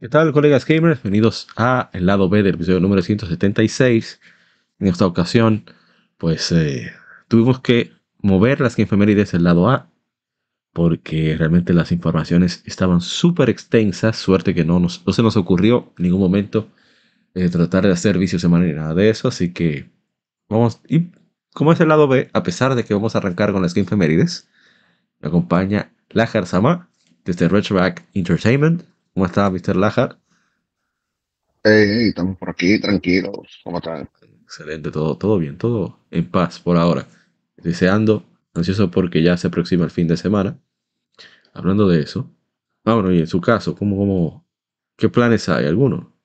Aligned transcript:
¿Qué 0.00 0.08
tal, 0.08 0.32
colegas 0.32 0.64
gamers? 0.64 1.02
Bienvenidos 1.02 1.46
a 1.58 1.90
el 1.92 2.06
lado 2.06 2.30
B 2.30 2.42
del 2.42 2.54
episodio 2.54 2.80
número 2.80 3.02
176. 3.02 4.18
En 4.78 4.86
esta 4.86 5.04
ocasión, 5.04 5.66
pues 6.16 6.50
eh, 6.52 6.90
tuvimos 7.28 7.60
que 7.60 7.92
mover 8.22 8.62
las 8.62 8.78
efemérides 8.78 9.32
del 9.32 9.44
lado 9.44 9.68
A 9.68 9.90
porque 10.72 11.36
realmente 11.36 11.74
las 11.74 11.92
informaciones 11.92 12.62
estaban 12.64 13.02
súper 13.02 13.50
extensas. 13.50 14.16
Suerte 14.16 14.54
que 14.54 14.64
no, 14.64 14.80
nos, 14.80 15.06
no 15.06 15.12
se 15.12 15.22
nos 15.22 15.36
ocurrió 15.36 15.92
en 15.98 16.04
ningún 16.04 16.20
momento 16.20 16.70
eh, 17.34 17.50
tratar 17.50 17.84
de 17.84 17.92
hacer 17.92 18.16
vicios 18.16 18.42
ni 18.42 18.72
nada 18.72 18.94
de 18.94 19.10
eso. 19.10 19.28
Así 19.28 19.52
que 19.52 19.90
vamos. 20.48 20.80
Y 20.88 21.10
como 21.52 21.74
es 21.74 21.80
el 21.80 21.88
lado 21.88 22.08
B, 22.08 22.30
a 22.32 22.42
pesar 22.42 22.74
de 22.74 22.84
que 22.84 22.94
vamos 22.94 23.14
a 23.14 23.18
arrancar 23.18 23.52
con 23.52 23.60
las 23.60 23.74
Game 23.74 23.86
Femérides, 23.86 24.48
me 25.20 25.28
acompaña 25.28 25.92
Lajar 26.08 26.46
Sama 26.46 26.88
desde 27.26 27.48
Retroback 27.48 28.06
Entertainment. 28.14 28.84
¿Cómo 29.14 29.26
está, 29.26 29.50
Mr. 29.50 29.76
Lajar? 29.76 30.18
Hey, 31.62 32.08
estamos 32.08 32.38
por 32.38 32.50
aquí, 32.50 32.80
tranquilos. 32.80 33.60
¿Cómo 33.64 33.78
están? 33.78 34.08
Excelente, 34.44 34.90
todo, 34.90 35.16
todo 35.16 35.38
bien, 35.38 35.58
todo 35.58 35.98
en 36.10 36.30
paz 36.30 36.58
por 36.58 36.76
ahora. 36.76 37.06
Deseando, 37.56 38.24
ansioso 38.54 38.90
porque 38.90 39.22
ya 39.22 39.36
se 39.36 39.48
aproxima 39.48 39.84
el 39.84 39.90
fin 39.90 40.08
de 40.08 40.16
semana. 40.16 40.58
Hablando 41.52 41.88
de 41.88 42.02
eso. 42.02 42.30
Ah, 42.84 42.94
bueno, 42.94 43.12
y 43.12 43.20
en 43.20 43.26
su 43.26 43.40
caso, 43.40 43.74
¿cómo, 43.74 43.96
cómo, 43.96 44.46
¿qué 44.96 45.08
planes 45.08 45.48
hay? 45.48 45.66
¿Alguno? 45.66 46.16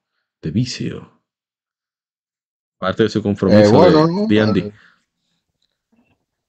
De 0.41 0.51
vicio. 0.51 1.11
Parte 2.77 3.03
de 3.03 3.09
su 3.09 3.21
compromiso 3.21 3.59
Eh, 3.59 3.67
bueno, 3.69 4.07
de 4.07 4.13
no, 4.13 4.53
D&D. 4.53 4.73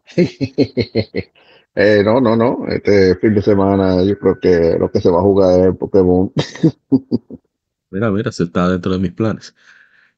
Eh, 1.77 2.03
no, 2.03 2.21
no, 2.21 2.35
no. 2.35 2.67
Este 2.69 3.17
fin 3.17 3.35
de 3.35 3.43
semana 3.43 4.03
yo 4.03 4.19
creo 4.19 4.41
que 4.41 4.77
lo 4.79 4.91
que 4.91 5.01
se 5.01 5.11
va 5.11 5.19
a 5.19 5.23
jugar 5.23 5.69
es 5.69 5.77
Pokémon. 5.77 6.33
Mira, 7.91 8.11
mira, 8.11 8.33
se 8.33 8.43
está 8.43 8.69
dentro 8.69 8.93
de 8.93 8.99
mis 8.99 9.13
planes. 9.13 9.55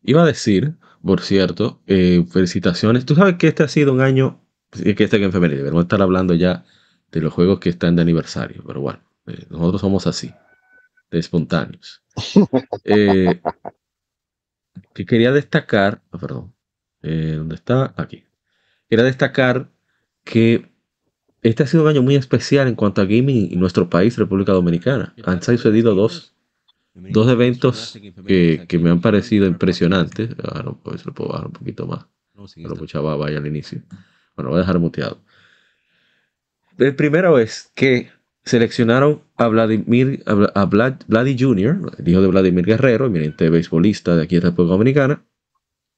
Iba 0.02 0.22
a 0.22 0.26
decir, 0.26 0.74
por 1.04 1.20
cierto, 1.20 1.80
eh, 1.86 2.24
felicitaciones. 2.28 3.04
Tú 3.04 3.14
sabes 3.14 3.36
que 3.36 3.48
este 3.48 3.62
ha 3.62 3.68
sido 3.68 3.92
un 3.92 4.00
año, 4.00 4.40
eh, 4.82 4.94
que 4.94 5.04
este 5.04 5.18
que 5.18 5.26
en 5.26 5.32
febrero, 5.32 5.56
debemos 5.58 5.82
estar 5.82 6.00
hablando 6.00 6.34
ya 6.34 6.64
de 7.12 7.20
los 7.20 7.32
juegos 7.32 7.60
que 7.60 7.68
están 7.68 7.94
de 7.94 8.02
aniversario, 8.02 8.64
pero 8.66 8.80
bueno, 8.80 9.00
eh, 9.26 9.46
nosotros 9.50 9.80
somos 9.82 10.06
así, 10.06 10.32
de 11.10 11.18
espontáneos. 11.18 12.02
Eh, 12.84 13.40
que 14.94 15.06
quería 15.06 15.30
destacar, 15.30 16.02
ah, 16.10 16.18
perdón, 16.18 16.54
eh, 17.02 17.34
¿dónde 17.36 17.54
está? 17.54 17.94
Aquí. 17.96 18.24
Quería 18.88 19.04
destacar 19.04 19.70
que 20.24 20.72
este 21.42 21.62
ha 21.62 21.66
sido 21.66 21.84
un 21.84 21.88
año 21.88 22.02
muy 22.02 22.16
especial 22.16 22.68
en 22.68 22.74
cuanto 22.74 23.00
a 23.00 23.04
gaming 23.04 23.52
en 23.52 23.60
nuestro 23.60 23.88
país, 23.88 24.16
República 24.16 24.52
Dominicana. 24.52 25.14
Han 25.24 25.42
sucedido 25.42 25.94
dos 25.94 26.34
dos 27.12 27.28
eventos 27.28 27.92
que, 28.26 28.64
que 28.68 28.78
me 28.78 28.90
han 28.90 29.00
parecido 29.00 29.46
impresionantes. 29.46 30.30
Ah, 30.42 30.62
no, 30.64 30.80
pues 30.82 31.06
lo 31.06 31.14
puedo 31.14 31.30
bajar 31.30 31.46
un 31.46 31.52
poquito 31.52 31.86
más. 31.86 32.06
No 32.62 32.68
lo 32.68 32.74
escuchaba 32.74 33.16
vaya 33.16 33.38
al 33.38 33.46
inicio. 33.46 33.82
Bueno, 34.36 34.50
voy 34.50 34.58
a 34.58 34.60
dejar 34.60 34.78
muteado. 34.80 35.20
El 36.76 36.94
primero 36.94 37.38
es 37.38 37.70
que 37.74 38.10
seleccionaron 38.44 39.22
a 39.36 39.48
Vladimir, 39.48 40.22
a 40.26 40.34
Vla- 40.34 40.52
a 40.54 40.64
Vlad, 40.64 40.94
Vladi 41.06 41.36
Jr., 41.38 41.92
el 41.98 42.08
hijo 42.08 42.20
de 42.20 42.28
Vladimir 42.28 42.64
Guerrero, 42.64 43.06
eminente 43.06 43.50
beisbolista 43.50 44.16
de 44.16 44.22
aquí 44.22 44.36
de 44.36 44.42
República 44.42 44.72
Dominicana, 44.72 45.24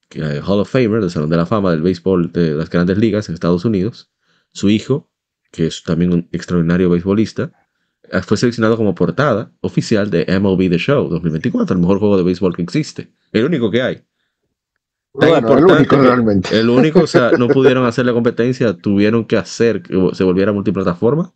que 0.08 0.20
es 0.20 0.42
Hall 0.42 0.60
of 0.60 0.70
Famer 0.70 1.00
del 1.00 1.10
Salón 1.10 1.30
de 1.30 1.36
la 1.36 1.46
Fama 1.46 1.70
del 1.70 1.82
béisbol 1.82 2.32
de 2.32 2.50
las 2.54 2.70
grandes 2.70 2.98
ligas 2.98 3.28
en 3.28 3.34
Estados 3.34 3.64
Unidos. 3.64 4.10
Su 4.52 4.68
hijo, 4.70 5.09
que 5.50 5.66
es 5.66 5.82
también 5.82 6.12
un 6.12 6.28
extraordinario 6.32 6.90
beisbolista, 6.90 7.52
eh, 8.04 8.22
fue 8.22 8.36
seleccionado 8.36 8.76
como 8.76 8.94
portada 8.94 9.52
oficial 9.60 10.10
de 10.10 10.24
MLB 10.40 10.70
The 10.70 10.78
Show 10.78 11.08
2024, 11.08 11.74
el 11.74 11.80
mejor 11.80 11.98
juego 11.98 12.16
de 12.16 12.22
béisbol 12.24 12.54
que 12.56 12.62
existe. 12.62 13.12
El 13.32 13.44
único 13.44 13.70
que 13.70 13.82
hay. 13.82 14.04
Bueno, 15.12 15.58
el 15.58 15.64
único 15.64 15.96
realmente. 15.96 16.56
El 16.58 16.70
único, 16.70 17.00
o 17.00 17.06
sea, 17.06 17.32
no 17.32 17.48
pudieron 17.48 17.84
hacer 17.84 18.06
la 18.06 18.12
competencia, 18.12 18.76
tuvieron 18.76 19.24
que 19.24 19.36
hacer 19.36 19.82
que 19.82 20.10
se 20.12 20.24
volviera 20.24 20.52
multiplataforma. 20.52 21.32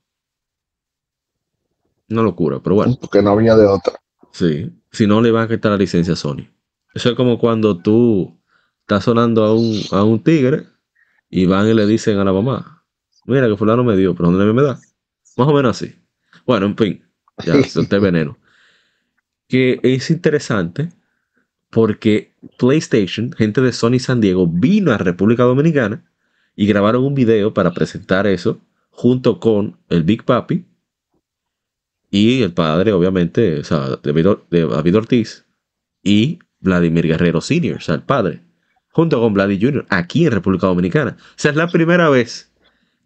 Una 2.08 2.22
locura, 2.22 2.60
pero 2.62 2.76
bueno, 2.76 2.96
Porque 3.00 3.22
no 3.22 3.30
había 3.30 3.56
de 3.56 3.66
otra. 3.66 3.94
sí. 4.32 4.70
Si 4.92 5.08
no, 5.08 5.20
le 5.20 5.32
van 5.32 5.42
a 5.44 5.48
quitar 5.48 5.72
la 5.72 5.76
licencia 5.78 6.12
a 6.12 6.16
Sony. 6.16 6.46
Eso 6.94 7.08
es 7.10 7.16
como 7.16 7.36
cuando 7.40 7.76
tú 7.76 8.40
estás 8.82 9.02
sonando 9.02 9.42
a 9.42 9.52
un, 9.52 9.80
a 9.90 10.04
un 10.04 10.22
tigre 10.22 10.68
y 11.28 11.46
van 11.46 11.66
y 11.68 11.74
le 11.74 11.84
dicen 11.84 12.18
a 12.18 12.24
la 12.24 12.32
mamá, 12.32 12.83
mira 13.26 13.48
que 13.48 13.56
fulano 13.56 13.84
me 13.84 13.96
dio, 13.96 14.14
pero 14.14 14.30
¿dónde 14.30 14.52
me 14.52 14.62
da? 14.62 14.80
Más 15.36 15.48
o 15.48 15.52
menos 15.52 15.76
así. 15.76 15.94
Bueno, 16.46 16.66
en 16.66 16.76
fin, 16.76 17.04
ya 17.44 17.62
solté 17.64 17.98
veneno. 17.98 18.38
Que 19.48 19.80
es 19.82 20.10
interesante 20.10 20.90
porque 21.70 22.34
PlayStation, 22.58 23.32
gente 23.32 23.60
de 23.60 23.72
Sony 23.72 23.98
San 23.98 24.20
Diego, 24.20 24.46
vino 24.46 24.92
a 24.92 24.98
República 24.98 25.42
Dominicana 25.42 26.04
y 26.54 26.66
grabaron 26.66 27.04
un 27.04 27.14
video 27.14 27.52
para 27.52 27.72
presentar 27.72 28.26
eso 28.26 28.60
junto 28.90 29.40
con 29.40 29.76
el 29.88 30.04
Big 30.04 30.24
Papi 30.24 30.64
y 32.10 32.42
el 32.42 32.52
padre, 32.52 32.92
obviamente, 32.92 33.58
o 33.58 33.64
sea, 33.64 33.98
David, 34.02 34.28
Or- 34.28 34.46
de 34.50 34.66
David 34.68 34.96
Ortiz 34.96 35.44
y 36.02 36.38
Vladimir 36.60 37.06
Guerrero 37.08 37.40
Sr., 37.40 37.76
o 37.76 37.80
sea, 37.80 37.96
el 37.96 38.02
padre, 38.02 38.40
junto 38.90 39.20
con 39.20 39.34
Vladi 39.34 39.60
Jr., 39.60 39.84
aquí 39.88 40.26
en 40.26 40.32
República 40.32 40.68
Dominicana. 40.68 41.16
O 41.18 41.34
sea, 41.34 41.50
es 41.50 41.56
la 41.56 41.66
primera 41.66 42.08
vez 42.08 42.52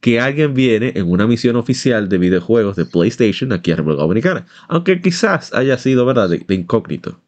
que 0.00 0.20
alguien 0.20 0.54
viene 0.54 0.92
en 0.96 1.10
una 1.10 1.26
misión 1.26 1.56
oficial 1.56 2.08
de 2.08 2.18
videojuegos 2.18 2.76
de 2.76 2.86
PlayStation 2.86 3.52
aquí 3.52 3.72
a 3.72 3.76
República 3.76 4.02
Dominicana. 4.02 4.46
Aunque 4.68 5.00
quizás 5.00 5.52
haya 5.54 5.78
sido, 5.78 6.06
¿verdad?, 6.06 6.28
de, 6.28 6.38
de 6.38 6.54
incógnito. 6.54 7.20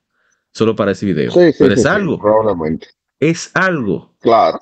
Solo 0.52 0.76
para 0.76 0.92
ese 0.92 1.06
video. 1.06 1.30
Sí, 1.32 1.52
sí, 1.52 1.58
Pero 1.58 1.74
sí, 1.76 1.80
es 1.80 1.86
algo. 1.86 2.18
probablemente. 2.18 2.88
Es 3.20 3.50
algo. 3.54 4.16
Claro, 4.20 4.58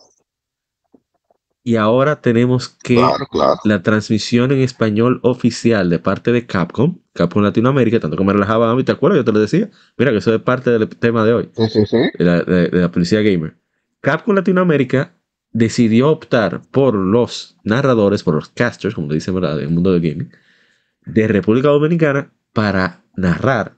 Y 1.62 1.76
ahora 1.76 2.20
tenemos 2.22 2.68
que 2.82 2.94
claro, 2.96 3.26
claro. 3.30 3.60
la 3.64 3.82
transmisión 3.82 4.52
en 4.52 4.60
español 4.60 5.20
oficial 5.22 5.90
de 5.90 5.98
parte 5.98 6.32
de 6.32 6.46
Capcom, 6.46 6.98
Capcom 7.12 7.42
Latinoamérica, 7.42 8.00
tanto 8.00 8.22
me 8.24 8.32
relajaba 8.32 8.70
a 8.70 8.74
mí, 8.74 8.84
¿te 8.84 8.92
acuerdas? 8.92 9.18
Yo 9.18 9.24
te 9.24 9.32
lo 9.32 9.40
decía. 9.40 9.70
Mira 9.98 10.10
que 10.12 10.18
eso 10.18 10.34
es 10.34 10.40
parte 10.42 10.70
del 10.70 10.88
tema 10.88 11.24
de 11.24 11.34
hoy, 11.34 11.50
la, 12.18 12.42
de 12.42 12.70
la 12.72 12.90
policía 12.90 13.20
gamer. 13.20 13.58
Capcom 14.00 14.34
Latinoamérica 14.34 15.17
decidió 15.52 16.10
optar 16.10 16.62
por 16.70 16.94
los 16.94 17.56
narradores, 17.64 18.22
por 18.22 18.34
los 18.34 18.48
casters, 18.50 18.94
como 18.94 19.08
le 19.08 19.14
dicen 19.16 19.36
en 19.36 19.44
el 19.44 19.70
mundo 19.70 19.92
del 19.92 20.02
gaming, 20.02 20.30
de 21.06 21.28
República 21.28 21.68
Dominicana 21.68 22.32
para 22.52 23.02
narrar 23.16 23.76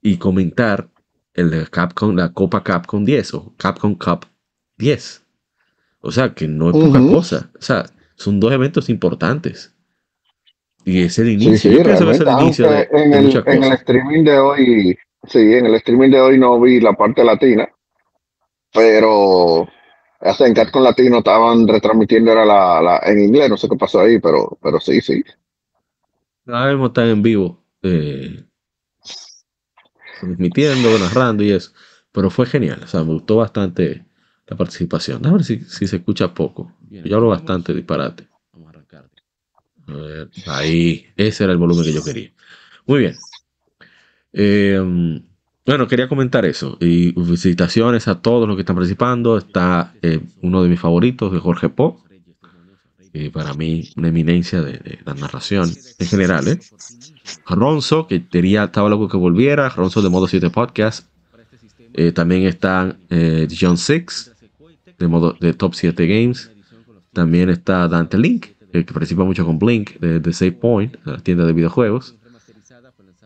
y 0.00 0.16
comentar 0.18 0.88
el 1.34 1.70
Capcom, 1.70 2.14
la 2.16 2.32
Copa 2.32 2.62
Capcom 2.62 3.04
10 3.04 3.34
o 3.34 3.54
Capcom 3.56 3.94
Cup 3.94 4.26
10. 4.76 5.24
O 6.00 6.10
sea, 6.12 6.34
que 6.34 6.48
no 6.48 6.70
es 6.70 6.76
poca 6.76 6.98
Ujú. 6.98 7.06
cosa. 7.06 7.50
O 7.58 7.62
sea, 7.62 7.84
son 8.16 8.40
dos 8.40 8.52
eventos 8.52 8.88
importantes. 8.90 9.74
Y 10.84 11.02
es 11.02 11.18
el 11.18 11.28
Sí, 11.28 11.34
inicio. 11.44 11.70
sí, 11.70 11.76
Yo 11.76 11.82
pienso 11.82 12.04
que 12.04 12.10
es 12.12 12.20
el 12.20 12.30
inicio 12.30 12.68
de, 12.68 12.88
en 12.90 13.12
de 13.12 13.18
el, 13.18 13.42
en 13.46 13.62
el 13.64 13.72
streaming 13.72 14.24
de 14.24 14.38
hoy, 14.38 14.98
sí, 15.28 15.38
en 15.54 15.66
el 15.66 15.74
streaming 15.76 16.10
de 16.10 16.20
hoy 16.20 16.38
no 16.38 16.60
vi 16.60 16.80
la 16.80 16.92
parte 16.92 17.24
latina, 17.24 17.68
pero 18.72 19.68
sea, 20.34 20.46
en 20.46 20.54
Capcom 20.54 20.82
Latino 20.82 21.18
estaban 21.18 21.66
retransmitiendo 21.66 22.30
era 22.32 22.44
la, 22.44 22.80
la, 22.80 23.00
en 23.04 23.18
inglés, 23.18 23.50
no 23.50 23.56
sé 23.56 23.68
qué 23.68 23.76
pasó 23.76 24.00
ahí, 24.00 24.20
pero, 24.20 24.58
pero 24.62 24.78
sí, 24.78 25.00
sí. 25.00 25.22
Ahora 26.46 26.70
mismo 26.70 26.86
están 26.86 27.08
en 27.08 27.22
vivo. 27.22 27.64
eh, 27.82 28.44
transmitiendo, 30.20 30.98
narrando 30.98 31.42
y 31.42 31.50
eso. 31.50 31.72
Pero 32.12 32.30
fue 32.30 32.46
genial, 32.46 32.80
o 32.84 32.86
sea, 32.86 33.02
me 33.02 33.12
gustó 33.14 33.36
bastante 33.36 34.04
la 34.46 34.56
participación. 34.56 35.26
A 35.26 35.32
ver 35.32 35.44
si, 35.44 35.60
si 35.60 35.86
se 35.86 35.96
escucha 35.96 36.32
poco. 36.32 36.72
Yo 36.90 37.16
hablo 37.16 37.28
bastante 37.28 37.72
disparate. 37.74 38.28
Vamos 38.52 38.68
a 38.68 38.70
arrancar. 38.70 39.10
A 39.88 39.92
ver, 39.94 40.30
ahí, 40.46 41.06
ese 41.16 41.44
era 41.44 41.52
el 41.52 41.58
volumen 41.58 41.84
que 41.84 41.92
yo 41.92 42.04
quería. 42.04 42.32
Muy 42.86 43.00
bien. 43.00 43.16
Eh, 44.34 45.22
bueno, 45.64 45.86
quería 45.86 46.08
comentar 46.08 46.44
eso. 46.44 46.76
Y 46.80 47.12
felicitaciones 47.12 48.08
a 48.08 48.20
todos 48.20 48.48
los 48.48 48.56
que 48.56 48.62
están 48.62 48.76
participando. 48.76 49.38
Está 49.38 49.94
eh, 50.02 50.20
uno 50.40 50.62
de 50.62 50.68
mis 50.68 50.80
favoritos, 50.80 51.32
de 51.32 51.38
Jorge 51.38 51.68
Po. 51.68 52.02
Y 53.12 53.28
para 53.28 53.52
mí, 53.54 53.90
una 53.96 54.08
eminencia 54.08 54.62
de, 54.62 54.98
la 55.04 55.14
narración 55.14 55.70
en 55.98 56.06
general. 56.06 56.48
¿eh? 56.48 56.58
Ronzo, 57.46 58.06
que 58.06 58.26
quería, 58.26 58.64
estaba 58.64 58.88
loco 58.88 59.08
que 59.08 59.16
volviera. 59.16 59.68
Ronzo 59.68 60.02
de 60.02 60.08
Modo 60.08 60.26
7 60.26 60.50
Podcast. 60.50 61.06
Eh, 61.94 62.12
también 62.12 62.44
está 62.44 62.96
eh, 63.10 63.46
John 63.58 63.76
Six, 63.76 64.32
de, 64.98 65.08
modo, 65.08 65.36
de 65.40 65.52
Top 65.52 65.74
7 65.74 66.06
Games. 66.06 66.50
También 67.12 67.50
está 67.50 67.86
Dante 67.88 68.16
Link, 68.16 68.46
eh, 68.72 68.84
que 68.84 68.92
participa 68.92 69.24
mucho 69.24 69.44
con 69.44 69.58
Blink, 69.58 69.98
de, 70.00 70.18
de 70.18 70.32
Save 70.32 70.52
Point, 70.52 70.96
la 71.04 71.18
tienda 71.18 71.44
de 71.44 71.52
videojuegos. 71.52 72.16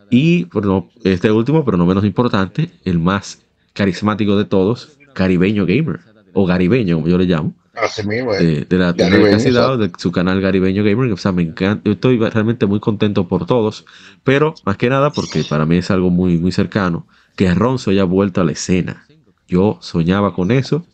Y 0.09 0.45
bueno, 0.45 0.89
este 1.03 1.31
último, 1.31 1.65
pero 1.65 1.77
no 1.77 1.85
menos 1.85 2.05
importante, 2.05 2.69
el 2.85 2.99
más 2.99 3.41
carismático 3.73 4.37
de 4.37 4.45
todos, 4.45 4.97
Caribeño 5.13 5.65
Gamer, 5.65 5.99
o 6.33 6.45
Garibeño, 6.45 6.95
como 6.97 7.07
yo 7.07 7.17
le 7.17 7.25
llamo. 7.25 7.53
Así 7.75 8.07
mismo, 8.07 8.33
eh. 8.33 8.43
De, 8.43 8.65
de 8.65 8.77
la 8.77 8.93
tienda 8.93 9.17
de 9.17 9.87
de 9.87 9.91
su 9.97 10.11
canal 10.11 10.41
Garibeño 10.41 10.83
Gamer. 10.83 11.11
O 11.11 11.17
sea, 11.17 11.31
me 11.31 11.43
encanta. 11.43 11.83
Yo 11.85 11.91
estoy 11.91 12.17
realmente 12.17 12.65
muy 12.65 12.79
contento 12.79 13.27
por 13.27 13.45
todos, 13.45 13.85
pero 14.23 14.55
más 14.65 14.77
que 14.77 14.89
nada 14.89 15.11
porque 15.11 15.43
para 15.43 15.65
mí 15.65 15.77
es 15.77 15.91
algo 15.91 16.09
muy, 16.09 16.37
muy 16.37 16.51
cercano, 16.51 17.05
que 17.35 17.53
Ronzo 17.53 17.91
haya 17.91 18.03
vuelto 18.03 18.41
a 18.41 18.45
la 18.45 18.53
escena. 18.53 19.05
Yo 19.47 19.77
soñaba 19.81 20.33
con 20.33 20.51
eso, 20.51 20.85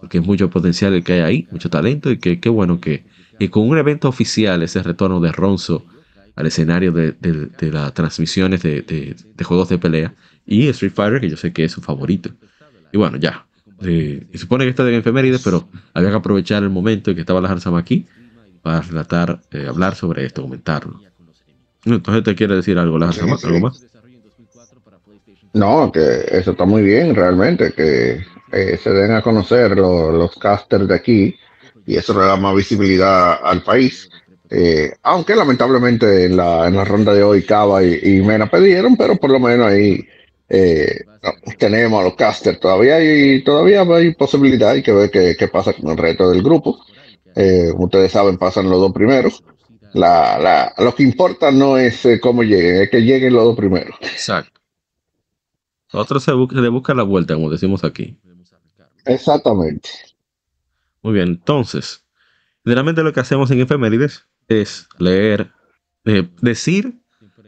porque 0.00 0.18
es 0.18 0.26
mucho 0.26 0.50
potencial 0.50 0.92
el 0.94 1.02
que 1.02 1.14
hay 1.14 1.20
ahí, 1.20 1.48
mucho 1.50 1.70
talento, 1.70 2.10
y 2.10 2.18
que 2.18 2.40
qué 2.40 2.48
bueno 2.48 2.80
que, 2.80 3.04
y 3.38 3.48
con 3.48 3.68
un 3.68 3.78
evento 3.78 4.08
oficial, 4.08 4.62
ese 4.62 4.82
retorno 4.82 5.20
de 5.20 5.32
Ronzo 5.32 5.84
al 6.38 6.46
escenario 6.46 6.92
de, 6.92 7.12
de, 7.20 7.46
de 7.46 7.72
las 7.72 7.92
transmisiones 7.94 8.62
de, 8.62 8.82
de, 8.82 9.44
juegos 9.44 9.68
de 9.70 9.76
pelea 9.76 10.14
y 10.46 10.68
Street 10.68 10.92
Fighter, 10.94 11.20
que 11.20 11.28
yo 11.28 11.36
sé 11.36 11.52
que 11.52 11.64
es 11.64 11.72
su 11.72 11.80
favorito. 11.80 12.30
Y 12.92 12.96
bueno, 12.96 13.18
ya. 13.18 13.44
Eh, 13.82 14.24
y 14.32 14.38
supone 14.38 14.62
que 14.62 14.70
está 14.70 14.84
de 14.84 14.96
efemérides, 14.96 15.42
pero 15.42 15.68
había 15.94 16.10
que 16.10 16.16
aprovechar 16.16 16.62
el 16.62 16.70
momento 16.70 17.10
en 17.10 17.16
que 17.16 17.22
estaba 17.22 17.40
la 17.40 17.48
Harsama 17.48 17.80
aquí 17.80 18.06
para 18.62 18.82
relatar, 18.82 19.40
eh, 19.50 19.66
hablar 19.68 19.96
sobre 19.96 20.26
esto, 20.26 20.42
comentarlo. 20.42 21.00
Entonces, 21.84 22.22
¿te 22.22 22.36
quiere 22.36 22.54
decir 22.54 22.78
algo, 22.78 23.00
la 23.00 23.08
Harsama? 23.08 23.36
¿Algo 23.42 23.58
más? 23.58 23.84
No, 25.54 25.90
que 25.90 26.24
eso 26.30 26.52
está 26.52 26.64
muy 26.64 26.82
bien, 26.82 27.16
realmente, 27.16 27.72
que 27.72 28.24
eh, 28.52 28.78
se 28.80 28.90
den 28.90 29.10
a 29.10 29.22
conocer 29.22 29.76
lo, 29.76 30.12
los 30.12 30.36
casters 30.36 30.86
de 30.86 30.94
aquí 30.94 31.34
y 31.84 31.96
eso 31.96 32.14
le 32.14 32.26
da 32.26 32.36
más 32.36 32.54
visibilidad 32.54 33.40
al 33.42 33.64
país. 33.64 34.08
Eh, 34.50 34.92
aunque 35.02 35.36
lamentablemente 35.36 36.24
en 36.24 36.36
la, 36.36 36.66
en 36.66 36.76
la 36.76 36.84
ronda 36.84 37.12
de 37.12 37.22
hoy 37.22 37.44
Cava 37.44 37.84
y, 37.84 37.98
y, 38.02 38.22
Mena 38.22 38.50
perdieron, 38.50 38.96
pero 38.96 39.16
por 39.16 39.30
lo 39.30 39.38
menos 39.38 39.66
ahí 39.66 40.06
eh, 40.48 41.04
tenemos 41.58 42.00
a 42.00 42.04
los 42.04 42.14
casters. 42.14 42.58
Todavía 42.58 42.96
hay, 42.96 43.42
todavía 43.44 43.82
hay 43.82 44.14
posibilidad, 44.14 44.70
hay 44.70 44.82
que 44.82 44.92
ver 44.92 45.10
qué, 45.10 45.36
qué 45.38 45.48
pasa 45.48 45.72
con 45.74 45.90
el 45.90 45.98
resto 45.98 46.30
del 46.30 46.42
grupo. 46.42 46.78
Eh, 47.34 47.72
ustedes 47.76 48.12
saben, 48.12 48.38
pasan 48.38 48.70
los 48.70 48.80
dos 48.80 48.92
primeros. 48.92 49.44
La, 49.94 50.38
la, 50.38 50.74
lo 50.78 50.94
que 50.94 51.02
importa 51.02 51.50
no 51.50 51.76
es 51.76 52.04
eh, 52.04 52.20
cómo 52.20 52.42
lleguen, 52.42 52.82
es 52.82 52.90
que 52.90 53.00
lleguen 53.00 53.34
los 53.34 53.44
dos 53.44 53.56
primeros. 53.56 53.96
Exacto. 54.00 54.60
Otro 55.92 56.20
se, 56.20 56.32
busca, 56.32 56.60
le 56.60 56.68
busca 56.68 56.94
la 56.94 57.02
vuelta, 57.02 57.34
como 57.34 57.50
decimos 57.50 57.84
aquí. 57.84 58.18
Exactamente. 59.06 59.88
Muy 61.02 61.14
bien, 61.14 61.28
entonces, 61.28 62.04
generalmente 62.64 63.02
lo 63.02 63.12
que 63.12 63.20
hacemos 63.20 63.50
en 63.50 63.60
efemérides 63.60 64.27
es 64.48 64.88
leer, 64.98 65.52
eh, 66.04 66.28
decir 66.40 67.00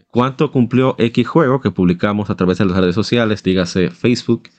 cuánto 0.09 0.53
cumplió 0.53 0.95
X 0.99 1.27
juego 1.27 1.61
que 1.61 1.71
publicamos 1.71 2.31
a 2.31 2.37
través 2.37 2.59
de 2.59 2.67
las 2.67 2.77
redes 2.77 2.95
sociales, 2.95 3.43
dígase 3.43 3.91
Facebook 3.91 4.51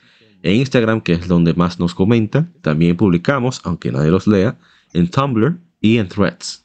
e 0.42 0.52
Instagram, 0.54 1.00
que 1.00 1.12
es 1.12 1.28
donde 1.28 1.54
más 1.54 1.78
nos 1.78 1.94
comentan. 1.94 2.52
También 2.60 2.96
publicamos, 2.96 3.60
aunque 3.64 3.92
nadie 3.92 4.10
los 4.10 4.26
lea, 4.26 4.58
en 4.92 5.08
Tumblr 5.08 5.58
y 5.80 5.98
en 5.98 6.08
Threads. 6.08 6.64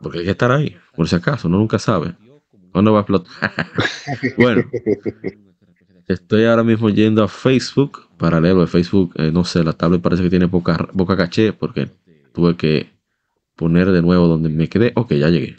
Porque 0.00 0.20
hay 0.20 0.24
que 0.24 0.30
estar 0.30 0.50
ahí, 0.50 0.76
por 0.96 1.06
si 1.06 1.16
acaso, 1.16 1.48
uno 1.48 1.58
nunca 1.58 1.78
sabe. 1.78 2.14
¿Cuándo 2.72 2.92
va 2.92 3.00
a 3.00 3.02
explotar? 3.02 3.66
bueno, 4.38 4.62
estoy 6.08 6.44
ahora 6.44 6.64
mismo 6.64 6.88
yendo 6.88 7.22
a 7.22 7.28
Facebook 7.28 8.08
para 8.16 8.40
leerlo 8.40 8.62
de 8.62 8.68
Facebook. 8.68 9.12
Eh, 9.16 9.30
no 9.32 9.44
sé, 9.44 9.62
la 9.62 9.72
tablet 9.74 10.00
parece 10.00 10.22
que 10.22 10.30
tiene 10.30 10.48
poca, 10.48 10.76
poca 10.96 11.16
caché 11.16 11.52
porque 11.52 11.90
tuve 12.32 12.56
que 12.56 12.99
poner 13.60 13.92
de 13.92 14.00
nuevo 14.00 14.26
donde 14.26 14.48
me 14.48 14.70
quedé. 14.70 14.92
Ok, 14.96 15.12
ya 15.12 15.28
llegué. 15.28 15.54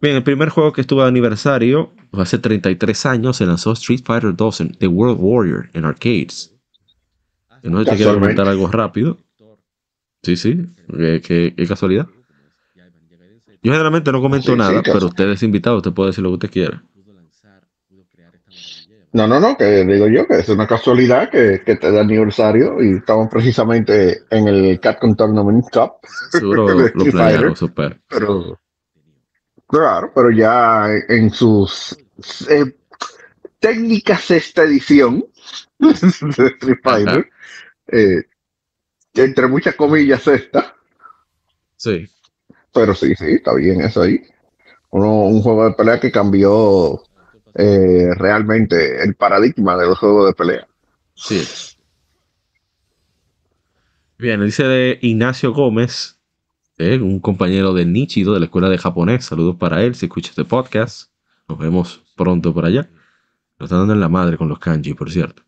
Bien, 0.00 0.16
el 0.16 0.22
primer 0.22 0.48
juego 0.48 0.72
que 0.72 0.80
estuvo 0.80 1.02
de 1.02 1.08
aniversario 1.08 1.92
hace 2.12 2.38
33 2.38 3.04
años 3.04 3.36
se 3.36 3.44
lanzó 3.44 3.72
Street 3.72 4.00
Fighter 4.02 4.34
2 4.34 4.60
en 4.62 4.72
The 4.72 4.86
World 4.88 5.18
Warrior 5.20 5.68
en 5.74 5.84
arcades. 5.84 6.56
No 7.62 7.84
te 7.84 7.94
quiero 7.96 8.14
comentar 8.14 8.48
algo 8.48 8.66
rápido. 8.68 9.18
Sí, 10.22 10.36
sí, 10.36 10.66
qué, 10.96 11.20
qué, 11.22 11.54
qué 11.54 11.66
casualidad. 11.66 12.08
Yo 13.62 13.72
generalmente 13.72 14.10
no 14.10 14.22
comento 14.22 14.52
Sí, 14.52 14.58
nada, 14.58 14.82
pero 14.82 15.06
usted 15.06 15.28
es 15.28 15.42
invitado, 15.42 15.76
usted 15.76 15.92
puede 15.92 16.10
decir 16.10 16.24
lo 16.24 16.30
que 16.30 16.46
usted 16.46 16.50
quiera. 16.50 16.82
No, 19.12 19.26
no, 19.26 19.40
no, 19.40 19.56
que 19.56 19.84
digo 19.84 20.06
yo 20.06 20.26
que 20.26 20.38
es 20.38 20.48
una 20.48 20.68
casualidad 20.68 21.30
que, 21.30 21.62
que 21.64 21.74
te 21.76 21.90
da 21.90 22.02
aniversario 22.02 22.80
y 22.80 22.98
estamos 22.98 23.28
precisamente 23.28 24.22
en 24.30 24.46
el 24.46 24.78
Capcom 24.78 25.16
Tournament 25.16 25.64
Cup. 25.72 25.94
Seguro 26.30 26.68
lo, 26.94 27.04
planearon 27.06 27.56
super. 27.56 28.00
pero 28.08 28.58
claro, 29.66 30.12
pero 30.14 30.30
ya 30.30 30.86
en 31.08 31.30
sus 31.30 31.98
eh, 32.48 32.76
técnicas 33.58 34.22
sexta 34.22 34.62
edición 34.62 35.24
de 35.78 35.90
Street 35.90 36.78
Fighter, 36.82 37.28
eh, 37.88 38.22
entre 39.14 39.48
muchas 39.48 39.74
comillas 39.74 40.22
sexta, 40.22 40.76
Sí. 41.76 42.06
pero 42.72 42.94
sí, 42.94 43.14
sí, 43.16 43.24
está 43.32 43.54
bien 43.54 43.80
eso 43.80 44.02
ahí. 44.02 44.22
Uno, 44.90 45.24
un 45.24 45.42
juego 45.42 45.64
de 45.64 45.74
pelea 45.74 45.98
que 45.98 46.12
cambió 46.12 47.02
eh, 47.54 48.08
realmente 48.16 49.02
el 49.02 49.14
paradigma 49.14 49.76
de 49.76 49.86
los 49.86 49.98
juegos 49.98 50.26
de 50.26 50.34
pelea. 50.34 50.68
Sí. 51.14 51.42
Bien, 54.18 54.44
dice 54.44 54.64
de 54.64 54.98
Ignacio 55.00 55.52
Gómez, 55.52 56.20
eh, 56.78 56.98
un 56.98 57.20
compañero 57.20 57.72
de 57.72 57.86
Nichido 57.86 58.34
de 58.34 58.40
la 58.40 58.46
escuela 58.46 58.68
de 58.68 58.78
japonés. 58.78 59.24
Saludos 59.24 59.56
para 59.56 59.82
él 59.82 59.94
si 59.94 60.06
escucha 60.06 60.30
este 60.30 60.44
podcast. 60.44 61.10
Nos 61.48 61.58
vemos 61.58 62.02
pronto 62.16 62.54
por 62.54 62.64
allá. 62.64 62.88
Nos 63.58 63.66
están 63.66 63.80
dando 63.80 63.94
en 63.94 64.00
la 64.00 64.08
madre 64.08 64.36
con 64.36 64.48
los 64.48 64.58
kanji, 64.58 64.94
por 64.94 65.10
cierto. 65.10 65.42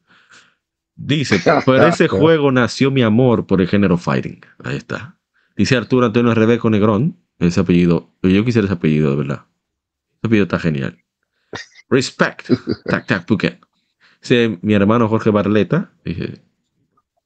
Dice, 0.94 1.40
por 1.64 1.82
ese 1.82 2.08
juego 2.08 2.52
nació 2.52 2.90
mi 2.90 3.02
amor 3.02 3.46
por 3.46 3.60
el 3.60 3.68
género 3.68 3.96
fighting. 3.96 4.40
Ahí 4.62 4.76
está. 4.76 5.18
Dice 5.56 5.76
Arturo 5.76 6.06
Antonio 6.06 6.34
Rebeco 6.34 6.70
Negrón. 6.70 7.18
Ese 7.38 7.60
apellido, 7.60 8.10
yo 8.22 8.44
quisiera 8.44 8.66
ese 8.66 8.74
apellido, 8.74 9.10
de 9.10 9.16
verdad. 9.16 9.46
Ese 10.18 10.26
apellido 10.26 10.44
está 10.44 10.58
genial. 10.58 11.02
Respect. 11.92 12.48
Tac, 12.86 13.06
tac, 13.06 13.26
Phuket. 13.26 13.60
Dice 14.20 14.58
mi 14.62 14.72
hermano 14.74 15.08
Jorge 15.08 15.30
Barleta. 15.30 15.92
Dije, 16.04 16.40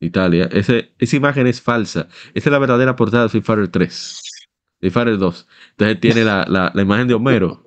Italia. 0.00 0.48
Ese, 0.52 0.92
esa 0.98 1.16
imagen 1.16 1.46
es 1.46 1.60
falsa. 1.62 2.08
Esa 2.34 2.48
es 2.48 2.52
la 2.52 2.58
verdadera 2.58 2.96
portada 2.96 3.28
de 3.28 3.40
Fighter 3.40 3.68
3. 3.68 4.20
Street 4.74 4.92
Fighter 4.92 5.18
2. 5.18 5.48
Entonces 5.70 6.00
tiene 6.00 6.24
la, 6.24 6.44
la, 6.48 6.72
la 6.74 6.82
imagen 6.82 7.06
de 7.06 7.14
Homero 7.14 7.62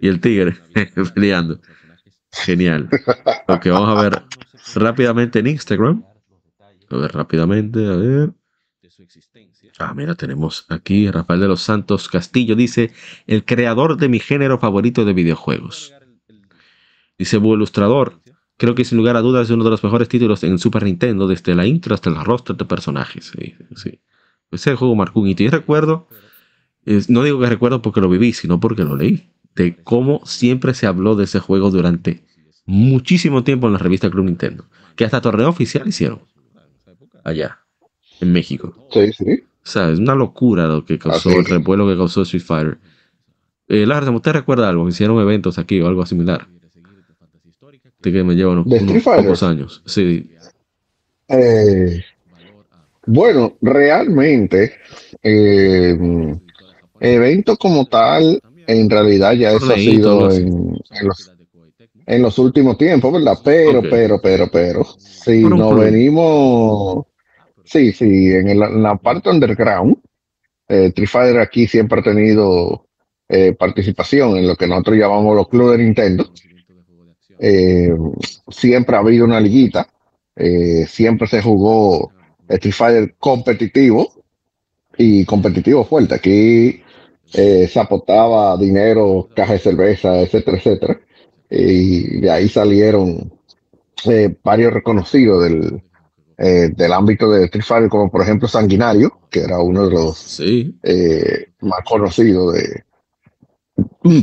y 0.00 0.08
el 0.08 0.20
tigre 0.20 0.56
peleando. 1.14 1.60
Genial. 2.32 2.88
Ok, 3.46 3.66
vamos 3.66 3.98
a 3.98 4.02
ver 4.02 4.22
rápidamente 4.74 5.38
en 5.40 5.48
Instagram. 5.48 6.04
A 6.90 6.96
ver, 6.96 7.12
rápidamente, 7.12 7.86
a 7.86 7.96
ver. 7.96 8.30
Ah, 9.78 9.94
mira, 9.94 10.14
tenemos 10.14 10.66
aquí 10.68 11.10
Rafael 11.10 11.40
de 11.40 11.48
los 11.48 11.62
Santos 11.62 12.08
Castillo. 12.08 12.56
Dice, 12.56 12.92
el 13.26 13.44
creador 13.44 13.96
de 13.96 14.08
mi 14.08 14.18
género 14.18 14.58
favorito 14.58 15.04
de 15.04 15.12
videojuegos. 15.12 15.92
Dice 17.18 17.36
Búho 17.38 17.54
Ilustrador. 17.54 18.20
Creo 18.56 18.74
que 18.74 18.84
sin 18.84 18.98
lugar 18.98 19.16
a 19.16 19.20
dudas 19.20 19.46
es 19.46 19.50
uno 19.50 19.64
de 19.64 19.70
los 19.70 19.84
mejores 19.84 20.08
títulos 20.08 20.42
en 20.44 20.58
Super 20.58 20.82
Nintendo, 20.84 21.28
desde 21.28 21.54
la 21.54 21.66
intro 21.66 21.94
hasta 21.94 22.10
el 22.10 22.16
roster 22.24 22.56
de 22.56 22.64
personajes. 22.64 23.32
Sí, 23.36 23.54
sí. 23.76 24.00
Ese 24.50 24.74
juego 24.74 24.94
marcó 24.96 25.20
un 25.20 25.28
hito. 25.28 25.42
Y 25.42 25.48
recuerdo, 25.48 26.08
es- 26.84 27.08
no 27.10 27.22
digo 27.22 27.38
que 27.40 27.46
recuerdo 27.46 27.82
porque 27.82 28.00
lo 28.00 28.08
viví, 28.08 28.32
sino 28.32 28.58
porque 28.58 28.82
lo 28.84 28.96
leí, 28.96 29.30
de 29.54 29.76
cómo 29.84 30.22
siempre 30.24 30.74
se 30.74 30.86
habló 30.86 31.14
de 31.14 31.24
ese 31.24 31.38
juego 31.38 31.70
durante 31.70 32.24
muchísimo 32.66 33.44
tiempo 33.44 33.66
en 33.66 33.74
la 33.74 33.78
revista 33.78 34.10
Club 34.10 34.24
Nintendo. 34.26 34.64
Que 34.96 35.04
hasta 35.04 35.20
torneo 35.20 35.48
oficial 35.48 35.86
hicieron. 35.86 36.20
Allá, 37.24 37.58
en 38.20 38.32
México. 38.32 38.88
Sí, 38.92 39.12
sí. 39.12 39.42
O 39.64 39.70
sea, 39.70 39.90
es 39.90 39.98
una 39.98 40.14
locura 40.14 40.66
lo 40.66 40.84
que 40.84 40.98
causó, 40.98 41.30
el 41.30 41.44
revuelo 41.44 41.86
que 41.86 41.96
causó 41.96 42.22
Street 42.22 42.42
Fighter. 42.42 42.78
Eh, 43.68 43.86
Larsen, 43.86 44.14
¿usted 44.14 44.32
recuerda 44.32 44.68
algo? 44.68 44.88
¿Hicieron 44.88 45.20
eventos 45.20 45.58
aquí 45.58 45.80
o 45.80 45.86
algo 45.86 46.04
similar? 46.06 46.48
De 48.00 48.12
que 48.12 48.22
me 48.22 48.34
lleva 48.34 48.52
unos, 48.52 48.66
¿De 48.68 48.76
Street 48.76 49.02
unos 49.06 49.24
pocos 49.24 49.42
años. 49.42 49.82
Sí. 49.86 50.30
Eh, 51.28 52.04
bueno, 53.06 53.56
realmente, 53.60 54.74
eh, 55.22 55.96
evento 57.00 57.56
como 57.56 57.86
tal, 57.86 58.40
en 58.66 58.88
realidad 58.90 59.32
ya 59.32 59.52
eso 59.52 59.72
ha 59.72 59.78
sido 59.78 60.30
en, 60.30 60.48
en 60.90 61.06
los, 61.08 61.32
en 62.06 62.22
los 62.22 62.38
últimos 62.38 62.78
tiempos, 62.78 63.12
¿verdad? 63.12 63.38
Pero, 63.44 63.80
Ok. 63.80 63.86
pero, 63.90 64.20
pero, 64.22 64.48
pero, 64.50 64.84
si 64.98 65.42
nos 65.44 65.70
club. 65.72 65.80
venimos, 65.84 67.06
sí, 67.64 67.92
sí, 67.92 68.28
en, 68.32 68.48
el- 68.48 68.62
en 68.62 68.82
la 68.82 68.96
parte 68.96 69.30
underground, 69.30 69.96
eh, 70.68 70.92
Fighter 71.06 71.40
aquí 71.40 71.66
siempre 71.66 72.00
ha 72.00 72.02
tenido 72.02 72.86
eh, 73.28 73.52
participación 73.52 74.36
en 74.38 74.46
lo 74.46 74.56
que 74.56 74.66
nosotros 74.66 74.96
llamamos 74.96 75.34
los 75.36 75.48
clubes 75.48 75.78
de 75.78 75.84
Nintendo. 75.84 76.32
Eh, 77.38 77.94
siempre 78.48 78.96
ha 78.96 79.00
habido 79.00 79.24
una 79.24 79.40
liguita, 79.40 79.88
eh, 80.36 80.86
siempre 80.88 81.26
se 81.28 81.40
jugó 81.42 82.12
Street 82.48 82.74
Fighter 82.74 83.14
competitivo 83.18 84.24
y 84.96 85.24
competitivo 85.24 85.84
fuerte. 85.84 86.14
Aquí 86.14 86.82
eh, 87.34 87.68
se 87.68 87.80
apostaba 87.80 88.56
dinero, 88.56 89.28
caja 89.34 89.54
de 89.54 89.58
cerveza, 89.58 90.20
etcétera, 90.20 90.56
etcétera. 90.58 91.00
Y 91.50 92.20
de 92.20 92.30
ahí 92.30 92.48
salieron 92.48 93.32
varios 94.44 94.72
reconocidos 94.72 95.44
del, 95.44 95.82
del 96.36 96.92
ámbito 96.92 97.30
de 97.30 97.46
Street 97.46 97.64
Fighter, 97.64 97.88
como 97.88 98.10
por 98.10 98.22
ejemplo 98.22 98.46
Sanguinario, 98.46 99.18
que 99.30 99.40
era 99.40 99.58
uno 99.58 99.86
de 99.86 99.94
los 99.94 100.18
Sí. 100.18 100.74
más 101.60 101.80
conocidos 101.84 102.54
de, 102.54 102.84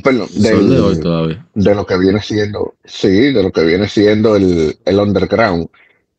perdón, 0.03 0.27
Sol 0.29 0.69
de 0.69 0.79
hoy 0.79 0.95
del, 0.95 0.99
todavía. 0.99 1.47
de 1.53 1.75
lo 1.75 1.85
que 1.85 1.97
viene 1.97 2.21
siendo, 2.21 2.75
sí, 2.83 3.31
de 3.33 3.43
lo 3.43 3.51
que 3.51 3.63
viene 3.63 3.87
siendo 3.87 4.35
el, 4.35 4.77
el 4.85 4.99
underground 4.99 5.67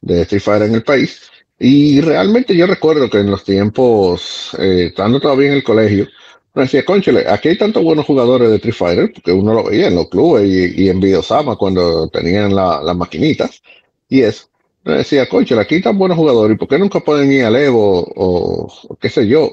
de 0.01 0.23
Street 0.23 0.43
Fighter 0.43 0.69
en 0.69 0.75
el 0.75 0.83
país. 0.83 1.23
Y 1.59 2.01
realmente 2.01 2.55
yo 2.57 2.67
recuerdo 2.67 3.09
que 3.09 3.19
en 3.19 3.31
los 3.31 3.45
tiempos, 3.45 4.51
eh, 4.59 4.87
estando 4.89 5.21
todavía 5.21 5.49
en 5.49 5.55
el 5.55 5.65
colegio, 5.65 6.07
me 6.55 6.63
decía, 6.63 6.85
conchale, 6.85 7.25
aquí 7.29 7.49
hay 7.49 7.59
tantos 7.59 7.83
buenos 7.83 8.07
jugadores 8.07 8.49
de 8.49 8.57
Street 8.57 8.75
Fighter, 8.75 9.13
porque 9.13 9.33
uno 9.33 9.55
lo 9.55 9.65
veía 9.65 9.89
en 9.89 9.95
los 9.97 10.09
clubes 10.09 10.45
y, 10.49 10.85
y 10.85 10.89
en 10.89 11.01
Videosama 11.01 11.57
cuando 11.57 12.09
tenían 12.09 12.55
la- 12.55 12.83
las 12.83 12.97
maquinitas 12.97 13.63
y 14.09 14.23
eso. 14.23 14.49
Me 14.85 14.95
decía, 14.99 15.29
conchale, 15.29 15.63
aquí 15.63 15.77
hay 15.77 15.83
tan 15.83 15.99
buenos 15.99 16.17
jugadores, 16.17 16.55
¿y 16.55 16.59
por 16.59 16.69
qué 16.69 16.79
nunca 16.79 17.01
pueden 17.01 17.31
ir 17.33 17.45
al 17.45 17.57
Evo 17.57 18.03
o, 18.17 18.73
o 18.89 18.97
qué 18.97 19.09
sé 19.11 19.27
yo? 19.27 19.51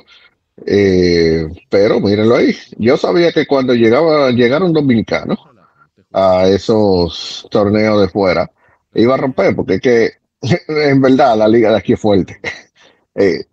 Eh, 0.65 1.47
pero 1.69 1.99
mírenlo 1.99 2.35
ahí. 2.35 2.55
Yo 2.77 2.97
sabía 2.97 3.31
que 3.31 3.45
cuando 3.45 3.73
llegaba, 3.73 4.31
llegaron 4.31 4.73
dominicanos 4.73 5.39
a 6.11 6.47
esos 6.47 7.47
torneos 7.49 8.01
de 8.01 8.07
fuera, 8.09 8.49
iba 8.93 9.15
a 9.15 9.17
romper, 9.17 9.55
porque 9.55 9.75
es 9.75 9.81
que 9.81 10.11
en 10.67 11.01
verdad 11.01 11.37
la 11.37 11.47
liga 11.47 11.71
de 11.71 11.77
aquí 11.77 11.93
es 11.93 11.99
fuerte. 11.99 12.39
Eh, 13.15 13.45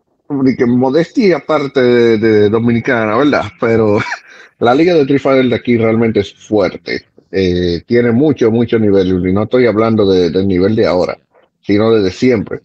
modestia 0.67 1.37
aparte 1.37 1.83
de, 1.83 2.49
dominicana, 2.49 3.17
¿verdad? 3.17 3.45
Pero 3.61 3.99
la 4.59 4.75
liga 4.75 4.95
de 4.95 5.19
Fighter 5.19 5.47
de 5.51 5.55
aquí 5.55 5.77
realmente 5.77 6.21
es 6.21 6.33
fuerte. 6.33 7.05
Eh, 7.31 7.83
tiene 7.87 8.11
mucho, 8.13 8.51
mucho 8.51 8.79
nivel. 8.79 9.09
Y 9.29 9.33
no 9.35 9.43
estoy 9.43 9.67
hablando 9.67 10.11
de- 10.11 10.31
del 10.31 10.49
nivel 10.49 10.75
de 10.77 10.87
ahora, 10.87 11.19
sino 11.61 11.93
desde 11.93 12.11
siempre. 12.11 12.61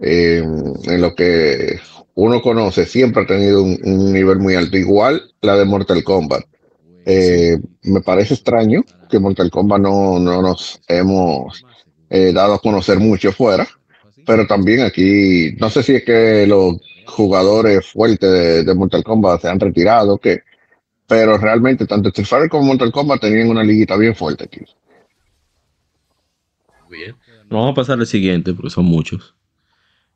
Eh, 0.00 0.40
en 0.84 1.00
lo 1.00 1.14
que 1.16 1.80
uno 2.16 2.40
conoce, 2.40 2.86
siempre 2.86 3.22
ha 3.22 3.26
tenido 3.26 3.62
un, 3.62 4.12
nivel 4.12 4.38
muy 4.38 4.54
alto. 4.54 4.76
Igual 4.76 5.22
la 5.42 5.56
de 5.56 5.66
Mortal 5.66 6.02
Kombat. 6.02 6.44
Eh, 7.04 7.58
me 7.82 8.00
parece 8.00 8.34
extraño 8.34 8.84
que 9.10 9.18
Mortal 9.18 9.50
Kombat 9.50 9.80
no, 9.80 10.18
no 10.18 10.40
nos 10.42 10.80
hemos 10.88 11.62
eh, 12.08 12.32
dado 12.32 12.54
a 12.54 12.58
conocer 12.58 12.98
mucho 12.98 13.32
fuera, 13.32 13.68
pero 14.26 14.46
también 14.46 14.80
aquí, 14.80 15.54
no 15.60 15.68
sé 15.68 15.82
si 15.82 15.96
es 15.96 16.04
que 16.04 16.46
los 16.46 16.76
jugadores 17.06 17.86
fuertes 17.86 18.30
de, 18.30 18.64
de 18.64 18.74
Mortal 18.74 19.04
Kombat 19.04 19.42
se 19.42 19.48
han 19.48 19.60
retirado, 19.60 20.16
que, 20.18 20.40
pero 21.06 21.36
realmente 21.36 21.86
tanto 21.86 22.08
Street 22.08 22.26
Fighter 22.26 22.48
como 22.48 22.64
Mortal 22.64 22.92
Kombat 22.92 23.20
tenían 23.20 23.50
una 23.50 23.62
liguita 23.62 23.94
bien 23.96 24.16
fuerte 24.16 24.44
aquí. 24.44 24.60
Bien. 26.88 27.14
Vamos 27.50 27.72
a 27.72 27.74
pasar 27.74 27.98
al 27.98 28.06
siguiente, 28.06 28.54
porque 28.54 28.70
son 28.70 28.86
muchos. 28.86 29.34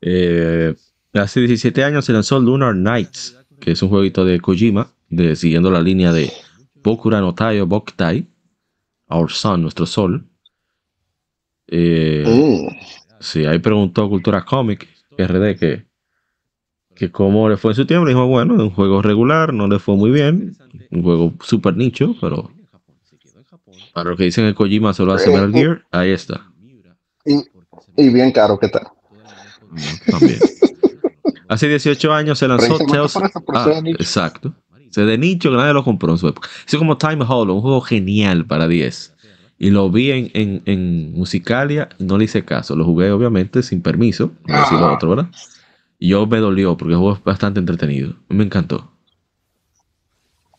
Eh, 0.01 0.73
hace 1.13 1.39
17 1.41 1.83
años 1.83 2.05
se 2.05 2.13
lanzó 2.13 2.39
Lunar 2.39 2.73
Knights, 2.73 3.37
que 3.59 3.71
es 3.71 3.81
un 3.81 3.89
jueguito 3.89 4.23
de 4.25 4.39
Kojima, 4.39 4.87
de, 5.09 5.35
siguiendo 5.35 5.69
la 5.71 5.81
línea 5.81 6.11
de 6.13 6.31
Bokura 6.83 7.19
no 7.21 7.33
Taio 7.35 7.67
Boktai, 7.67 8.27
Our 9.09 9.31
Sun, 9.31 9.61
nuestro 9.61 9.85
sol. 9.85 10.25
Eh, 11.67 12.23
Mm, 12.27 12.75
Sí, 13.19 13.45
ahí 13.45 13.59
preguntó 13.59 14.09
Cultura 14.09 14.43
Comic, 14.43 14.87
RD, 15.15 15.55
que, 15.59 15.85
que 16.95 17.11
cómo 17.11 17.47
le 17.49 17.55
fue 17.57 17.71
en 17.71 17.75
su 17.75 17.85
tiempo. 17.85 18.05
Le 18.05 18.11
dijo, 18.13 18.25
bueno, 18.25 18.55
es 18.55 18.61
un 18.61 18.71
juego 18.71 18.99
regular, 19.03 19.53
no 19.53 19.67
le 19.67 19.77
fue 19.77 19.95
muy 19.95 20.09
bien. 20.09 20.57
Un 20.89 21.03
juego 21.03 21.31
super 21.43 21.77
nicho, 21.77 22.15
pero 22.19 22.51
para 23.93 24.09
lo 24.09 24.17
que 24.17 24.23
dicen 24.23 24.45
el 24.45 24.55
Kojima 24.55 24.93
solo 24.93 25.13
hace 25.13 25.29
Metal 25.29 25.51
Gear, 25.53 25.85
ahí 25.91 26.09
está. 26.11 26.47
y, 27.25 27.35
y 27.95 28.09
bien 28.09 28.31
caro 28.31 28.57
que 28.57 28.65
está. 28.65 28.91
Mm, 29.69 30.09
También. 30.11 30.39
Hace 31.51 31.67
18 31.67 32.13
años 32.13 32.39
se 32.39 32.47
lanzó 32.47 32.77
Tales. 32.79 33.13
por 33.45 33.57
Ah, 33.57 33.81
exacto. 33.99 34.53
Se 34.89 35.01
de 35.05 35.17
nicho 35.17 35.49
que 35.51 35.57
nadie 35.57 35.73
lo 35.73 35.83
compró 35.83 36.11
en 36.11 36.17
su 36.17 36.27
época. 36.27 36.49
Es 36.67 36.75
como 36.77 36.97
Time 36.97 37.23
Hollow, 37.27 37.55
un 37.55 37.61
juego 37.61 37.81
genial 37.81 38.45
para 38.45 38.67
10. 38.67 39.15
Y 39.59 39.69
lo 39.69 39.89
vi 39.91 40.11
en, 40.11 40.31
en, 40.33 40.61
en 40.65 41.13
Musicalia, 41.13 41.89
no 41.99 42.17
le 42.17 42.25
hice 42.25 42.43
caso. 42.45 42.75
Lo 42.75 42.83
jugué 42.85 43.11
obviamente 43.11 43.63
sin 43.63 43.81
permiso, 43.81 44.31
decir 44.45 44.79
lo 44.79 44.87
Ah. 44.87 44.93
otro, 44.93 45.09
¿verdad? 45.09 45.29
Y 45.99 46.09
yo 46.09 46.25
me 46.25 46.39
dolió 46.39 46.75
porque 46.77 46.93
el 46.93 46.99
juego 46.99 47.15
es 47.17 47.23
bastante 47.23 47.59
entretenido. 47.59 48.15
Me 48.29 48.43
encantó. 48.43 48.91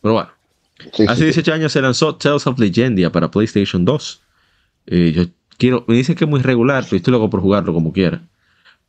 Pero 0.03 0.15
bueno, 0.15 0.31
Sí, 0.93 1.05
hace 1.09 1.19
sí, 1.21 1.25
18 1.25 1.53
años 1.55 1.73
se 1.73 1.81
lanzó 1.81 2.17
Tales 2.17 2.47
of 2.47 2.59
Legendia 2.59 3.11
para 3.13 3.31
PlayStation 3.31 3.85
2. 3.85 4.21
Eh, 4.87 5.13
yo 5.15 5.25
quiero, 5.59 5.85
me 5.89 5.95
dicen 5.95 6.17
que 6.17 6.25
es 6.25 6.31
muy 6.31 6.41
regular, 6.43 6.85
pero 6.85 6.97
estoy 6.97 7.13
loco 7.13 7.31
por 7.31 7.41
jugarlo 7.41 7.73
como 7.73 7.93
quiera. 7.93 8.23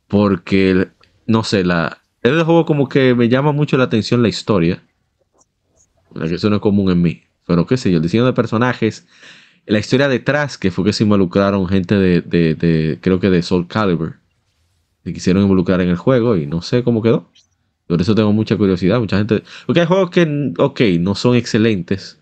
Porque, 0.08 0.88
no 1.26 1.42
sé, 1.44 1.64
la, 1.64 1.98
es 2.22 2.34
de 2.34 2.42
juego 2.42 2.64
como 2.64 2.88
que 2.88 3.14
me 3.14 3.28
llama 3.28 3.52
mucho 3.52 3.76
la 3.76 3.84
atención 3.84 4.22
la 4.22 4.28
historia. 4.28 4.82
La 6.14 6.28
que 6.28 6.34
eso 6.36 6.48
no 6.50 6.56
es 6.56 6.62
común 6.62 6.90
en 6.90 7.02
mí. 7.02 7.22
Pero 7.46 7.66
qué 7.66 7.76
sé 7.76 7.90
yo, 7.90 7.96
el 7.98 8.02
diseño 8.02 8.24
de 8.24 8.32
personajes, 8.32 9.06
la 9.66 9.78
historia 9.78 10.08
detrás, 10.08 10.56
que 10.58 10.70
fue 10.70 10.84
que 10.84 10.92
se 10.92 11.04
involucraron 11.04 11.66
gente 11.68 11.96
de, 11.96 12.20
de- 12.20 12.54
de- 12.54 12.98
creo 13.00 13.20
que 13.20 13.30
de 13.30 13.42
Soul 13.42 13.66
Calibur. 13.66 14.16
Se 15.04 15.12
quisieron 15.12 15.42
involucrar 15.42 15.80
en 15.82 15.90
el 15.90 15.96
juego 15.96 16.36
y 16.36 16.46
no 16.46 16.62
sé 16.62 16.82
cómo 16.82 17.02
quedó. 17.02 17.28
Por 17.86 18.00
eso 18.00 18.14
tengo 18.14 18.32
mucha 18.32 18.56
curiosidad. 18.56 18.98
Mucha 19.00 19.18
gente. 19.18 19.42
Porque 19.66 19.80
hay 19.80 19.86
juegos 19.86 20.10
que, 20.10 20.52
ok, 20.58 20.80
no 21.00 21.14
son 21.14 21.36
excelentes. 21.36 22.18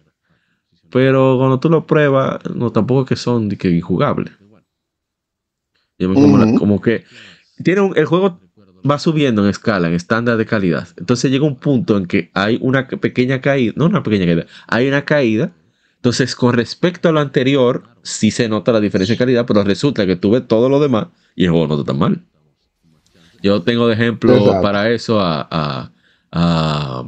Pero 0.90 1.36
cuando 1.38 1.60
tú 1.60 1.68
lo 1.70 1.86
pruebas, 1.86 2.40
no 2.54 2.72
tampoco 2.72 3.04
que 3.04 3.14
son 3.16 3.48
que 3.50 3.70
injugables. 3.70 4.32
Yo 5.98 6.08
me- 6.08 6.14
como, 6.14 6.38
la- 6.38 6.46
Ujú. 6.46 6.58
como 6.58 6.80
que 6.80 7.04
tiene 7.62 7.80
un- 7.82 7.96
el 7.96 8.06
juego 8.06 8.40
va 8.88 8.98
subiendo 8.98 9.42
en 9.44 9.50
escala, 9.50 9.88
en 9.88 9.94
estándar 9.94 10.36
de 10.36 10.46
calidad. 10.46 10.88
Entonces 10.96 11.30
llega 11.30 11.44
un 11.44 11.56
punto 11.56 11.96
en 11.96 12.06
que 12.06 12.30
hay 12.34 12.58
una 12.60 12.86
pequeña 12.88 13.40
caída, 13.40 13.72
no 13.76 13.86
una 13.86 14.02
pequeña 14.02 14.26
caída, 14.26 14.46
hay 14.68 14.88
una 14.88 15.04
caída. 15.04 15.52
Entonces, 15.96 16.34
con 16.34 16.52
respecto 16.54 17.08
a 17.08 17.12
lo 17.12 17.20
anterior, 17.20 17.84
sí 18.02 18.32
se 18.32 18.48
nota 18.48 18.72
la 18.72 18.80
diferencia 18.80 19.14
de 19.14 19.18
calidad, 19.18 19.46
pero 19.46 19.62
resulta 19.62 20.04
que 20.04 20.16
tuve 20.16 20.40
todo 20.40 20.68
lo 20.68 20.80
demás 20.80 21.06
y 21.36 21.44
el 21.44 21.50
juego 21.52 21.68
no 21.68 21.74
está 21.74 21.92
tan 21.92 21.98
mal. 22.00 22.24
Yo 23.40 23.62
tengo 23.62 23.86
de 23.86 23.94
ejemplo 23.94 24.36
Exacto. 24.36 24.62
para 24.62 24.90
eso 24.90 25.20
a, 25.20 25.46
a- 25.50 25.90
a 26.32 27.04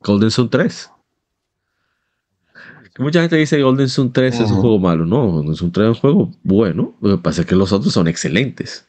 Golden 0.00 0.30
Sun 0.32 0.50
3. 0.50 0.90
Que 2.94 3.02
Mucha 3.02 3.20
gente 3.20 3.36
dice 3.36 3.56
que 3.56 3.62
Golden 3.62 3.88
Sun 3.88 4.12
3 4.12 4.40
es 4.40 4.50
un 4.50 4.60
juego 4.60 4.78
malo. 4.78 5.04
No, 5.04 5.26
Golden 5.30 5.54
Sun 5.56 5.72
3 5.72 5.84
es 5.90 5.94
un 5.96 6.00
juego 6.00 6.30
bueno. 6.42 6.94
Lo 7.00 7.16
que 7.16 7.22
pasa 7.22 7.40
es 7.42 7.46
que 7.46 7.56
los 7.56 7.72
otros 7.72 7.92
son 7.92 8.06
excelentes. 8.08 8.88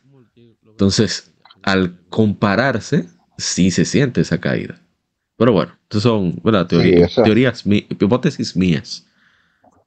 Entonces, 0.66 1.34
al 1.66 2.00
compararse, 2.10 3.10
sí 3.38 3.72
se 3.72 3.84
siente 3.86 4.22
esa 4.22 4.40
caída. 4.40 4.80
Pero 5.38 5.52
bueno, 5.52 5.74
estas 5.84 6.04
son 6.04 6.40
¿verdad? 6.44 6.68
Teoría- 6.68 7.10
Sí, 7.10 7.22
teorías, 7.22 7.66
mi- 7.66 7.86
hipótesis 7.90 8.56
mías. 8.56 9.06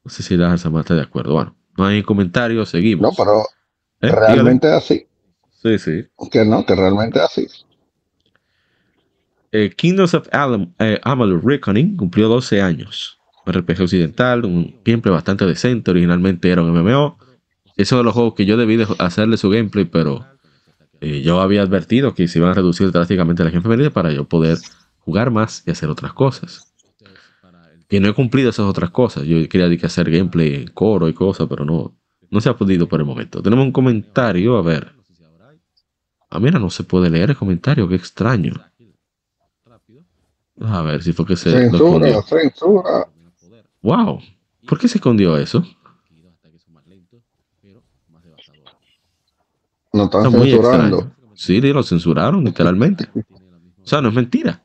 No 0.03 0.11
sé 0.11 0.21
si 0.21 0.37
la 0.37 0.51
Alzama 0.51 0.81
está 0.81 0.93
de 0.95 1.01
acuerdo. 1.01 1.33
Bueno, 1.33 1.55
no 1.77 1.85
hay 1.85 2.03
comentarios, 2.03 2.69
seguimos. 2.69 3.01
No, 3.01 3.11
pero 3.23 3.41
¿Eh? 4.01 4.11
Realmente 4.11 4.67
es 4.67 4.73
así. 4.73 5.07
Sí, 5.61 5.77
sí. 5.79 6.05
Que 6.31 6.45
no, 6.45 6.65
que 6.65 6.75
realmente 6.75 7.19
es 7.19 7.25
así. 7.25 7.47
Eh, 9.51 9.71
Kingdoms 9.75 10.13
of 10.13 10.27
Alam- 10.31 10.73
eh, 10.79 10.99
Amalur 11.03 11.43
Reckoning 11.43 11.97
cumplió 11.97 12.27
12 12.29 12.61
años. 12.61 13.17
Un 13.45 13.53
RPG 13.53 13.81
occidental, 13.81 14.45
un 14.45 14.79
gameplay 14.85 15.13
bastante 15.13 15.45
decente. 15.45 15.91
Originalmente 15.91 16.49
era 16.51 16.61
un 16.61 16.69
MMO. 16.69 17.17
Eso 17.75 17.97
de 17.97 18.03
los 18.03 18.13
juegos 18.13 18.35
que 18.35 18.45
yo 18.45 18.57
debí 18.57 18.75
de 18.77 18.87
hacerle 18.99 19.37
su 19.37 19.49
gameplay, 19.49 19.85
pero 19.85 20.25
eh, 21.01 21.21
yo 21.21 21.41
había 21.41 21.61
advertido 21.61 22.13
que 22.13 22.27
se 22.27 22.39
iban 22.39 22.51
a 22.51 22.53
reducir 22.53 22.91
drásticamente 22.91 23.43
la 23.43 23.51
gente 23.51 23.67
femenina 23.67 23.89
para 23.89 24.11
yo 24.11 24.25
poder 24.25 24.57
jugar 24.99 25.31
más 25.31 25.63
y 25.65 25.71
hacer 25.71 25.89
otras 25.89 26.13
cosas. 26.13 26.73
Y 27.89 27.99
no 27.99 28.09
he 28.09 28.13
cumplido 28.13 28.51
esas 28.51 28.67
otras 28.67 28.91
cosas. 28.91 29.23
Yo 29.23 29.37
quería 29.49 29.75
que 29.75 29.85
hacer 29.85 30.11
gameplay 30.11 30.55
en 30.55 30.67
coro 30.67 31.09
y 31.09 31.13
cosas, 31.13 31.47
pero 31.49 31.65
no. 31.65 31.95
No 32.29 32.39
se 32.41 32.49
ha 32.49 32.55
podido 32.55 32.87
por 32.87 32.99
el 32.99 33.07
momento. 33.07 33.41
Tenemos 33.41 33.65
un 33.65 33.71
comentario, 33.71 34.55
a 34.57 34.61
ver. 34.61 34.93
Ah, 36.29 36.39
mira, 36.39 36.59
no 36.59 36.69
se 36.69 36.83
puede 36.83 37.09
leer 37.09 37.31
el 37.31 37.35
comentario, 37.35 37.87
qué 37.89 37.95
extraño. 37.95 38.53
A 40.61 40.81
ver 40.83 41.01
si 41.01 41.13
fue 41.13 41.25
que 41.25 41.35
se. 41.35 41.49
Censura, 41.49 42.21
censura. 42.21 43.07
Wow. 43.81 44.19
¿Por 44.67 44.77
qué 44.77 44.87
se 44.87 44.99
escondió 44.99 45.37
eso? 45.37 45.65
No 49.93 50.05
están 50.05 50.25
Está 50.25 50.37
muy 50.37 50.51
censurando. 50.51 51.11
Sí, 51.35 51.61
lo 51.61 51.83
censuraron, 51.83 52.43
literalmente. 52.43 53.07
O 53.15 53.87
sea, 53.87 54.01
no 54.01 54.09
es 54.09 54.13
mentira. 54.15 54.61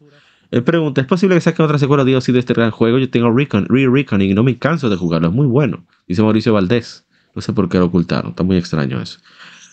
Él 0.50 0.62
pregunta, 0.62 1.00
¿es 1.00 1.06
posible 1.06 1.34
que 1.36 1.40
saquen 1.40 1.64
otra 1.64 1.78
secuela 1.78 2.04
de 2.04 2.12
de 2.12 2.38
este 2.38 2.54
gran 2.54 2.70
juego? 2.70 2.98
Yo 2.98 3.10
tengo 3.10 3.30
Recon, 3.32 3.66
Re-Reckoning 3.68 4.30
y 4.30 4.34
no 4.34 4.42
me 4.42 4.56
canso 4.58 4.88
de 4.88 4.96
jugarlo. 4.96 5.28
Es 5.28 5.34
muy 5.34 5.46
bueno. 5.46 5.84
Dice 6.06 6.22
Mauricio 6.22 6.52
Valdés. 6.52 7.04
No 7.34 7.42
sé 7.42 7.52
por 7.52 7.68
qué 7.68 7.78
lo 7.78 7.86
ocultaron. 7.86 8.30
Está 8.30 8.42
muy 8.44 8.56
extraño 8.56 9.00
eso. 9.00 9.18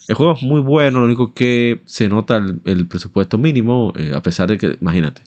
El 0.08 0.16
juego 0.16 0.34
es 0.34 0.42
muy 0.42 0.62
bueno. 0.62 1.00
Lo 1.00 1.06
único 1.06 1.34
que 1.34 1.82
se 1.86 2.08
nota 2.10 2.38
el, 2.38 2.62
el 2.66 2.88
presupuesto 2.88 3.38
mínimo, 3.38 3.94
eh, 3.96 4.14
a 4.16 4.22
pesar 4.22 4.50
de 4.50 4.58
que, 4.58 4.78
imagínate. 4.82 5.22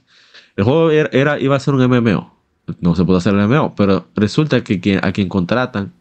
El 0.56 0.64
juego 0.64 0.90
era, 0.90 1.08
era- 1.12 1.38
iba 1.40 1.54
a 1.56 1.60
ser 1.60 1.74
un 1.74 1.82
MMO. 1.88 2.34
No 2.80 2.94
se 2.96 3.04
puede 3.04 3.18
hacer 3.18 3.34
el 3.34 3.40
MMO, 3.46 3.74
pero 3.76 4.06
resulta 4.16 4.64
que 4.64 4.80
quien- 4.80 5.04
a 5.04 5.12
quien 5.12 5.28
contratan 5.28 5.92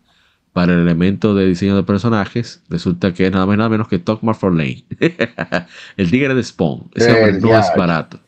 para 0.54 0.74
el 0.74 0.80
elemento 0.82 1.36
de 1.36 1.48
diseño 1.48 1.76
de 1.76 1.84
personajes, 1.84 2.64
resulta 2.70 3.14
que 3.14 3.26
es 3.28 3.32
nada 3.32 3.46
más 3.48 3.58
nada 3.58 3.70
menos 3.70 3.88
que 3.88 4.00
Tokmar 4.00 4.36
for 4.36 4.54
Lane. 4.56 4.86
el 5.98 6.12
tigre 6.12 6.36
de 6.36 6.44
Spawn. 6.44 6.92
Ese 6.96 7.12
hombre 7.12 7.34
no 7.34 7.58
es 7.58 7.72
barato. 7.76 8.20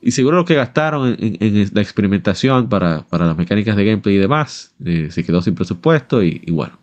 Y 0.00 0.12
seguro 0.12 0.36
lo 0.36 0.44
que 0.44 0.54
gastaron 0.54 1.08
en, 1.18 1.36
en- 1.40 1.56
en 1.56 1.70
la 1.74 1.80
experimentación 1.82 2.68
para, 2.68 3.02
para 3.02 3.26
las 3.26 3.36
mecánicas 3.36 3.76
de 3.76 3.84
gameplay 3.84 4.16
y 4.16 4.18
demás, 4.18 4.74
eh, 4.84 5.08
se 5.10 5.24
quedó 5.24 5.42
sin 5.42 5.54
presupuesto 5.54 6.22
y, 6.22 6.40
y 6.44 6.52
bueno. 6.52 6.78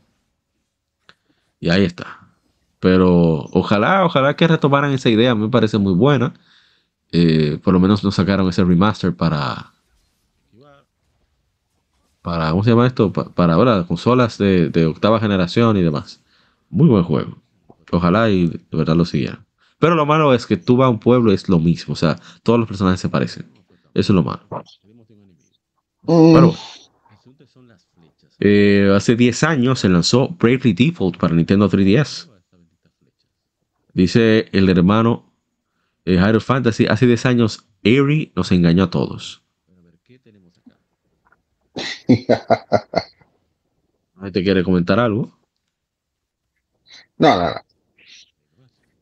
Y 1.60 1.70
ahí 1.70 1.86
está. 1.86 2.20
Pero 2.80 3.46
ojalá, 3.54 4.06
ojalá 4.06 4.36
que 4.36 4.48
retomaran 4.48 4.92
esa 4.92 5.10
idea, 5.10 5.36
me 5.36 5.48
parece 5.50 5.78
muy 5.78 5.94
buena. 5.94 6.34
Eh, 7.12 7.60
por 7.64 7.74
lo 7.74 7.80
menos 7.80 8.04
nos 8.04 8.16
sacaron 8.16 8.50
ese 8.50 8.64
remaster 8.66 9.16
para. 9.16 9.73
Para, 12.24 12.50
¿cómo 12.52 12.64
se 12.64 12.72
llama 12.72 12.88
esto? 12.88 13.14
Pa- 13.14 13.30
para 13.30 13.54
ahora, 13.54 13.84
consolas 13.86 14.40
de, 14.40 14.70
de 14.70 14.88
octava 14.88 15.20
generación 15.20 15.78
y 15.78 15.84
demás. 15.84 16.24
Muy 16.72 16.88
buen 16.88 17.04
juego. 17.04 17.38
Ojalá 17.92 18.30
y 18.32 18.48
de 18.48 18.60
verdad 18.72 18.96
lo 18.96 19.06
siguieran. 19.06 19.46
Pero 19.78 19.96
lo 19.96 20.06
malo 20.08 20.34
es 20.34 20.48
que 20.48 20.58
tú 20.58 20.78
vas 20.78 20.88
a 20.88 20.90
un 20.90 21.00
pueblo 21.00 21.32
y 21.32 21.36
es 21.36 21.50
lo 21.50 21.60
mismo. 21.60 21.94
O 21.94 21.98
sea, 21.98 22.16
todos 22.42 22.58
los 22.58 22.68
personajes 22.68 23.00
se 23.02 23.10
parecen. 23.10 23.46
Eso 23.94 24.14
es 24.14 24.16
lo 24.16 24.24
malo. 24.24 24.42
Eh, 28.40 28.92
hace 28.96 29.16
10 29.16 29.44
años 29.44 29.80
se 29.80 29.90
lanzó 29.90 30.30
Bravely 30.30 30.74
Default 30.74 31.18
para 31.18 31.36
Nintendo 31.36 31.70
3DS. 31.70 32.30
Dice 33.94 34.48
el 34.54 34.70
hermano 34.70 35.32
eh, 36.06 36.16
Hyrule 36.18 36.40
Fantasy, 36.40 36.86
hace 36.88 37.06
10 37.06 37.26
años 37.28 37.68
Eri 37.84 38.32
nos 38.36 38.52
engañó 38.52 38.86
a 38.86 38.90
todos. 38.90 39.43
¿Ahí 44.22 44.32
te 44.32 44.44
quiere 44.44 44.64
comentar 44.64 45.00
algo? 45.00 45.32
no, 47.18 47.40
no, 47.40 47.50
no. 47.50 47.56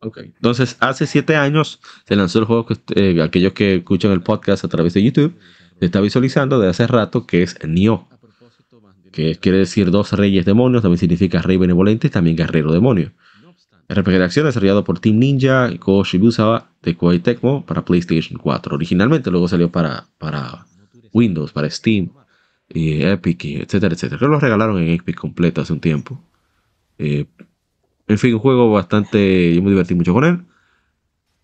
Ok. 0.04 0.18
Entonces, 0.24 0.78
hace 0.80 1.06
7 1.06 1.36
años 1.36 1.80
se 2.08 2.16
lanzó 2.16 2.40
el 2.40 2.46
juego 2.46 2.66
que 2.66 2.75
eh, 2.96 3.22
aquellos 3.22 3.54
que 3.54 3.75
escuchan 3.75 4.12
el 4.12 4.22
podcast 4.22 4.66
a 4.66 4.68
través 4.68 4.94
de 4.96 5.04
YouTube 5.04 5.36
se 5.80 5.86
está 5.86 6.01
visualizando 6.01 6.60
de 6.60 6.70
hace 6.70 6.88
rato 6.88 7.28
que 7.28 7.44
es 7.44 7.58
Nioh. 7.68 8.08
que 9.12 9.36
quiere 9.36 9.60
decir 9.60 9.92
dos 9.92 10.13
reyes 10.13 10.46
demonios, 10.46 10.82
también 10.82 10.98
significa 10.98 11.42
rey 11.42 11.57
benevolente 11.57 12.07
y 12.07 12.10
también 12.10 12.36
guerrero 12.36 12.72
demonio. 12.72 13.12
RPG 13.90 14.18
de 14.18 14.24
acción 14.24 14.46
desarrollado 14.46 14.84
por 14.84 15.00
Team 15.00 15.20
Ninja 15.20 15.70
y 15.72 15.77
Ko 15.77 16.03
Shibusawa 16.03 16.70
de 16.81 16.96
Koei 16.96 17.20
Tecmo 17.20 17.66
para 17.66 17.84
PlayStation 17.84 18.40
4. 18.40 18.75
Originalmente 18.75 19.29
luego 19.29 19.48
salió 19.48 19.70
para, 19.70 20.05
para 20.18 20.66
Windows, 21.14 21.51
para 21.51 21.70
Steam, 21.70 22.10
y 22.74 23.03
Epic, 23.03 23.46
y 23.46 23.55
etcétera, 23.57 23.94
etcétera. 23.94 24.18
Creo 24.18 24.29
que 24.29 24.36
lo 24.36 24.40
regalaron 24.40 24.77
en 24.79 24.90
Epic 24.90 25.16
completo 25.16 25.62
hace 25.62 25.74
un 25.74 25.79
tiempo. 25.79 26.20
Eh, 26.98 27.25
en 28.07 28.18
fin, 28.18 28.34
un 28.34 28.40
juego 28.40 28.72
bastante... 28.72 29.53
Yo 29.55 29.62
me 29.62 29.70
divertí 29.70 29.96
mucho 29.96 30.14
con 30.14 30.25
él. 30.25 30.42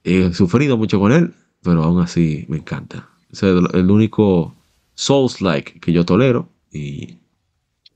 He 0.04 0.34
sufrido 0.34 0.78
mucho 0.78 1.00
con 1.00 1.12
él, 1.12 1.34
pero 1.63 1.84
aún 1.84 2.02
así 2.02 2.46
me 2.48 2.58
encanta. 2.58 3.10
Es 3.32 3.44
el, 3.44 3.68
el 3.74 3.92
único 3.92 4.56
Souls-like 4.96 5.80
que 5.80 5.92
yo 5.92 6.06
tolero 6.06 6.50
y 6.72 7.18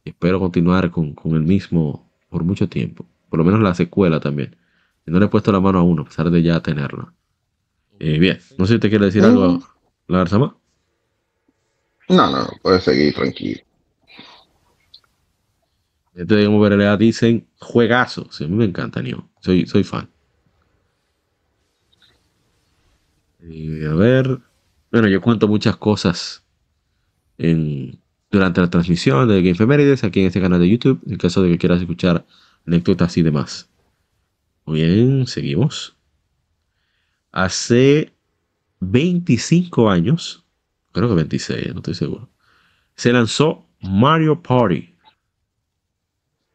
espero 0.03 0.39
continuar 0.39 0.91
con, 0.91 1.13
con 1.13 1.35
el 1.35 1.43
mismo 1.43 2.09
por 2.29 2.43
mucho 2.43 2.67
tiempo. 2.67 3.05
Por 3.29 3.39
lo 3.39 3.45
menos 3.45 3.61
la 3.61 3.73
secuela 3.73 4.19
también. 4.19 4.55
No 5.05 5.19
le 5.19 5.25
he 5.25 5.29
puesto 5.29 5.51
la 5.51 5.59
mano 5.59 5.79
a 5.79 5.83
uno, 5.83 6.03
a 6.03 6.05
pesar 6.05 6.29
de 6.29 6.43
ya 6.43 6.61
tenerla. 6.61 7.13
Eh, 7.99 8.19
bien, 8.19 8.39
no 8.57 8.65
sé 8.65 8.73
si 8.73 8.79
te 8.79 8.89
quiere 8.89 9.05
decir 9.05 9.23
algo, 9.23 9.61
la 10.07 10.19
Garzama. 10.19 10.55
No, 12.11 12.29
no, 12.29 12.45
puedes 12.61 12.83
seguir 12.83 13.13
tranquilo. 13.13 13.61
Este 16.13 16.35
de 16.35 16.47
VRLA 16.47 16.97
dicen 16.97 17.47
juegazo. 17.57 18.27
Sí, 18.31 18.43
a 18.43 18.47
mí 18.49 18.55
me 18.55 18.65
encanta, 18.65 19.01
Nioh. 19.01 19.29
Soy, 19.39 19.65
soy 19.65 19.85
fan. 19.85 20.09
A 23.41 23.93
ver. 23.93 24.39
Bueno, 24.91 25.07
yo 25.07 25.21
cuento 25.21 25.47
muchas 25.47 25.77
cosas 25.77 26.43
en, 27.37 27.97
durante 28.29 28.59
la 28.59 28.69
transmisión 28.69 29.29
de 29.29 29.41
Game 29.41 29.55
Femérides 29.55 30.03
aquí 30.03 30.19
en 30.19 30.27
este 30.27 30.41
canal 30.41 30.59
de 30.59 30.69
YouTube, 30.69 30.99
en 31.07 31.17
caso 31.17 31.41
de 31.41 31.49
que 31.51 31.57
quieras 31.57 31.79
escuchar 31.79 32.25
anécdotas 32.67 33.15
y 33.15 33.21
demás. 33.21 33.69
Muy 34.65 34.83
bien, 34.83 35.27
seguimos. 35.27 35.95
Hace 37.31 38.11
25 38.81 39.89
años, 39.89 40.40
creo 40.91 41.09
que 41.09 41.15
26, 41.15 41.73
no 41.73 41.79
estoy 41.79 41.93
seguro, 41.93 42.29
se 42.95 43.11
lanzó 43.11 43.67
Mario 43.81 44.41
Party 44.41 44.93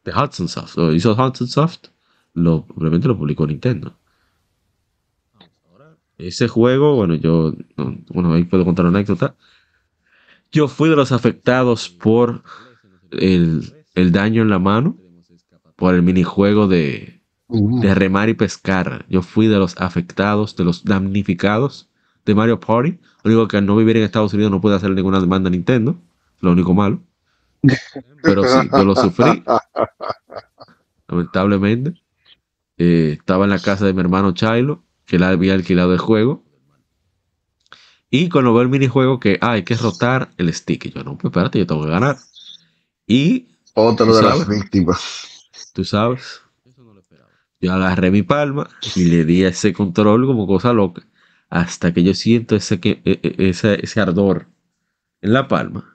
de 0.03 0.11
Hudson 0.11 0.47
Soft. 0.47 0.77
Lo 0.77 0.93
hizo 0.93 1.13
Hudson 1.13 1.47
Soft, 1.47 1.89
lo, 2.33 2.65
obviamente 2.75 3.07
lo 3.07 3.17
publicó 3.17 3.45
Nintendo. 3.45 3.97
Ese 6.17 6.47
juego, 6.47 6.95
bueno, 6.95 7.15
yo, 7.15 7.53
no, 7.75 7.97
bueno, 8.09 8.33
ahí 8.33 8.43
puedo 8.45 8.65
contar 8.65 8.85
una 8.85 8.97
anécdota. 8.97 9.35
Yo 10.51 10.67
fui 10.67 10.89
de 10.89 10.95
los 10.95 11.11
afectados 11.11 11.89
por 11.89 12.43
el, 13.11 13.83
el 13.93 14.11
daño 14.11 14.41
en 14.41 14.49
la 14.49 14.59
mano, 14.59 14.97
por 15.75 15.93
el 15.93 16.01
minijuego 16.01 16.67
de, 16.67 17.21
de 17.49 17.95
remar 17.95 18.29
y 18.29 18.33
pescar. 18.33 19.05
Yo 19.09 19.21
fui 19.21 19.47
de 19.47 19.57
los 19.57 19.77
afectados, 19.77 20.55
de 20.55 20.63
los 20.63 20.83
damnificados 20.85 21.89
de 22.25 22.33
Mario 22.35 22.59
Party. 22.59 22.99
Lo 23.27 23.33
único 23.33 23.47
que 23.49 23.57
al 23.57 23.65
no 23.65 23.75
vivir 23.75 23.97
en 23.97 24.03
Estados 24.03 24.33
Unidos 24.33 24.51
no 24.51 24.61
puede 24.61 24.77
hacer 24.77 24.89
ninguna 24.91 25.19
demanda 25.19 25.49
a 25.49 25.51
Nintendo. 25.51 25.97
Lo 26.39 26.53
único 26.53 26.73
malo. 26.73 27.01
Pero 28.23 28.45
sí, 28.45 28.69
yo 28.71 28.85
lo 28.85 28.95
sufrí. 28.95 29.43
Lamentablemente. 31.09 32.01
Eh, 32.77 33.17
estaba 33.19 33.43
en 33.43 33.49
la 33.49 33.59
casa 33.59 33.85
de 33.85 33.91
mi 33.91 33.99
hermano 33.99 34.33
Chilo, 34.33 34.81
que 35.05 35.17
él 35.17 35.23
había 35.23 35.55
alquilado 35.55 35.91
el 35.91 35.99
juego. 35.99 36.41
Y 38.09 38.29
cuando 38.29 38.53
veo 38.53 38.61
el 38.61 38.69
minijuego 38.69 39.19
que 39.19 39.37
ah, 39.41 39.51
hay 39.51 39.63
que 39.63 39.75
rotar 39.75 40.29
el 40.37 40.53
stick. 40.53 40.85
Y 40.85 40.91
yo, 40.91 41.03
no, 41.03 41.17
pues 41.17 41.31
espérate, 41.31 41.59
yo 41.59 41.67
tengo 41.67 41.83
que 41.83 41.91
ganar. 41.91 42.15
Y 43.05 43.49
Otro 43.73 44.15
de 44.15 44.21
las 44.21 44.47
víctimas. 44.47 45.49
tú 45.73 45.83
sabes, 45.83 46.41
yo 47.59 47.73
agarré 47.73 48.09
mi 48.09 48.23
palma 48.23 48.69
y 48.95 49.03
le 49.03 49.25
di 49.25 49.43
a 49.43 49.49
ese 49.49 49.73
control 49.73 50.25
como 50.27 50.47
cosa 50.47 50.71
loca. 50.71 51.05
Hasta 51.49 51.93
que 51.93 52.03
yo 52.03 52.13
siento 52.13 52.55
ese, 52.55 52.79
que, 52.79 53.01
e- 53.05 53.19
e- 53.23 53.49
ese, 53.49 53.79
ese 53.83 54.01
ardor 54.01 54.47
en 55.21 55.33
la 55.33 55.47
palma. 55.47 55.93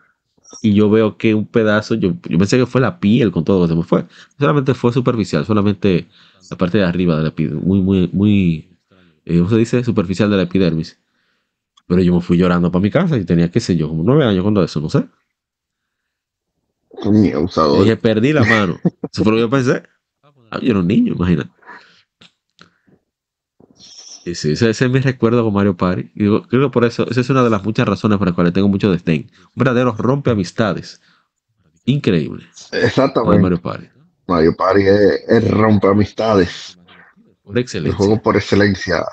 Y 0.63 0.75
yo 0.75 0.91
veo 0.91 1.17
que 1.19 1.35
un 1.35 1.47
pedazo, 1.47 1.95
yo, 1.95 2.15
yo 2.29 2.39
pensé 2.39 2.59
que 2.59 2.67
fue 2.67 2.81
la 2.81 3.01
piel 3.01 3.33
con 3.33 3.45
todo 3.45 3.61
lo 3.61 3.67
que 3.67 3.73
se 3.73 3.77
me 3.77 3.85
fue. 3.85 4.05
Solamente 4.39 4.75
fue 4.75 4.93
superficial, 4.93 5.47
solamente 5.47 6.07
la 6.51 6.57
parte 6.57 6.79
de 6.79 6.85
arriba 6.85 7.17
de 7.17 7.23
la 7.23 7.29
epidermis. 7.31 7.65
Muy, 7.65 7.81
muy, 7.81 8.11
muy, 8.13 8.69
eh, 9.25 9.39
¿cómo 9.39 9.51
se 9.51 9.57
dice? 9.57 9.85
Superficial 9.85 10.31
de 10.31 10.37
la 10.37 10.43
epidermis. 10.45 10.99
Pero 11.87 12.03
yo 12.03 12.15
me 12.15 12.21
fui 12.21 12.39
llorando 12.39 12.71
para 12.71 12.83
mi 12.83 12.91
casa 12.91 13.17
y 13.19 13.25
tenía, 13.25 13.51
qué 13.51 13.61
sé 13.61 13.77
yo, 13.77 13.89
como 13.89 14.03
nueve 14.05 14.25
años 14.25 14.43
cuando 14.43 14.63
eso, 14.63 14.81
no 14.81 14.89
sé. 14.89 15.07
Usador. 17.37 17.81
dije, 17.83 17.97
perdí 17.97 18.33
la 18.33 18.45
mano. 18.45 18.81
Eso 19.13 19.25
fue 19.25 19.33
lo 19.33 19.37
que 19.39 19.43
yo 19.43 19.51
pensé. 19.51 19.83
Ah, 20.51 20.61
yo 20.61 20.71
era 20.71 20.81
un 20.81 20.87
niño, 20.87 21.15
imagínate. 21.15 21.51
Sí, 24.25 24.53
ese, 24.53 24.71
ese 24.71 24.85
es 24.85 24.91
mi 24.91 25.01
recuerdo 25.01 25.43
con 25.45 25.53
Mario 25.53 25.77
Party. 25.77 26.11
Y 26.15 26.23
digo, 26.25 26.43
creo 26.47 26.69
que 26.69 26.73
por 26.73 26.85
eso, 26.85 27.09
esa 27.11 27.21
es 27.21 27.31
una 27.31 27.43
de 27.43 27.51
las 27.51 27.65
muchas 27.65 27.87
razones 27.89 28.19
por 28.19 28.27
las 28.29 28.35
cuales 28.35 28.53
tengo 28.53 28.69
mucho 28.69 28.91
desdén. 28.91 29.31
Un 29.33 29.51
verdadero 29.57 29.93
rompe 29.99 30.31
amistades. 30.31 31.01
Increíble. 31.85 32.47
Exactamente. 32.71 33.43
Mario 33.43 33.61
Party. 33.61 33.87
Mario 34.29 34.55
Party 34.57 34.83
es, 34.83 35.25
es 35.29 35.51
romper 35.51 35.91
amistades. 35.91 36.79
Una 37.43 37.59
El 37.59 37.63
excelencia. 37.65 37.97
juego 37.99 38.23
por 38.23 38.37
excelencia. 38.37 39.05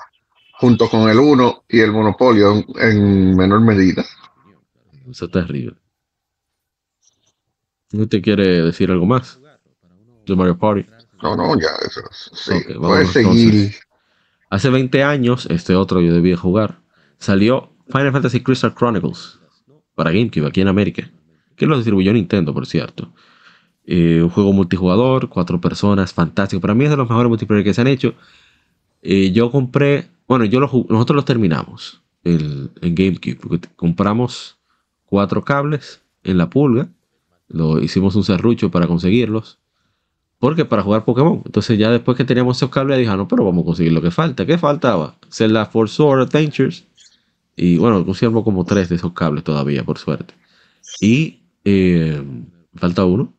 Junto 0.60 0.88
con 0.88 1.08
el 1.10 1.18
1 1.18 1.64
y 1.68 1.80
el 1.80 1.90
Monopolio 1.90 2.52
en, 2.52 2.64
en 2.78 3.36
menor 3.36 3.60
medida. 3.62 4.04
Eso 5.10 5.24
es 5.24 5.30
terrible. 5.32 5.76
¿No 7.92 8.06
te 8.06 8.22
quiere 8.22 8.62
decir 8.62 8.90
algo 8.90 9.06
más? 9.06 9.40
de 10.26 10.36
Mario 10.36 10.56
Party. 10.56 10.86
No, 11.22 11.34
no, 11.34 11.58
ya, 11.58 11.70
eso. 11.84 12.02
Sí, 12.32 12.52
Ok, 12.54 12.80
puedes 12.80 13.10
seguir. 13.10 13.54
entonces. 13.54 13.80
Hace 14.50 14.68
20 14.68 15.04
años, 15.04 15.46
este 15.48 15.76
otro 15.76 16.00
yo 16.00 16.12
debía 16.12 16.36
jugar. 16.36 16.80
Salió 17.18 17.70
Final 17.86 18.10
Fantasy 18.10 18.40
Crystal 18.40 18.74
Chronicles 18.74 19.38
para 19.94 20.10
GameCube 20.10 20.46
aquí 20.46 20.60
en 20.60 20.66
América. 20.66 21.08
Que 21.54 21.66
lo 21.66 21.76
distribuyó 21.76 22.12
Nintendo, 22.12 22.52
por 22.52 22.66
cierto. 22.66 23.12
Eh, 23.84 24.20
un 24.20 24.28
juego 24.28 24.52
multijugador, 24.52 25.28
cuatro 25.28 25.60
personas, 25.60 26.12
fantástico. 26.12 26.60
Para 26.60 26.74
mí 26.74 26.82
es 26.84 26.90
de 26.90 26.96
los 26.96 27.08
mejores 27.08 27.28
multiplayer 27.28 27.62
que 27.64 27.74
se 27.74 27.80
han 27.80 27.86
hecho. 27.86 28.14
Eh, 29.02 29.30
yo 29.30 29.52
compré, 29.52 30.08
bueno, 30.26 30.44
yo 30.44 30.58
lo, 30.58 30.66
nosotros 30.88 31.14
los 31.14 31.24
terminamos 31.24 32.02
en 32.24 32.70
GameCube. 32.82 33.60
compramos 33.76 34.58
cuatro 35.04 35.44
cables 35.44 36.02
en 36.24 36.38
la 36.38 36.50
pulga. 36.50 36.88
Lo 37.46 37.80
hicimos 37.80 38.16
un 38.16 38.24
serrucho 38.24 38.68
para 38.72 38.88
conseguirlos. 38.88 39.59
Porque 40.40 40.64
para 40.64 40.82
jugar 40.82 41.04
Pokémon. 41.04 41.42
Entonces 41.44 41.78
ya 41.78 41.90
después 41.90 42.16
que 42.16 42.24
teníamos 42.24 42.56
esos 42.56 42.70
cables, 42.70 42.98
dije, 42.98 43.10
ah, 43.10 43.16
no, 43.16 43.28
pero 43.28 43.44
vamos 43.44 43.62
a 43.62 43.66
conseguir 43.66 43.92
lo 43.92 44.00
que 44.00 44.10
falta. 44.10 44.46
¿Qué 44.46 44.56
faltaba? 44.56 45.14
Zelda 45.30 45.66
For 45.66 45.88
Sword 45.88 46.22
Adventures. 46.22 46.86
Y 47.56 47.76
bueno, 47.76 48.04
conservo 48.06 48.42
como 48.42 48.64
tres 48.64 48.88
de 48.88 48.96
esos 48.96 49.12
cables 49.12 49.44
todavía, 49.44 49.84
por 49.84 49.98
suerte. 49.98 50.32
Y 50.98 51.40
eh, 51.64 52.24
falta 52.74 53.04
uno. 53.04 53.34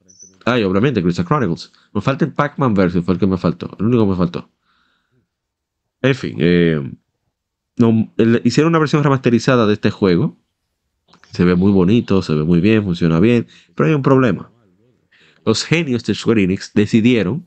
Ah, 0.45 0.59
y 0.59 0.63
obviamente 0.63 1.01
Crystal 1.01 1.25
Chronicles. 1.25 1.71
Me 1.91 2.01
falta 2.01 2.23
el 2.23 2.33
Pac-Man 2.33 2.75
Versus, 2.75 3.03
fue 3.03 3.15
el 3.15 3.19
que 3.19 3.27
me 3.27 3.37
faltó. 3.37 3.75
El 3.79 3.87
único 3.87 4.03
que 4.03 4.09
me 4.11 4.15
faltó. 4.15 4.49
En 6.03 6.15
fin, 6.15 6.35
eh, 6.39 6.81
hicieron 8.43 8.71
una 8.71 8.79
versión 8.79 9.03
remasterizada 9.03 9.65
de 9.65 9.73
este 9.73 9.89
juego. 9.89 10.37
Se 11.31 11.45
ve 11.45 11.55
muy 11.55 11.71
bonito, 11.71 12.21
se 12.21 12.35
ve 12.35 12.43
muy 12.43 12.59
bien, 12.59 12.83
funciona 12.83 13.19
bien. 13.19 13.47
Pero 13.73 13.89
hay 13.89 13.95
un 13.95 14.03
problema 14.03 14.51
los 15.45 15.63
genios 15.63 16.03
de 16.03 16.15
Square 16.15 16.43
Enix 16.43 16.73
decidieron 16.73 17.45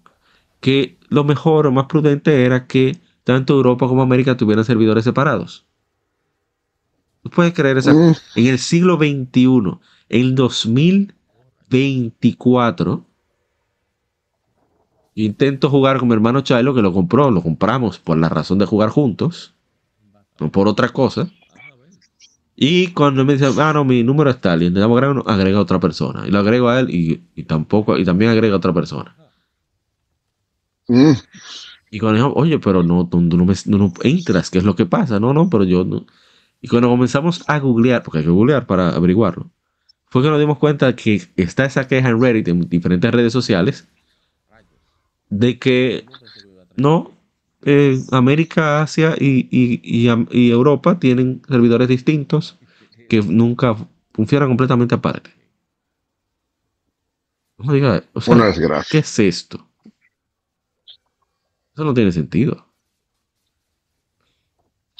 que 0.61 0.98
lo 1.09 1.24
mejor 1.24 1.66
o 1.66 1.72
más 1.72 1.87
prudente 1.87 2.44
era 2.44 2.66
que 2.66 2.98
tanto 3.24 3.54
Europa 3.54 3.88
como 3.88 4.02
América 4.02 4.37
tuvieran 4.37 4.64
servidores 4.64 5.04
separados. 5.04 5.64
¿Tú 7.22 7.30
puedes 7.30 7.54
creer 7.54 7.78
esa 7.78 7.92
Mm, 7.92 8.14
En 8.37 8.46
el 8.46 8.59
siglo 8.59 8.96
XXI, 8.96 9.80
en 10.09 10.35
2024, 10.35 13.04
yo 15.16 15.24
intento 15.24 15.70
jugar 15.70 15.98
con 15.98 16.09
mi 16.09 16.14
hermano 16.14 16.42
Chilo, 16.42 16.74
que 16.74 16.83
lo 16.83 16.92
compró, 16.92 17.30
lo 17.30 17.42
compramos 17.42 17.98
por 17.98 18.18
la 18.18 18.28
razón 18.28 18.59
de 18.59 18.66
jugar 18.66 18.90
juntos, 18.90 19.54
no 20.38 20.50
por 20.50 20.68
otra 20.68 20.88
cosa. 20.90 21.30
Y 22.57 22.88
cuando 22.93 23.25
me 23.25 23.35
dice, 23.35 23.47
ah, 23.59 23.73
no, 23.73 23.85
mi 23.85 24.03
número 24.03 24.31
es 24.31 24.40
tal, 24.40 24.62
y 24.62 24.67
intentamos 24.67 24.97
agregar 24.97 25.17
uno, 25.17 25.25
agrega 25.27 25.59
a 25.59 25.62
otra 25.62 25.81
persona. 25.81 26.27
Y 26.27 26.31
lo 26.33 26.38
agrego 26.40 26.69
a 26.69 26.81
él 26.81 26.90
y, 26.90 27.29
y 27.35 27.45
tampoco, 27.45 27.97
y 27.99 28.05
también 28.05 28.31
agrega 28.33 28.55
a 28.55 28.59
otra 28.59 28.73
persona. 28.73 29.17
mm. 30.88 31.14
Y 31.90 31.99
cuando 32.01 32.17
dijo, 32.19 32.33
oye, 32.35 32.59
pero 32.59 32.83
no, 32.83 33.09
tú, 33.09 33.29
tú 33.29 33.37
no, 33.37 33.45
me, 33.45 33.55
no- 33.67 33.79
no 33.79 33.93
entras, 34.03 34.51
¿qué 34.51 34.59
es 34.59 34.64
lo 34.64 34.75
que 34.77 34.87
pasa? 34.87 35.21
No, 35.21 35.33
no, 35.33 35.49
pero 35.51 35.64
yo 35.64 35.85
no. 35.85 36.07
Y 36.62 36.69
cuando 36.69 36.88
comenzamos 36.88 37.45
a 37.49 37.59
googlear, 37.61 38.03
porque 38.03 38.19
hay 38.21 38.25
que 38.25 38.31
googlear 38.31 38.67
para 38.67 38.90
averiguarlo, 38.90 39.51
fue 40.09 40.23
que 40.23 40.31
nos 40.31 40.40
dimos 40.40 40.59
cuenta 40.59 40.97
que 40.97 41.23
está 41.37 41.64
esa 41.67 41.88
queja 41.88 42.11
en 42.11 42.21
Reddit, 42.23 42.49
en 42.49 42.69
diferentes 42.69 43.12
redes 43.12 43.33
sociales, 43.33 43.88
de 45.29 45.59
que 45.59 46.11
no, 46.77 47.13
eh, 47.64 47.98
América, 48.12 48.83
Asia 48.83 49.14
y, 49.18 49.48
y- 49.50 49.81
y 50.31 50.50
Europa 50.50 50.98
tienen 50.98 51.42
servidores 51.48 51.88
distintos 51.88 52.59
que 53.09 53.22
nunca 53.22 53.77
funcionan 54.12 54.48
completamente 54.48 54.94
aparte. 54.94 55.31
No 57.59 57.72
diga, 57.72 58.03
o 58.12 58.20
sea, 58.20 58.35
Una 58.35 58.53
¿qué 58.90 58.98
es 58.98 59.18
esto? 59.18 59.68
Eso 61.74 61.85
no 61.85 61.94
tiene 61.94 62.12
sentido. 62.12 62.66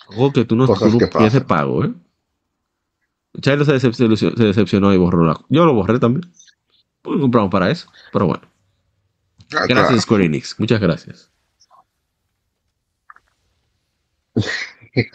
Ojo 0.09 0.33
que 0.33 0.45
tú 0.45 0.57
no, 0.57 0.67
pasan. 0.67 1.47
pago, 1.47 1.85
¿eh? 1.85 1.95
Chilo 3.41 3.65
se 3.65 3.73
decepcionó, 3.73 4.17
se 4.17 4.31
decepcionó 4.31 4.93
y 4.95 4.97
borró 4.97 5.25
la... 5.25 5.41
Yo 5.49 5.65
lo 5.67 5.75
borré 5.75 5.99
también. 5.99 6.31
Porque 7.03 7.21
compramos 7.21 7.51
para 7.51 7.71
eso. 7.71 7.89
Pero 8.13 8.27
bueno. 8.27 8.43
Ah, 9.55 9.67
Gracias 9.67 9.87
claro. 9.89 10.01
Square 10.01 10.25
Enix. 10.25 10.59
Muchas 10.59 10.81
gracias. 10.81 11.31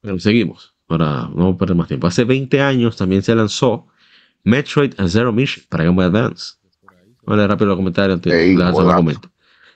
Pero 0.00 0.18
seguimos. 0.18 0.74
Para 0.86 1.28
no 1.34 1.56
perder 1.56 1.76
más 1.76 1.88
tiempo. 1.88 2.06
Hace 2.06 2.24
20 2.24 2.60
años 2.60 2.96
también 2.96 3.22
se 3.22 3.34
lanzó 3.34 3.86
Metroid 4.44 4.92
Zero 5.08 5.32
Mission 5.32 5.64
para 5.68 5.84
Game 5.84 5.96
Boy 5.96 6.04
Advance. 6.04 6.56
Leer 7.26 7.48
rápido 7.48 7.68
los 7.68 7.76
comentarios 7.76 8.16
antes 8.16 8.32
de. 8.32 9.18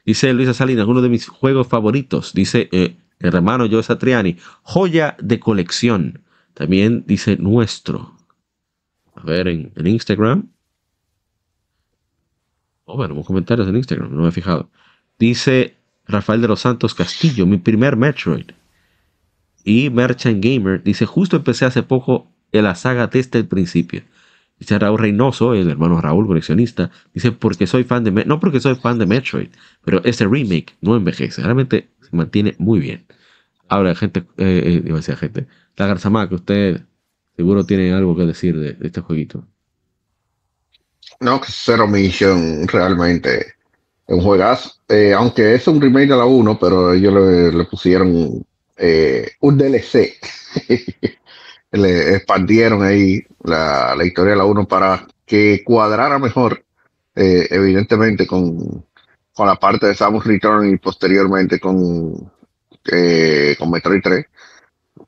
Dice 0.05 0.33
Luisa 0.33 0.53
Salinas, 0.53 0.87
uno 0.87 1.01
de 1.01 1.09
mis 1.09 1.27
juegos 1.27 1.69
favoritos. 1.69 2.33
Dice 2.35 2.69
eh, 2.73 2.97
el 3.19 3.35
hermano 3.35 3.67
Joe 3.71 3.83
Satriani, 3.83 4.37
joya 4.63 5.17
de 5.21 5.41
colección. 5.41 6.23
También 6.55 7.05
dice 7.07 7.37
nuestro. 7.37 8.17
A 9.15 9.23
ver, 9.23 9.49
en, 9.49 9.73
en 9.75 9.87
Instagram. 9.87 10.49
Oh, 12.85 12.97
bueno, 12.97 13.21
comentarios 13.23 13.67
en 13.69 13.77
Instagram, 13.77 14.15
no 14.15 14.23
me 14.23 14.29
he 14.29 14.33
fijado. 14.33 14.71
Dice 15.19 15.77
Rafael 16.09 16.41
de 16.41 16.49
los 16.49 16.61
Santos 16.61 16.95
Castillo, 16.95 17.47
mi 17.47 17.59
primer 17.59 17.97
Metroid. 17.97 18.51
Y 19.65 19.91
Merchant 19.91 20.43
Gamer 20.45 20.83
dice, 20.83 21.07
justo 21.07 21.37
empecé 21.37 21.65
hace 21.65 21.83
poco 21.83 22.29
en 22.53 22.65
la 22.65 22.75
saga 22.75 23.09
desde 23.09 23.41
el 23.41 23.47
principio. 23.47 24.03
Dice 24.59 24.79
Raúl 24.79 24.99
Reynoso, 24.99 25.55
el 25.55 25.69
hermano 25.69 26.01
Raúl, 26.01 26.27
coleccionista, 26.27 26.91
dice, 27.13 27.33
porque 27.33 27.67
soy 27.67 27.85
fan 27.85 28.05
de... 28.05 28.11
Me- 28.11 28.25
no 28.25 28.41
porque 28.41 28.61
soy 28.61 28.77
fan 28.77 28.99
de 28.99 29.07
Metroid, 29.07 29.49
pero 29.85 30.03
este 30.05 30.25
remake 30.27 30.77
no 30.81 30.97
envejece, 30.97 31.43
realmente 31.43 31.91
se 32.01 32.17
mantiene 32.17 32.55
muy 32.59 32.79
bien. 32.81 33.05
Ahora, 33.69 33.95
gente, 33.95 34.21
eh, 34.39 34.63
eh, 34.65 34.83
iba 34.85 34.95
a 34.95 35.01
decir 35.01 35.17
gente, 35.17 35.47
la 35.77 35.87
Garzamá, 35.87 36.29
que 36.29 36.37
usted 36.37 36.83
seguro 37.37 37.67
tiene 37.67 37.93
algo 37.93 38.17
que 38.17 38.25
decir 38.25 38.59
de, 38.59 38.79
este 38.81 39.01
jueguito. 39.03 39.47
No, 41.21 41.41
que 41.41 41.53
Zero 41.53 41.87
Mission 41.87 42.67
realmente 42.69 43.56
un 44.09 44.21
juegazo. 44.21 44.73
Eh, 44.89 45.13
aunque 45.13 45.55
es 45.55 45.67
un 45.69 45.81
remake 45.81 46.09
de 46.11 46.17
la 46.17 46.25
1, 46.25 46.59
pero 46.59 46.93
ellos 46.93 47.55
le, 47.55 47.65
pusieron 47.65 48.45
eh, 48.77 49.31
un 49.41 49.59
DLC. 49.59 50.15
le 51.73 52.15
expandieron 52.17 52.83
ahí 52.83 53.23
la, 53.43 53.95
la 53.97 54.05
historia 54.05 54.33
de 54.33 54.39
la 54.39 54.45
1 54.45 54.67
para 54.67 55.07
que 55.27 55.63
cuadrara 55.65 56.19
mejor, 56.19 56.65
eh, 57.15 57.49
evidentemente, 57.51 58.27
con, 58.27 58.85
con 59.35 59.47
la 59.47 59.57
parte 59.57 59.87
de 59.87 59.95
Samus 59.95 60.25
Return 60.25 60.71
y 60.71 60.79
posteriormente 60.79 61.59
con, 61.59 62.33
eh, 62.91 63.57
con 63.59 63.71
Metroid 63.71 64.01
3. 64.03 64.27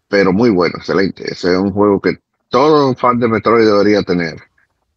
Pero 0.08 0.32
muy 0.32 0.50
bueno, 0.50 0.74
excelente. 0.78 1.24
Ese 1.24 1.52
es 1.52 1.58
un 1.58 1.70
juego 1.70 2.00
que 2.00 2.18
todo 2.48 2.94
fan 2.94 3.18
de 3.20 3.28
Metroid 3.28 3.64
debería 3.64 4.02
tener. 4.02 4.36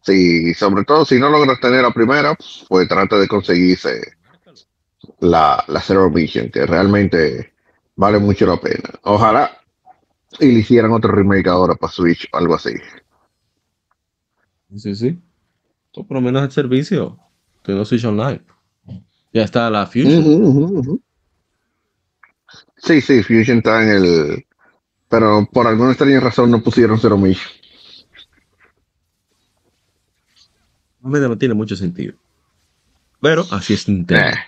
Sí, 0.02 0.52
sobre 0.54 0.84
todo 0.84 1.04
si 1.04 1.18
no 1.18 1.30
logras 1.30 1.60
tener 1.60 1.82
la 1.82 1.92
primera, 1.92 2.36
pues 2.68 2.88
trata 2.88 3.18
de 3.18 3.28
conseguirse 3.28 4.16
la, 5.20 5.64
la 5.68 5.80
Zero 5.80 6.10
Mission, 6.10 6.50
que 6.50 6.66
realmente 6.66 7.54
vale 7.94 8.18
mucho 8.18 8.46
la 8.46 8.60
pena. 8.60 8.90
Ojalá 9.02 9.62
y 10.40 10.52
le 10.52 10.60
hicieran 10.60 10.92
otro 10.92 11.12
remake 11.12 11.48
ahora 11.48 11.74
para 11.74 11.92
Switch 11.92 12.28
o 12.32 12.36
algo 12.36 12.54
así. 12.54 12.74
Sí, 14.76 14.94
sí. 14.94 15.18
O 15.94 16.06
por 16.06 16.16
lo 16.16 16.20
menos 16.22 16.42
el 16.42 16.50
servicio. 16.50 17.18
Tengo 17.62 17.84
Switch 17.84 18.04
Online. 18.04 18.42
Ya 19.32 19.42
está 19.42 19.70
la 19.70 19.86
Fusion. 19.86 21.00
Sí, 22.78 23.00
sí, 23.00 23.22
Fusion 23.22 23.58
está 23.58 23.82
en 23.82 23.88
el... 23.90 24.46
Pero 25.08 25.46
por 25.52 25.66
alguna 25.66 25.90
extraña 25.90 26.20
razón 26.20 26.50
no 26.50 26.62
pusieron 26.62 26.98
Zero 26.98 27.18
Mission. 27.18 27.52
Realmente 31.02 31.28
no 31.28 31.38
tiene 31.38 31.54
mucho 31.54 31.76
sentido. 31.76 32.14
Pero 33.20 33.44
así 33.50 33.74
es 33.74 33.88
Nintendo. 33.88 34.38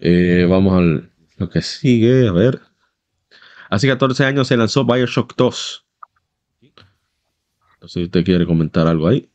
Eh. 0.00 0.46
Vamos 0.48 0.74
al 0.74 1.10
lo 1.36 1.50
que 1.50 1.62
sigue, 1.62 2.28
a 2.28 2.32
ver. 2.32 2.60
Hace 3.70 3.88
14 3.88 4.24
años 4.24 4.46
se 4.46 4.56
lanzó 4.56 4.84
Bioshock 4.84 5.34
2. 5.36 5.84
No 7.80 7.88
sé 7.88 8.00
si 8.00 8.04
usted 8.04 8.24
quiere 8.24 8.46
comentar 8.46 8.86
algo 8.86 9.08
ahí. 9.08 9.28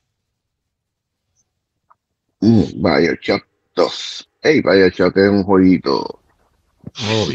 Mm, 2.39 2.81
Bioshock 2.81 3.45
2. 3.75 4.29
Hey, 4.41 4.61
Bioshock 4.61 5.17
es 5.17 5.29
un 5.29 5.43
jueguito 5.43 6.19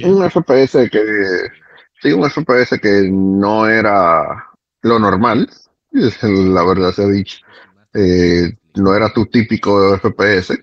un 0.05 0.31
FPS 0.31 0.91
que 0.91 1.03
sí, 2.01 2.13
un 2.13 2.29
FPS 2.29 2.79
que 2.81 3.09
no 3.11 3.69
era 3.69 4.51
lo 4.83 4.99
normal, 4.99 5.49
la 5.93 6.65
verdad 6.65 6.93
se 6.93 7.03
ha 7.03 7.09
dicho. 7.09 7.39
Eh, 7.95 8.53
no 8.75 8.95
era 8.95 9.13
tu 9.13 9.27
típico 9.27 9.97
FPS. 9.99 10.59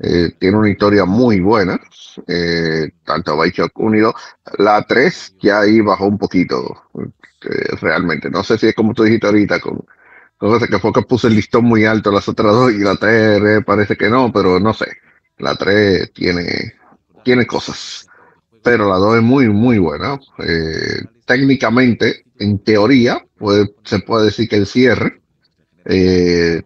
Eh, 0.00 0.32
tiene 0.38 0.56
una 0.56 0.70
historia 0.70 1.04
muy 1.04 1.40
buena, 1.40 1.80
eh, 2.26 2.90
tanto 3.04 3.40
Bioshock 3.40 3.78
1 3.78 3.96
y 3.96 4.00
2. 4.00 4.14
La 4.58 4.82
3 4.82 5.36
ya 5.40 5.60
ahí 5.60 5.80
bajó 5.80 6.06
un 6.06 6.18
poquito, 6.18 6.88
eh, 7.42 7.76
realmente. 7.80 8.28
No 8.28 8.42
sé 8.42 8.58
si 8.58 8.68
es 8.68 8.74
como 8.74 8.92
tú 8.92 9.04
dijiste 9.04 9.26
ahorita 9.26 9.60
con, 9.60 9.84
Lo 10.40 10.58
que 10.58 10.78
fue 10.78 10.92
que 10.92 11.02
puse 11.02 11.28
el 11.28 11.36
listón 11.36 11.64
muy 11.64 11.84
alto 11.84 12.10
las 12.10 12.28
otras 12.28 12.52
dos 12.52 12.72
y 12.72 12.78
la 12.78 12.96
3 12.96 13.64
parece 13.64 13.96
que 13.96 14.10
no, 14.10 14.32
pero 14.32 14.58
no 14.58 14.74
sé. 14.74 14.86
La 15.38 15.54
3 15.54 16.12
tiene, 16.12 16.74
tiene 17.22 17.46
cosas. 17.46 18.06
Pero 18.62 18.88
la 18.88 18.96
2 18.96 19.16
es 19.18 19.22
muy, 19.22 19.48
muy 19.48 19.78
buena. 19.78 20.18
Eh, 20.38 21.02
técnicamente, 21.24 22.24
en 22.38 22.58
teoría, 22.58 23.24
se 23.84 24.00
puede 24.00 24.26
decir 24.26 24.48
que 24.48 24.56
el 24.56 24.66
cierre, 24.66 25.20
eh, 25.84 26.62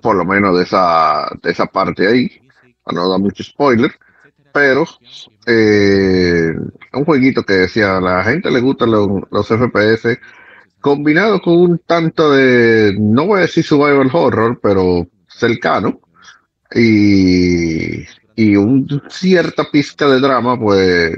por 0.00 0.16
lo 0.16 0.24
menos 0.24 0.56
de 0.56 0.64
esa, 0.64 1.28
de 1.42 1.50
esa 1.50 1.66
parte 1.66 2.06
ahí, 2.06 2.30
para 2.82 2.96
no 2.96 3.08
dar 3.08 3.20
mucho 3.20 3.42
spoiler, 3.42 3.92
pero 4.52 4.86
eh, 5.46 6.52
un 6.92 7.04
jueguito 7.04 7.42
que 7.42 7.54
decía, 7.54 7.96
a 7.96 8.00
la 8.00 8.24
gente 8.24 8.50
le 8.50 8.60
gustan 8.60 8.90
los, 8.90 9.46
FPS, 9.46 10.18
combinado 10.80 11.40
con 11.40 11.54
un 11.54 11.78
tanto 11.78 12.32
de, 12.32 12.96
no 12.98 13.26
voy 13.26 13.38
a 13.38 13.42
decir 13.42 13.64
survival 13.64 14.10
horror, 14.12 14.60
pero 14.62 15.06
cercano, 15.28 16.00
y, 16.74 18.04
y 18.36 18.56
un 18.56 19.02
cierta 19.10 19.70
pizca 19.70 20.08
de 20.08 20.20
drama, 20.20 20.58
pues 20.58 21.16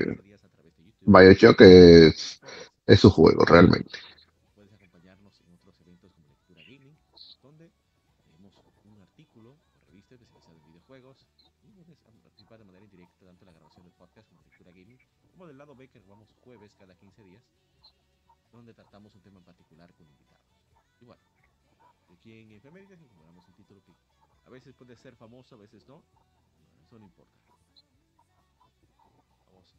Bioshock 1.01 1.61
es, 1.61 2.41
es 2.87 3.01
su 3.01 3.11
juego 3.11 3.45
realmente. 3.45 3.91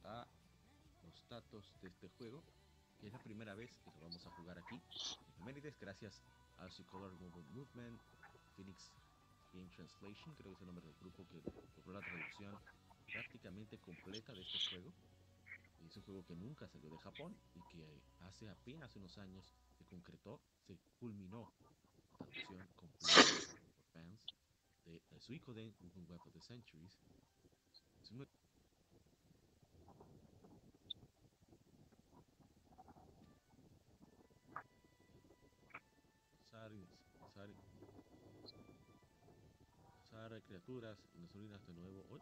A 0.06 0.28
los 1.04 1.28
datos 1.30 1.74
de 1.82 1.90
este 1.90 2.08
juego, 2.18 2.44
que 3.00 3.08
es 3.08 3.14
la 3.14 3.20
primera 3.20 3.56
vez 3.56 3.72
que 3.84 3.92
lo 3.92 4.02
vamos 4.02 4.26
a 4.26 4.32
jugar 4.32 4.58
aquí. 4.58 4.82
Mérides, 5.44 5.78
gracias 5.80 6.22
a 6.58 6.70
su 6.70 6.86
Color 6.86 7.14
Movement, 7.54 8.02
Phoenix 8.56 8.92
Game 9.54 9.70
Translation, 9.76 10.36
creo 10.36 10.52
que 10.52 10.56
es 10.56 10.62
el 10.62 10.68
nombre 10.68 10.86
del 10.86 10.96
grupo 11.00 11.26
que 11.28 11.42
logró 11.78 12.00
la 12.00 12.06
traducción 12.06 12.58
prácticamente 13.12 13.78
completa 13.80 14.34
de 14.34 14.42
este 14.42 14.60
juego. 14.70 14.94
Es 15.86 15.96
un 15.98 16.04
juego 16.04 16.26
que 16.26 16.36
nunca 16.36 16.68
salió 16.68 16.90
de 16.90 16.98
Japón 16.98 17.38
y 17.54 17.62
que 17.72 18.02
hace 18.22 18.50
apenas 18.50 18.96
unos 18.96 19.18
años 19.18 19.54
se 19.78 19.86
concretó, 19.86 20.42
se 20.66 20.78
culminó 21.00 21.52
la 21.60 22.18
traducción 22.18 22.68
completa 22.76 23.24
por 23.76 23.84
fans 23.94 24.20
de 24.86 25.02
Suicoden, 25.20 25.76
un 25.80 26.06
Web 26.08 26.22
of 26.26 26.34
the 26.34 26.42
Centuries. 26.42 26.98
Usar 40.36 40.48
criaturas 40.48 41.00
y 41.14 41.26
ruinas 41.28 41.66
de 41.66 41.74
nuevo 41.76 42.06
hoy. 42.10 42.20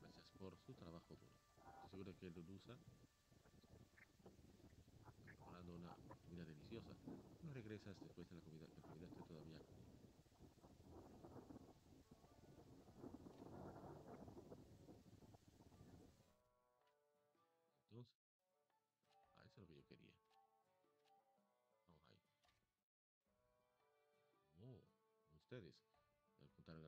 Gracias 0.00 0.24
por 0.38 0.56
su 0.64 0.72
trabajo 0.72 1.14
duro. 1.14 1.28
Estoy 1.84 1.90
seguro 1.90 2.16
que 2.18 2.30
lo 2.30 2.40
usa 2.40 2.74
preparando 5.36 5.74
una 5.74 5.94
comida 6.24 6.42
deliciosa. 6.46 6.96
No 7.42 7.52
regresas 7.52 8.00
después 8.00 8.26
de 8.30 8.36
la 8.36 8.40
comida, 8.40 8.64
la 8.64 8.82
comida 8.88 9.06
esté 9.06 9.24
todavía 9.24 9.58
ustedes. 25.46 25.74
Le 25.74 25.80
contaron 25.80 25.90
al 25.90 25.95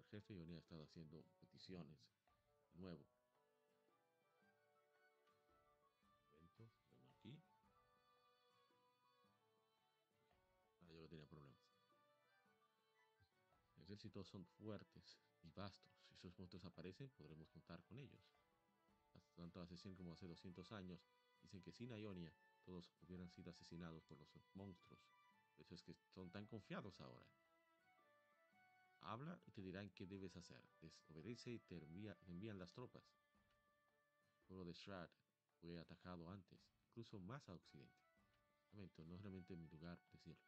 jefe 0.08 0.34
y 0.34 0.54
ha 0.54 0.58
estado 0.58 0.82
haciendo 0.82 1.22
peticiones 1.40 1.98
de 2.72 2.80
nuevo. 2.80 3.06
Eventos, 6.36 6.70
aquí. 7.14 7.40
Ahora 10.82 11.00
yo 11.00 11.08
tenía 11.08 11.26
problemas. 11.26 11.58
Ejércitos 13.76 14.26
son 14.28 14.44
fuertes 14.46 15.18
y 15.42 15.50
vastos. 15.50 15.92
Si 16.06 16.14
esos 16.14 16.38
monstruos 16.38 16.64
aparecen, 16.64 17.10
podremos 17.10 17.48
contar 17.50 17.82
con 17.84 17.98
ellos. 17.98 18.20
Tanto 19.34 19.60
hace 19.60 19.76
100 19.76 19.94
como 19.94 20.12
hace 20.12 20.26
200 20.26 20.72
años, 20.72 21.06
dicen 21.42 21.62
que 21.62 21.72
sin 21.72 21.90
Ionia 21.90 22.32
todos 22.64 22.92
hubieran 23.02 23.30
sido 23.30 23.50
asesinados 23.50 24.04
por 24.04 24.18
los 24.18 24.28
monstruos. 24.54 25.00
Por 25.56 25.64
eso 25.64 25.74
es 25.74 25.82
que 25.82 25.94
son 26.12 26.30
tan 26.30 26.46
confiados 26.46 27.00
ahora. 27.00 27.26
Habla 29.00 29.40
y 29.46 29.50
te 29.52 29.62
dirán 29.62 29.90
qué 29.90 30.06
debes 30.06 30.36
hacer. 30.36 30.62
Desobedece 30.80 31.52
y 31.52 31.58
te 31.60 31.76
envían 32.26 32.58
las 32.58 32.72
tropas. 32.72 33.04
El 34.40 34.46
pueblo 34.46 34.64
de 34.64 34.74
Strad 34.74 35.08
fue 35.60 35.78
atacado 35.78 36.30
antes, 36.30 36.60
incluso 36.88 37.18
más 37.20 37.48
a 37.48 37.54
occidente. 37.54 38.08
Momento, 38.72 39.04
no 39.04 39.14
es 39.14 39.22
realmente 39.22 39.56
mi 39.56 39.66
lugar 39.68 39.98
decirlo. 40.12 40.44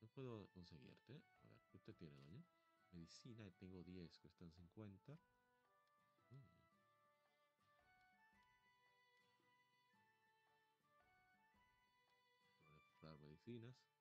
No 0.00 0.08
puedo 0.08 0.48
conseguirte. 0.48 1.22
A 1.42 1.48
ver, 1.48 1.60
¿qué 1.68 1.76
usted 1.76 1.94
tiene, 1.96 2.16
doña? 2.16 2.44
Medicina, 2.92 3.50
tengo 3.58 3.82
10, 3.82 4.18
cuestan 4.18 4.50
50. 4.52 5.18
Mm. 6.30 6.58
Voy 13.00 13.10
a 13.10 13.97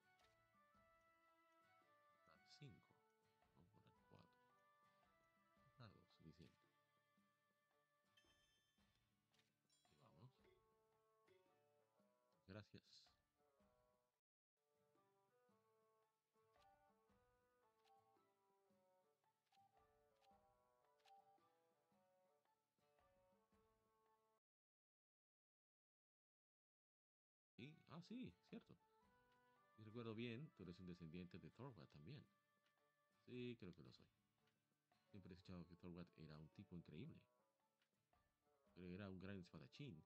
medicinas. 27.58 27.88
Ah, 27.90 28.02
sí, 28.02 28.32
cierto. 28.50 28.76
Si 29.76 29.84
recuerdo 29.84 30.14
bien, 30.14 30.50
tú 30.56 30.64
eres 30.64 30.80
un 30.80 30.86
descendiente 30.88 31.40
de 31.40 31.50
Thorwald 31.52 31.90
también. 31.90 32.24
Sí, 33.26 33.56
creo 33.60 33.74
que 33.74 33.84
lo 33.84 33.92
soy. 33.92 34.06
Siempre 35.10 35.32
he 35.32 35.36
escuchado 35.36 35.66
que 35.66 35.76
Thorwald 35.78 36.10
era 36.18 36.38
un 36.38 36.50
tipo 36.50 36.76
increíble. 36.76 37.20
Pero 38.74 38.94
era 38.94 39.10
un 39.10 39.20
gran 39.20 39.38
espadachín. 39.40 40.02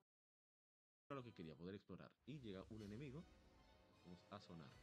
Lo 1.09 1.23
que 1.23 1.33
quería, 1.33 1.55
poder 1.55 1.75
explorar. 1.75 2.09
Y 2.25 2.39
llega 2.39 2.63
un 2.69 2.81
enemigo. 2.83 3.25
Vamos 4.05 4.23
a 4.29 4.39
sonarnos. 4.39 4.81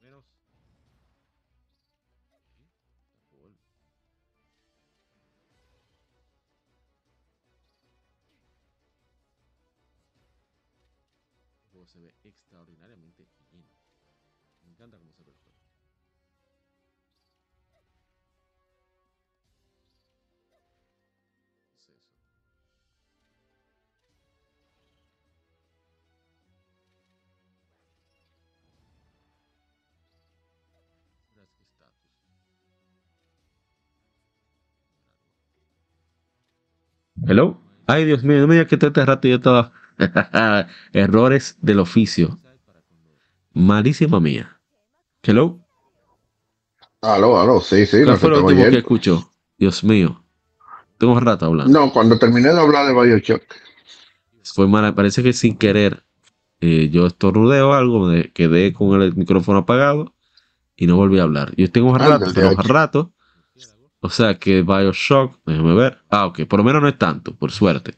Menos 0.00 0.24
se 11.92 12.00
ve 12.00 12.14
extraordinariamente 12.24 13.28
bien. 13.50 13.66
Me 14.62 14.70
encanta 14.70 14.98
cómo 14.98 15.12
se 15.12 15.24
ve 15.24 15.32
el 15.32 15.36
juego. 15.38 15.61
Hello. 37.26 37.60
Ay, 37.86 38.04
Dios 38.04 38.24
mío, 38.24 38.40
no 38.40 38.46
me 38.46 38.54
digas 38.54 38.68
que 38.68 38.74
este 38.74 39.04
rato 39.04 39.28
yo 39.28 39.36
estaba 39.36 39.72
Errores 40.92 41.56
del 41.60 41.78
oficio. 41.78 42.38
Malísima 43.52 44.20
mía. 44.20 44.60
Hello. 45.22 45.60
Aló, 47.00 47.40
aló, 47.40 47.60
sí, 47.60 47.86
sí. 47.86 48.04
¿Cuál 48.04 48.18
fue 48.18 48.30
lo 48.30 48.44
último 48.44 48.64
que 48.64 48.78
escuchó? 48.78 49.30
Dios 49.58 49.84
mío. 49.84 50.24
Tengo 50.98 51.14
un 51.14 51.20
rato 51.20 51.46
hablando. 51.46 51.78
No, 51.78 51.92
cuando 51.92 52.18
terminé 52.18 52.52
de 52.52 52.60
hablar 52.60 52.86
de 52.86 52.92
Bioshock. 52.92 53.42
fue 54.44 54.68
mala, 54.68 54.94
parece 54.94 55.22
que 55.22 55.32
sin 55.32 55.56
querer 55.56 56.04
eh, 56.60 56.90
yo 56.90 57.06
estornudeo 57.06 57.72
algo, 57.72 58.06
me 58.06 58.30
quedé 58.30 58.72
con 58.72 59.02
el 59.02 59.14
micrófono 59.16 59.58
apagado 59.58 60.14
y 60.76 60.86
no 60.86 60.96
volví 60.96 61.18
a 61.18 61.24
hablar. 61.24 61.52
Yo 61.56 61.70
tengo 61.70 61.96
rato, 61.96 62.26
pero 62.34 62.50
rato. 62.52 63.12
O 64.04 64.10
sea 64.10 64.34
que 64.36 64.62
Bioshock, 64.62 65.38
déjame 65.46 65.74
ver. 65.74 65.98
Ah, 66.10 66.26
ok, 66.26 66.44
por 66.46 66.58
lo 66.58 66.64
menos 66.64 66.82
no 66.82 66.88
es 66.88 66.98
tanto, 66.98 67.36
por 67.36 67.52
suerte. 67.52 67.94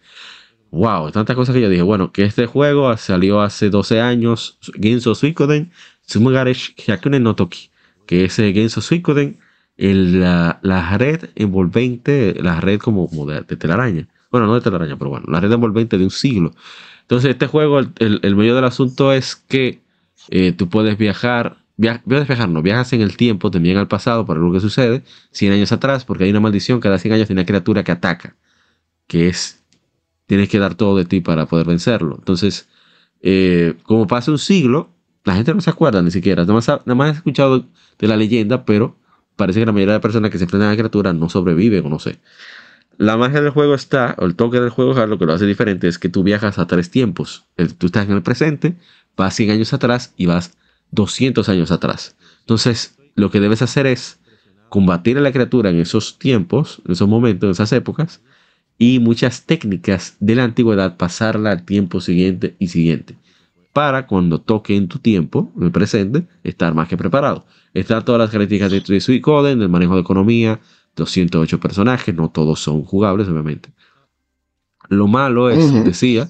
Wow, 0.70 1.10
tantas 1.12 1.34
cosas 1.34 1.54
que 1.54 1.62
yo 1.62 1.70
dije. 1.70 1.80
Bueno, 1.80 2.12
que 2.12 2.24
este 2.24 2.44
juego 2.44 2.94
salió 2.98 3.40
hace 3.40 3.70
12 3.70 4.02
años. 4.02 4.58
Genso 4.78 5.14
Suikoden, 5.14 5.72
Sumugare 6.02 6.52
Hyakune 6.52 7.20
no 7.20 7.34
Toki. 7.34 7.70
Que 8.06 8.26
ese 8.26 8.52
Genso 8.52 8.82
Suikoden, 8.82 9.38
el, 9.78 10.20
la, 10.20 10.58
la, 10.62 10.98
red 10.98 11.30
envolvente, 11.36 12.34
la 12.38 12.60
red 12.60 12.80
como, 12.80 13.08
de, 13.26 13.42
telaraña. 13.56 14.06
Bueno, 14.30 14.46
no 14.46 14.54
de 14.56 14.60
telaraña, 14.60 14.98
pero 14.98 15.08
bueno, 15.08 15.24
la 15.28 15.40
red 15.40 15.52
envolvente 15.52 15.96
de 15.96 16.04
un 16.04 16.10
siglo. 16.10 16.52
Entonces, 17.00 17.30
este 17.30 17.46
juego, 17.46 17.80
el, 17.80 18.36
medio 18.36 18.54
del 18.54 18.64
asunto 18.64 19.10
es 19.14 19.36
que 19.36 19.80
eh, 20.28 20.52
tú 20.52 20.68
puedes 20.68 20.98
viajar 20.98 21.63
puedes 21.76 22.28
viajar, 22.28 22.48
no 22.48 22.62
viajas 22.62 22.92
en 22.92 23.00
el 23.00 23.16
tiempo, 23.16 23.50
también 23.50 23.76
al 23.76 23.88
pasado 23.88 24.24
para 24.26 24.40
lo 24.40 24.52
que 24.52 24.60
sucede 24.60 25.02
100 25.32 25.52
años 25.52 25.72
atrás, 25.72 26.04
porque 26.04 26.24
hay 26.24 26.30
una 26.30 26.40
maldición, 26.40 26.80
cada 26.80 26.98
100 26.98 27.14
años 27.14 27.26
tiene 27.26 27.40
una 27.40 27.46
criatura 27.46 27.82
que 27.84 27.92
ataca, 27.92 28.36
que 29.06 29.28
es, 29.28 29.62
tienes 30.26 30.48
que 30.48 30.58
dar 30.58 30.74
todo 30.74 30.96
de 30.96 31.04
ti 31.04 31.20
para 31.20 31.46
poder 31.46 31.66
vencerlo. 31.66 32.16
Entonces, 32.18 32.68
eh, 33.22 33.74
como 33.84 34.06
pasa 34.06 34.30
un 34.30 34.38
siglo, 34.38 34.90
la 35.24 35.34
gente 35.34 35.54
no 35.54 35.60
se 35.60 35.70
acuerda 35.70 36.02
ni 36.02 36.10
siquiera, 36.10 36.42
nada 36.42 36.54
más, 36.54 36.68
nada 36.68 36.94
más 36.94 37.10
ha 37.10 37.16
escuchado 37.16 37.66
de 37.98 38.08
la 38.08 38.16
leyenda, 38.16 38.64
pero 38.64 38.96
parece 39.36 39.60
que 39.60 39.66
la 39.66 39.72
mayoría 39.72 39.94
de 39.94 40.00
personas 40.00 40.30
que 40.30 40.38
se 40.38 40.44
enfrentan 40.44 40.68
a 40.68 40.72
la 40.72 40.76
criatura 40.76 41.12
no 41.12 41.28
sobreviven 41.28 41.86
o 41.86 41.88
no 41.88 41.98
sé. 41.98 42.20
La 42.96 43.16
magia 43.16 43.40
del 43.40 43.50
juego 43.50 43.74
está, 43.74 44.14
o 44.18 44.24
el 44.24 44.36
toque 44.36 44.60
del 44.60 44.70
juego, 44.70 44.94
lo 45.06 45.18
que 45.18 45.26
lo 45.26 45.32
hace 45.32 45.46
diferente 45.46 45.88
es 45.88 45.98
que 45.98 46.08
tú 46.08 46.22
viajas 46.22 46.58
a 46.58 46.66
tres 46.68 46.90
tiempos. 46.90 47.44
Tú 47.78 47.86
estás 47.86 48.06
en 48.06 48.12
el 48.12 48.22
presente, 48.22 48.76
vas 49.16 49.34
100 49.34 49.50
años 49.50 49.72
atrás 49.72 50.12
y 50.16 50.26
vas 50.26 50.56
200 50.94 51.48
años 51.48 51.70
atrás. 51.70 52.16
Entonces, 52.40 52.96
lo 53.14 53.30
que 53.30 53.40
debes 53.40 53.62
hacer 53.62 53.86
es 53.86 54.20
combatir 54.68 55.18
a 55.18 55.20
la 55.20 55.32
criatura 55.32 55.70
en 55.70 55.80
esos 55.80 56.18
tiempos, 56.18 56.82
en 56.84 56.92
esos 56.92 57.08
momentos, 57.08 57.46
en 57.46 57.52
esas 57.52 57.72
épocas, 57.72 58.22
y 58.78 58.98
muchas 58.98 59.44
técnicas 59.46 60.16
de 60.20 60.34
la 60.34 60.44
antigüedad 60.44 60.96
pasarla 60.96 61.52
al 61.52 61.64
tiempo 61.64 62.00
siguiente 62.00 62.56
y 62.58 62.68
siguiente. 62.68 63.16
Para 63.72 64.06
cuando 64.06 64.40
toque 64.40 64.76
en 64.76 64.88
tu 64.88 64.98
tiempo, 64.98 65.52
en 65.56 65.64
el 65.64 65.72
presente, 65.72 66.26
estar 66.42 66.74
más 66.74 66.88
que 66.88 66.96
preparado. 66.96 67.46
Están 67.72 68.04
todas 68.04 68.20
las 68.20 68.30
características 68.30 68.88
de 68.88 69.00
Suicoden, 69.00 69.58
del 69.58 69.68
manejo 69.68 69.94
de 69.94 70.00
economía, 70.00 70.60
208 70.96 71.58
personajes, 71.58 72.14
no 72.14 72.30
todos 72.30 72.60
son 72.60 72.84
jugables, 72.84 73.28
obviamente. 73.28 73.70
Lo 74.88 75.08
malo 75.08 75.50
es, 75.50 75.84
decía, 75.84 76.28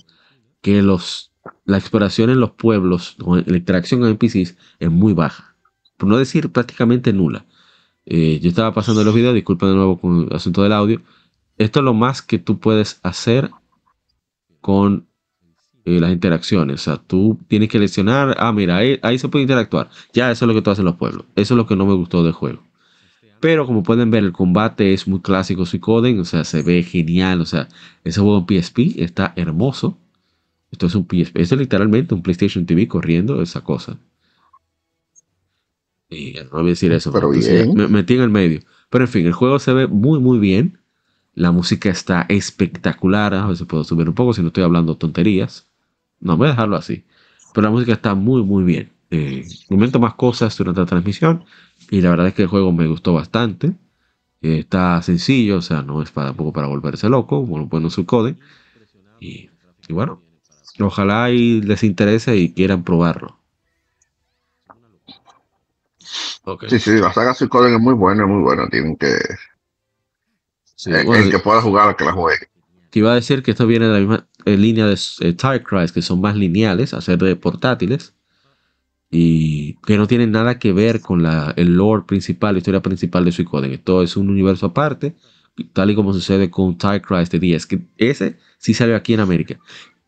que 0.62 0.80
los 0.80 1.33
la 1.64 1.78
exploración 1.78 2.30
en 2.30 2.40
los 2.40 2.52
pueblos, 2.52 3.16
la 3.18 3.56
interacción 3.56 4.00
con 4.00 4.10
NPCs 4.10 4.56
es 4.78 4.90
muy 4.90 5.12
baja. 5.12 5.56
Por 5.96 6.08
no 6.08 6.18
decir 6.18 6.50
prácticamente 6.50 7.12
nula. 7.12 7.46
Eh, 8.06 8.38
yo 8.42 8.48
estaba 8.48 8.74
pasando 8.74 9.02
los 9.02 9.14
videos, 9.14 9.34
disculpen 9.34 9.70
de 9.70 9.74
nuevo 9.76 9.98
con 9.98 10.28
el 10.28 10.36
asunto 10.36 10.62
del 10.62 10.72
audio. 10.72 11.00
Esto 11.56 11.80
es 11.80 11.84
lo 11.84 11.94
más 11.94 12.20
que 12.20 12.38
tú 12.38 12.58
puedes 12.58 13.00
hacer 13.02 13.50
con 14.60 15.06
eh, 15.84 16.00
las 16.00 16.12
interacciones. 16.12 16.80
O 16.80 16.84
sea, 16.84 16.96
tú 16.96 17.38
tienes 17.48 17.68
que 17.68 17.78
leccionar, 17.78 18.36
ah, 18.38 18.52
mira, 18.52 18.76
ahí, 18.76 19.18
se 19.18 19.28
puede 19.28 19.42
interactuar. 19.42 19.88
Ya, 20.12 20.30
eso 20.30 20.44
es 20.44 20.48
lo 20.48 20.54
que 20.54 20.62
tú 20.62 20.70
haces 20.70 20.80
en 20.80 20.86
los 20.86 20.96
pueblos. 20.96 21.26
Eso 21.36 21.54
es 21.54 21.58
lo 21.58 21.66
que 21.66 21.76
no 21.76 21.86
me 21.86 21.94
gustó 21.94 22.22
del 22.22 22.32
juego. 22.32 22.62
Pero 23.40 23.66
como 23.66 23.82
pueden 23.82 24.10
ver, 24.10 24.24
el 24.24 24.32
combate 24.32 24.94
es 24.94 25.06
muy 25.06 25.20
clásico 25.20 25.66
Suicoden, 25.66 26.18
o 26.20 26.24
sea, 26.24 26.44
se 26.44 26.62
ve 26.62 26.82
genial. 26.82 27.40
O 27.40 27.46
sea, 27.46 27.68
ese 28.02 28.20
juego 28.20 28.38
en 28.38 28.62
PSP 28.62 28.98
está 28.98 29.32
hermoso. 29.36 29.98
Esto 30.74 30.88
es 30.88 30.96
un 30.96 31.06
PSP, 31.06 31.36
es 31.36 31.52
literalmente 31.52 32.14
un 32.14 32.22
PlayStation 32.22 32.66
TV 32.66 32.88
corriendo 32.88 33.40
esa 33.40 33.62
cosa. 33.62 33.96
Y 36.10 36.34
no 36.50 36.50
voy 36.50 36.66
a 36.66 36.70
decir 36.70 36.90
eso, 36.92 37.12
pero 37.12 37.30
Me 37.30 37.86
metí 37.86 38.14
en 38.14 38.22
el 38.22 38.30
medio. 38.30 38.58
Pero 38.90 39.04
en 39.04 39.08
fin, 39.08 39.24
el 39.24 39.32
juego 39.32 39.60
se 39.60 39.72
ve 39.72 39.86
muy, 39.86 40.18
muy 40.18 40.40
bien. 40.40 40.80
La 41.32 41.52
música 41.52 41.90
está 41.90 42.26
espectacular. 42.28 43.34
A 43.34 43.46
veces 43.46 43.68
puedo 43.68 43.84
subir 43.84 44.08
un 44.08 44.16
poco 44.16 44.32
si 44.32 44.42
no 44.42 44.48
estoy 44.48 44.64
hablando 44.64 44.96
tonterías. 44.96 45.70
No, 46.18 46.36
voy 46.36 46.48
a 46.48 46.50
dejarlo 46.50 46.74
así. 46.74 47.04
Pero 47.52 47.66
la 47.66 47.70
música 47.70 47.92
está 47.92 48.16
muy, 48.16 48.42
muy 48.42 48.64
bien. 48.64 48.90
Eh, 49.10 49.46
momento 49.70 50.00
más 50.00 50.14
cosas 50.14 50.58
durante 50.58 50.80
la 50.80 50.86
transmisión. 50.86 51.44
Y 51.88 52.00
la 52.00 52.10
verdad 52.10 52.26
es 52.26 52.34
que 52.34 52.42
el 52.42 52.48
juego 52.48 52.72
me 52.72 52.88
gustó 52.88 53.12
bastante. 53.12 53.76
Eh, 54.42 54.58
está 54.58 55.00
sencillo, 55.02 55.58
o 55.58 55.62
sea, 55.62 55.82
no 55.82 56.02
es 56.02 56.10
para, 56.10 56.30
tampoco 56.30 56.52
para 56.52 56.66
volverse 56.66 57.08
loco, 57.08 57.46
como 57.46 57.80
lo 57.80 57.90
su 57.90 58.04
code. 58.06 58.34
Y, 59.20 59.50
y 59.88 59.92
bueno, 59.92 60.20
Ojalá 60.80 61.30
y 61.30 61.60
les 61.60 61.84
interese 61.84 62.36
y 62.36 62.52
quieran 62.52 62.82
probarlo. 62.82 63.38
Sí, 66.68 66.78
sí, 66.78 66.90
la 66.98 67.12
saga 67.12 67.32
Suicoden 67.32 67.74
es 67.74 67.80
muy 67.80 67.94
buena, 67.94 68.26
muy 68.26 68.42
buena. 68.42 68.68
Tienen 68.68 68.96
que. 68.96 69.16
el, 70.86 71.30
que 71.30 71.38
pueda 71.38 71.62
jugar, 71.62 71.96
que 71.96 72.04
la 72.04 72.12
juegue. 72.12 72.48
Te 72.90 72.98
iba 72.98 73.12
a 73.12 73.14
decir 73.14 73.42
que 73.42 73.52
esto 73.52 73.66
viene 73.66 73.86
de 73.86 73.92
la 73.92 74.00
misma 74.00 74.28
línea 74.44 74.86
de 74.86 74.98
eh, 75.20 75.90
que 75.94 76.02
son 76.02 76.20
más 76.20 76.36
lineales, 76.36 76.92
hacer 76.92 77.18
de 77.18 77.36
portátiles. 77.36 78.14
Y 79.10 79.74
que 79.86 79.96
no 79.96 80.08
tienen 80.08 80.32
nada 80.32 80.58
que 80.58 80.72
ver 80.72 81.00
con 81.00 81.22
la, 81.22 81.54
el 81.56 81.76
lore 81.76 82.02
principal, 82.04 82.54
la 82.54 82.58
historia 82.58 82.82
principal 82.82 83.24
de 83.24 83.32
Suicoden. 83.32 83.72
Esto 83.72 84.02
es 84.02 84.16
un 84.16 84.28
universo 84.28 84.66
aparte, 84.66 85.14
tal 85.72 85.90
y 85.90 85.94
como 85.94 86.12
sucede 86.12 86.50
con 86.50 86.76
Tie 86.76 87.00
de 87.30 87.38
10. 87.38 87.66
Que 87.66 87.86
ese 87.96 88.38
sí 88.58 88.74
salió 88.74 88.96
aquí 88.96 89.14
en 89.14 89.20
América 89.20 89.58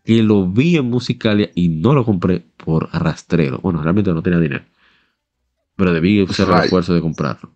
que 0.06 0.22
lo 0.22 0.46
vi 0.46 0.76
en 0.76 0.88
Musicalia 0.88 1.50
y 1.56 1.68
no 1.68 1.92
lo 1.92 2.04
compré 2.04 2.46
por 2.56 2.88
rastrero. 2.92 3.58
Bueno, 3.58 3.82
realmente 3.82 4.12
no 4.14 4.22
tenía 4.22 4.38
dinero. 4.38 4.64
Pero 5.74 5.92
debí 5.92 6.22
hacer 6.22 6.48
el 6.48 6.54
esfuerzo 6.60 6.94
de 6.94 7.00
comprarlo. 7.00 7.52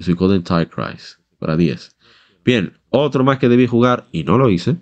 Soy 0.00 0.14
Golden 0.14 0.42
Tide 0.42 0.68
Cries 0.68 1.20
para 1.38 1.56
10. 1.56 1.96
Bien, 2.44 2.72
otro 2.90 3.22
más 3.22 3.38
que 3.38 3.48
debí 3.48 3.68
jugar 3.68 4.08
y 4.10 4.24
no 4.24 4.36
lo 4.36 4.50
hice. 4.50 4.76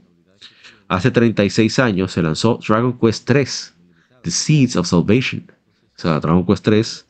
Hace 0.89 1.11
36 1.11 1.79
años 1.79 2.11
se 2.11 2.23
lanzó 2.23 2.59
Dragon 2.67 2.99
Quest 2.99 3.27
3, 3.27 3.75
The 4.23 4.31
Seeds 4.31 4.77
of 4.77 4.87
Salvation. 4.87 5.45
O 5.95 6.01
sea, 6.01 6.21
Dragon 6.21 6.47
Quest 6.47 6.65
3 6.65 7.07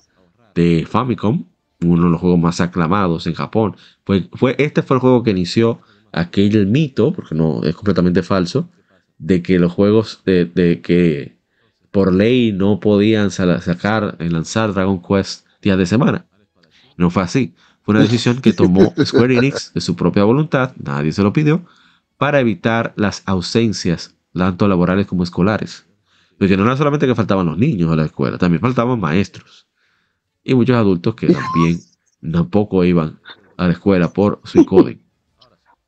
de 0.57 0.87
Famicom, 0.91 1.45
uno 1.83 2.03
de 2.03 2.11
los 2.11 2.21
juegos 2.21 2.41
más 2.41 2.61
aclamados 2.61 3.29
en 3.29 3.35
Japón. 3.35 3.77
Fue, 4.05 4.29
fue, 4.33 4.57
este 4.59 4.83
fue 4.83 4.97
el 4.97 5.01
juego 5.01 5.23
que 5.23 5.31
inició 5.31 5.81
aquel 6.11 6.67
mito, 6.67 7.13
porque 7.13 7.37
no 7.37 7.63
es 7.63 7.77
completamente 7.77 8.25
falso, 8.25 8.69
de 9.21 9.43
que 9.43 9.59
los 9.59 9.71
juegos 9.71 10.23
de, 10.25 10.81
que 10.83 11.37
por 11.91 12.13
ley 12.13 12.53
no 12.53 12.81
podían 12.81 13.31
sacar, 13.31 14.17
lanzar 14.19 14.73
Dragon 14.73 15.01
Quest 15.01 15.47
días 15.63 15.79
de 15.79 15.87
semana. 15.87 16.27
No 16.97 17.11
fue 17.11 17.23
así. 17.23 17.55
Fue 17.83 17.93
una 17.93 18.03
decisión 18.03 18.41
que 18.41 18.53
tomó 18.53 18.93
Square 19.05 19.37
Enix 19.37 19.73
de 19.75 19.81
su 19.81 19.95
propia 19.95 20.25
voluntad, 20.25 20.73
nadie 20.83 21.13
se 21.13 21.23
lo 21.23 21.33
pidió, 21.33 21.65
para 22.17 22.41
evitar 22.41 22.93
las 22.97 23.23
ausencias, 23.27 24.15
tanto 24.33 24.67
laborales 24.69 25.07
como 25.07 25.23
escolares. 25.23 25.87
Porque 26.39 26.57
no 26.57 26.65
era 26.65 26.77
solamente 26.77 27.07
que 27.07 27.15
faltaban 27.15 27.47
los 27.47 27.59
niños 27.59 27.93
a 27.93 27.97
la 27.97 28.07
escuela, 28.07 28.39
también 28.39 28.63
faltaban 28.63 28.99
maestros. 28.99 29.69
Y 30.43 30.55
muchos 30.55 30.77
adultos 30.77 31.15
que 31.15 31.27
también 31.27 31.81
tampoco 32.33 32.85
iban 32.85 33.21
a 33.59 33.67
la 33.67 33.73
escuela 33.73 34.11
por 34.11 34.41
su 34.45 34.65
código. 34.65 35.01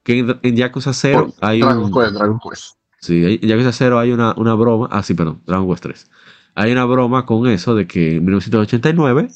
Que 0.03 0.38
en, 0.42 0.57
Yakuza 0.57 0.92
0 0.92 1.33
hay 1.40 1.62
un... 1.62 1.90
Dragon 1.90 2.38
Quest. 2.38 2.82
Sí, 3.03 3.41
ya 3.43 3.57
que 3.57 3.73
cero 3.73 3.99
hay 3.99 4.12
una, 4.12 4.33
una 4.37 4.55
broma. 4.55 4.88
Ah, 4.93 5.03
sí, 5.03 5.15
perdón, 5.15 5.43
Dragon 5.45 5.69
Quest 5.69 5.83
3. 5.83 6.11
Hay 6.55 6.71
una 6.71 6.85
broma 6.85 7.27
con 7.27 7.49
eso 7.49 7.75
de 7.75 7.88
que 7.88 8.17
en 8.17 8.25
1989, 8.25 9.29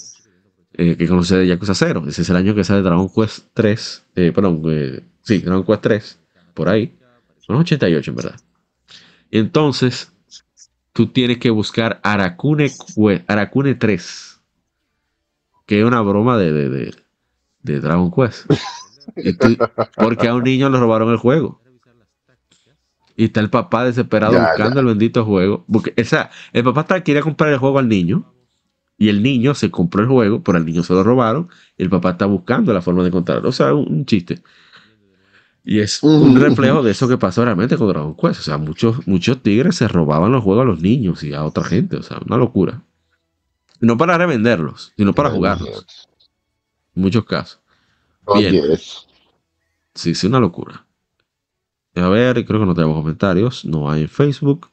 eh, 0.74 0.96
que 0.96 1.08
conoce 1.08 1.36
de 1.38 1.48
Yakuza 1.48 1.74
0, 1.74 2.04
ese 2.06 2.22
es 2.22 2.30
el 2.30 2.36
año 2.36 2.54
que 2.54 2.62
sale 2.62 2.82
Dragon 2.82 3.10
Quest 3.12 3.46
3, 3.54 4.04
eh, 4.14 4.32
perdón, 4.32 4.62
eh, 4.66 5.02
sí, 5.22 5.38
Dragon 5.38 5.64
Quest 5.64 5.82
3, 5.82 6.18
por 6.54 6.68
ahí. 6.68 6.94
Son 7.40 7.56
88 7.56 8.08
en 8.08 8.16
verdad. 8.16 8.40
Entonces, 9.32 10.12
tú 10.92 11.08
tienes 11.08 11.38
que 11.38 11.50
buscar 11.50 11.98
Arakune, 12.04 12.70
Arakune 13.26 13.74
3, 13.74 14.40
que 15.66 15.80
es 15.80 15.84
una 15.84 16.02
broma 16.02 16.38
de, 16.38 16.52
de, 16.52 16.94
de, 17.62 17.80
Dragon 17.80 18.12
Quest. 18.12 18.46
porque 19.96 20.28
a 20.28 20.34
un 20.36 20.44
niño 20.44 20.70
le 20.70 20.78
robaron 20.78 21.10
el 21.10 21.16
juego. 21.16 21.65
Y 23.16 23.24
está 23.24 23.40
el 23.40 23.48
papá 23.48 23.84
desesperado 23.84 24.38
buscando 24.38 24.80
el 24.80 24.86
bendito 24.86 25.24
juego. 25.24 25.64
Porque, 25.72 25.94
o 25.98 26.04
sea, 26.04 26.30
el 26.52 26.62
papá 26.64 26.82
está, 26.82 27.02
quería 27.02 27.22
comprar 27.22 27.50
el 27.50 27.58
juego 27.58 27.78
al 27.78 27.88
niño. 27.88 28.32
Y 28.98 29.08
el 29.08 29.22
niño 29.22 29.54
se 29.54 29.70
compró 29.70 30.02
el 30.02 30.08
juego, 30.08 30.42
pero 30.42 30.58
al 30.58 30.66
niño 30.66 30.82
se 30.82 30.92
lo 30.92 31.02
robaron. 31.02 31.48
Y 31.78 31.82
el 31.82 31.90
papá 31.90 32.10
está 32.10 32.26
buscando 32.26 32.72
la 32.72 32.82
forma 32.82 33.02
de 33.02 33.08
encontrarlo. 33.08 33.48
O 33.48 33.52
sea, 33.52 33.74
un, 33.74 34.04
chiste. 34.04 34.42
Y 35.64 35.80
es 35.80 36.02
un 36.02 36.38
reflejo 36.40 36.82
de 36.82 36.92
eso 36.92 37.08
que 37.08 37.18
pasó 37.18 37.44
realmente 37.44 37.76
con 37.76 37.88
Dragon 37.88 38.14
Quest. 38.14 38.40
O 38.40 38.42
sea, 38.42 38.58
muchos, 38.58 39.06
muchos 39.06 39.42
tigres 39.42 39.76
se 39.76 39.88
robaban 39.88 40.32
los 40.32 40.44
juegos 40.44 40.62
a 40.62 40.66
los 40.66 40.80
niños 40.80 41.22
y 41.24 41.32
a 41.32 41.44
otra 41.44 41.64
gente. 41.64 41.96
O 41.96 42.02
sea, 42.02 42.20
una 42.24 42.36
locura. 42.36 42.82
No 43.80 43.96
para 43.96 44.16
revenderlos, 44.16 44.92
sino 44.96 45.14
para 45.14 45.30
jugarlos. 45.30 46.08
En 46.94 47.02
muchos 47.02 47.24
casos. 47.24 47.60
Bien. 48.34 48.62
Sí, 49.94 50.14
sí, 50.14 50.26
una 50.26 50.40
locura. 50.40 50.85
A 51.96 52.08
ver, 52.08 52.44
creo 52.44 52.60
que 52.60 52.66
no 52.66 52.74
tenemos 52.74 52.96
comentarios. 52.96 53.64
No 53.64 53.90
hay 53.90 54.02
en 54.02 54.08
Facebook. 54.08 54.68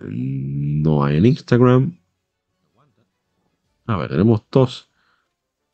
No 0.00 1.04
hay 1.04 1.16
en 1.16 1.26
Instagram. 1.26 1.98
A 3.86 3.96
ver, 3.96 4.08
tenemos 4.10 4.42
dos. 4.50 4.88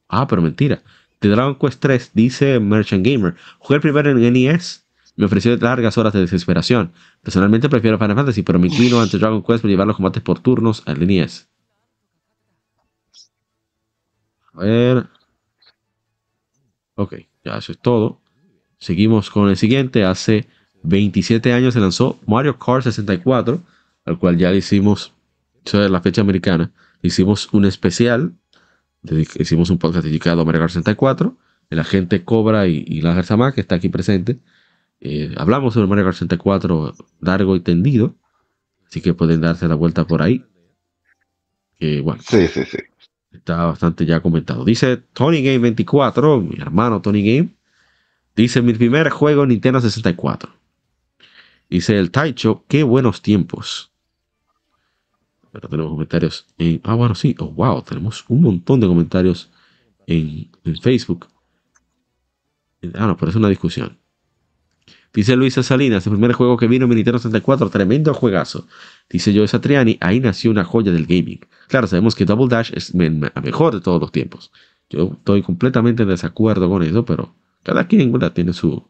Ah, 0.08 0.26
pero 0.26 0.40
mentira. 0.40 0.82
De 1.20 1.28
Dragon 1.28 1.56
Quest 1.58 1.80
3 1.80 2.10
dice 2.14 2.58
Merchant 2.58 3.04
Gamer. 3.06 3.34
Jugué 3.58 3.76
el 3.76 3.80
primero 3.82 4.10
en 4.10 4.32
NES. 4.32 4.86
Me 5.16 5.26
ofreció 5.26 5.56
largas 5.56 5.98
horas 5.98 6.12
de 6.12 6.20
desesperación. 6.20 6.92
Personalmente 7.22 7.68
prefiero 7.68 7.98
Final 7.98 8.16
Fantasy, 8.16 8.42
pero 8.42 8.58
me 8.58 8.68
inclino 8.68 9.00
ante 9.00 9.18
Dragon 9.18 9.42
Quest 9.42 9.60
por 9.60 9.70
llevar 9.70 9.86
los 9.86 9.96
combates 9.96 10.22
por 10.22 10.40
turnos 10.40 10.82
al 10.86 11.06
NES. 11.06 11.48
A 14.54 14.58
ver. 14.58 15.08
Ok, 16.94 17.14
ya 17.44 17.58
eso 17.58 17.72
es 17.72 17.78
todo. 17.78 18.23
Seguimos 18.84 19.30
con 19.30 19.48
el 19.48 19.56
siguiente. 19.56 20.04
Hace 20.04 20.46
27 20.82 21.54
años 21.54 21.72
se 21.72 21.80
lanzó 21.80 22.18
Mario 22.26 22.58
Kart 22.58 22.84
64, 22.84 23.58
al 24.04 24.18
cual 24.18 24.36
ya 24.36 24.50
le 24.50 24.58
hicimos, 24.58 25.14
eso 25.64 25.82
es 25.82 25.90
la 25.90 26.02
fecha 26.02 26.20
americana, 26.20 26.70
hicimos 27.00 27.50
un 27.54 27.64
especial, 27.64 28.34
hicimos 29.38 29.70
un 29.70 29.78
podcast 29.78 30.04
dedicado 30.04 30.42
a 30.42 30.44
Mario 30.44 30.60
Kart 30.60 30.72
64, 30.72 31.34
el 31.70 31.78
agente 31.78 32.24
Cobra 32.24 32.66
y, 32.66 32.84
y 32.86 33.00
la 33.00 33.22
Sama, 33.22 33.54
que 33.54 33.62
está 33.62 33.76
aquí 33.76 33.88
presente. 33.88 34.38
Eh, 35.00 35.34
hablamos 35.38 35.72
sobre 35.72 35.86
Mario 35.86 36.04
Kart 36.04 36.16
64 36.16 36.94
largo 37.22 37.56
y 37.56 37.60
tendido, 37.60 38.16
así 38.86 39.00
que 39.00 39.14
pueden 39.14 39.40
darse 39.40 39.66
la 39.66 39.76
vuelta 39.76 40.06
por 40.06 40.20
ahí. 40.20 40.44
Que 41.78 42.02
bueno. 42.02 42.20
Sí, 42.22 42.48
sí, 42.48 42.66
sí. 42.66 42.80
Está 43.32 43.64
bastante 43.64 44.04
ya 44.04 44.20
comentado. 44.20 44.62
Dice 44.62 44.98
Tony 44.98 45.42
Game 45.42 45.60
24, 45.60 46.42
mi 46.42 46.60
hermano 46.60 47.00
Tony 47.00 47.22
Game. 47.22 47.63
Dice 48.34 48.62
mi 48.62 48.72
primer 48.72 49.10
juego 49.10 49.46
Nintendo 49.46 49.80
64. 49.80 50.52
Dice 51.70 51.98
el 51.98 52.10
Taicho, 52.10 52.64
qué 52.68 52.82
buenos 52.82 53.22
tiempos. 53.22 53.92
Pero 55.52 55.68
tenemos 55.68 55.92
comentarios 55.92 56.46
en. 56.58 56.80
Ah, 56.84 56.94
bueno, 56.94 57.14
sí. 57.14 57.34
Oh, 57.38 57.50
wow. 57.50 57.82
Tenemos 57.82 58.24
un 58.28 58.42
montón 58.42 58.80
de 58.80 58.88
comentarios 58.88 59.50
en, 60.06 60.50
en 60.64 60.76
Facebook. 60.80 61.28
Ah, 62.94 63.06
no, 63.06 63.16
pero 63.16 63.30
es 63.30 63.36
una 63.36 63.48
discusión. 63.48 63.96
Dice 65.14 65.36
Luisa 65.36 65.62
Salinas, 65.62 66.04
el 66.06 66.12
primer 66.12 66.32
juego 66.32 66.56
que 66.56 66.66
vino 66.66 66.86
en 66.86 66.90
Nintendo 66.90 67.20
64, 67.20 67.70
tremendo 67.70 68.12
juegazo. 68.12 68.66
Dice 69.08 69.32
Joe 69.32 69.46
Satriani, 69.46 69.96
ahí 70.00 70.18
nació 70.18 70.50
una 70.50 70.64
joya 70.64 70.90
del 70.90 71.06
gaming. 71.06 71.38
Claro, 71.68 71.86
sabemos 71.86 72.16
que 72.16 72.24
Double 72.24 72.48
Dash 72.48 72.72
es 72.74 72.92
la 72.92 73.40
mejor 73.40 73.74
de 73.74 73.80
todos 73.80 74.00
los 74.00 74.10
tiempos. 74.10 74.50
Yo 74.90 75.12
estoy 75.16 75.42
completamente 75.42 76.02
en 76.02 76.08
desacuerdo 76.08 76.68
con 76.68 76.82
eso, 76.82 77.04
pero 77.04 77.32
cada 77.64 77.86
quien 77.88 78.12
tiene 78.32 78.52
su, 78.52 78.86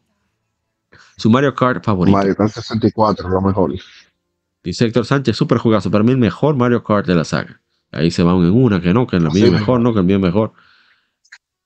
su 1.16 1.30
Mario 1.30 1.54
Kart 1.54 1.82
favorito. 1.82 2.16
Mario 2.16 2.36
Kart 2.36 2.52
64, 2.52 3.28
lo 3.28 3.40
mejor. 3.40 3.72
Dice 4.62 4.84
Héctor 4.84 5.06
Sánchez, 5.06 5.36
super 5.36 5.58
jugazo. 5.58 5.90
Para 5.90 6.04
mí 6.04 6.10
el 6.10 6.18
mejor 6.18 6.56
Mario 6.56 6.82
Kart 6.82 7.06
de 7.06 7.14
la 7.14 7.24
saga. 7.24 7.60
Ahí 7.92 8.10
se 8.10 8.22
van 8.22 8.36
en 8.38 8.52
una, 8.52 8.80
que 8.80 8.92
no, 8.92 9.06
que 9.06 9.16
el 9.16 9.30
mío 9.30 9.46
es 9.46 9.52
mejor, 9.52 9.80
no, 9.80 9.92
que 9.92 10.00
el 10.00 10.04
mío 10.04 10.16
es 10.16 10.22
mejor. 10.22 10.52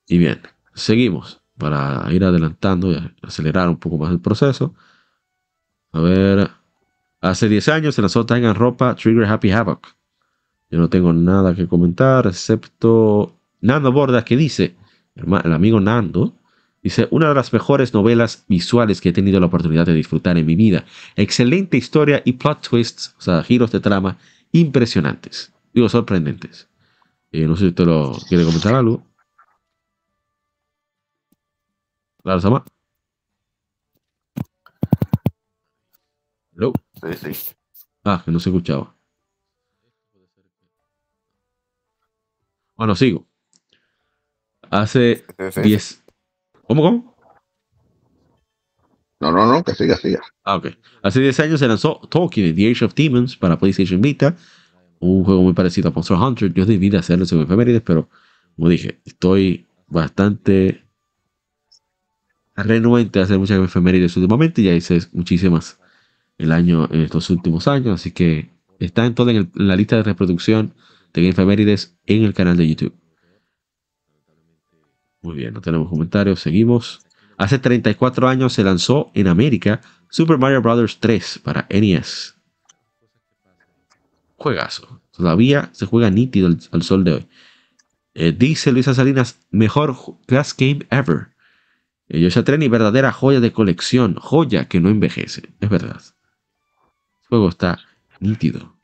Y 0.07 0.19
bien, 0.19 0.41
seguimos 0.75 1.41
para 1.57 2.05
ir 2.13 2.23
adelantando 2.23 2.91
y 2.91 3.15
acelerar 3.23 3.67
un 3.67 3.77
poco 3.77 3.97
más 3.97 4.11
el 4.11 4.19
proceso. 4.19 4.75
A 5.91 5.99
ver, 5.99 6.51
hace 7.21 7.49
10 7.49 7.67
años 7.69 7.95
se 7.95 8.01
lanzó 8.01 8.25
Tengan 8.25 8.53
Ropa 8.53 8.95
Trigger 8.95 9.25
Happy 9.25 9.51
Havoc. 9.51 9.87
Yo 10.69 10.77
no 10.77 10.89
tengo 10.89 11.11
nada 11.11 11.55
que 11.55 11.67
comentar, 11.67 12.27
excepto 12.27 13.35
Nando 13.61 13.91
Borda 13.91 14.23
que 14.23 14.37
dice, 14.37 14.75
el 15.15 15.51
amigo 15.51 15.79
Nando, 15.79 16.35
dice, 16.83 17.07
una 17.11 17.29
de 17.29 17.35
las 17.35 17.53
mejores 17.53 17.93
novelas 17.93 18.45
visuales 18.47 19.01
que 19.01 19.09
he 19.09 19.13
tenido 19.13 19.39
la 19.39 19.47
oportunidad 19.47 19.85
de 19.85 19.93
disfrutar 19.93 20.37
en 20.37 20.45
mi 20.45 20.55
vida. 20.55 20.85
Excelente 21.15 21.77
historia 21.77 22.21
y 22.25 22.33
plot 22.33 22.67
twists, 22.67 23.15
o 23.17 23.21
sea, 23.21 23.43
giros 23.43 23.71
de 23.71 23.79
trama 23.79 24.17
impresionantes, 24.51 25.53
digo, 25.73 25.89
sorprendentes. 25.89 26.67
Eh, 27.31 27.45
no 27.45 27.55
sé 27.55 27.61
si 27.61 27.67
usted 27.67 27.85
lo 27.85 28.17
quiere 28.27 28.43
comentar 28.43 28.73
algo. 28.73 29.03
Claro, 32.23 32.41
Sama. 32.41 32.65
Hello. 36.55 36.73
Sí, 37.01 37.33
sí. 37.33 37.55
Ah, 38.03 38.21
que 38.23 38.31
no 38.31 38.39
se 38.39 38.49
escuchaba. 38.49 38.93
Bueno, 42.75 42.95
sigo. 42.95 43.27
Hace 44.69 45.25
10. 45.61 46.03
¿Cómo, 46.69 46.83
cómo? 46.83 47.15
No, 49.19 49.31
no, 49.31 49.51
no, 49.51 49.63
que 49.63 49.73
siga, 49.73 49.97
siga. 49.97 50.21
Ah, 50.43 50.57
ok. 50.57 50.67
Hace 51.01 51.19
10 51.19 51.39
años 51.39 51.59
se 51.59 51.67
lanzó 51.67 51.99
Tolkien, 52.11 52.55
The 52.55 52.69
Age 52.69 52.85
of 52.85 52.93
Demons 52.93 53.35
para 53.35 53.57
PlayStation 53.57 53.99
Vita. 53.99 54.37
Un 54.99 55.23
juego 55.23 55.41
muy 55.41 55.53
parecido 55.53 55.89
a 55.89 55.91
Monster 55.91 56.15
Hunter. 56.15 56.53
Yo 56.53 56.67
debí 56.67 56.91
de 56.91 56.99
hacerlo 56.99 57.25
según 57.25 57.45
efemérides, 57.45 57.81
pero 57.81 58.07
como 58.55 58.69
dije, 58.69 59.01
estoy 59.03 59.65
bastante 59.87 60.85
renuente 62.55 63.19
a 63.19 63.23
hacer 63.23 63.39
muchas 63.39 63.59
efemérides 63.59 64.15
últimamente. 64.15 64.61
Ya 64.61 64.75
hice 64.75 64.99
muchísimas 65.11 65.79
el 66.37 66.51
año, 66.51 66.87
en 66.91 67.01
estos 67.01 67.31
últimos 67.31 67.67
años. 67.67 67.95
Así 67.95 68.11
que 68.11 68.51
está 68.77 69.07
en 69.07 69.15
toda 69.15 69.31
en, 69.31 69.51
la 69.55 69.75
lista 69.75 69.95
de 69.95 70.03
reproducción 70.03 70.75
de 71.13 71.29
efemérides 71.29 71.97
en 72.05 72.25
el 72.25 72.35
canal 72.35 72.57
de 72.57 72.67
YouTube. 72.67 72.93
Muy 75.21 75.35
bien, 75.35 75.53
no 75.53 75.61
tenemos 75.61 75.89
comentarios. 75.89 76.39
Seguimos. 76.39 77.01
Hace 77.37 77.59
34 77.59 78.27
años 78.27 78.53
se 78.53 78.63
lanzó 78.63 79.11
en 79.13 79.27
América 79.27 79.81
Super 80.09 80.37
Mario 80.37 80.61
Bros. 80.61 80.99
3 80.99 81.39
para 81.43 81.67
NES. 81.69 82.35
Juegazo. 84.35 85.01
Todavía 85.11 85.69
se 85.73 85.85
juega 85.85 86.09
nítido 86.09 86.49
al, 86.71 86.83
sol 86.83 87.03
de 87.03 87.13
hoy. 87.13 87.27
Eh, 88.13 88.31
dice 88.31 88.71
Luisa 88.71 88.93
Salinas, 88.93 89.39
mejor 89.51 89.95
class 90.25 90.55
game 90.57 90.85
ever. 90.89 91.29
Yoshi 92.07 92.41
Treni, 92.41 92.67
verdadera 92.67 93.11
joya 93.11 93.39
de 93.39 93.53
colección, 93.53 94.15
joya 94.15 94.67
que 94.67 94.79
no 94.79 94.89
envejece, 94.89 95.49
es 95.59 95.69
verdad. 95.69 96.01
El 96.01 97.27
juego 97.27 97.49
está 97.49 97.79
nítido. 98.19 98.75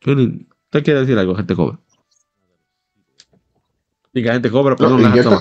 ¿Usted 0.00 0.84
quiere 0.84 1.00
decir 1.00 1.18
algo, 1.18 1.34
gente 1.34 1.54
cobra? 1.54 1.78
Diga, 4.14 4.32
gente 4.32 4.50
cobra, 4.50 4.74
perdón, 4.74 5.02
no, 5.02 5.08
la 5.08 5.40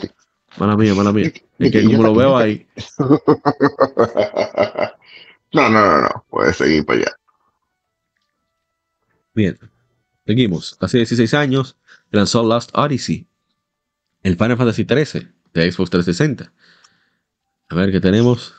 Mala 0.57 0.75
mía, 0.77 0.93
mala 0.93 1.11
mía. 1.11 1.31
Es 1.59 1.71
que 1.71 1.83
como 1.85 2.03
lo 2.03 2.15
veo 2.15 2.37
ahí. 2.37 2.67
No, 5.53 5.69
no, 5.69 5.85
no, 5.85 6.01
no. 6.03 6.25
Puedes 6.29 6.55
seguir 6.55 6.85
para 6.85 6.99
allá. 6.99 7.11
Bien. 9.33 9.59
Seguimos. 10.25 10.77
Hace 10.79 10.99
16 10.99 11.33
años 11.33 11.75
lanzó 12.09 12.41
Lost 12.41 12.71
Odyssey. 12.73 13.27
El 14.23 14.37
Final 14.37 14.55
Fantasy 14.55 14.85
XIII 14.85 15.27
de 15.53 15.69
Xbox 15.69 15.89
360 15.89 16.53
a 17.71 17.75
ver 17.75 17.91
qué 17.91 18.01
tenemos. 18.01 18.53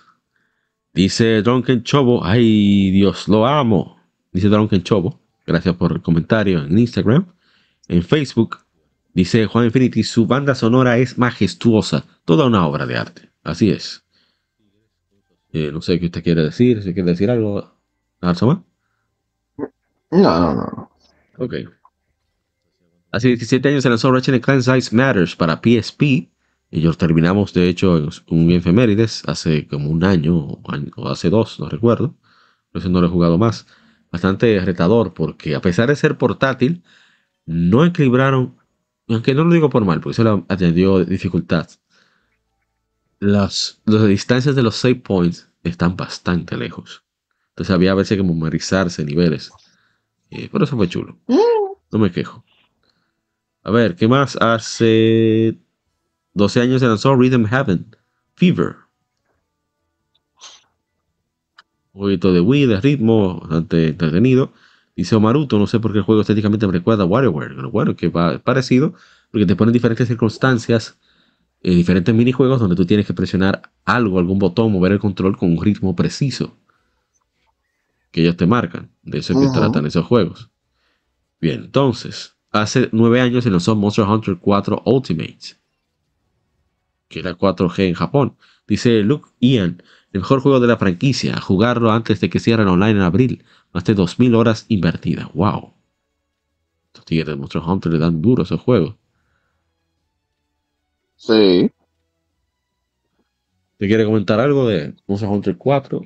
Dice 0.95 1.43
Drunken 1.43 1.83
Chobo. 1.83 2.25
Ay, 2.25 2.91
Dios, 2.91 3.29
lo 3.29 3.47
amo. 3.47 4.01
Dice 4.33 4.49
Drunken 4.49 4.83
Chobo. 4.83 5.21
Gracias 5.47 5.77
por 5.77 5.93
el 5.93 6.03
comentario 6.03 6.65
en 6.65 6.79
Instagram. 6.79 7.27
En 7.89 8.03
Facebook. 8.03 8.62
Dice 9.15 9.47
Juan 9.47 9.67
Infinity. 9.67 10.03
Su 10.03 10.27
banda 10.27 10.55
sonora 10.55 10.99
es 10.99 11.19
majestuosa. 11.19 12.05
Toda 12.25 12.47
una 12.47 12.67
obra 12.67 12.87
de 12.87 12.97
arte. 12.97 13.31
Así 13.43 13.71
es. 13.71 14.05
Eh, 15.53 15.71
no 15.73 15.83
sé 15.83 16.01
qué 16.01 16.07
usted 16.07 16.23
quiere 16.23 16.43
decir. 16.43 16.83
Si 16.83 16.95
quiere 16.95 17.11
decir 17.11 17.31
algo. 17.31 17.77
¿Arsoma? 18.21 18.65
No, 20.11 20.41
no, 20.41 20.55
no. 20.55 20.91
Ok. 21.39 21.55
Hace 23.11 23.29
17 23.29 23.69
años 23.69 23.83
se 23.83 23.89
lanzó 23.89 24.11
Ratchet 24.11 24.43
Clank 24.43 24.63
Size 24.63 24.95
Matters 24.97 25.37
para 25.37 25.61
PSP 25.61 26.33
ellos 26.73 26.97
terminamos, 26.97 27.53
de 27.53 27.69
hecho, 27.69 27.99
en 27.99 28.09
un 28.29 28.51
efemérides 28.51 29.25
hace 29.27 29.67
como 29.69 29.91
un 29.91 30.05
año 30.05 30.35
o 30.97 31.09
hace 31.09 31.29
dos, 31.29 31.61
no 31.61 31.69
recuerdo. 31.69 32.17
Por 32.73 32.81
eso 32.81 32.89
no 32.89 33.03
lo 33.03 33.09
he 33.09 33.11
jugado 33.11 33.37
más. 33.37 33.67
Bastante 34.11 34.59
retador 34.59 35.13
porque 35.13 35.55
a 35.55 35.61
pesar 35.61 35.91
de 35.91 35.97
ser 35.97 36.17
portátil, 36.17 36.83
no 37.45 37.85
equilibraron, 37.85 38.57
aunque 39.09 39.35
no 39.35 39.45
lo 39.45 39.53
digo 39.53 39.71
por 39.71 39.85
mal, 39.85 40.01
porque 40.01 40.21
eso 40.21 40.25
le 40.25 40.45
atendió 40.49 41.05
dificultad. 41.05 41.69
Las, 43.19 43.81
las 43.85 44.07
distancias 44.07 44.57
de 44.57 44.63
los 44.63 44.77
save 44.77 44.97
points 44.97 45.49
están 45.63 45.97
bastante 45.97 46.57
lejos. 46.57 47.05
Entonces 47.51 47.75
había 47.75 47.95
veces 47.95 48.17
que 48.17 48.25
memorizarse 48.25 49.05
niveles. 49.05 49.53
Eh, 50.31 50.49
pero 50.51 50.65
eso 50.65 50.77
fue 50.77 50.89
chulo. 50.89 51.19
No 51.27 51.99
me 51.99 52.11
quejo. 52.11 52.45
A 53.63 53.71
ver, 53.71 53.95
¿qué 53.95 54.09
más 54.09 54.37
hace 54.37 55.59
12 56.35 56.61
años 56.61 56.81
se 56.81 56.87
lanzó 56.87 57.15
Rhythm 57.15 57.47
Heaven, 57.47 57.97
Fever. 58.35 58.77
Un 61.93 62.01
poquito 62.01 62.33
de 62.33 62.41
Wii, 62.41 62.67
de 62.67 62.81
ritmo, 62.81 63.41
bastante 63.41 63.89
entretenido. 63.89 64.53
Dice 64.95 65.15
Omaruto, 65.17 65.59
no 65.59 65.67
sé 65.67 65.81
por 65.81 65.93
qué 65.93 65.99
el 65.99 66.05
juego 66.05 66.21
estéticamente 66.21 66.67
me 66.67 66.73
recuerda 66.73 67.05
a 67.05 67.07
WarioWare. 67.07 67.55
Bueno, 67.69 67.97
que 67.97 68.09
va 68.09 68.39
parecido, 68.39 68.95
porque 69.31 69.47
te 69.47 69.57
ponen 69.57 69.73
diferentes 69.73 70.07
circunstancias, 70.09 70.99
eh, 71.63 71.75
diferentes 71.75 72.15
minijuegos 72.15 72.61
donde 72.61 72.77
tú 72.77 72.85
tienes 72.85 73.07
que 73.07 73.15
presionar 73.15 73.73
algo, 73.85 74.19
algún 74.19 74.39
botón, 74.39 74.73
mover 74.73 74.93
el 74.93 74.99
control 74.99 75.37
con 75.37 75.53
un 75.53 75.63
ritmo 75.65 75.97
preciso. 75.97 76.57
que 78.11 78.23
ellos 78.23 78.37
te 78.37 78.47
marcan. 78.47 78.91
De 79.03 79.19
eso 79.19 79.33
es 79.33 79.39
que 79.41 79.59
tratan 79.59 79.87
esos 79.87 80.05
juegos. 80.07 80.51
Bien, 81.41 81.65
entonces, 81.65 82.37
hace 82.51 82.89
nueve 82.93 83.21
años 83.21 83.45
se 83.45 83.51
lanzó 83.51 83.75
Monster 83.75 84.05
Hunter 84.05 84.37
4 84.41 84.83
Ultimate, 84.85 85.57
que 87.09 87.21
era 87.21 87.35
4G 87.37 87.89
en 87.89 87.95
Japón. 87.95 88.37
Dice 88.67 89.03
Luke 89.03 89.31
Ian, 89.41 89.83
el 90.13 90.21
mejor 90.21 90.41
juego 90.41 90.61
de 90.61 90.67
la 90.69 90.77
franquicia, 90.77 91.41
jugarlo 91.41 91.91
antes 91.91 92.21
de 92.21 92.31
que 92.31 92.39
cierren 92.39 92.69
online 92.69 92.93
en 92.93 93.01
abril. 93.01 93.45
Más 93.73 93.85
de 93.85 93.97
2.000 93.97 94.35
horas 94.37 94.67
invertidas. 94.69 95.33
¡Wow! 95.33 95.73
Estos 96.89 97.05
tigres 97.07 97.29
de 97.29 97.37
Monster 97.37 97.63
Hunter 97.65 97.93
le 97.93 97.99
dan 97.99 98.21
duro 98.21 98.43
a 98.43 98.45
esos 98.45 98.61
juegos. 98.61 98.95
Sí. 101.17 101.71
¿Te 103.79 103.87
quiere 103.87 104.05
comentar 104.05 104.41
algo 104.41 104.69
de 104.69 104.95
Monster 105.07 105.29
Hunter 105.29 105.57
4? 105.57 106.03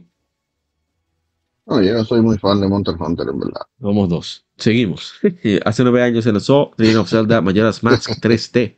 No, 1.66 1.82
yo 1.82 1.94
no 1.94 2.04
soy 2.04 2.20
muy 2.20 2.38
fan 2.38 2.60
de 2.60 2.68
Monster 2.68 2.94
Hunter, 2.98 3.26
en 3.28 3.40
verdad. 3.40 3.62
Vamos 3.78 4.08
dos. 4.08 4.46
Seguimos. 4.56 5.14
Hace 5.64 5.82
nueve 5.82 6.02
años 6.02 6.22
se 6.22 6.30
lanzó 6.30 6.70
Legend 6.76 6.98
of 6.98 7.10
Zelda 7.10 7.40
Majora's 7.40 7.82
Mask 7.82 8.10
3D 8.22 8.76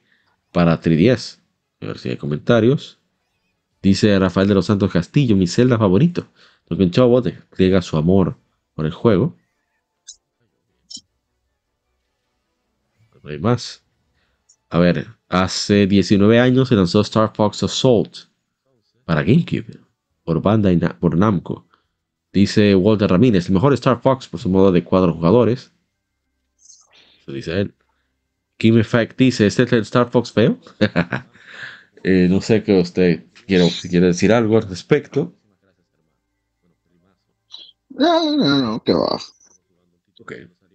para 0.53 0.80
3DS. 0.80 1.39
A 1.82 1.86
ver 1.86 1.99
si 1.99 2.09
hay 2.09 2.16
comentarios. 2.16 2.99
Dice 3.82 4.18
Rafael 4.18 4.49
de 4.49 4.55
los 4.55 4.66
Santos 4.66 4.91
Castillo, 4.91 5.36
mi 5.36 5.47
Zelda 5.47 5.76
favorito. 5.76 6.26
Lo 6.68 6.76
que 6.78 6.84
en 6.84 6.91
Chavo 6.91 7.20
despliega 7.20 7.82
su 7.82 7.99
amor 7.99 8.36
por 8.79 8.87
el 8.87 8.93
juego. 8.93 9.37
No 13.24 13.31
hay 13.31 13.41
más. 13.41 13.83
A 14.70 14.79
ver, 14.79 15.09
hace 15.29 15.89
19 15.89 16.39
años 16.39 16.68
se 16.68 16.76
lanzó 16.76 17.01
Star 17.01 17.33
Fox 17.35 17.64
Assault 17.64 18.16
para 19.05 19.24
GameCube 19.24 19.81
por 20.22 20.41
Bandai 20.41 20.79
por 21.01 21.18
Namco. 21.18 21.66
Dice 22.33 22.76
Walter 22.76 23.11
Ramírez, 23.11 23.49
el 23.49 23.55
mejor 23.55 23.74
Star 23.74 24.01
Fox 24.01 24.29
por 24.29 24.39
su 24.39 24.49
modo 24.49 24.70
de 24.70 24.85
cuatro 24.85 25.12
jugadores. 25.12 25.72
Eso 27.22 27.33
dice 27.33 27.61
él. 27.61 27.74
Kim 28.59 28.79
Effect 28.79 29.18
dice, 29.18 29.49
¿este 29.49 29.64
es 29.64 29.72
el 29.72 29.81
Star 29.81 30.09
Fox 30.09 30.31
feo? 30.31 30.57
Eh, 32.05 32.29
no 32.31 32.41
sé 32.41 32.62
qué 32.62 32.81
usted 32.81 33.24
quiere 33.45 34.07
decir 34.07 34.33
algo 34.33 34.57
al 34.57 34.68
respecto. 34.68 35.35
No, 37.99 38.37
no, 38.37 38.59
no, 38.63 38.83
que 38.83 38.93
va. 38.93 39.19
Ok. 40.21 40.33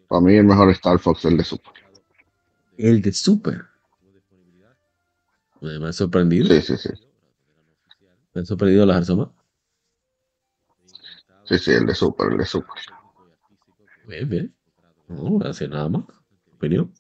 Para 0.08 0.22
mí 0.22 0.36
el 0.36 0.46
mejor 0.46 0.70
Star 0.72 1.00
Fox 1.00 1.20
es 1.20 1.32
el 1.32 1.38
de 1.38 1.44
Super. 1.44 1.74
El 2.78 3.02
de 3.02 3.14
Super. 3.14 3.66
Me 5.62 5.88
ha 5.88 5.94
sorprendido. 5.94 6.48
Sí, 6.48 6.62
sí, 6.62 6.78
sí. 6.78 6.90
Me 8.34 8.42
ha 8.42 8.46
sorprendido 8.46 8.86
la 8.86 8.98
Arzoma. 8.98 9.32
Sí, 11.46 11.58
sí, 11.58 11.72
el 11.72 11.86
de 11.86 11.96
Super, 11.96 12.32
el 12.32 12.38
de 12.38 12.46
Super. 12.46 12.76
Bien, 14.06 14.30
bien. 14.30 14.56
No, 15.08 15.38
gracias, 15.38 15.70
nada 15.70 15.88
más. 15.90 16.04
Opinión. 16.54 16.94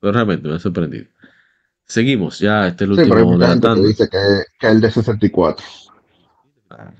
Pero 0.00 0.12
realmente 0.12 0.48
me 0.48 0.54
ha 0.56 0.58
sorprendido. 0.58 1.06
Seguimos, 1.84 2.38
ya 2.38 2.66
este 2.66 2.84
es 2.84 2.90
el 2.90 2.96
Sí, 2.96 3.02
pero 3.02 3.16
hay 3.16 3.22
último 3.22 3.32
mucha 3.36 3.48
gente 3.48 3.60
que 3.60 3.66
adelantando. 3.68 3.88
dice 3.88 4.08
que, 4.08 4.44
que 4.58 4.66
el 4.66 4.80
de 4.80 4.90
64. 4.90 5.66
Ah. 6.70 6.92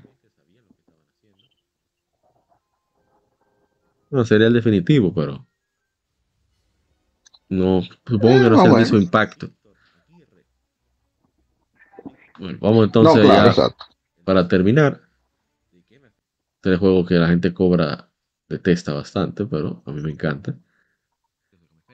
No, 4.13 4.23
sería 4.25 4.45
el 4.45 4.53
definitivo, 4.53 5.11
pero. 5.11 5.43
No, 7.49 7.81
supongo 8.05 8.43
que 8.43 8.49
no 8.51 8.55
Ah, 8.55 8.57
sea 8.57 8.63
el 8.65 8.69
bueno. 8.69 8.77
mismo 8.77 8.97
impacto. 8.99 9.49
Bueno, 12.37 12.59
vamos 12.61 12.77
No, 12.77 12.83
entonces 12.83 13.23
claro, 13.23 13.53
ya 13.55 13.75
para 14.23 14.47
terminar. 14.47 15.01
Este 15.71 16.69
es 16.69 16.73
el 16.73 16.77
juego 16.77 17.05
que 17.07 17.15
la 17.15 17.27
gente 17.27 17.55
cobra, 17.55 18.07
detesta 18.47 18.93
bastante, 18.93 19.45
pero 19.47 19.81
a 19.83 19.91
mí 19.91 19.99
me 20.01 20.11
encanta. 20.11 20.55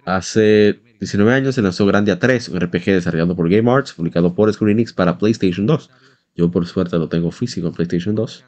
Hace 0.06 0.82
19 1.00 1.34
años 1.34 1.56
se 1.56 1.62
lanzó 1.62 1.86
Grandia 1.86 2.20
3, 2.20 2.50
un 2.50 2.60
RPG 2.60 2.84
desarrollado 2.86 3.34
por 3.34 3.50
Game 3.50 3.72
Arts, 3.72 3.94
publicado 3.94 4.36
por 4.36 4.52
Square 4.54 4.74
Enix 4.74 4.92
para 4.92 5.18
PlayStation 5.18 5.66
2. 5.66 5.90
Yo 6.36 6.52
por 6.52 6.68
suerte 6.68 6.98
lo 6.98 7.08
tengo 7.08 7.32
físico 7.32 7.68
en 7.68 7.74
PlayStation 7.74 8.14
2 8.14 8.44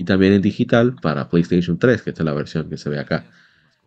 y 0.00 0.04
también 0.04 0.32
en 0.32 0.40
digital 0.40 0.96
para 1.02 1.28
PlayStation 1.28 1.78
3, 1.78 2.00
que 2.00 2.08
esta 2.08 2.22
es 2.22 2.24
la 2.24 2.32
versión 2.32 2.70
que 2.70 2.78
se 2.78 2.88
ve 2.88 2.98
acá. 2.98 3.26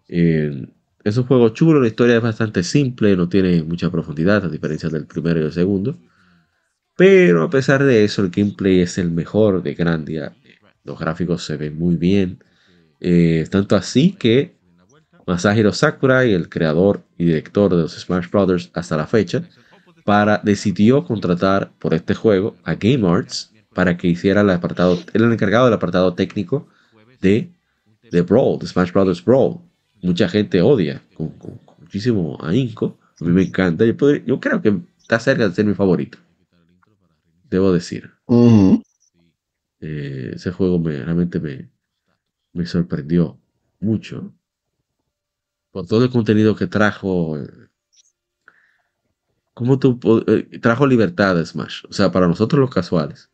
Eh, 0.08 0.68
es 1.04 1.18
un 1.18 1.24
juego 1.24 1.50
chulo, 1.50 1.82
la 1.82 1.88
historia 1.88 2.18
es 2.18 2.22
bastante 2.22 2.62
simple, 2.62 3.18
no 3.18 3.28
tiene 3.28 3.64
mucha 3.64 3.90
profundidad 3.90 4.46
a 4.46 4.48
diferencia 4.48 4.90
del 4.90 5.08
primero 5.08 5.40
y 5.42 5.46
el 5.46 5.52
segundo. 5.52 5.98
Pero 6.96 7.42
a 7.42 7.50
pesar 7.50 7.84
de 7.84 8.04
eso, 8.04 8.22
el 8.22 8.30
gameplay 8.30 8.82
es 8.82 9.00
el 9.00 9.10
mejor 9.10 9.64
de 9.64 9.74
Grandia. 9.74 10.36
Los 10.84 11.00
gráficos 11.00 11.44
se 11.44 11.58
ven 11.58 11.80
muy 11.80 11.96
bien. 11.96 12.44
Eh, 13.00 13.48
tanto 13.50 13.76
así 13.76 14.12
que 14.12 14.56
Masahiro 15.26 15.74
Sakurai, 15.74 16.32
el 16.32 16.48
creador 16.48 17.04
y 17.18 17.26
director 17.26 17.72
de 17.72 17.82
los 17.82 17.94
Smash 17.94 18.30
Brothers 18.30 18.70
hasta 18.76 18.98
la 18.98 19.08
fecha, 19.08 19.50
para, 20.06 20.40
decidió 20.44 21.06
contratar 21.06 21.72
por 21.80 21.96
este 21.96 22.14
juego 22.14 22.56
a 22.64 22.76
Game 22.76 23.10
Arts 23.10 23.53
para 23.74 23.98
que 23.98 24.08
hiciera 24.08 24.42
el 24.42 24.50
apartado, 24.50 25.00
era 25.14 25.26
el 25.26 25.34
encargado 25.34 25.66
del 25.66 25.74
apartado 25.74 26.14
técnico 26.14 26.68
de, 27.22 27.52
de 28.12 28.22
Brawl, 28.22 28.60
de 28.60 28.68
Smash 28.68 28.92
Brothers 28.92 29.24
Brawl. 29.24 29.60
Mucha 30.02 30.28
gente 30.30 30.62
odia 30.62 31.02
con, 31.14 31.30
con- 31.38 31.58
con 31.60 31.76
muchísimo 31.80 32.38
ahínco. 32.42 32.98
A 33.20 33.24
mí 33.26 33.32
me 33.32 33.44
encanta. 33.44 33.86
Yo, 33.86 33.96
podría- 33.96 34.24
yo 34.26 34.40
creo 34.40 34.62
que 34.62 34.80
está 34.98 35.20
cerca 35.20 35.48
de 35.48 35.56
ser 35.56 35.66
mi 35.66 35.74
favorito. 35.74 36.18
Debo 37.50 37.72
decir. 37.72 38.12
Ujú. 38.26 38.82
Eh, 39.80 40.32
ese 40.36 40.52
juego 40.52 40.80
me, 40.80 41.04
realmente 41.04 41.40
me, 41.40 41.70
me 42.54 42.66
sorprendió 42.66 43.38
mucho. 43.80 44.34
Por 45.72 45.86
todo 45.88 46.04
el 46.04 46.10
contenido 46.12 46.56
que 46.56 46.68
trajo. 46.68 47.38
¿Cómo 49.54 49.78
tú 49.78 50.00
eh, 50.28 50.60
trajo 50.60 50.88
libertad 50.88 51.36
de 51.36 51.46
Smash? 51.46 51.84
O 51.90 51.94
sea, 51.94 52.12
para 52.12 52.28
nosotros 52.28 52.60
los 52.60 52.70
casuales. 52.74 53.30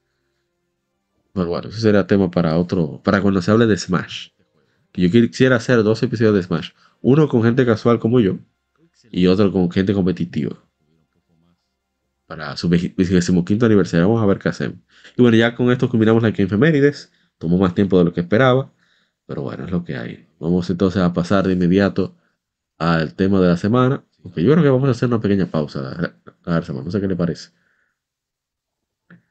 Bueno, 1.40 1.52
bueno, 1.52 1.70
ese 1.70 1.80
será 1.80 2.06
tema 2.06 2.30
para 2.30 2.58
otro. 2.58 3.02
Para 3.02 3.22
cuando 3.22 3.42
se 3.42 3.50
hable 3.50 3.66
de 3.66 3.78
Smash. 3.78 4.32
Que 4.92 5.08
yo 5.08 5.10
quisiera 5.10 5.56
hacer 5.56 5.84
dos 5.84 6.04
episodios 6.04 6.36
de 6.36 6.44
Smash. 6.44 6.72
Uno 7.00 7.30
con 7.30 7.44
gente 7.44 7.66
casual 7.66 7.98
como 7.98 8.20
yo. 8.20 8.40
Y 9.10 9.26
otro 9.28 9.50
con 9.50 9.72
gente 9.72 9.94
competitiva. 9.94 10.62
Para 12.26 12.58
su 12.58 12.68
25 12.68 13.66
aniversario. 13.66 14.10
Vamos 14.10 14.22
a 14.22 14.26
ver 14.26 14.38
qué 14.38 14.50
hacemos. 14.50 14.80
Y 15.16 15.22
bueno, 15.22 15.38
ya 15.38 15.56
con 15.56 15.72
esto 15.72 15.90
culminamos 15.90 16.22
la 16.24 16.28
Efemérides. 16.28 17.10
Tomó 17.38 17.58
más 17.58 17.74
tiempo 17.74 17.98
de 17.98 18.04
lo 18.04 18.12
que 18.12 18.20
esperaba. 18.20 18.74
Pero 19.26 19.42
bueno, 19.44 19.64
es 19.64 19.72
lo 19.72 19.86
que 19.86 19.96
hay. 19.96 20.28
Vamos 20.42 20.70
entonces 20.70 21.02
a 21.02 21.14
pasar 21.14 21.48
de 21.48 21.54
inmediato 21.54 22.18
al 22.78 23.14
tema 23.14 23.40
de 23.40 23.48
la 23.48 23.56
semana. 23.56 24.04
Aunque 24.26 24.44
yo 24.44 24.52
creo 24.52 24.64
que 24.64 24.70
vamos 24.70 24.90
a 24.90 24.92
hacer 24.92 25.08
una 25.08 25.22
pequeña 25.22 25.46
pausa. 25.46 26.14
A 26.44 26.54
ver, 26.54 26.66
Samuel, 26.66 26.84
no 26.84 26.92
sé 26.92 27.00
qué 27.00 27.08
le 27.08 27.16
parece. 27.16 27.52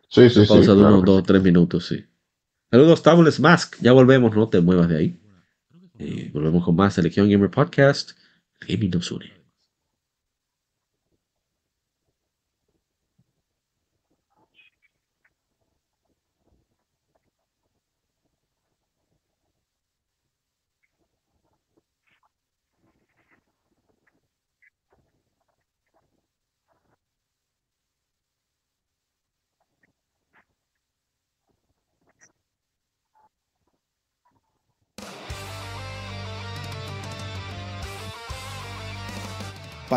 Sí, 0.08 0.28
sí, 0.30 0.38
Una 0.40 0.46
sí. 0.46 0.52
pausa 0.54 0.72
de 0.72 0.78
claro 0.78 0.94
unos 0.94 1.04
dos 1.04 1.18
o 1.18 1.22
tres 1.22 1.42
minutos, 1.42 1.86
sí. 1.86 2.04
Saludos, 2.70 3.02
Tables 3.02 3.40
Mask. 3.40 3.76
Ya 3.80 3.92
volvemos, 3.92 4.34
no 4.34 4.48
te 4.48 4.60
muevas 4.60 4.88
de 4.88 4.96
ahí. 4.96 5.20
Y 5.98 6.28
volvemos 6.30 6.64
con 6.64 6.76
más 6.76 6.94
Selección 6.94 7.28
Gamer 7.30 7.50
Podcast. 7.50 8.12
El 8.60 8.68
Gaming 8.76 8.90
nos 8.90 9.10
une. 9.10 9.32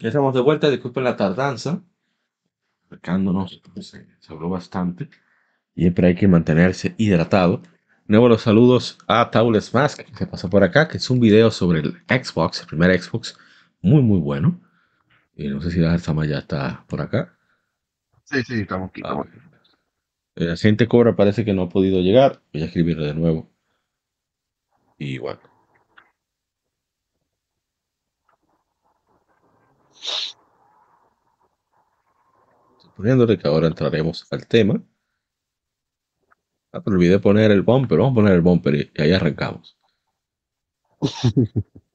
Ya 0.00 0.08
estamos 0.08 0.32
de 0.32 0.40
vuelta, 0.40 0.70
disculpen 0.70 1.02
la 1.04 1.16
tardanza. 1.16 1.82
Acercándonos, 2.86 3.60
se, 3.80 4.06
se 4.20 4.32
habló 4.32 4.48
bastante. 4.48 5.10
Siempre 5.74 6.08
hay 6.08 6.14
que 6.14 6.28
mantenerse 6.28 6.94
hidratado. 6.98 7.62
Nuevo 8.06 8.28
los 8.28 8.42
saludos 8.42 8.96
a 9.06 9.30
Taules 9.30 9.74
Mask, 9.74 10.00
que 10.16 10.26
pasó 10.26 10.48
por 10.48 10.62
acá, 10.62 10.88
que 10.88 10.98
es 10.98 11.10
un 11.10 11.20
video 11.20 11.50
sobre 11.50 11.80
el 11.80 12.02
Xbox, 12.08 12.60
el 12.60 12.66
primer 12.68 12.98
Xbox, 13.00 13.36
muy 13.82 14.00
muy 14.00 14.20
bueno. 14.20 14.60
Y 15.36 15.48
no 15.48 15.60
sé 15.60 15.70
si 15.72 15.80
la 15.80 15.98
Sama 15.98 16.26
ya 16.26 16.38
está 16.38 16.84
por 16.88 17.00
acá. 17.00 17.36
Sí, 18.24 18.42
sí, 18.44 18.60
estamos 18.60 18.90
aquí. 18.90 19.02
Ah, 19.04 19.08
estamos 19.08 19.26
aquí. 19.26 19.38
El 20.36 20.50
agente 20.52 20.86
Cobra 20.86 21.16
parece 21.16 21.44
que 21.44 21.52
no 21.52 21.62
ha 21.62 21.68
podido 21.68 22.00
llegar. 22.00 22.40
Voy 22.52 22.62
a 22.62 22.66
escribirle 22.66 23.06
de 23.06 23.14
nuevo. 23.14 23.50
Y 24.96 25.18
bueno. 25.18 25.40
Suponiéndole 32.78 33.38
que 33.38 33.46
ahora 33.48 33.68
entraremos 33.68 34.26
al 34.30 34.46
tema. 34.46 34.82
Ah, 36.72 36.82
pero 36.82 36.96
olvidé 36.96 37.18
poner 37.18 37.50
el 37.50 37.62
bumper. 37.62 37.98
Vamos 37.98 38.12
a 38.12 38.14
poner 38.16 38.34
el 38.34 38.40
bumper 38.40 38.74
y, 38.74 38.92
y 38.94 39.02
ahí 39.02 39.12
arrancamos. 39.12 39.76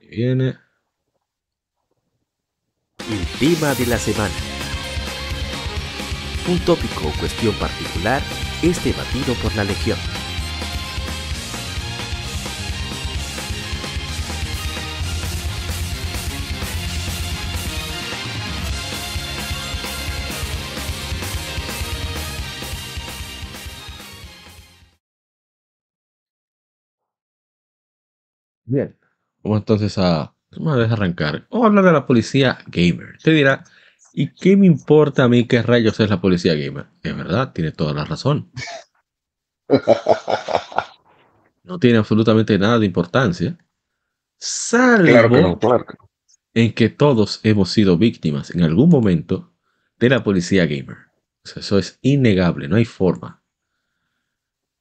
Y 0.00 0.16
viene. 0.16 0.56
El 3.10 3.26
tema 3.38 3.74
de 3.74 3.86
la 3.86 3.98
semana. 3.98 4.34
Un 6.48 6.58
tópico 6.60 7.08
o 7.08 7.20
cuestión 7.20 7.54
particular 7.56 8.22
es 8.62 8.82
debatido 8.82 9.34
por 9.42 9.54
la 9.54 9.64
Legión. 9.64 9.98
Bien. 28.68 28.96
Vamos 29.42 29.60
entonces 29.60 29.96
a. 29.98 30.34
Vamos 30.56 30.78
a 30.90 30.92
arrancar. 30.92 31.46
Vamos 31.50 31.64
a 31.64 31.68
hablar 31.68 31.84
de 31.84 31.92
la 31.92 32.06
policía 32.06 32.58
gamer. 32.68 33.16
Usted 33.16 33.34
dirá, 33.34 33.64
¿y 34.12 34.32
qué 34.34 34.56
me 34.56 34.66
importa 34.66 35.24
a 35.24 35.28
mí 35.28 35.46
qué 35.46 35.62
rayos 35.62 35.98
es 36.00 36.10
la 36.10 36.20
policía 36.20 36.54
gamer? 36.54 36.86
Es 37.02 37.16
verdad, 37.16 37.52
tiene 37.52 37.72
toda 37.72 37.92
la 37.94 38.04
razón. 38.04 38.50
No 41.62 41.78
tiene 41.78 41.98
absolutamente 41.98 42.58
nada 42.58 42.78
de 42.78 42.86
importancia. 42.86 43.58
Salvo 44.38 45.04
Claro 45.06 45.30
que 45.30 45.40
no, 45.42 45.58
claro 45.58 45.84
que 45.86 45.94
no. 45.98 46.10
en 46.54 46.72
que 46.74 46.88
todos 46.88 47.40
hemos 47.44 47.70
sido 47.70 47.98
víctimas 47.98 48.50
en 48.50 48.62
algún 48.62 48.88
momento 48.90 49.52
de 49.98 50.08
la 50.08 50.24
policía 50.24 50.66
gamer. 50.66 50.96
O 51.44 51.48
sea, 51.48 51.60
eso 51.60 51.78
es 51.78 51.98
innegable, 52.02 52.68
no 52.68 52.76
hay 52.76 52.84
forma. 52.84 53.42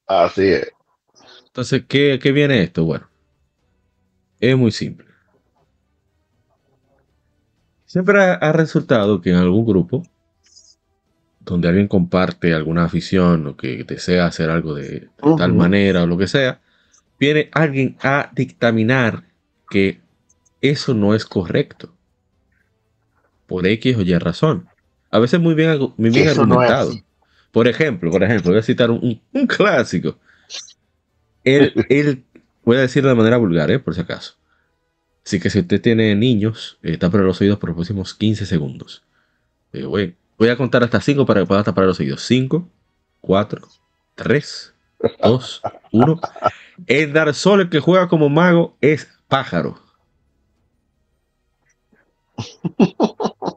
Así 0.07 0.47
es. 0.47 0.71
Entonces, 1.47 1.85
¿qué, 1.88 2.19
qué 2.21 2.31
viene 2.31 2.61
esto? 2.63 2.85
Bueno, 2.85 3.09
es 4.39 4.57
muy 4.57 4.71
simple. 4.71 5.07
Siempre 7.85 8.21
ha, 8.21 8.33
ha 8.33 8.51
resultado 8.51 9.21
que 9.21 9.29
en 9.29 9.38
algún 9.38 9.65
grupo, 9.65 10.03
donde 11.39 11.69
alguien 11.69 11.88
comparte 11.88 12.53
alguna 12.53 12.83
afición 12.83 13.47
o 13.47 13.55
que 13.55 13.83
desea 13.85 14.25
hacer 14.25 14.49
algo 14.49 14.73
de 14.75 15.09
tal 15.38 15.53
manera 15.53 16.03
o 16.03 16.07
lo 16.07 16.17
que 16.17 16.27
sea, 16.27 16.59
viene 17.19 17.49
alguien 17.53 17.95
a 18.01 18.29
dictaminar 18.35 19.23
que 19.69 20.01
eso 20.61 20.93
no 20.93 21.15
es 21.15 21.25
correcto. 21.25 21.93
Por 23.47 23.65
X 23.65 23.95
o 23.97 24.01
Y 24.01 24.17
razón. 24.17 24.67
A 25.09 25.19
veces 25.19 25.39
muy 25.39 25.53
bien, 25.55 25.79
muy 25.95 26.09
bien 26.09 26.25
no 26.25 26.31
argumentado. 26.41 26.91
por 27.53 27.67
ejemplo, 27.69 28.11
por 28.11 28.23
ejemplo, 28.23 28.51
voy 28.51 28.59
a 28.59 28.63
citar 28.63 28.91
un, 28.91 28.99
un- 29.01 29.21
un 29.31 29.47
clásico. 29.47 30.17
El, 31.45 31.73
el 31.88 32.25
voy 32.68 32.76
a 32.76 32.82
decirlo 32.82 33.07
de 33.07 33.15
manera 33.15 33.38
vulgar, 33.38 33.72
¿eh? 33.72 33.80
por 33.80 33.95
si 33.95 34.01
acaso. 34.01 34.36
Así 35.26 35.39
que 35.39 35.49
si 35.49 35.59
usted 35.59 35.80
tiene 35.82 36.13
niños, 36.15 36.78
eh, 36.84 36.99
los 36.99 37.39
oídos 37.39 37.59
por 37.59 37.70
los 37.70 37.76
próximos 37.78 38.13
15 38.13 38.45
segundos. 38.45 39.05
Eh, 39.72 39.86
voy, 39.86 40.18
voy, 40.38 40.49
a 40.49 40.57
contar 40.57 40.84
hasta 40.84 40.99
5 40.99 41.26
para 41.26 41.39
que 41.39 41.47
pueda 41.47 41.63
tapar 41.63 41.86
los 41.86 41.97
oídos. 42.01 42.24
5, 42.24 42.68
4, 43.22 43.68
3, 44.15 44.74
2, 45.24 45.61
1. 45.93 46.22
El 46.88 47.13
Dark 47.13 47.36
Souls 47.36 47.63
el 47.63 47.70
que 47.70 47.80
juega 47.80 48.09
como 48.09 48.28
mago 48.28 48.76
es 48.82 49.07
pájaro. 49.30 49.80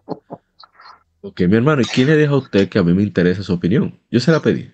Ok, 1.22 1.42
mi 1.42 1.56
hermano, 1.56 1.82
¿y 1.82 1.84
quién 1.84 2.06
le 2.06 2.16
dijo 2.16 2.34
a 2.36 2.38
usted 2.38 2.70
que 2.70 2.78
a 2.78 2.82
mí 2.82 2.94
me 2.94 3.02
interesa 3.02 3.42
su 3.42 3.52
opinión? 3.52 4.00
Yo 4.10 4.20
se 4.20 4.32
la 4.32 4.40
pedí. 4.40 4.72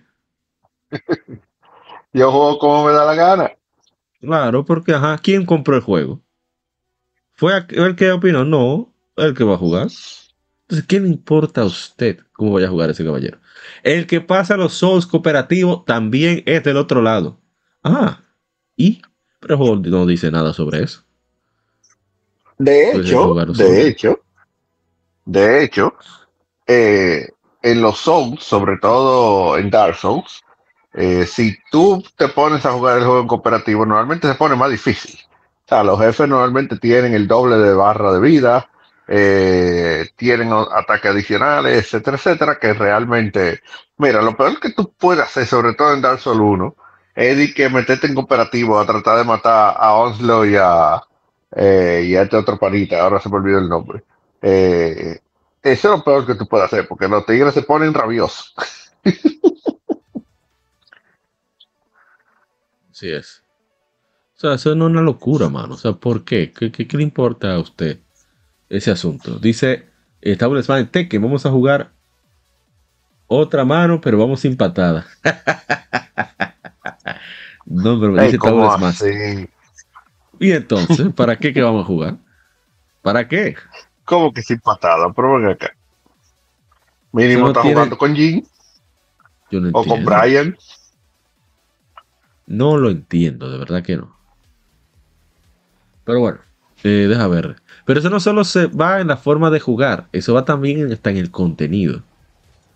Yo 2.13 2.31
juego 2.31 2.61
como 2.61 2.87
me 2.87 2.93
da 2.93 3.05
la 3.05 3.15
gana. 3.17 3.51
Claro, 4.27 4.65
porque, 4.65 4.93
ajá, 4.93 5.19
¿quién 5.19 5.47
compró 5.47 5.77
el 5.77 5.83
juego? 5.83 6.21
¿Fue 7.33 7.53
el 7.69 7.95
que 7.95 8.11
opinó? 8.11 8.45
No, 8.45 8.93
el 9.17 9.35
que 9.35 9.45
va 9.45 9.55
a 9.55 9.59
jugar. 9.59 9.83
Entonces, 10.63 10.87
¿qué 10.89 10.99
le 10.99 11.09
importa 11.09 11.61
a 11.61 11.67
usted 11.67 12.19
cómo 12.33 12.55
vaya 12.55 12.67
a 12.67 12.71
jugar 12.71 12.91
ese 12.91 13.05
caballero? 13.05 13.39
El 13.85 14.09
que 14.09 14.21
pasa 14.21 14.57
los 14.57 14.73
Souls 14.73 15.07
cooperativos 15.07 15.85
también 15.85 16.43
es 16.45 16.65
del 16.65 16.77
otro 16.77 17.03
lado. 17.03 17.39
Ah, 17.85 18.21
¿y? 18.75 19.01
Pero 19.39 19.55
el 19.55 19.59
juego 19.59 19.77
no 19.77 20.07
dice 20.07 20.29
nada 20.33 20.53
sobre 20.53 20.83
eso. 20.83 21.05
De 22.59 22.97
hecho, 22.97 23.33
de 23.35 23.87
hecho, 23.87 24.21
de 25.25 25.63
hecho, 25.63 25.95
eh, 26.67 27.29
en 27.63 27.81
los 27.81 27.99
Souls, 27.99 28.43
sobre 28.43 28.77
todo 28.79 29.57
en 29.57 29.71
Dark 29.71 29.95
Souls, 29.95 30.43
eh, 30.97 31.27
si 31.27 31.59
tú 31.71 32.03
te 32.17 32.29
pones 32.29 32.65
a 32.65 32.73
jugar 32.73 32.99
el 32.99 33.05
juego 33.05 33.21
en 33.21 33.29
cooperativo, 33.29 33.85
normalmente 33.85 34.29
se 34.29 34.35
pone 34.35 34.57
más 34.57 34.71
difícil. 34.71 35.19
O 35.67 35.69
sea, 35.69 35.85
los 35.85 36.01
jefes 36.01 36.29
normalmente 36.29 36.79
tienen 36.79 37.13
el 37.15 37.29
doble 37.29 37.59
de 37.59 37.75
barra 37.75 38.13
de 38.15 38.21
vida, 38.21 38.71
eh, 39.07 40.09
tienen 40.17 40.51
ataques 40.53 41.11
adicionales, 41.11 41.85
etcétera, 41.85 42.17
etcétera, 42.17 42.59
que 42.59 42.73
realmente, 42.73 43.61
mira, 43.99 44.23
lo 44.23 44.37
peor 44.37 44.59
que 44.59 44.71
tú 44.73 44.93
puedes 44.99 45.25
hacer, 45.25 45.47
sobre 45.47 45.75
todo 45.75 45.93
en 45.93 46.01
Dark 46.01 46.21
Souls 46.21 46.41
1, 46.41 46.75
es 47.15 47.55
que 47.55 47.69
meterte 47.69 48.07
en 48.07 48.15
cooperativo 48.15 48.79
a 48.79 48.87
tratar 48.87 49.19
de 49.19 49.25
matar 49.25 49.77
a 49.79 49.95
Onslow 49.95 50.45
y 50.47 50.57
a, 50.57 51.03
y 51.57 52.15
a 52.17 52.23
este 52.23 52.37
otro 52.37 52.59
panita, 52.59 53.01
ahora 53.03 53.21
se 53.21 53.29
me 53.29 53.37
olvidó 53.37 53.59
el 53.59 53.69
nombre. 53.69 54.03
Eh, 54.43 55.21
eso 55.63 55.93
es 55.93 55.99
lo 55.99 56.05
peor 56.05 56.27
que 56.27 56.35
tú 56.37 56.47
puedes 56.47 56.67
hacer, 56.67 56.87
porque 56.89 57.09
los 57.09 57.27
tigres 57.27 57.53
se 57.55 57.63
ponen 57.63 57.93
rabiosos. 57.93 58.55
Así 62.97 63.11
es. 63.11 63.43
O 64.37 64.41
sea, 64.41 64.55
eso 64.55 64.75
no 64.75 64.87
es 64.87 64.93
una 64.93 65.03
locura, 65.03 65.51
mano. 65.51 65.75
O 65.75 65.77
sea, 65.77 65.93
¿por 65.93 66.25
qué? 66.25 66.51
¿Qué, 66.51 66.73
qué, 66.73 66.97
le 66.97 67.03
importa 67.03 67.53
a 67.53 67.59
usted 67.59 67.99
ese 68.71 68.91
asunto? 68.91 69.39
Dice, 69.39 69.85
estamos 70.23 70.67
en 70.71 70.89
Tekken, 70.89 71.21
vamos 71.21 71.45
a 71.45 71.51
jugar 71.51 71.91
otra 73.27 73.67
mano, 73.67 74.01
pero 74.01 74.17
vamos 74.17 74.41
sin 74.41 74.57
patada. 74.57 75.07
no, 77.67 78.01
pero 78.01 78.13
me 78.13 78.23
dice 78.23 78.39
más. 78.39 79.05
Y 80.41 80.53
entonces, 80.53 81.13
¿para 81.15 81.37
qué 81.37 81.53
que 81.53 81.61
vamos 81.61 81.85
a 81.85 81.87
jugar? 81.87 82.17
¿Para 83.03 83.29
qué? 83.29 83.57
¿Cómo 84.07 84.33
que 84.33 84.41
sin 84.41 84.61
patada? 84.61 85.13
Pero 85.15 85.35
ven 85.35 85.51
acá. 85.51 85.77
Mínimo 87.13 87.49
está 87.49 87.61
jugando 87.61 87.99
con 87.99 88.17
Jin. 88.17 88.49
o 89.75 89.85
con 89.85 90.03
Brian. 90.03 90.57
No 92.47 92.79
lo 92.79 92.91
entiendo, 92.91 93.51
de 93.51 93.59
verdad 93.59 93.83
que 93.83 93.97
no. 93.97 94.17
Pero 96.05 96.21
bueno, 96.21 96.39
eh, 96.85 97.07
deja 97.09 97.27
ver. 97.27 97.57
Pero 97.85 98.01
eso 98.01 98.11
no 98.11 98.21
solo 98.21 98.45
se 98.45 98.67
va 98.67 99.01
en 99.01 99.09
la 99.09 99.17
forma 99.17 99.51
de 99.51 99.61
jugar, 99.61 100.07
eso 100.13 100.35
va 100.35 100.45
también 100.45 100.93
hasta 100.93 101.11
en 101.11 101.17
el 101.17 101.31
contenido. 101.31 102.03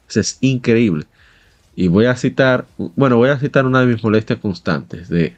Eso 0.08 0.20
es 0.20 0.38
increíble. 0.40 1.06
Y 1.76 1.88
voy 1.88 2.06
a 2.06 2.16
citar, 2.16 2.66
bueno, 2.76 3.16
voy 3.16 3.30
a 3.30 3.38
citar 3.38 3.64
una 3.64 3.80
de 3.80 3.86
mis 3.86 4.02
molestias 4.02 4.38
constantes 4.40 5.08
de... 5.08 5.36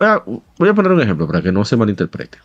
Ah, 0.00 0.22
voy 0.58 0.68
a 0.68 0.74
poner 0.74 0.92
un 0.92 1.00
ejemplo 1.00 1.26
para 1.26 1.42
que 1.42 1.52
no 1.52 1.64
se 1.64 1.76
malinterprete. 1.76 2.38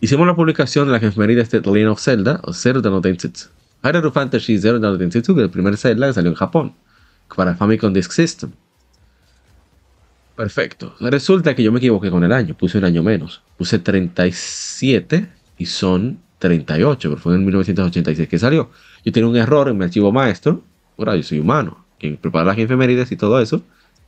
Hicimos 0.00 0.26
la 0.26 0.34
publicación 0.34 0.86
de 0.86 0.92
la 0.92 0.98
efeméride 0.98 1.44
de 1.44 1.60
The 1.60 1.70
Legend 1.70 1.90
of 1.90 2.00
Zelda, 2.00 2.40
o 2.44 2.52
Zelda 2.52 2.88
no 2.88 3.00
Densetsu. 3.00 3.48
Hyrule 3.82 4.10
Fantasy 4.10 4.58
Zero 4.58 4.78
no 4.78 4.96
Densetsu, 4.96 5.34
que 5.34 5.42
el 5.42 5.50
primer 5.50 5.76
Zelda 5.76 6.06
que 6.06 6.14
salió 6.14 6.30
en 6.30 6.36
Japón, 6.36 6.74
para 7.34 7.54
Famicom 7.54 7.92
Disk 7.92 8.12
System. 8.12 8.50
Perfecto. 10.40 10.94
Resulta 11.00 11.54
que 11.54 11.62
yo 11.62 11.70
me 11.70 11.80
equivoqué 11.80 12.10
con 12.10 12.24
el 12.24 12.32
año, 12.32 12.54
puse 12.54 12.78
un 12.78 12.84
año 12.84 13.02
menos. 13.02 13.42
Puse 13.58 13.78
37 13.78 15.28
y 15.58 15.66
son 15.66 16.18
38, 16.38 17.10
pero 17.10 17.20
fue 17.20 17.34
en 17.34 17.44
1986 17.44 18.26
que 18.26 18.38
salió. 18.38 18.70
Yo 19.04 19.12
tenía 19.12 19.28
un 19.28 19.36
error 19.36 19.68
en 19.68 19.76
mi 19.76 19.84
archivo 19.84 20.10
maestro. 20.12 20.62
Ahora 20.96 21.14
yo 21.14 21.22
soy 21.24 21.40
humano. 21.40 21.84
Quien 21.98 22.16
prepara 22.16 22.46
las 22.46 22.56
efemérides 22.58 23.12
y 23.12 23.18
todo 23.18 23.38
eso 23.38 23.62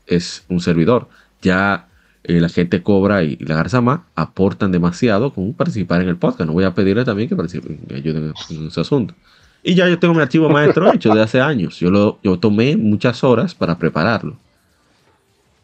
es 0.07 0.47
un 0.49 0.61
servidor. 0.61 1.07
Ya 1.43 1.89
eh, 2.24 2.41
la 2.41 2.49
gente 2.49 2.83
cobra 2.83 3.22
y, 3.22 3.37
la 3.37 3.57
Garzama 3.57 4.07
aportan 4.14 4.72
demasiado 4.72 5.35
con 5.35 5.53
participar 5.53 6.01
en 6.01 6.09
el 6.09 6.16
podcast. 6.16 6.47
No 6.47 6.55
voy 6.55 6.64
a 6.64 6.74
pedirle 6.74 7.05
también 7.05 7.28
que 7.28 7.37
que 7.37 7.95
ayuden 7.95 8.33
en, 8.49 8.66
ese 8.68 8.80
asunto. 8.80 9.14
Y 9.62 9.74
ya 9.74 9.87
yo 9.87 9.99
tengo 9.99 10.14
mi 10.14 10.22
archivo 10.22 10.49
maestro 10.49 10.95
hecho 10.95 11.12
de 11.12 11.20
hace 11.20 11.43
años. 11.43 11.78
Yo, 11.78 11.91
lo, 11.91 12.20
yo 12.22 12.39
tomé 12.39 12.78
muchas 12.78 13.22
horas 13.22 13.55
para 13.55 13.76
prepararlo. 13.76 14.39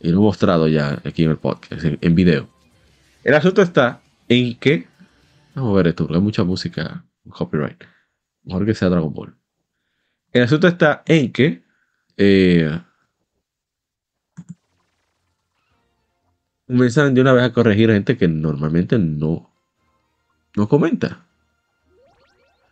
Y 0.01 0.11
lo 0.11 0.19
he 0.19 0.23
mostrado 0.23 0.69
ya 0.69 1.01
aquí 1.05 1.25
en 1.25 1.31
el 1.31 1.39
podcast, 1.39 1.85
en, 1.85 2.15
video. 2.15 2.49
El 3.25 3.35
asunto 3.35 3.63
está 3.63 4.01
en 4.29 4.57
que. 4.59 4.87
Vamos 5.55 5.73
a 5.73 5.77
ver 5.77 5.89
esto, 5.89 6.07
hay 6.11 6.21
mucha 6.21 6.45
música 6.45 7.05
copyright. 7.29 7.83
Mejor 8.45 8.65
que 8.65 8.75
sea 8.75 8.89
Dragon 8.89 9.13
Ball. 9.13 9.35
El 10.33 10.43
asunto 10.43 10.69
está 10.69 11.03
en 11.07 11.33
que. 11.33 11.63
Eh, 12.17 12.81
de 16.69 17.21
una 17.21 17.33
vez 17.33 17.45
a 17.45 17.53
corregir 17.53 17.91
a 17.91 17.95
gente 17.95 18.17
que 18.17 18.29
normalmente 18.29 18.99
no, 18.99 19.51
no 20.55 20.69
comenta. 20.69 21.27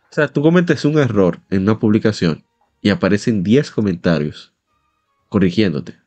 O 0.09 0.13
sea, 0.13 0.27
tú 0.27 0.41
cometes 0.41 0.85
un 0.85 0.97
error 0.99 1.39
en 1.49 1.63
una 1.63 1.79
publicación 1.79 2.45
y 2.81 2.89
aparecen 2.89 3.43
10 3.43 3.71
comentarios 3.71 4.53
corrigiéndote. 5.29 6.06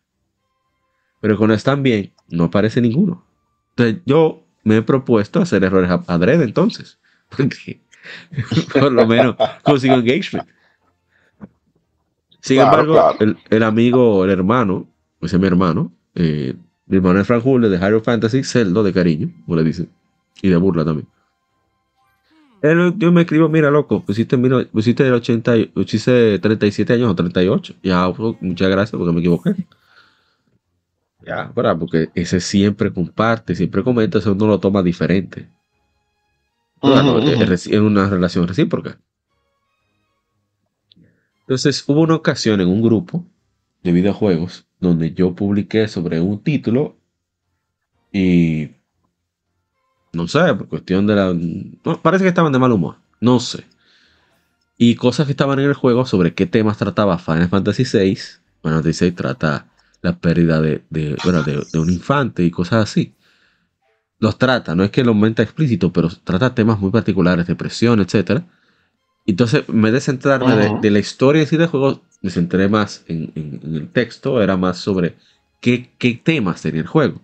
Pero 1.20 1.36
cuando 1.36 1.54
están 1.54 1.82
bien, 1.82 2.12
no 2.28 2.44
aparece 2.44 2.80
ninguno. 2.80 3.24
Entonces 3.70 4.02
yo 4.06 4.44
me 4.64 4.78
he 4.78 4.82
propuesto 4.82 5.40
hacer 5.40 5.64
errores 5.64 5.90
adrede 6.06 6.44
entonces. 6.44 6.98
Porque 7.28 7.80
por 8.72 8.92
lo 8.92 9.06
menos 9.06 9.36
consigo 9.62 9.94
engagement. 9.94 10.48
Sin 12.40 12.60
embargo, 12.60 13.16
El, 13.50 13.62
amigo, 13.62 14.24
el 14.24 14.30
hermano, 14.30 14.88
ese 15.20 15.36
es 15.36 15.40
mi 15.40 15.46
hermano, 15.46 15.92
eh, 16.14 16.54
mi 16.86 16.96
hermano 16.96 17.20
es 17.20 17.26
Frank 17.26 17.44
de 17.44 17.78
Hyrule 17.78 18.00
Fantasy, 18.00 18.42
Celdo 18.42 18.82
de 18.82 18.92
cariño, 18.92 19.30
como 19.44 19.56
le 19.56 19.64
dicen. 19.64 19.90
Y 20.40 20.48
de 20.48 20.56
burla 20.56 20.84
también. 20.84 21.06
Él, 22.62 22.94
yo 22.96 23.12
me 23.12 23.22
escribo, 23.22 23.48
mira, 23.48 23.70
loco, 23.70 24.04
pusiste, 24.04 24.36
pusiste, 24.72 25.06
el 25.06 25.14
80, 25.14 25.52
pusiste 25.72 26.38
37 26.38 26.94
años 26.94 27.10
o 27.10 27.14
38. 27.14 27.74
Ya, 27.82 28.12
pues, 28.12 28.36
muchas 28.40 28.70
gracias 28.70 28.98
porque 28.98 29.12
me 29.12 29.20
equivoqué. 29.20 29.54
Ya, 31.26 31.52
¿verdad? 31.54 31.78
Porque 31.78 32.10
ese 32.14 32.40
siempre 32.40 32.92
comparte, 32.92 33.54
siempre 33.54 33.82
comenta, 33.84 34.18
eso 34.18 34.32
uno 34.32 34.46
lo 34.46 34.60
toma 34.60 34.82
diferente. 34.82 35.48
Es, 36.82 37.66
una 37.66 38.08
relación 38.08 38.48
recíproca. 38.48 38.98
Entonces, 41.40 41.84
hubo 41.86 42.00
una 42.00 42.14
ocasión 42.14 42.60
en 42.60 42.68
un 42.68 42.80
grupo 42.80 43.26
de 43.82 43.92
videojuegos 43.92 44.66
donde 44.78 45.12
yo 45.12 45.34
publiqué 45.34 45.88
sobre 45.88 46.20
un 46.20 46.42
título 46.42 46.96
y 48.12 48.70
no 50.12 50.26
sé, 50.26 50.54
por 50.54 50.68
cuestión 50.68 51.06
de 51.06 51.14
la... 51.14 51.34
parece 52.02 52.24
que 52.24 52.28
estaban 52.28 52.52
de 52.52 52.58
mal 52.58 52.72
humor, 52.72 52.96
no 53.20 53.40
sé. 53.40 53.64
Y 54.76 54.94
cosas 54.94 55.26
que 55.26 55.32
estaban 55.32 55.58
en 55.58 55.66
el 55.66 55.74
juego 55.74 56.06
sobre 56.06 56.34
qué 56.34 56.46
temas 56.46 56.78
trataba 56.78 57.18
Final 57.18 57.48
Fantasy 57.48 57.84
VI. 57.84 58.16
Final 58.62 58.82
Fantasy 58.82 59.04
VI 59.04 59.12
trata 59.12 59.66
la 60.02 60.18
pérdida 60.18 60.60
de, 60.60 60.82
de, 60.90 61.16
de, 61.72 61.78
un 61.78 61.90
infante 61.90 62.44
y 62.44 62.50
cosas 62.50 62.84
así. 62.84 63.14
Los 64.18 64.38
trata, 64.38 64.74
no 64.74 64.84
es 64.84 64.90
que 64.90 65.04
lo 65.04 65.10
aumenta 65.10 65.42
explícito, 65.42 65.92
pero 65.92 66.08
trata 66.24 66.54
temas 66.54 66.78
muy 66.78 66.90
particulares, 66.90 67.46
depresión, 67.46 68.00
etc. 68.00 68.42
Entonces, 69.26 69.64
en 69.68 69.82
vez 69.82 69.92
de 69.92 70.00
centrarme 70.00 70.78
de, 70.80 70.90
la 70.90 70.98
historia 70.98 71.46
y 71.50 71.56
de 71.56 71.66
juego, 71.66 72.02
me 72.22 72.30
centré 72.30 72.68
más 72.68 73.04
en, 73.08 73.32
el 73.34 73.88
texto, 73.92 74.42
era 74.42 74.56
más 74.56 74.78
sobre 74.78 75.16
qué, 75.60 75.90
temas 76.22 76.62
tenía 76.62 76.82
el 76.82 76.86
juego. 76.86 77.20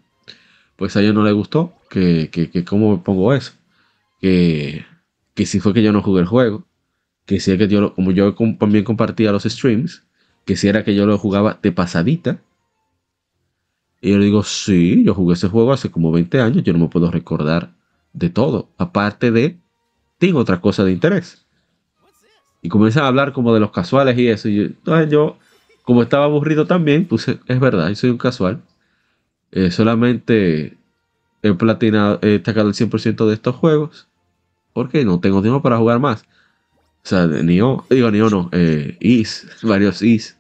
Pues 0.76 0.96
a 0.96 1.00
ellos 1.00 1.14
no 1.14 1.24
les 1.24 1.34
gustó, 1.34 1.74
que, 1.90 2.30
que, 2.30 2.64
cómo 2.64 2.96
me 2.96 3.02
pongo 3.02 3.34
eso. 3.34 3.52
Que, 4.20 4.84
que 5.34 5.46
si 5.46 5.60
fue 5.60 5.74
que 5.74 5.82
yo 5.82 5.92
no 5.92 6.02
jugué 6.02 6.22
el 6.22 6.26
juego, 6.26 6.66
que 7.26 7.40
si 7.40 7.50
es 7.50 7.58
que 7.58 7.68
yo, 7.68 7.94
como 7.94 8.12
yo 8.12 8.34
también 8.58 8.84
compartía 8.84 9.32
los 9.32 9.44
streams, 9.44 10.04
que 10.46 10.56
si 10.56 10.68
era 10.68 10.84
que 10.84 10.94
yo 10.94 11.04
lo 11.06 11.18
jugaba 11.18 11.58
de 11.60 11.72
pasadita. 11.72 12.40
Y 14.00 14.10
yo 14.10 14.18
le 14.18 14.26
digo, 14.26 14.42
sí, 14.42 15.02
yo 15.04 15.14
jugué 15.14 15.34
ese 15.34 15.48
juego 15.48 15.72
hace 15.72 15.90
como 15.90 16.12
20 16.12 16.40
años, 16.40 16.62
yo 16.62 16.72
no 16.72 16.78
me 16.78 16.88
puedo 16.88 17.10
recordar 17.10 17.72
de 18.12 18.30
todo. 18.30 18.68
Aparte 18.78 19.30
de, 19.30 19.58
tengo 20.18 20.38
otra 20.40 20.60
cosa 20.60 20.84
de 20.84 20.92
interés. 20.92 21.46
Y 22.62 22.68
comienzan 22.68 23.04
a 23.04 23.08
hablar 23.08 23.32
como 23.32 23.54
de 23.54 23.60
los 23.60 23.70
casuales 23.70 24.18
y 24.18 24.28
eso. 24.28 24.48
Y 24.48 24.56
yo, 24.56 24.62
entonces 24.64 25.10
yo, 25.10 25.38
como 25.82 26.02
estaba 26.02 26.24
aburrido 26.24 26.66
también, 26.66 27.06
puse, 27.06 27.38
es 27.46 27.60
verdad, 27.60 27.88
yo 27.88 27.94
soy 27.94 28.10
un 28.10 28.18
casual. 28.18 28.62
Eh, 29.52 29.70
solamente 29.70 30.76
he 31.42 31.54
platinado, 31.54 32.18
he 32.22 32.42
sacado 32.44 32.68
el 32.68 32.74
100% 32.74 33.26
de 33.26 33.34
estos 33.34 33.56
juegos. 33.56 34.08
Porque 34.72 35.04
no 35.04 35.20
tengo 35.20 35.40
tiempo 35.40 35.62
para 35.62 35.78
jugar 35.78 36.00
más. 36.00 36.24
O 37.02 37.08
sea, 37.08 37.26
Nioh, 37.26 37.84
digo 37.88 38.10
Nioh 38.10 38.30
no, 38.30 38.48
eh, 38.52 38.96
Is, 39.00 39.46
varios 39.62 40.02
Is. 40.02 40.35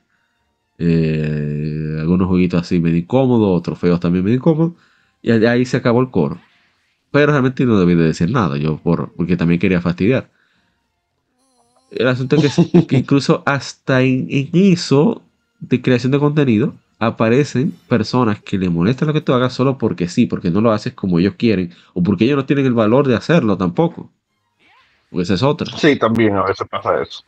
Eh, 0.78 1.96
algunos 2.00 2.28
jueguitos 2.28 2.60
así 2.62 2.80
medio 2.80 2.98
incómodos, 2.98 3.62
trofeos 3.62 4.00
también 4.00 4.24
medio 4.24 4.36
incómodos. 4.36 4.72
Y 5.22 5.30
ahí 5.30 5.64
se 5.64 5.76
acabó 5.76 6.00
el 6.00 6.10
coro. 6.10 6.40
Pero 7.10 7.32
realmente 7.32 7.64
no 7.64 7.78
debí 7.78 7.94
de 7.94 8.04
decir 8.04 8.30
nada, 8.30 8.56
yo 8.56 8.78
por, 8.78 9.12
porque 9.14 9.36
también 9.36 9.60
quería 9.60 9.80
fastidiar. 9.80 10.30
El 11.90 12.08
asunto 12.08 12.36
es 12.36 12.56
que, 12.56 12.86
que 12.86 12.96
incluso 12.96 13.42
hasta 13.46 14.02
en, 14.02 14.26
en, 14.30 14.50
eso 14.52 15.22
de 15.60 15.80
creación 15.80 16.12
de 16.12 16.18
contenido 16.18 16.74
aparecen 16.98 17.72
personas 17.88 18.40
que 18.40 18.58
le 18.58 18.68
molestan 18.68 19.08
lo 19.08 19.14
que 19.14 19.20
tú 19.20 19.32
hagas 19.32 19.52
solo 19.52 19.78
porque 19.78 20.08
sí, 20.08 20.26
porque 20.26 20.50
no 20.50 20.60
lo 20.60 20.72
haces 20.72 20.94
como 20.94 21.18
ellos 21.18 21.34
quieren 21.36 21.72
o 21.94 22.02
porque 22.02 22.24
ellos 22.24 22.36
no 22.36 22.46
tienen 22.46 22.66
el 22.66 22.74
valor 22.74 23.06
de 23.06 23.16
hacerlo 23.16 23.56
tampoco. 23.56 24.10
Porque 25.10 25.22
esa 25.22 25.34
es 25.34 25.42
otra. 25.42 25.76
Sí, 25.78 25.96
también 25.96 26.34
a 26.36 26.44
veces 26.44 26.66
pasa 26.68 27.00
eso. 27.00 27.22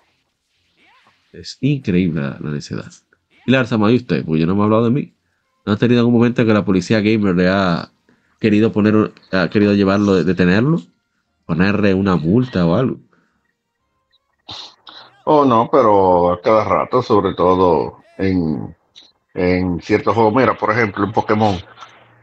Es 1.32 1.58
increíble 1.60 2.20
la, 2.20 2.38
la 2.40 2.50
necesidad. 2.50 2.90
Y 3.48 3.50
la 3.50 3.64
¿y 3.90 3.96
usted? 3.96 4.26
Pues 4.26 4.42
yo 4.42 4.46
no 4.46 4.54
me 4.54 4.60
ha 4.60 4.64
hablado 4.64 4.84
de 4.84 4.90
mí. 4.90 5.14
¿No 5.64 5.72
ha 5.72 5.76
tenido 5.78 6.00
algún 6.00 6.12
momento 6.12 6.42
en 6.42 6.48
que 6.48 6.52
la 6.52 6.66
policía 6.66 7.00
gamer 7.00 7.34
le 7.34 7.48
ha 7.48 7.90
querido 8.38 8.70
poner, 8.72 9.10
ha 9.32 9.48
querido 9.48 9.72
llevarlo, 9.72 10.22
detenerlo? 10.22 10.82
Ponerle 11.46 11.94
una 11.94 12.16
multa 12.16 12.66
o 12.66 12.74
algo. 12.74 12.98
Oh, 15.24 15.46
no, 15.46 15.70
pero 15.72 16.30
a 16.30 16.42
cada 16.42 16.62
rato, 16.62 17.00
sobre 17.00 17.32
todo 17.32 18.02
en, 18.18 18.76
en 19.32 19.80
ciertos 19.80 20.14
juegos. 20.14 20.34
Mira, 20.34 20.54
por 20.54 20.70
ejemplo, 20.70 21.04
en 21.04 21.12
Pokémon. 21.12 21.56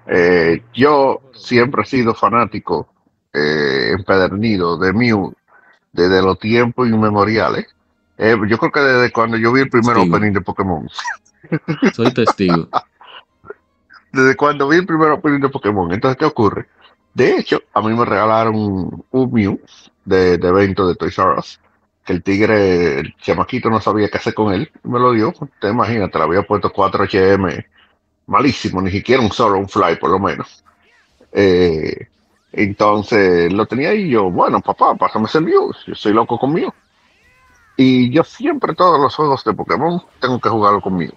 Eh, 0.06 0.62
yo 0.76 1.22
siempre 1.34 1.82
he 1.82 1.86
sido 1.88 2.14
fanático 2.14 2.88
eh, 3.34 3.94
empedernido 3.98 4.78
de 4.78 4.94
Mew 4.94 5.34
desde 5.92 6.22
los 6.22 6.38
tiempos 6.38 6.88
inmemoriales. 6.88 7.75
Eh, 8.18 8.38
yo 8.48 8.58
creo 8.58 8.72
que 8.72 8.80
desde 8.80 9.12
cuando 9.12 9.38
yo 9.38 9.52
vi 9.52 9.62
el 9.62 9.70
primer 9.70 9.96
Testigo. 9.96 10.16
opening 10.16 10.34
de 10.34 10.42
Pokémon. 10.42 10.90
Soy 11.94 12.14
testigo. 12.14 12.68
Desde 14.12 14.36
cuando 14.36 14.68
vi 14.68 14.78
el 14.78 14.86
primer 14.86 15.12
opening 15.12 15.40
de 15.42 15.50
Pokémon. 15.50 15.92
Entonces, 15.92 16.18
¿qué 16.18 16.26
ocurre? 16.26 16.68
De 17.14 17.36
hecho, 17.38 17.62
a 17.74 17.82
mí 17.82 17.94
me 17.94 18.06
regalaron 18.06 18.56
un, 18.56 19.06
un 19.12 19.34
Mew 19.34 19.60
de, 20.06 20.38
de 20.38 20.48
evento 20.48 20.88
de 20.88 20.96
Toys 20.96 21.18
R 21.18 21.38
Us. 21.38 21.60
Que 22.06 22.14
el 22.14 22.24
tigre, 22.24 23.00
el 23.00 23.16
chamaquito 23.18 23.70
no 23.70 23.82
sabía 23.82 24.10
qué 24.10 24.18
hacer 24.18 24.34
con 24.34 24.54
él. 24.54 24.72
Me 24.84 25.00
lo 25.00 25.12
dio. 25.12 25.34
Te 25.60 25.70
imaginas, 25.70 26.12
te 26.12 26.18
le 26.18 26.24
había 26.24 26.44
puesto 26.44 26.72
4 26.72 27.06
HM. 27.06 27.66
Malísimo, 28.28 28.82
ni 28.82 28.92
siquiera 28.92 29.22
un 29.22 29.32
solo, 29.32 29.58
un 29.58 29.68
fly 29.70 29.98
por 29.98 30.10
lo 30.12 30.20
menos. 30.20 30.64
Eh, 31.32 32.08
entonces 32.54 33.52
lo 33.52 33.66
tenía 33.66 33.90
ahí 33.90 34.04
y 34.04 34.10
yo, 34.12 34.32
bueno, 34.32 34.62
papá, 34.62 34.96
pásame 34.96 35.26
ese 35.26 35.42
Mew. 35.42 35.72
Yo 35.86 35.96
soy 35.96 36.14
loco 36.14 36.40
conmigo. 36.40 36.74
Y 37.78 38.10
yo 38.12 38.24
siempre, 38.24 38.74
todos 38.74 39.00
los 39.00 39.14
juegos 39.16 39.44
de 39.44 39.54
Pokémon, 39.54 40.02
tengo 40.20 40.40
que 40.40 40.50
jugarlo 40.50 40.82
conmigo. 40.82 41.14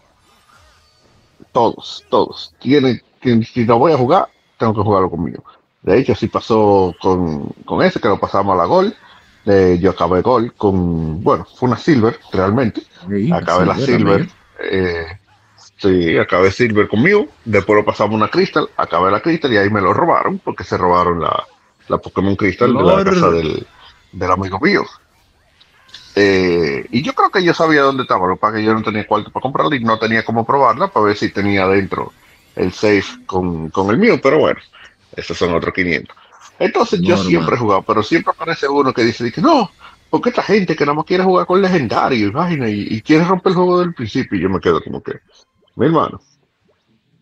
Todos, 1.53 2.05
todos. 2.11 2.55
Tiene, 2.61 3.03
tiene- 3.21 3.45
si 3.45 3.65
no 3.65 3.79
voy 3.79 3.93
a 3.93 3.97
jugar, 3.97 4.29
tengo 4.59 4.75
que 4.75 4.83
jugarlo 4.83 5.11
conmigo. 5.11 5.45
De 5.83 5.99
hecho, 5.99 6.13
así 6.13 6.27
pasó 6.29 6.95
con, 7.01 7.49
con 7.65 7.83
ese, 7.83 8.01
que 8.01 8.09
lo 8.09 8.19
pasamos 8.19 8.55
a 8.55 8.57
la 8.59 8.65
Gol. 8.65 8.95
Eh, 9.47 9.79
yo 9.81 9.91
acabé 9.91 10.21
Gol 10.21 10.53
con, 10.55 11.23
bueno, 11.23 11.47
fue 11.57 11.69
una 11.69 11.79
Silver, 11.79 12.19
realmente. 12.33 12.83
Sí, 13.09 13.31
Acabé 13.33 13.65
la 13.67 13.77
Silver 13.79 14.29
eh, 14.61 15.07
sí, 15.79 16.19
acabé 16.19 16.51
Silver 16.51 16.89
conmigo. 16.89 17.29
Después 17.45 17.77
lo 17.79 17.85
pasamos 17.85 18.17
una 18.17 18.29
Crystal. 18.29 18.69
Acabé 18.77 19.11
la 19.13 19.21
Crystal 19.21 19.53
y 19.53 19.57
ahí 19.57 19.71
me 19.71 19.81
lo 19.81 19.95
robaron 19.95 20.39
porque 20.41 20.65
se 20.65 20.77
robaron 20.77 21.21
la, 21.21 21.45
la 21.87 21.99
Pokémon 21.99 22.35
Crystal 22.37 22.69
de 22.77 22.83
la 22.83 23.05
casa 23.05 23.31
del, 23.31 23.67
del 24.13 24.31
amigo 24.31 24.59
mío. 24.61 24.83
Eh, 26.21 26.85
y 26.91 27.01
yo 27.01 27.15
creo 27.15 27.31
que 27.31 27.45
yo 27.45 27.55
sabía 27.55 27.83
dónde 27.83 28.03
estaba, 28.03 28.27
lo 28.27 28.37
que 28.37 28.65
yo 28.65 28.75
no 28.75 28.83
tenía 28.83 29.07
cuarto 29.07 29.31
para 29.31 29.41
comprarla 29.41 29.77
y 29.77 29.85
no 29.85 30.01
tenía 30.01 30.25
cómo 30.25 30.45
probarla 30.45 30.89
para 30.89 31.07
ver 31.07 31.17
si 31.17 31.29
tenía 31.29 31.69
dentro 31.69 32.13
el 32.57 32.73
safe 32.73 33.25
con, 33.25 33.71
con 33.71 33.89
el 33.91 33.99
mío, 33.99 34.19
pero 34.21 34.41
bueno, 34.41 34.59
esos 35.15 35.39
son 35.39 35.55
otros 35.55 35.73
500. 35.73 36.17
Entonces 36.59 37.01
yo 37.03 37.17
siempre 37.17 37.55
he 37.55 37.59
jugado, 37.59 37.83
pero 37.83 38.03
siempre 38.03 38.33
aparece 38.33 38.67
uno 38.67 38.93
que 38.93 39.05
dice, 39.05 39.31
que 39.31 39.41
no, 39.41 39.71
porque 40.11 40.31
esta 40.31 40.43
gente 40.43 40.75
que 40.75 40.85
nada 40.85 40.97
más 40.97 41.05
quiere 41.05 41.23
jugar 41.23 41.47
con 41.47 41.63
legendario 41.63 42.27
y 42.27 42.31
vaina 42.31 42.69
y, 42.69 42.89
y 42.91 43.01
quiere 43.01 43.25
romper 43.25 43.51
el 43.51 43.57
juego 43.57 43.79
del 43.79 43.95
principio 43.95 44.37
y 44.37 44.43
yo 44.43 44.51
me 44.51 44.59
quedo 44.59 44.83
como 44.83 45.01
que, 45.01 45.21
mi 45.77 45.87
hermano, 45.87 46.21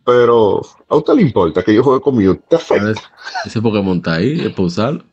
pero 0.07 0.63
a 0.89 0.97
usted 0.97 1.13
le 1.13 1.23
importa 1.23 1.63
que 1.63 1.75
yo 1.75 1.83
juegue 1.83 2.01
conmigo, 2.01 2.35
te 2.49 2.57
afecta. 2.57 2.95
Ese 3.45 3.61
Pokémon 3.61 3.99
está 3.99 4.15
ahí, 4.15 4.41
es 4.41 4.53
para 4.53 4.63
usarlo. 4.63 5.05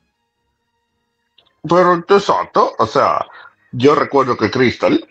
Pero 1.67 1.95
exacto, 1.95 2.73
o 2.77 2.85
sea, 2.85 3.25
yo 3.73 3.95
recuerdo 3.95 4.37
que 4.37 4.51
Crystal, 4.51 5.05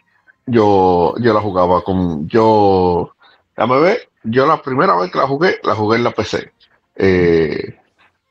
yo, 0.47 1.15
yo 1.19 1.35
la 1.35 1.41
jugaba 1.41 1.83
con, 1.83 2.29
yo, 2.29 3.15
déjame 3.57 3.81
ver, 3.81 4.09
yo 4.23 4.47
la 4.47 4.63
primera 4.63 4.97
vez 4.97 5.11
que 5.11 5.19
la 5.19 5.27
jugué, 5.27 5.59
la 5.63 5.75
jugué 5.75 5.99
en 5.99 6.05
la 6.05 6.13
PC. 6.13 6.53
Eh, 6.97 7.79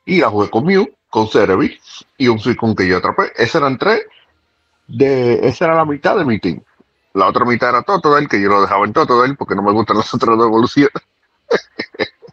y 0.04 0.20
la 0.20 0.30
jugué 0.30 0.50
con 0.50 0.64
Mew, 0.64 0.88
con 1.10 1.28
Cerebi 1.28 1.78
y 2.16 2.28
un 2.28 2.38
Suicune 2.38 2.74
que 2.74 2.88
yo 2.88 2.96
atrapé. 2.96 3.32
Esas 3.36 3.56
eran 3.56 3.78
tres, 3.78 4.02
de, 4.88 5.46
esa 5.46 5.66
era 5.66 5.74
la 5.74 5.84
mitad 5.84 6.16
de 6.16 6.24
mi 6.24 6.40
team. 6.40 6.62
La 7.14 7.26
otra 7.28 7.44
mitad 7.44 7.68
era 7.68 7.82
Totodile, 7.82 8.28
que 8.28 8.40
yo 8.40 8.48
lo 8.48 8.62
dejaba 8.62 8.86
en 8.86 8.92
Totodile 8.92 9.34
porque 9.34 9.54
no 9.54 9.62
me 9.62 9.72
gustan 9.72 9.98
las 9.98 10.12
otras 10.14 10.36
dos 10.36 10.46
evoluciones. 10.46 10.92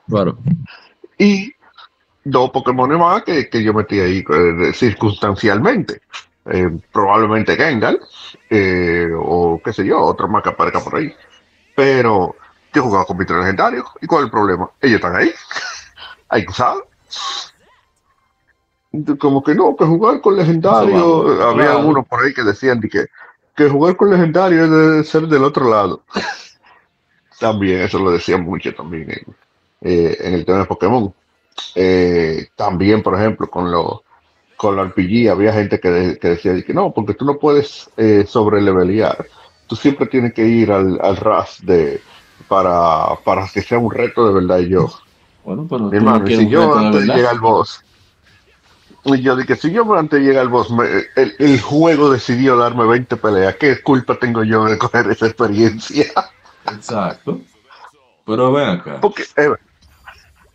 Claro. 0.08 0.38
y 1.20 1.54
dos 2.24 2.50
Pokémon 2.50 2.98
más 2.98 3.24
que, 3.24 3.48
que 3.50 3.62
yo 3.62 3.74
metí 3.74 4.00
ahí 4.00 4.24
eh, 4.28 4.72
circunstancialmente. 4.74 6.02
Eh, 6.46 6.70
probablemente 6.92 7.56
Gengar, 7.56 8.00
eh, 8.50 9.10
o 9.16 9.62
qué 9.64 9.74
sé 9.74 9.86
yo, 9.86 10.00
otro 10.00 10.28
más 10.28 10.42
que 10.42 10.50
aparezca 10.50 10.80
por 10.80 10.96
ahí. 10.96 11.14
Pero 11.76 12.36
yo 12.74 12.84
jugaba 12.84 13.06
con 13.06 13.18
mis 13.18 13.28
tres 13.28 13.40
legendarios. 13.40 13.86
¿Y 14.02 14.08
cuál 14.08 14.22
es 14.22 14.26
el 14.26 14.32
problema? 14.32 14.70
Ellos 14.82 14.96
están 14.96 15.16
ahí. 15.16 15.32
Hay 16.30 16.44
que 16.44 16.52
usarlo. 16.52 16.88
Como 19.20 19.44
que 19.44 19.54
no, 19.54 19.76
que 19.76 19.86
jugar 19.86 20.20
con 20.22 20.36
legendario. 20.36 21.24
Vamos, 21.24 21.42
Había 21.42 21.72
claro. 21.72 21.88
uno 21.88 22.04
por 22.04 22.24
ahí 22.24 22.34
que 22.34 22.44
decían 22.44 22.80
de 22.80 22.90
que, 22.90 23.06
que 23.56 23.70
jugar 23.70 23.96
con 23.96 24.10
legendario 24.10 24.70
debe 24.70 25.04
ser 25.04 25.28
del 25.28 25.44
otro 25.44 25.70
lado. 25.70 26.04
también, 27.40 27.82
eso 27.82 28.00
lo 28.00 28.12
decían 28.12 28.44
mucho 28.44 28.74
también 28.74 29.10
en, 29.12 29.36
eh, 29.82 30.18
en 30.20 30.34
el 30.34 30.46
tema 30.46 30.60
de 30.60 30.66
Pokémon. 30.66 31.14
Eh, 31.76 32.48
también, 32.56 33.02
por 33.02 33.16
ejemplo, 33.16 33.50
con 33.50 33.72
los 33.72 34.02
con 34.60 34.76
la 34.76 34.84
RPG 34.84 35.30
había 35.32 35.54
gente 35.54 35.80
que, 35.80 35.90
de- 35.90 36.20
que 36.20 36.28
decía 36.32 36.52
de 36.52 36.66
que 36.66 36.74
no, 36.74 36.92
porque 36.94 37.14
tú 37.14 37.24
no 37.24 37.40
puedes 37.40 37.90
eh, 37.96 38.26
sobrelevelear. 38.28 39.26
Tú 39.68 39.78
siempre 39.78 40.06
tienes 40.08 40.34
que 40.34 40.46
ir 40.46 40.70
al, 40.70 41.00
al 41.02 41.16
RAS 41.16 41.66
de, 41.66 42.02
para, 42.50 43.16
para 43.24 43.48
que 43.48 43.62
sea 43.62 43.80
un 43.80 43.90
reto 43.90 44.28
de 44.28 44.34
verdad. 44.34 44.60
Y 44.60 44.68
yo, 44.70 44.92
Bueno, 45.46 45.66
pero 45.70 45.86
mi 45.86 45.98
no 45.98 45.98
hermano, 45.98 46.28
si 46.28 46.50
yo 46.50 46.76
antes 46.78 46.92
de 46.92 47.00
verdad. 47.00 47.16
llegar 47.16 47.34
al 47.36 47.40
boss, 47.40 47.82
y 49.06 49.22
yo 49.22 49.36
dije, 49.38 49.56
si 49.56 49.72
yo 49.72 49.94
antes 49.94 50.20
de 50.20 50.26
llegar 50.26 50.42
al 50.42 50.50
boss, 50.50 50.72
me- 50.72 51.06
el, 51.16 51.36
el 51.40 51.62
juego 51.62 52.12
decidió 52.12 52.58
darme 52.58 52.86
20 52.86 53.16
peleas, 53.16 53.56
¿qué 53.56 53.82
culpa 53.82 54.20
tengo 54.20 54.44
yo 54.44 54.66
de 54.66 54.78
coger 54.78 55.10
esa 55.10 55.28
experiencia? 55.28 56.06
Exacto. 56.66 57.40
Pero 58.26 58.52
ven 58.52 58.68
acá. 58.70 59.00
Porque 59.00 59.24
eh, 59.38 59.50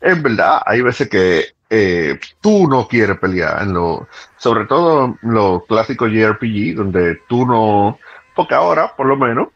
en 0.03 0.23
verdad 0.23 0.61
hay 0.67 0.83
veces 0.83 1.09
que 1.09 1.54
eh, 1.77 2.21
tú 2.41 2.69
no 2.69 2.87
quieres 2.87 3.19
pelear, 3.19 3.63
en 3.63 3.75
lo, 3.75 4.07
sobre 4.37 4.65
todo 4.67 5.19
en 5.21 5.35
los 5.35 5.65
clásicos 5.65 6.09
JRPG, 6.09 6.77
donde 6.77 7.17
tú 7.29 7.45
no, 7.45 7.99
porque 8.37 8.55
ahora 8.55 8.95
por 8.95 9.07
lo 9.07 9.17
menos, 9.17 9.49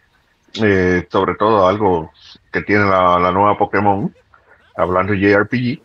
eh, 0.60 1.06
sobre 1.12 1.36
todo 1.36 1.68
algo 1.68 2.10
que 2.50 2.62
tiene 2.62 2.86
la, 2.86 3.20
la 3.20 3.30
nueva 3.30 3.56
Pokémon, 3.56 4.12
hablando 4.76 5.12
de 5.12 5.20
JRPG, 5.20 5.80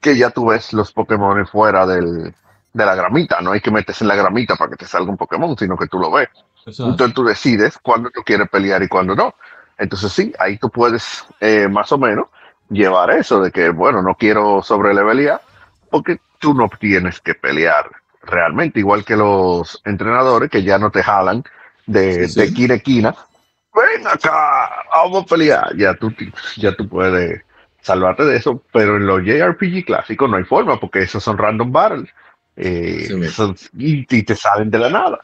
que 0.00 0.16
ya 0.16 0.30
tú 0.30 0.46
ves 0.46 0.72
los 0.72 0.92
Pokémon 0.92 1.46
fuera 1.46 1.86
del, 1.86 2.34
de 2.72 2.86
la 2.86 2.96
gramita, 2.96 3.40
no 3.40 3.52
hay 3.52 3.60
que 3.60 3.70
meterse 3.70 4.02
en 4.02 4.08
la 4.08 4.16
gramita 4.16 4.56
para 4.56 4.72
que 4.72 4.78
te 4.78 4.86
salga 4.86 5.08
un 5.08 5.16
Pokémon, 5.16 5.56
sino 5.56 5.76
que 5.76 5.86
tú 5.86 6.00
lo 6.00 6.10
ves. 6.10 6.30
Exacto. 6.66 6.90
Entonces 6.90 7.14
tú 7.14 7.22
decides 7.22 7.78
cuándo 7.78 8.10
tú 8.10 8.22
quieres 8.24 8.48
pelear 8.48 8.82
y 8.82 8.88
cuándo 8.88 9.14
no. 9.14 9.36
Entonces 9.78 10.10
sí, 10.10 10.32
ahí 10.40 10.58
tú 10.58 10.68
puedes 10.68 11.24
eh, 11.38 11.68
más 11.68 11.92
o 11.92 11.98
menos 11.98 12.26
llevar 12.70 13.10
eso 13.10 13.40
de 13.40 13.50
que, 13.50 13.70
bueno, 13.70 14.02
no 14.02 14.14
quiero 14.14 14.62
sobrelevelear 14.62 15.40
porque 15.90 16.18
tú 16.38 16.54
no 16.54 16.68
tienes 16.78 17.20
que 17.20 17.34
pelear 17.34 17.90
realmente, 18.22 18.80
igual 18.80 19.04
que 19.04 19.16
los 19.16 19.80
entrenadores 19.84 20.50
que 20.50 20.62
ya 20.62 20.78
no 20.78 20.90
te 20.90 21.02
jalan 21.02 21.42
de, 21.86 22.28
Sí, 22.28 22.38
de 22.38 22.44
esquina 22.46 22.74
esquina. 22.74 23.14
Ven 23.74 24.06
acá, 24.06 24.70
vamos 24.94 25.22
a 25.22 25.26
pelear. 25.26 25.76
Ya 25.76 25.94
tú, 25.94 26.12
ya 26.56 26.74
tú 26.74 26.88
puedes 26.88 27.42
salvarte 27.80 28.24
de 28.24 28.36
eso, 28.36 28.62
pero 28.72 28.96
en 28.96 29.06
los 29.06 29.22
JRPG 29.22 29.84
clásicos 29.86 30.28
no 30.28 30.36
hay 30.36 30.44
forma, 30.44 30.78
porque 30.78 31.00
esos 31.00 31.22
son 31.22 31.38
random 31.38 31.72
battles. 31.72 32.10
eh, 32.56 33.04
Sí, 33.06 33.28
son- 33.28 33.56
y, 33.78 34.04
y 34.16 34.22
te 34.24 34.34
salen 34.34 34.70
de 34.70 34.78
la 34.78 34.90
nada. 34.90 35.20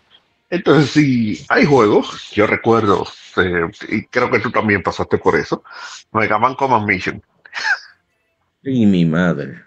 Entonces, 0.51 0.90
si 0.92 1.45
hay 1.49 1.64
juegos, 1.64 2.30
yo 2.32 2.47
recuerdo, 2.47 3.05
eh, 3.38 3.68
y 3.88 4.05
creo 4.07 4.30
que 4.30 4.38
tú 4.38 4.51
también 4.53 4.82
pasaste 4.82 5.18
por 5.18 5.34
eso, 5.34 5.64
Mega 6.12 6.38
Man 6.38 6.55
Command 6.55 6.86
Mission. 6.86 7.20
Y 8.66 8.86
mi 8.86 9.05
madre. 9.05 9.62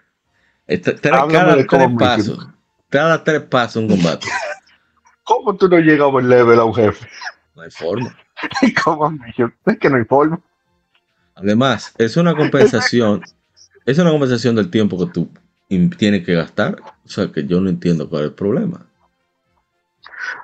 Tres- 0.66 1.00
Háblame 1.04 1.28
cada 1.28 1.56
de 1.56 1.64
tres 1.64 1.88
pasos. 1.98 2.48
Cada 2.90 3.22
tres 3.22 3.42
pasos 3.42 3.82
un 3.82 3.88
combate. 3.90 4.26
¿Cómo 5.24 5.54
tú 5.56 5.68
no 5.68 5.78
llegas 5.78 6.00
a 6.00 6.06
over 6.06 6.24
level 6.24 6.58
a 6.58 6.64
un 6.64 6.74
jefe? 6.74 7.08
No 7.54 7.62
hay 7.62 7.70
forma. 7.70 8.16
Mission, 9.26 9.54
es 9.66 9.78
que 9.78 9.90
no 9.90 9.96
hay 9.96 10.04
forma. 10.04 10.40
Además, 11.36 11.94
es 11.98 12.16
una 12.16 12.34
compensación. 12.34 13.22
Es 13.86 13.98
una 13.98 14.10
compensación 14.10 14.56
del 14.56 14.70
tiempo 14.70 14.98
que 14.98 15.12
tú 15.12 15.30
tienes 15.96 16.24
que 16.24 16.34
gastar. 16.34 16.76
O 17.04 17.08
sea, 17.08 17.30
que 17.30 17.46
yo 17.46 17.60
no 17.60 17.68
entiendo 17.70 18.08
cuál 18.08 18.22
es 18.22 18.28
el 18.30 18.34
problema. 18.34 18.84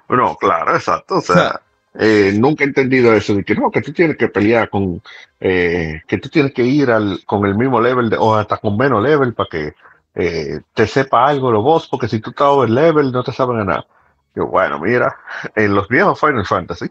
No, 0.08 0.36
claro, 0.36 0.76
exacto. 0.76 1.16
O 1.16 1.20
sea. 1.20 1.60
Eh, 1.94 2.32
nunca 2.36 2.64
he 2.64 2.66
entendido 2.66 3.14
eso 3.14 3.34
de 3.34 3.44
que 3.44 3.54
no, 3.54 3.70
que 3.70 3.82
tú 3.82 3.92
tienes 3.92 4.16
que 4.16 4.28
pelear 4.28 4.68
con, 4.70 5.00
eh, 5.40 6.02
que 6.06 6.18
tú 6.18 6.28
tienes 6.28 6.52
que 6.52 6.64
ir 6.64 6.90
al, 6.90 7.20
con 7.24 7.46
el 7.46 7.54
mismo 7.54 7.80
level 7.80 8.10
de- 8.10 8.16
o 8.16 8.34
hasta 8.34 8.56
con 8.58 8.76
menos 8.76 9.02
level 9.02 9.34
para 9.34 9.48
que 9.50 9.74
eh, 10.16 10.60
te 10.74 10.86
sepa 10.86 11.26
algo 11.26 11.50
los 11.50 11.62
boss, 11.64 11.88
porque 11.88 12.08
si 12.08 12.20
tú 12.20 12.30
estás 12.30 12.46
over 12.46 12.70
level 12.70 13.10
no 13.10 13.24
te 13.24 13.32
saben 13.32 13.58
ganar. 13.58 13.86
Yo, 14.34 14.46
bueno, 14.46 14.78
mira, 14.80 15.16
en 15.54 15.74
los 15.74 15.88
viejos 15.88 16.18
Final 16.20 16.46
Fantasy, 16.46 16.86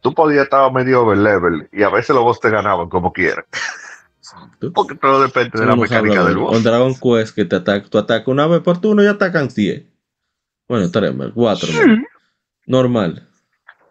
tú 0.00 0.12
podías 0.14 0.44
estar 0.44 0.70
medio 0.72 1.02
over 1.02 1.18
level 1.18 1.68
y 1.72 1.82
a 1.82 1.88
veces 1.90 2.14
los 2.14 2.24
boss 2.24 2.40
te 2.40 2.50
ganaban 2.50 2.88
como 2.88 3.12
Exacto. 3.14 4.72
porque 4.74 4.94
todo 4.96 5.22
depende 5.22 5.60
de 5.60 5.66
la 5.66 5.76
mecánica 5.76 6.24
del 6.24 6.36
boss. 6.38 6.56
Un 6.56 6.62
Dragon 6.62 6.94
Quest 6.94 7.34
que 7.34 7.44
te 7.44 7.56
ataca, 7.56 7.88
tú 7.88 7.98
atacas 7.98 8.28
una 8.28 8.46
vez 8.46 8.60
por 8.60 8.80
turno 8.80 9.02
y 9.02 9.06
atacan 9.06 9.48
10. 9.48 9.84
Bueno, 10.68 10.90
tres, 10.90 11.14
más, 11.14 11.30
cuatro. 11.34 11.68
más. 11.72 11.98
Normal. 12.66 13.28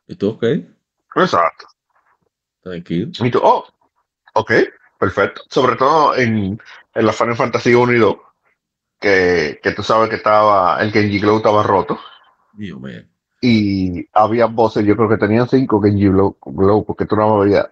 ¿Y 0.08 0.16
tú, 0.16 0.30
ok? 0.30 0.44
Exacto. 1.16 1.68
Tranquilo. 2.62 3.12
Y 3.20 3.32
tú, 3.32 3.40
oh, 3.44 3.66
ok, 4.34 4.52
perfecto. 5.00 5.42
Sobre 5.50 5.76
todo 5.76 6.16
en, 6.16 6.60
en 6.94 7.06
la 7.06 7.14
Final 7.14 7.36
Fantasy 7.36 7.74
1 7.74 7.94
y 7.94 8.00
2, 8.00 8.16
que, 9.00 9.60
que 9.62 9.72
tú 9.72 9.84
sabes 9.84 10.10
que 10.10 10.16
estaba, 10.18 10.82
el 10.82 10.92
Genji 10.92 11.20
Glow 11.20 11.38
estaba 11.38 11.64
roto. 11.64 12.00
Dios 12.54 12.80
mío. 12.80 13.04
Y 13.42 14.08
había 14.14 14.48
voces, 14.48 14.86
yo 14.86 14.96
creo 14.96 15.10
que 15.10 15.18
tenían 15.18 15.48
5 15.48 15.82
Genji 15.82 16.08
Glow, 16.08 16.38
Glow, 16.42 16.86
porque 16.86 17.06
tú 17.06 17.16
no 17.16 17.40
veías 17.40 17.68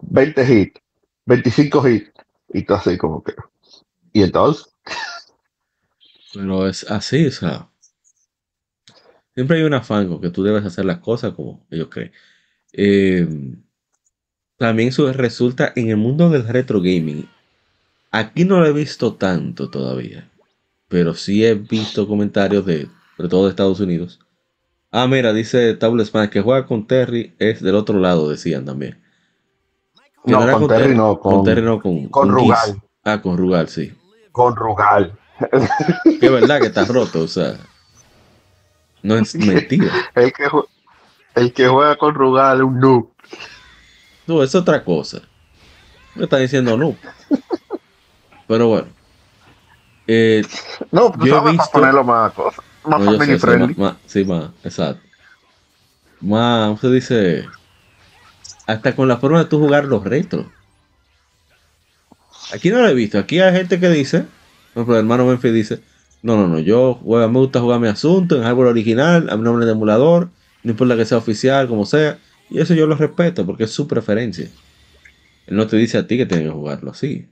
20 0.00 0.44
hits, 0.54 0.80
25 1.26 1.88
hits, 1.88 2.12
y 2.50 2.62
tú 2.62 2.74
así 2.74 2.96
como 2.98 3.22
que. 3.22 3.34
Y 4.12 4.22
entonces, 4.22 4.74
Pero 6.34 6.66
es 6.66 6.90
así, 6.90 7.26
o 7.26 7.30
sea. 7.30 7.69
Siempre 9.34 9.58
hay 9.58 9.62
un 9.62 9.74
afán 9.74 10.08
con 10.08 10.20
que 10.20 10.30
tú 10.30 10.42
debes 10.42 10.64
hacer 10.64 10.84
las 10.84 10.98
cosas 10.98 11.34
como 11.34 11.66
ellos 11.70 11.88
creen. 11.90 12.12
Eh, 12.72 13.26
también 14.56 14.88
eso 14.90 15.12
resulta 15.12 15.72
en 15.76 15.90
el 15.90 15.96
mundo 15.96 16.28
del 16.30 16.46
retro 16.46 16.80
gaming. 16.80 17.28
Aquí 18.10 18.44
no 18.44 18.60
lo 18.60 18.66
he 18.66 18.72
visto 18.72 19.14
tanto 19.14 19.70
todavía. 19.70 20.28
Pero 20.88 21.14
sí 21.14 21.44
he 21.44 21.54
visto 21.54 22.08
comentarios 22.08 22.66
de, 22.66 22.88
sobre 23.16 23.28
todo 23.28 23.44
de 23.44 23.50
Estados 23.50 23.80
Unidos. 23.80 24.18
Ah, 24.90 25.06
mira, 25.06 25.32
dice 25.32 25.74
Table 25.74 26.04
Smash 26.04 26.30
que 26.30 26.40
juega 26.40 26.66
con 26.66 26.86
Terry 26.86 27.34
es 27.38 27.62
del 27.62 27.76
otro 27.76 27.98
lado, 28.00 28.28
decían 28.28 28.64
también. 28.64 29.00
No, 30.24 30.40
con 30.58 30.68
Terry 30.68 30.96
no, 30.96 31.20
con, 31.20 31.36
con 31.36 31.44
Terry 31.44 31.62
no, 31.62 31.80
con, 31.80 32.08
con. 32.08 32.28
Rugal. 32.28 32.82
Ah, 33.04 33.22
con 33.22 33.38
Rugal, 33.38 33.68
sí. 33.68 33.92
con 34.32 34.56
Rugal. 34.56 35.16
Que 36.20 36.28
verdad 36.28 36.60
que 36.60 36.66
está 36.66 36.84
roto, 36.84 37.22
o 37.22 37.28
sea. 37.28 37.56
No 39.02 39.16
es 39.16 39.34
mentira. 39.36 39.92
El 40.14 40.32
que, 40.32 40.48
jue- 40.48 40.66
el 41.34 41.52
que 41.52 41.68
juega 41.68 41.96
con 41.96 42.14
Rugal 42.14 42.58
es 42.58 42.64
un 42.64 42.78
noob. 42.80 43.08
No, 44.26 44.42
es 44.42 44.54
otra 44.54 44.84
cosa. 44.84 45.22
Me 46.14 46.24
está 46.24 46.36
diciendo 46.38 46.76
no. 46.76 46.96
Pero 48.46 48.68
bueno. 48.68 48.88
Eh, 50.06 50.42
No, 50.90 51.12
tú 51.12 51.24
Yo 51.26 51.38
he 51.38 51.50
visto- 51.52 51.56
para 51.58 51.70
ponerlo 51.72 52.04
más 52.04 52.32
cosas, 52.32 52.64
más 52.84 53.00
no, 53.00 53.12
family 53.12 53.32
sé, 53.32 53.38
friendly. 53.38 53.74
más, 53.74 53.78
más- 53.78 53.96
sí, 54.06 54.24
más, 54.24 54.50
exacto. 54.64 55.02
Más, 56.20 56.66
¿cómo 56.66 56.78
se 56.78 56.90
dice? 56.90 57.48
Hasta 58.66 58.94
con 58.94 59.08
la 59.08 59.16
forma 59.18 59.38
de 59.38 59.44
tú 59.46 59.58
jugar 59.58 59.84
los 59.84 60.04
retros. 60.04 60.46
Aquí 62.52 62.70
no 62.70 62.78
lo 62.80 62.88
he 62.88 62.94
visto. 62.94 63.18
Aquí 63.18 63.40
hay 63.40 63.52
gente 63.54 63.78
que 63.78 63.88
dice, 63.88 64.20
por 64.74 64.82
ejemplo, 64.82 64.94
el 64.94 65.00
hermano 65.00 65.26
Memphis 65.26 65.52
dice, 65.52 65.80
no, 66.22 66.36
no, 66.36 66.48
no, 66.48 66.58
yo 66.58 66.94
juego, 66.94 67.28
me 67.30 67.38
gusta 67.38 67.60
jugar 67.60 67.80
mi 67.80 67.88
asunto 67.88 68.36
en 68.36 68.42
hardware 68.42 68.68
original, 68.68 69.28
a 69.30 69.36
mi 69.36 69.42
nombre 69.42 69.66
de 69.66 69.72
emulador, 69.72 70.30
no 70.62 70.70
importa 70.72 70.96
que 70.96 71.04
sea 71.06 71.18
oficial, 71.18 71.68
como 71.68 71.86
sea. 71.86 72.18
Y 72.50 72.58
eso 72.60 72.74
yo 72.74 72.86
lo 72.86 72.94
respeto 72.96 73.46
porque 73.46 73.64
es 73.64 73.70
su 73.70 73.86
preferencia. 73.88 74.50
Él 75.46 75.56
no 75.56 75.66
te 75.66 75.76
dice 75.76 75.98
a 75.98 76.06
ti 76.06 76.16
que 76.16 76.26
tienes 76.26 76.46
que 76.46 76.52
jugarlo 76.52 76.90
así. 76.90 77.28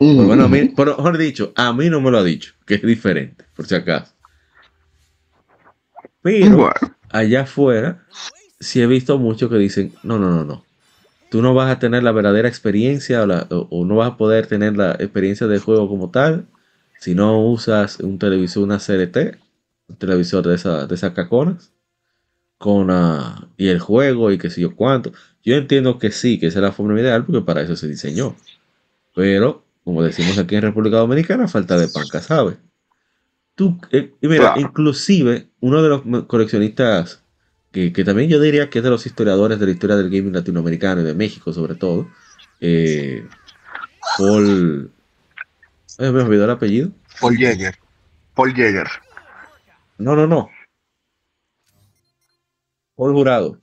Mm. 0.00 0.16
Pero 0.16 0.26
bueno, 0.26 0.44
a 0.44 0.48
mí, 0.48 0.74
mejor 0.76 1.18
dicho, 1.18 1.52
a 1.56 1.72
mí 1.72 1.88
no 1.88 2.00
me 2.00 2.10
lo 2.10 2.18
ha 2.18 2.24
dicho, 2.24 2.54
que 2.66 2.74
es 2.74 2.82
diferente, 2.82 3.44
por 3.54 3.66
si 3.66 3.74
acaso. 3.74 4.12
Pero 6.22 6.56
Bueno, 6.56 6.70
allá 7.10 7.42
afuera, 7.42 8.06
sí 8.60 8.80
he 8.80 8.86
visto 8.86 9.18
muchos 9.18 9.50
que 9.50 9.56
dicen, 9.56 9.92
no, 10.02 10.18
no, 10.18 10.30
no, 10.30 10.44
no. 10.44 10.64
Tú 11.30 11.42
no 11.42 11.54
vas 11.54 11.70
a 11.70 11.78
tener 11.78 12.02
la 12.02 12.12
verdadera 12.12 12.48
experiencia 12.48 13.22
o, 13.22 13.26
la- 13.26 13.48
o- 13.50 13.68
o 13.70 13.84
no 13.86 13.96
vas 13.96 14.12
a 14.12 14.16
poder 14.16 14.46
tener 14.46 14.76
la 14.76 14.92
experiencia 14.92 15.46
del 15.46 15.60
juego 15.60 15.88
como 15.88 16.10
tal 16.10 16.46
si 17.02 17.16
no 17.16 17.36
usas 17.40 17.98
un 17.98 18.16
televisor, 18.16 18.62
una 18.62 18.78
CRT, 18.78 19.36
un 19.88 19.96
televisor 19.96 20.46
de 20.46 20.54
esas 20.54 20.88
de 20.88 20.94
esas 20.94 21.10
caconas, 21.14 21.72
con 22.58 22.92
ah, 22.92 23.48
y 23.56 23.70
el 23.70 23.80
juego 23.80 24.30
y 24.30 24.38
qué 24.38 24.50
sé 24.50 24.60
yo 24.60 24.76
cuánto. 24.76 25.10
Yo 25.42 25.56
entiendo 25.56 25.98
que 25.98 26.12
sí, 26.12 26.38
que 26.38 26.46
esa 26.46 26.60
es 26.60 26.62
la 26.62 26.70
forma 26.70 27.00
ideal 27.00 27.24
porque 27.26 27.40
para 27.40 27.62
eso 27.62 27.74
se 27.74 27.88
diseñó. 27.88 28.36
Pero, 29.16 29.64
como 29.82 30.04
decimos 30.04 30.38
aquí 30.38 30.54
en 30.54 30.62
República 30.62 30.98
Dominicana, 30.98 31.48
falta 31.48 31.76
de 31.76 31.88
panca, 31.88 32.20
¿sabes? 32.20 32.58
Tú, 33.56 33.80
eh, 33.90 34.14
y 34.20 34.28
mira, 34.28 34.54
inclusive 34.56 35.48
uno 35.58 35.82
de 35.82 35.88
los 35.88 36.26
coleccionistas 36.28 37.24
que, 37.72 37.92
que 37.92 38.04
también 38.04 38.30
yo 38.30 38.40
diría 38.40 38.70
que 38.70 38.78
es 38.78 38.84
de 38.84 38.90
los 38.90 39.06
historiadores 39.06 39.58
de 39.58 39.66
la 39.66 39.72
historia 39.72 39.96
del 39.96 40.08
gaming 40.08 40.34
latinoamericano 40.34 41.00
y 41.00 41.04
de 41.04 41.14
México 41.14 41.52
sobre 41.52 41.74
todo, 41.74 42.08
eh, 42.60 43.26
Paul... 44.16 44.92
Me 46.10 46.22
olvidó 46.22 46.44
el 46.44 46.50
apellido. 46.50 46.90
Paul 47.20 47.36
Jäger. 47.36 47.76
Paul 48.34 48.52
Jäger. 48.54 48.88
No, 49.98 50.16
no, 50.16 50.26
no. 50.26 50.48
Paul 52.96 53.12
Jurado. 53.12 53.58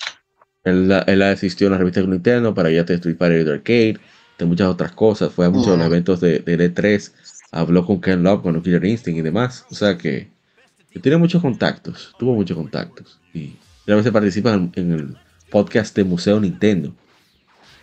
Él, 0.64 0.92
él 1.08 1.22
asistió 1.22 1.68
a 1.68 1.72
la 1.72 1.78
revista 1.78 2.02
de 2.02 2.08
Nintendo 2.08 2.54
para 2.54 2.70
ya 2.70 2.84
de 2.84 2.96
Street 2.96 3.18
Fighter 3.18 3.46
de 3.46 3.54
Arcade, 3.54 3.98
de 4.38 4.46
muchas 4.46 4.68
otras 4.68 4.92
cosas. 4.92 5.34
Fue 5.34 5.46
a 5.46 5.50
muchos 5.50 5.72
de 5.72 5.78
los 5.78 5.86
eventos 5.88 6.20
de, 6.20 6.40
de 6.40 6.74
E3. 6.74 7.12
Habló 7.52 7.86
con 7.86 8.00
Ken 8.02 8.22
Love, 8.24 8.42
con 8.44 8.62
Killer 8.62 8.86
Instinct 8.86 9.20
y 9.20 9.22
demás. 9.22 9.66
O 9.72 9.76
sea 9.76 9.98
que, 9.98 10.30
que 10.92 11.00
tiene 11.00 11.18
muchos 11.18 11.42
contactos. 11.42 12.14
Tuvo 12.20 12.36
muchos 12.36 12.56
contactos. 12.58 13.20
Y 13.34 13.58
a 13.88 13.96
veces 13.96 14.12
participa 14.12 14.54
en, 14.54 14.72
en 14.76 14.92
el 14.92 15.18
podcast 15.50 15.96
de 15.96 16.04
Museo 16.04 16.40
Nintendo. 16.40 16.94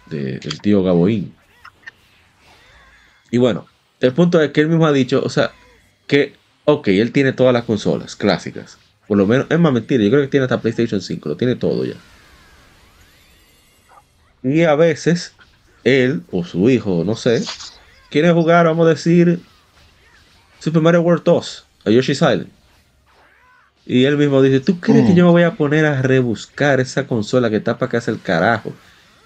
de- 0.08 0.38
del 0.38 0.60
tío 0.60 0.82
Gaboín. 0.84 1.34
Y 3.30 3.38
bueno, 3.38 3.66
el 4.00 4.12
punto 4.12 4.40
es 4.40 4.50
que 4.52 4.60
él 4.60 4.68
mismo 4.68 4.86
ha 4.86 4.92
dicho, 4.92 5.22
o 5.24 5.28
sea, 5.28 5.52
que, 6.06 6.34
ok, 6.64 6.88
él 6.88 7.12
tiene 7.12 7.32
todas 7.32 7.52
las 7.52 7.64
consolas 7.64 8.16
clásicas. 8.16 8.78
Por 9.08 9.18
lo 9.18 9.26
menos, 9.26 9.46
es 9.50 9.58
más 9.58 9.72
mentira, 9.72 10.02
yo 10.02 10.10
creo 10.10 10.22
que 10.22 10.28
tiene 10.28 10.44
hasta 10.44 10.60
PlayStation 10.60 11.00
5, 11.00 11.28
lo 11.28 11.36
tiene 11.36 11.54
todo 11.54 11.84
ya. 11.84 11.94
Y 14.42 14.62
a 14.62 14.74
veces, 14.74 15.32
él 15.84 16.22
o 16.30 16.44
su 16.44 16.68
hijo, 16.68 17.04
no 17.04 17.16
sé, 17.16 17.42
quiere 18.10 18.32
jugar, 18.32 18.66
vamos 18.66 18.86
a 18.86 18.90
decir, 18.90 19.40
Super 20.58 20.82
Mario 20.82 21.02
World 21.02 21.24
2, 21.24 21.66
a 21.86 21.90
Yoshi's 21.90 22.18
Island. 22.18 22.48
Y 23.86 24.04
él 24.04 24.16
mismo 24.16 24.42
dice, 24.42 24.58
¿tú 24.58 24.80
crees 24.80 25.06
que 25.06 25.14
yo 25.14 25.24
me 25.24 25.30
voy 25.30 25.44
a 25.44 25.54
poner 25.54 25.86
a 25.86 26.02
rebuscar 26.02 26.80
esa 26.80 27.06
consola 27.06 27.50
que 27.50 27.56
está 27.56 27.78
para 27.78 27.90
casa 27.92 28.10
el 28.10 28.20
carajo? 28.20 28.72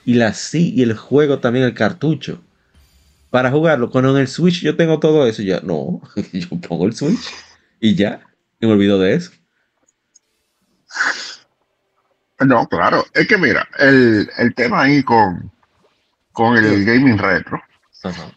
Y 0.05 0.15
la 0.15 0.35
sí, 0.35 0.75
y 0.77 0.83
el 0.83 0.95
juego 0.95 1.39
también, 1.39 1.65
el 1.65 1.73
cartucho. 1.73 2.41
Para 3.31 3.51
jugarlo, 3.51 3.91
cuando 3.91 4.11
en 4.11 4.23
el 4.23 4.29
Switch 4.29 4.61
yo 4.61 4.77
tengo 4.77 4.99
todo 4.99 5.27
eso, 5.27 5.43
ya, 5.43 5.61
no, 5.61 6.01
yo 6.33 6.49
pongo 6.69 6.87
el 6.87 6.95
Switch 6.95 7.33
y 7.81 7.95
ya, 7.95 8.27
y 8.61 8.67
me 8.67 8.73
olvido 8.73 8.99
de 8.99 9.15
eso. 9.15 9.31
No, 12.41 12.67
claro. 12.67 13.05
Es 13.15 13.29
que 13.29 13.37
mira, 13.37 13.69
el, 13.79 14.29
el 14.39 14.55
tema 14.55 14.83
ahí 14.83 15.03
con, 15.03 15.51
con 16.33 16.57
el 16.57 16.85
gaming 16.85 17.19
retro, 17.19 17.61
Ajá. 18.03 18.33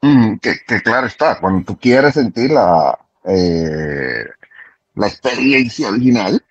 mm, 0.00 0.36
que, 0.38 0.56
que 0.66 0.82
claro 0.82 1.06
está, 1.06 1.38
cuando 1.38 1.64
tú 1.64 1.78
quieres 1.78 2.14
sentir 2.14 2.50
la, 2.50 2.98
eh, 3.24 4.24
la 4.94 5.06
experiencia 5.06 5.88
original, 5.88 6.42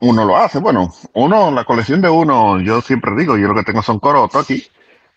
uno 0.00 0.24
lo 0.24 0.36
hace. 0.36 0.58
Bueno, 0.58 0.92
uno, 1.12 1.50
la 1.50 1.64
colección 1.64 2.00
de 2.00 2.08
uno, 2.08 2.60
yo 2.60 2.80
siempre 2.80 3.14
digo, 3.16 3.36
yo 3.36 3.48
lo 3.48 3.54
que 3.54 3.64
tengo 3.64 3.82
son 3.82 4.00
corotos 4.00 4.42
aquí, 4.42 4.66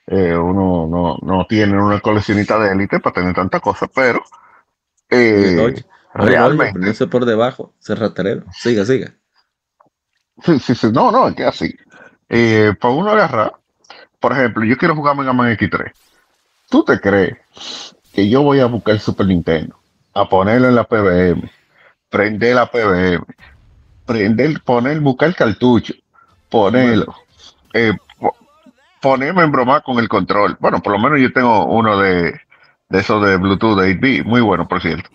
Eh, 0.07 0.37
uno 0.37 0.87
no, 0.87 1.17
no 1.21 1.45
tiene 1.47 1.81
una 1.81 1.99
coleccionista 1.99 2.57
de 2.59 2.71
élite 2.71 3.01
para 3.01 3.13
tener 3.13 3.35
tanta 3.35 3.59
cosa, 3.59 3.87
pero 3.87 4.23
eh, 5.09 5.57
Oye, 5.57 5.61
oye, 5.61 5.85
realmente, 6.13 6.79
ponerse 6.79 7.07
por 7.07 7.25
debajo, 7.25 7.73
ser 7.79 7.99
raterero. 7.99 8.45
Siga, 8.53 8.85
siga. 8.85 9.13
sí, 10.43 10.59
sí, 10.59 10.75
sí, 10.75 10.87
no, 10.93 11.11
no, 11.11 11.27
es 11.27 11.35
que 11.35 11.43
así. 11.43 11.75
Eh, 12.29 12.73
para 12.79 12.93
uno 12.93 13.11
agarrar, 13.11 13.53
por 14.19 14.31
ejemplo, 14.31 14.63
yo 14.63 14.77
quiero 14.77 14.95
jugar 14.95 15.17
Mega 15.17 15.33
Man 15.33 15.55
X3. 15.57 15.91
¿Tú 16.69 16.83
te 16.83 16.99
crees 16.99 17.37
que 18.13 18.29
yo 18.29 18.43
voy 18.43 18.61
a 18.61 18.65
buscar 18.65 18.95
el 18.95 19.01
Super 19.01 19.27
Nintendo, 19.27 19.77
a 20.13 20.27
ponerlo 20.27 20.69
en 20.69 20.75
la 20.75 20.85
PBM, 20.85 21.49
prender 22.09 22.55
la 22.55 22.71
PBM, 22.71 23.25
prender, 24.05 24.61
poner, 24.63 24.99
buscar 25.01 25.29
el 25.29 25.35
cartucho, 25.35 25.93
ponerlo, 26.49 27.13
eh, 27.73 27.93
ponerme 29.01 29.43
en 29.43 29.51
broma 29.51 29.81
con 29.81 29.99
el 29.99 30.07
control? 30.09 30.57
Bueno, 30.59 30.81
por 30.81 30.93
lo 30.93 30.99
menos 30.99 31.19
yo 31.19 31.31
tengo 31.33 31.65
uno 31.65 31.97
de, 31.99 32.39
de 32.89 32.99
esos 32.99 33.25
de 33.25 33.37
Bluetooth 33.37 33.79
de 33.79 33.99
8B, 33.99 34.23
muy 34.25 34.41
bueno, 34.41 34.67
por 34.67 34.81
cierto, 34.81 35.09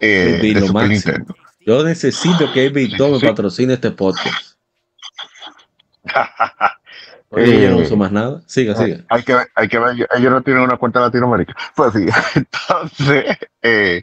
eh, 0.00 0.38
8-bit, 0.38 0.54
de 0.54 0.60
lo 0.60 0.66
Super 0.68 0.88
máximo. 0.88 1.12
Nintendo. 1.12 1.34
Yo 1.66 1.82
necesito 1.84 2.52
que 2.52 2.68
Víctor 2.68 3.10
me 3.12 3.18
Sí. 3.20 3.26
patrocine 3.26 3.74
este 3.74 3.90
podcast. 3.90 4.56
Oye, 7.30 7.62
yo 7.62 7.70
no 7.70 7.76
uso 7.78 7.96
más 7.96 8.12
nada. 8.12 8.40
Siga, 8.46 8.76
siga. 8.76 9.04
Hay 9.08 9.22
que 9.24 9.34
ver, 9.34 9.48
hay 9.56 9.68
que 9.68 9.78
ver, 9.78 10.06
ellos- 10.16 10.30
no 10.30 10.42
tienen 10.42 10.62
una 10.62 10.76
cuenta 10.76 11.00
en 11.00 11.06
Latinoamérica. 11.06 11.54
Pues 11.74 11.92
sí, 11.92 12.06
entonces, 12.36 13.36
eh, 13.62 14.02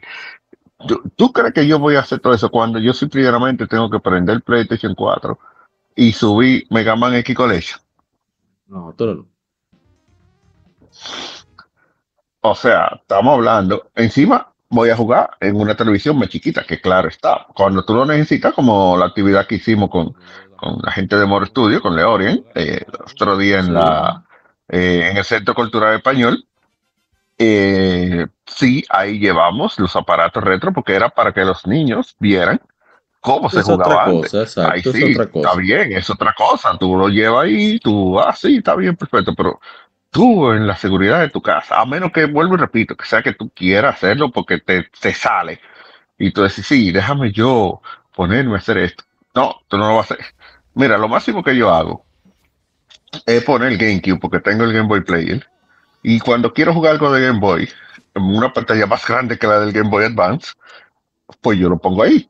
¿tú, 0.86 1.02
tú 1.16 1.32
crees 1.32 1.54
que 1.54 1.66
yo 1.66 1.78
voy 1.78 1.96
a 1.96 2.00
hacer 2.00 2.20
todo 2.20 2.34
eso 2.34 2.50
cuando 2.50 2.78
yo 2.78 2.92
sí 2.92 3.06
primeramente 3.06 3.66
tengo 3.66 3.88
que 3.90 3.98
prender 3.98 4.42
PlayStation 4.42 4.94
4 4.94 5.38
y 5.96 6.12
subir 6.12 6.66
Mega 6.70 6.94
Man 6.96 7.14
X 7.14 7.34
Collection? 7.34 7.80
No, 8.66 8.94
tú 8.96 9.06
no. 9.06 9.26
O 12.40 12.54
sea, 12.54 12.98
estamos 13.00 13.34
hablando, 13.34 13.90
encima 13.94 14.52
voy 14.68 14.90
a 14.90 14.96
jugar 14.96 15.30
en 15.40 15.56
una 15.56 15.76
televisión 15.76 16.18
más 16.18 16.28
chiquita, 16.28 16.64
que 16.64 16.80
claro 16.80 17.08
está, 17.08 17.46
cuando 17.54 17.84
tú 17.84 17.94
lo 17.94 18.04
necesitas, 18.04 18.52
como 18.54 18.96
la 18.96 19.06
actividad 19.06 19.46
que 19.46 19.56
hicimos 19.56 19.88
con, 19.88 20.14
con 20.56 20.78
la 20.82 20.92
gente 20.92 21.16
de 21.16 21.26
Moro 21.26 21.46
Studio, 21.46 21.80
con 21.80 21.96
Leorien, 21.96 22.44
eh, 22.54 22.84
el 22.86 23.02
otro 23.02 23.36
día 23.36 23.60
en 23.60 23.72
la 23.72 24.24
eh, 24.68 25.08
en 25.10 25.16
el 25.16 25.24
Centro 25.24 25.54
Cultural 25.54 25.94
Español. 25.94 26.46
Eh, 27.36 28.26
sí, 28.46 28.84
ahí 28.88 29.18
llevamos 29.18 29.78
los 29.78 29.94
aparatos 29.96 30.42
retro 30.42 30.72
porque 30.72 30.94
era 30.94 31.10
para 31.10 31.32
que 31.32 31.44
los 31.44 31.66
niños 31.66 32.16
vieran 32.18 32.60
cómo 33.24 33.48
se 33.48 33.60
Es 33.60 33.68
otra 33.68 33.84
jugaba 33.86 34.04
antes. 34.04 34.30
cosa, 34.30 34.70
Ahí 34.70 34.80
exacto, 34.80 34.92
sí, 34.92 35.04
es 35.04 35.18
otra 35.18 35.30
cosa. 35.30 35.48
está 35.48 35.60
bien, 35.60 35.92
es 35.92 36.10
otra 36.10 36.34
cosa. 36.34 36.78
Tú 36.78 36.94
lo 36.94 37.08
llevas 37.08 37.44
ahí, 37.44 37.78
tú, 37.80 38.20
ah, 38.20 38.34
sí, 38.36 38.58
está 38.58 38.76
bien, 38.76 38.96
perfecto, 38.96 39.34
pero 39.34 39.58
tú 40.10 40.52
en 40.52 40.66
la 40.66 40.76
seguridad 40.76 41.20
de 41.20 41.30
tu 41.30 41.40
casa, 41.40 41.80
a 41.80 41.86
menos 41.86 42.12
que, 42.12 42.26
vuelvo 42.26 42.54
y 42.54 42.58
repito, 42.58 42.94
que 42.94 43.06
sea 43.06 43.22
que 43.22 43.32
tú 43.32 43.48
quieras 43.48 43.96
hacerlo 43.96 44.30
porque 44.30 44.58
te, 44.58 44.90
te 45.00 45.14
sale 45.14 45.58
y 46.18 46.32
tú 46.32 46.42
decís, 46.42 46.66
sí, 46.66 46.92
déjame 46.92 47.32
yo 47.32 47.80
ponerme 48.14 48.56
a 48.56 48.58
hacer 48.58 48.76
esto. 48.76 49.04
No, 49.34 49.56
tú 49.68 49.78
no 49.78 49.88
lo 49.88 49.96
vas 49.96 50.10
a 50.10 50.14
hacer. 50.14 50.26
Mira, 50.74 50.98
lo 50.98 51.08
máximo 51.08 51.42
que 51.42 51.56
yo 51.56 51.72
hago 51.72 52.04
es 53.24 53.42
poner 53.42 53.72
el 53.72 53.78
GameCube 53.78 54.20
porque 54.20 54.40
tengo 54.40 54.64
el 54.64 54.72
Game 54.74 54.86
Boy 54.86 55.00
Player 55.00 55.48
y 56.02 56.20
cuando 56.20 56.52
quiero 56.52 56.74
jugar 56.74 56.92
algo 56.92 57.10
de 57.10 57.26
Game 57.26 57.40
Boy 57.40 57.70
en 58.14 58.22
una 58.22 58.52
pantalla 58.52 58.84
más 58.86 59.06
grande 59.06 59.38
que 59.38 59.46
la 59.46 59.60
del 59.60 59.72
Game 59.72 59.88
Boy 59.88 60.04
Advance, 60.04 60.52
pues 61.40 61.58
yo 61.58 61.70
lo 61.70 61.78
pongo 61.78 62.02
ahí 62.02 62.28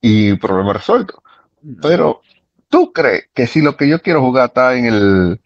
y 0.00 0.34
problema 0.34 0.72
resuelto. 0.72 1.22
Pero 1.82 2.22
¿tú 2.68 2.92
crees 2.92 3.28
que 3.34 3.46
si 3.46 3.60
lo 3.60 3.76
que 3.76 3.88
yo 3.88 4.00
quiero 4.00 4.20
jugar 4.20 4.46
está 4.48 4.74
en 4.74 4.86
el 4.86 5.40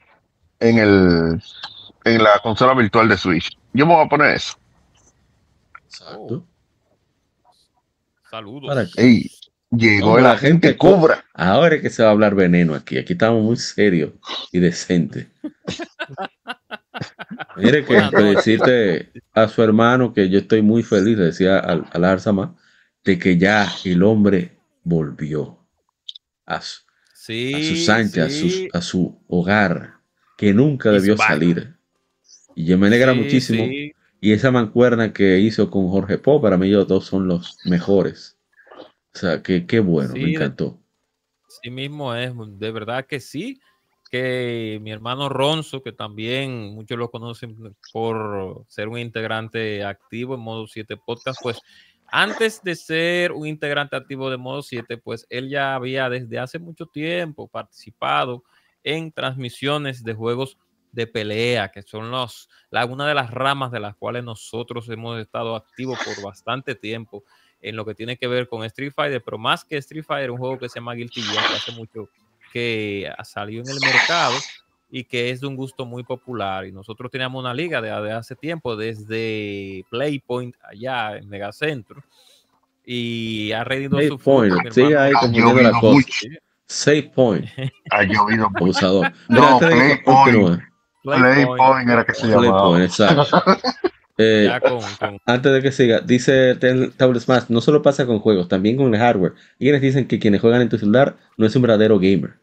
en 0.60 0.78
el 0.78 1.42
en 2.04 2.22
la 2.22 2.38
consola 2.42 2.74
virtual 2.74 3.08
de 3.08 3.16
Switch, 3.16 3.58
yo 3.72 3.86
me 3.86 3.94
voy 3.94 4.04
a 4.04 4.08
poner 4.08 4.34
eso? 4.36 4.56
Exacto. 5.84 6.46
Saludos. 8.30 8.68
¿Para 8.68 8.86
qué? 8.86 9.02
Ey, 9.02 9.30
llegó 9.70 10.08
Hombre, 10.08 10.22
la 10.24 10.36
gente 10.36 10.76
cobra. 10.76 11.24
Ahora 11.32 11.76
es 11.76 11.82
que 11.82 11.90
se 11.90 12.02
va 12.02 12.08
a 12.10 12.12
hablar 12.12 12.34
veneno 12.34 12.74
aquí. 12.74 12.98
Aquí 12.98 13.14
estamos 13.14 13.42
muy 13.42 13.56
serios 13.56 14.12
y 14.52 14.58
decentes. 14.58 15.26
Mire 17.56 17.84
que 17.84 18.10
que 18.10 18.22
decirte 18.22 19.10
a 19.32 19.48
su 19.48 19.62
hermano 19.62 20.12
que 20.12 20.28
yo 20.28 20.38
estoy 20.38 20.62
muy 20.62 20.82
feliz, 20.82 21.16
le 21.16 21.24
decía 21.26 21.58
al, 21.58 21.86
al 21.92 22.04
Arzama, 22.04 22.54
de 23.04 23.18
que 23.18 23.36
ya 23.38 23.68
el 23.84 24.02
hombre 24.02 24.56
volvió 24.82 25.58
a 26.46 26.60
su, 26.60 26.82
Sí, 27.14 27.54
a 27.54 27.58
sus 27.58 27.88
anchas, 27.88 28.26
a, 28.26 28.30
sus- 28.30 28.52
sí. 28.54 28.68
a 28.72 28.80
su 28.82 29.18
hogar, 29.28 29.94
que 30.36 30.52
nunca 30.52 30.90
debió 30.90 31.16
back. 31.16 31.28
salir. 31.28 31.74
Y 32.54 32.66
yo 32.66 32.76
me 32.78 32.86
alegra 32.88 33.12
Sí, 33.14 33.18
muchísimo. 33.20 33.64
sí. 33.64 33.92
Y 34.20 34.32
esa 34.32 34.50
mancuerna 34.50 35.12
que 35.12 35.38
hizo 35.38 35.70
con 35.70 35.88
Jorge 35.88 36.18
Po, 36.18 36.40
para 36.40 36.56
mí 36.56 36.68
ellos 36.68 36.86
dos 36.88 37.04
son 37.06 37.26
los 37.28 37.58
mejores. 37.64 38.36
O 39.14 39.18
sea, 39.18 39.42
que 39.42 39.66
qué 39.66 39.80
bueno, 39.80 40.12
Sí, 40.14 40.20
me 40.20 40.30
encantó. 40.32 40.80
Sí 41.62 41.70
mismo 41.70 42.14
es, 42.14 42.32
de 42.58 42.70
verdad 42.72 43.06
que 43.06 43.20
sí, 43.20 43.60
que 44.10 44.78
mi 44.82 44.90
hermano 44.92 45.28
Ronzo, 45.28 45.82
que 45.82 45.92
también 45.92 46.74
muchos 46.74 46.98
lo 46.98 47.10
conocen 47.10 47.56
por 47.92 48.64
ser 48.68 48.88
un 48.88 48.98
integrante 48.98 49.84
activo 49.84 50.34
en 50.34 50.40
Modo 50.40 50.66
7 50.66 50.96
Podcast, 50.96 51.40
pues 51.42 51.58
antes 52.16 52.62
de 52.62 52.76
ser 52.76 53.32
un 53.32 53.44
integrante 53.44 53.96
activo 53.96 54.30
de 54.30 54.36
Modo 54.36 54.62
7, 54.62 54.98
pues 54.98 55.26
él 55.30 55.50
ya 55.50 55.74
había 55.74 56.08
desde 56.08 56.38
hace 56.38 56.60
mucho 56.60 56.86
tiempo 56.86 57.48
participado 57.48 58.44
en 58.84 59.10
transmisiones 59.10 60.04
de 60.04 60.14
juegos 60.14 60.56
de 60.92 61.08
pelea, 61.08 61.72
que 61.72 61.82
son 61.82 62.12
los, 62.12 62.48
una 62.88 63.08
de 63.08 63.14
las 63.14 63.32
ramas 63.32 63.72
de 63.72 63.80
las 63.80 63.96
cuales 63.96 64.22
nosotros 64.22 64.88
hemos 64.90 65.20
estado 65.20 65.56
activos 65.56 65.98
por 66.04 66.22
bastante 66.22 66.76
tiempo 66.76 67.24
en 67.60 67.74
lo 67.74 67.84
que 67.84 67.96
tiene 67.96 68.16
que 68.16 68.28
ver 68.28 68.46
con 68.46 68.62
Street 68.62 68.92
Fighter, 68.94 69.20
pero 69.20 69.36
más 69.36 69.64
que 69.64 69.76
Street 69.78 70.04
Fighter, 70.04 70.30
un 70.30 70.38
juego 70.38 70.56
que 70.56 70.68
se 70.68 70.76
llama 70.76 70.94
Guilty 70.94 71.20
Gear, 71.20 71.48
que 71.48 71.54
hace 71.54 71.72
mucho 71.72 72.08
que 72.52 73.12
salió 73.24 73.60
en 73.60 73.68
el 73.70 73.80
mercado 73.80 74.36
y 74.96 75.02
que 75.02 75.30
es 75.30 75.40
de 75.40 75.48
un 75.48 75.56
gusto 75.56 75.84
muy 75.84 76.04
popular. 76.04 76.64
Y 76.66 76.70
nosotros 76.70 77.10
teníamos 77.10 77.40
una 77.40 77.52
liga 77.52 77.82
de, 77.82 77.88
de 77.90 78.12
hace 78.12 78.36
tiempo, 78.36 78.76
desde 78.76 79.84
Playpoint, 79.90 80.54
allá 80.62 81.16
en 81.16 81.28
Megacentro, 81.28 82.04
y 82.86 83.50
ha 83.52 83.64
rendido 83.64 83.98
su 84.02 84.18
fruto, 84.18 84.56
mi 84.62 84.70
sigue 84.70 84.92
hermano. 84.92 85.00
ahí 85.00 85.12
Ha 85.14 85.20
confundiendo 85.20 85.54
la 85.54 85.62
llovido 85.62 85.80
cosa. 85.80 85.94
mucho, 85.94 86.28
Save 86.66 87.02
point, 87.14 87.44
ha 87.90 88.02
llovido 88.04 88.48
mucho. 88.50 88.58
abusador. 88.64 89.12
No, 89.28 89.40
Mira, 89.40 89.48
antes 89.52 89.68
de 89.68 89.74
que 89.74 90.02
Playpoint. 90.04 90.36
continúe, 90.36 90.62
Playpoint 91.02 91.90
era 91.90 92.04
que 92.04 92.14
se 92.14 92.26
llamaba. 92.28 92.40
Playpoint, 92.40 92.84
exacto. 92.84 93.42
Eh, 94.16 94.48
con- 94.62 94.78
con- 95.00 95.18
antes 95.26 95.52
de 95.52 95.60
que 95.60 95.72
siga, 95.72 95.98
dice 96.00 96.54
Tel- 96.54 96.92
Table 96.96 97.18
Smash, 97.18 97.46
no 97.48 97.60
solo 97.60 97.82
pasa 97.82 98.06
con 98.06 98.20
juegos, 98.20 98.46
también 98.46 98.76
con 98.76 98.94
el 98.94 99.00
hardware. 99.00 99.32
Y 99.58 99.64
quienes 99.64 99.82
dicen 99.82 100.06
que 100.06 100.20
quienes 100.20 100.40
juegan 100.40 100.62
en 100.62 100.68
tu 100.68 100.78
celular 100.78 101.16
no 101.36 101.46
es 101.46 101.56
un 101.56 101.62
verdadero 101.62 101.98
gamer. 101.98 102.34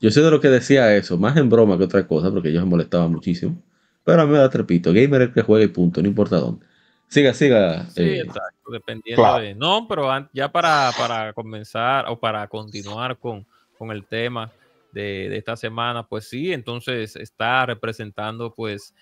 Yo 0.00 0.10
soy 0.10 0.22
de 0.22 0.30
lo 0.30 0.40
que 0.40 0.48
decía 0.48 0.96
eso, 0.96 1.18
más 1.18 1.36
en 1.36 1.50
broma 1.50 1.76
que 1.76 1.84
otra 1.84 2.06
cosa, 2.06 2.30
porque 2.30 2.52
yo 2.52 2.60
me 2.60 2.66
molestaba 2.66 3.06
muchísimo. 3.06 3.62
Pero 4.02 4.22
a 4.22 4.26
mí 4.26 4.32
me 4.32 4.38
da 4.38 4.48
trepito, 4.48 4.92
gamer 4.92 5.22
es 5.22 5.28
el 5.28 5.34
que 5.34 5.42
juega 5.42 5.64
y 5.64 5.68
punto, 5.68 6.00
no 6.00 6.08
importa 6.08 6.36
dónde. 6.36 6.64
Siga, 7.06 7.34
siga. 7.34 7.84
Sí, 7.90 8.02
eh, 8.02 8.20
exacto, 8.20 8.70
dependiendo 8.72 9.22
claro. 9.22 9.42
de... 9.42 9.54
No, 9.54 9.86
pero 9.86 10.08
ya 10.32 10.50
para, 10.50 10.90
para 10.96 11.32
comenzar 11.34 12.06
o 12.08 12.18
para 12.18 12.46
continuar 12.46 13.18
con, 13.18 13.46
con 13.76 13.90
el 13.90 14.06
tema 14.06 14.50
de, 14.92 15.28
de 15.28 15.36
esta 15.36 15.54
semana, 15.56 16.06
pues 16.06 16.28
sí, 16.28 16.52
entonces 16.52 17.14
está 17.16 17.66
representando 17.66 18.54
pues 18.54 18.94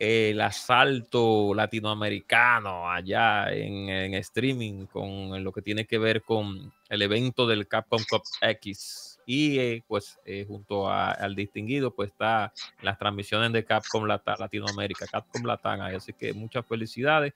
el 0.00 0.40
asalto 0.40 1.54
latinoamericano 1.54 2.90
allá 2.90 3.52
en, 3.52 3.88
en 3.88 4.14
streaming 4.14 4.86
con 4.86 5.42
lo 5.42 5.52
que 5.52 5.62
tiene 5.62 5.86
que 5.86 5.98
ver 5.98 6.22
con 6.22 6.72
el 6.88 7.02
evento 7.02 7.46
del 7.46 7.68
Capcom 7.68 8.02
Cup 8.08 8.22
X 8.40 9.07
y 9.30 9.58
eh, 9.58 9.84
pues 9.86 10.18
eh, 10.24 10.46
junto 10.48 10.88
a- 10.88 11.10
al 11.10 11.34
distinguido 11.34 11.94
pues 11.94 12.08
está 12.10 12.50
las 12.80 12.98
transmisiones 12.98 13.52
de 13.52 13.62
Capcom 13.62 14.06
Latinoamérica, 14.06 15.06
Capcom 15.06 15.44
Latam, 15.44 15.82
así 15.82 16.14
que 16.14 16.32
muchas 16.32 16.64
felicidades 16.66 17.34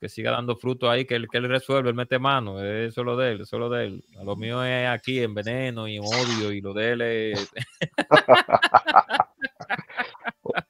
que 0.00 0.08
siga 0.08 0.30
dando 0.30 0.56
fruto 0.56 0.88
ahí, 0.88 1.04
que 1.04 1.16
él, 1.16 1.28
que 1.28 1.36
él 1.36 1.48
resuelve, 1.50 1.90
él 1.90 1.94
mete 1.96 2.18
mano, 2.18 2.64
eso 2.64 3.00
es 3.02 3.04
lo 3.04 3.14
de 3.16 3.32
él, 3.32 3.40
eso 3.42 3.56
es 3.56 3.60
lo 3.60 3.68
de 3.68 3.84
él. 3.84 4.04
Lo 4.24 4.36
mío 4.36 4.64
es 4.64 4.88
aquí 4.88 5.20
en 5.22 5.34
veneno 5.34 5.86
y 5.86 5.96
en 5.96 6.02
odio, 6.04 6.50
y 6.52 6.62
lo 6.62 6.72
de 6.72 6.92
él 6.92 7.00
es. 7.02 7.50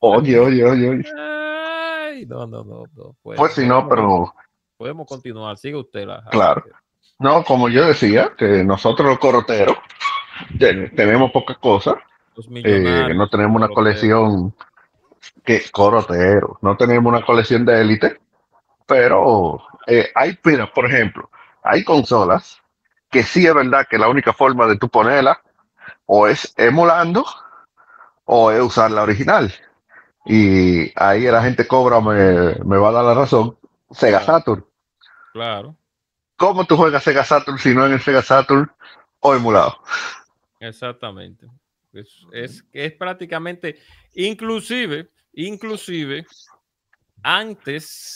Oye, 0.00 0.38
oye, 0.38 0.64
oye, 0.64 0.88
oye. 0.88 1.04
Ay, 1.16 2.26
no, 2.26 2.46
no, 2.46 2.64
no, 2.64 2.84
no. 2.94 3.16
Pues, 3.22 3.38
Pues 3.38 3.52
si 3.52 3.66
no, 3.66 3.88
pero 3.88 4.32
Podemos 4.76 5.06
continuar, 5.06 5.56
sigue 5.56 5.76
usted. 5.76 6.06
La, 6.06 6.24
Claro. 6.30 6.64
no, 7.18 7.42
como 7.44 7.68
yo 7.68 7.86
decía, 7.86 8.32
que 8.36 8.62
nosotros 8.64 9.08
los 9.08 9.18
coroteros 9.18 9.76
tenemos 10.58 11.30
pocas 11.32 11.58
cosas. 11.58 11.96
Eh, 12.64 13.14
no 13.14 13.28
tenemos 13.28 13.56
una 13.56 13.68
colección 13.68 14.54
que 15.44 15.62
corotero, 15.72 16.58
no 16.62 16.76
tenemos 16.76 17.12
una 17.12 17.24
colección 17.24 17.64
de 17.64 17.80
élite, 17.80 18.20
pero 18.86 19.60
eh, 19.86 20.10
hay, 20.14 20.38
mira, 20.44 20.72
por 20.72 20.86
ejemplo, 20.86 21.30
hay 21.62 21.82
consolas 21.82 22.60
que 23.10 23.22
sí 23.22 23.46
es 23.46 23.54
verdad 23.54 23.86
que 23.90 23.98
la 23.98 24.08
única 24.08 24.32
forma 24.32 24.66
de 24.66 24.76
tú 24.76 24.88
ponerla 24.88 25.40
o 26.06 26.28
es 26.28 26.54
emulando 26.56 27.24
o 28.24 28.50
es 28.52 28.60
usar 28.60 28.90
la 28.90 29.02
original. 29.02 29.52
y 30.24 30.92
ahí 30.94 31.22
la 31.22 31.42
gente 31.42 31.66
cobra, 31.66 32.00
me, 32.00 32.54
me 32.64 32.76
va 32.76 32.90
a 32.90 32.92
dar 32.92 33.04
la 33.04 33.14
razón, 33.14 33.56
Sega 33.90 34.20
Saturn. 34.20 34.64
Claro, 35.32 35.74
¿Cómo 36.38 36.64
tú 36.66 36.76
juegas 36.76 37.02
Sega 37.02 37.24
Saturn 37.24 37.58
si 37.58 37.74
no 37.74 37.84
en 37.84 37.94
el 37.94 38.00
Sega 38.00 38.22
Saturn 38.22 38.70
o 39.18 39.34
emulado? 39.34 39.76
Exactamente. 40.60 41.46
Es, 41.92 42.26
es, 42.32 42.64
es 42.72 42.92
prácticamente, 42.92 43.78
inclusive, 44.14 45.08
inclusive, 45.32 46.26
antes, 47.22 48.14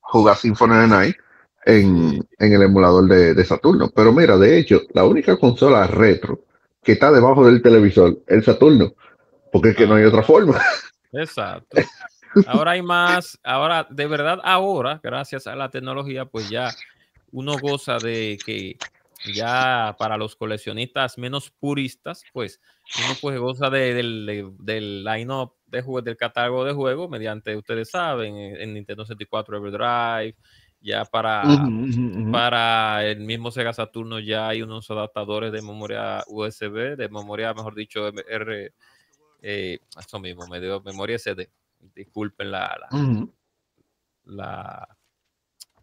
jugar 0.00 0.36
Symphony 0.36 0.72
of 0.72 0.80
the 0.82 0.88
Night 0.88 1.16
en, 1.64 2.26
en 2.38 2.52
el 2.52 2.62
emulador 2.62 3.08
de, 3.08 3.34
de 3.34 3.44
Saturno. 3.44 3.90
Pero 3.94 4.12
mira, 4.12 4.36
de 4.36 4.58
hecho, 4.58 4.80
la 4.94 5.04
única 5.04 5.36
consola 5.36 5.86
retro 5.86 6.44
que 6.82 6.92
está 6.92 7.12
debajo 7.12 7.46
del 7.46 7.62
televisor, 7.62 8.18
el 8.26 8.42
Saturno, 8.44 8.94
porque 9.52 9.70
es 9.70 9.76
que 9.76 9.86
no 9.86 9.94
hay 9.94 10.04
otra 10.04 10.22
forma. 10.22 10.60
Exacto. 11.12 11.76
Ahora 12.46 12.72
hay 12.72 12.82
más, 12.82 13.38
ahora, 13.44 13.86
de 13.90 14.06
verdad, 14.06 14.38
ahora, 14.42 14.98
gracias 15.02 15.46
a 15.46 15.54
la 15.54 15.70
tecnología, 15.70 16.24
pues 16.24 16.48
ya 16.48 16.70
uno 17.30 17.58
goza 17.58 17.98
de 17.98 18.38
que 18.44 18.76
ya 19.34 19.94
para 19.98 20.16
los 20.16 20.34
coleccionistas 20.34 21.16
menos 21.18 21.50
puristas, 21.60 22.24
pues 22.32 22.60
uno 23.04 23.14
pues 23.20 23.38
goza 23.38 23.70
de- 23.70 23.94
del, 23.94 24.26
de- 24.26 24.50
del 24.58 25.04
line-up 25.04 25.52
de 25.66 25.82
juegos, 25.82 26.04
del 26.04 26.16
catálogo 26.16 26.64
de 26.64 26.72
juegos 26.72 27.08
mediante, 27.10 27.54
ustedes 27.56 27.90
saben, 27.90 28.34
en, 28.36 28.56
en 28.56 28.74
Nintendo 28.74 29.04
64 29.04 29.56
Everdrive, 29.58 30.34
ya 30.82 31.04
para, 31.04 31.42
para 32.32 33.06
el 33.06 33.20
mismo 33.20 33.50
Sega 33.50 33.72
Saturno 33.72 34.18
ya 34.20 34.48
hay 34.48 34.62
unos 34.62 34.90
adaptadores 34.90 35.52
de 35.52 35.62
memoria 35.62 36.24
USB, 36.26 36.96
de 36.96 37.08
memoria, 37.08 37.54
mejor 37.54 37.74
dicho, 37.74 38.06
R, 38.08 38.74
eh, 39.42 39.78
eso 39.98 40.18
mismo, 40.20 40.46
me 40.48 40.60
dio 40.60 40.80
memoria 40.82 41.16
SD. 41.16 41.50
Disculpen 41.94 42.50
la, 42.50 42.76
la, 42.80 42.96
Ujú. 42.98 43.34
la- 44.24 44.96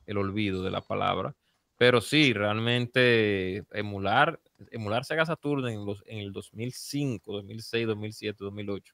el 0.05 0.17
olvido 0.17 0.63
de 0.63 0.71
la 0.71 0.81
palabra. 0.81 1.35
Pero 1.77 2.01
sí, 2.01 2.33
realmente 2.33 3.63
emular, 3.71 4.39
emular 4.71 5.05
Sega 5.05 5.25
Saturn 5.25 5.67
en, 5.69 5.85
los, 5.85 6.03
en 6.07 6.19
el 6.19 6.33
2005, 6.33 7.31
2006, 7.31 7.87
2007, 7.87 8.37
2008 8.43 8.93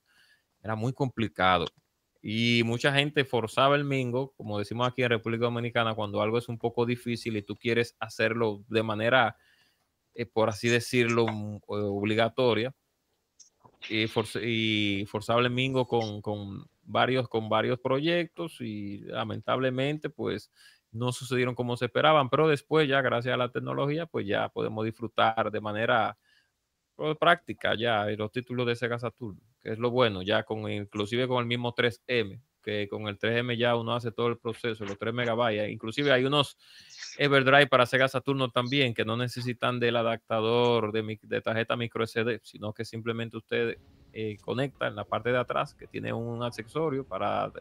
era 0.61 0.75
muy 0.75 0.93
complicado. 0.93 1.65
Y 2.27 2.63
mucha 2.65 2.91
gente 2.93 3.23
forzaba 3.23 3.75
el 3.75 3.83
mingo, 3.85 4.33
como 4.35 4.57
decimos 4.57 4.87
aquí 4.87 5.03
en 5.03 5.09
República 5.09 5.45
Dominicana, 5.45 5.93
cuando 5.93 6.21
algo 6.23 6.39
es 6.39 6.49
un 6.49 6.57
poco 6.57 6.85
difícil 6.87 7.37
y 7.37 7.43
tú 7.43 7.55
quieres 7.55 7.95
hacerlo 7.99 8.63
de 8.67 8.81
manera, 8.83 9.37
eh, 10.15 10.25
por 10.25 10.49
así 10.49 10.69
decirlo, 10.69 11.27
mm, 11.27 11.55
eh, 11.57 11.61
obligatoria, 11.69 12.75
y, 13.89 14.07
force- 14.07 14.41
y 14.43 15.05
forzaba 15.05 15.41
el 15.41 15.49
mingo 15.49 15.87
con, 15.87 16.21
con 16.21 16.65
varios, 16.83 17.27
con 17.29 17.49
varios 17.49 17.79
proyectos 17.79 18.57
y 18.61 18.99
lamentablemente 18.99 20.09
pues 20.09 20.51
no 20.91 21.11
sucedieron 21.11 21.55
como 21.55 21.75
se 21.77 21.85
esperaban, 21.85 22.29
pero 22.29 22.47
después 22.47 22.87
ya 22.87 23.01
gracias 23.01 23.33
a 23.33 23.37
la 23.37 23.51
tecnología 23.51 24.05
pues 24.05 24.25
ya 24.27 24.49
podemos 24.49 24.85
disfrutar 24.85 25.51
de 25.51 25.61
manera 25.61 26.17
práctica 27.19 27.75
ya 27.75 28.09
eh, 28.09 28.17
los 28.17 28.31
títulos 28.31 28.65
de 28.67 28.75
Sega 28.75 28.97
Saturn, 28.99 29.39
que 29.61 29.71
es 29.73 29.79
lo 29.79 29.91
bueno, 29.91 30.21
ya 30.21 30.43
con 30.43 30.69
inclusive 30.71 31.27
con 31.27 31.39
el 31.39 31.45
mismo 31.45 31.73
3M, 31.75 32.39
que 32.63 32.87
con 32.87 33.07
el 33.07 33.17
3M 33.19 33.57
ya 33.57 33.75
uno 33.75 33.93
hace 33.93 34.11
todo 34.11 34.27
el 34.27 34.37
proceso, 34.37 34.85
los 34.85 34.97
3 34.97 35.13
megabytes, 35.13 35.69
inclusive 35.69 36.11
hay 36.11 36.25
unos 36.25 36.57
Everdrive 37.17 37.67
para 37.67 37.85
Sega 37.85 38.07
Saturno 38.07 38.49
también, 38.49 38.93
que 38.93 39.05
no 39.05 39.15
necesitan 39.15 39.79
del 39.79 39.95
adaptador 39.97 40.91
de, 40.91 41.03
mic- 41.03 41.21
de 41.21 41.41
tarjeta 41.41 41.75
micro 41.77 42.03
SD, 42.05 42.39
sino 42.43 42.73
que 42.73 42.83
simplemente 42.83 43.37
usted 43.37 43.77
eh, 44.13 44.37
conecta 44.41 44.87
en 44.87 44.95
la 44.95 45.03
parte 45.05 45.31
de 45.31 45.37
atrás, 45.37 45.73
que 45.75 45.87
tiene 45.87 46.11
un 46.11 46.41
accesorio 46.43 47.03
para, 47.05 47.51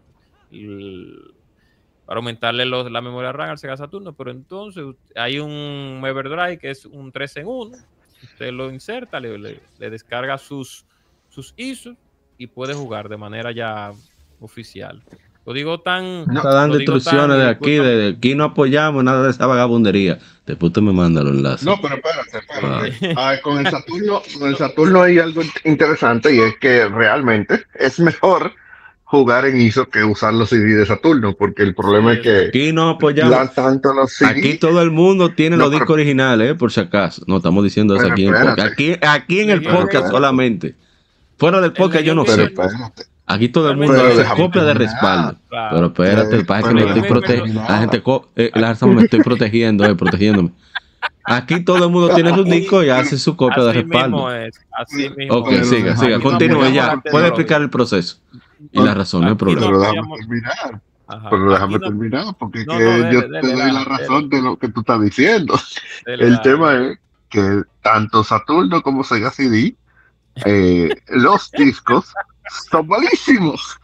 para 2.07 2.19
aumentarle 2.19 2.65
los- 2.67 2.91
la 2.91 3.01
memoria 3.01 3.33
RAM 3.33 3.51
al 3.51 3.59
Sega 3.59 3.77
Saturno, 3.77 4.13
pero 4.15 4.31
entonces 4.31 4.85
hay 5.15 5.39
un 5.39 6.03
Everdrive 6.05 6.59
que 6.59 6.71
es 6.71 6.85
un 6.87 7.13
3 7.13 7.37
en 7.39 7.47
1, 7.47 7.79
usted 8.25 8.53
lo 8.53 8.71
inserta, 8.71 9.21
le, 9.21 9.39
le- 9.39 9.61
le 9.79 9.91
descarga 9.91 10.39
sus, 10.39 10.85
sus 11.29 11.55
ISOs 11.57 11.97
y 12.39 12.47
puede 12.49 12.75
jugar 12.75 13.09
de 13.09 13.17
manera 13.17 13.53
ya 13.53 13.93
oficial. 14.41 15.03
Lo 15.47 15.53
digo 15.53 15.81
tan... 15.81 16.25
No, 16.27 16.39
Está 16.39 16.55
dando 16.55 16.77
instrucciones 16.81 17.29
tan- 17.37 17.39
de 17.39 17.49
aquí, 17.49 17.73
de, 17.73 17.97
de 17.97 18.09
aquí 18.17 18.35
no 18.35 18.45
apoyamos 18.45 19.05
nada 19.05 19.25
de 19.25 19.31
esa 19.31 19.47
vagabundería. 19.47 20.19
Después 20.47 20.73
tú 20.73 20.81
me 20.81 20.93
mandas 20.93 21.25
los 21.25 21.35
enlaces. 21.35 21.67
No, 21.67 21.77
pero 21.83 21.97
espérate, 21.97 22.39
espérate. 22.39 23.15
Ah, 23.17 23.35
con 23.43 23.59
el 23.59 23.71
Saturno, 23.71 24.23
con 24.39 24.49
el 24.49 24.57
Saturno 24.57 25.03
hay 25.03 25.19
algo 25.19 25.43
interesante 25.65 26.35
y 26.35 26.41
es 26.41 26.57
que 26.57 26.89
realmente 26.89 27.65
es 27.75 28.01
mejor 28.01 28.55
jugar 29.05 29.47
en 29.47 29.61
ISO 29.61 29.89
que 29.89 30.03
usar 30.03 30.35
los 30.35 30.49
CD 30.51 30.75
de 30.75 30.87
Saturno, 30.87 31.35
porque 31.35 31.63
el 31.63 31.75
problema 31.75 32.13
Sí, 32.13 32.17
es 32.19 32.23
que 32.23 32.47
Aquí 32.49 32.73
no 32.73 32.89
apoyamos. 32.91 33.31
lanzan 33.31 33.65
tanto 33.81 33.93
los 33.95 34.13
CD. 34.13 34.31
Aquí 34.31 34.55
todo 34.59 34.83
el 34.83 34.91
mundo 34.91 35.31
tiene 35.31 35.57
No, 35.57 35.65
los 35.65 35.71
pero- 35.71 35.81
discos 35.81 35.95
originales, 35.95 36.51
¿eh? 36.51 36.55
por 36.55 36.73
si 36.73 36.81
acaso. 36.81 37.23
No 37.27 37.37
estamos 37.37 37.63
diciendo 37.63 37.95
eso 37.97 38.07
aquí 38.11 38.27
en 38.27 38.35
el 38.35 38.49
espérate. 38.49 38.63
Aquí, 38.63 38.97
aquí 39.03 39.41
en 39.41 39.51
el 39.51 39.63
podcast 39.63 39.85
espérate. 39.87 40.11
solamente. 40.11 40.75
Fuera 41.39 41.61
del 41.61 41.73
podcast 41.73 42.05
yo 42.05 42.15
no 42.15 42.25
pero 42.25 42.37
sé. 42.37 42.43
espérate. 42.45 43.05
Aquí 43.27 43.49
todo 43.49 43.71
el 43.71 43.77
mundo 43.79 43.95
hace 43.95 44.25
copia 44.37 44.65
de 44.65 44.75
respaldo. 44.75 45.37
Claro. 45.49 45.75
Pero 45.75 45.87
espérate, 45.87 46.37
Eh, 46.41 46.45
pero 46.47 46.73
me 46.75 46.85
estoy 46.87 47.03
protegiendo. 47.03 47.61
La 47.69 47.79
gente, 47.79 48.03
eh, 48.37 48.51
me 48.95 49.03
estoy 49.03 49.21
protegiendo, 49.23 49.85
eh, 49.87 49.95
protegiéndome. 49.95 50.51
Aquí 51.27 51.61
todo 51.65 51.85
el 51.87 51.91
mundo 51.91 52.15
tiene 52.15 52.35
su 52.35 52.45
disco 52.45 52.83
y 52.85 52.91
hace 52.91 53.17
su 53.19 53.35
copia 53.35 53.65
de 53.65 53.73
respaldo. 53.73 54.17
mismo 54.17 54.31
es, 54.31 54.61
así 54.73 55.09
mismo 55.17 55.37
Ok, 55.37 55.53
siga, 55.63 55.97
siga, 55.97 56.21
continúe 56.21 56.71
ya. 56.73 57.01
Puede 57.11 57.29
explicar 57.29 57.63
el 57.63 57.71
proceso 57.71 58.19
y 58.73 58.83
la 58.83 58.95
razón, 58.95 59.25
Aquí 59.25 59.35
problema. 59.37 59.67
Pero 59.67 59.81
déjame 59.81 60.17
terminar. 60.19 60.83
Ajá, 61.07 61.29
Pero 61.31 61.51
déjame 61.51 61.73
no- 61.75 61.81
terminar, 61.81 62.25
porque 62.39 62.61
es 62.61 62.67
que 62.67 62.73
no, 62.73 62.79
dele, 62.81 63.13
yo 63.13 63.21
dele, 63.23 63.41
te 63.43 63.47
doy 63.49 63.59
dale, 63.59 63.73
la 63.73 63.85
razón 63.85 64.29
de 64.31 64.43
lo 64.43 64.57
que 64.59 64.69
tú 64.69 64.81
estás 64.81 65.01
diciendo. 65.03 65.55
dele, 66.07 66.27
El 66.29 66.41
tema 66.41 66.75
es 66.75 66.99
que 67.29 67.63
tanto 67.83 68.25
Saturno 68.25 68.81
como 68.83 69.05
Sega 69.05 69.31
CD, 69.31 69.77
eh, 70.47 70.89
los 71.09 71.51
discos 71.53 72.13
son 72.71 72.87
malísimos. 72.89 73.79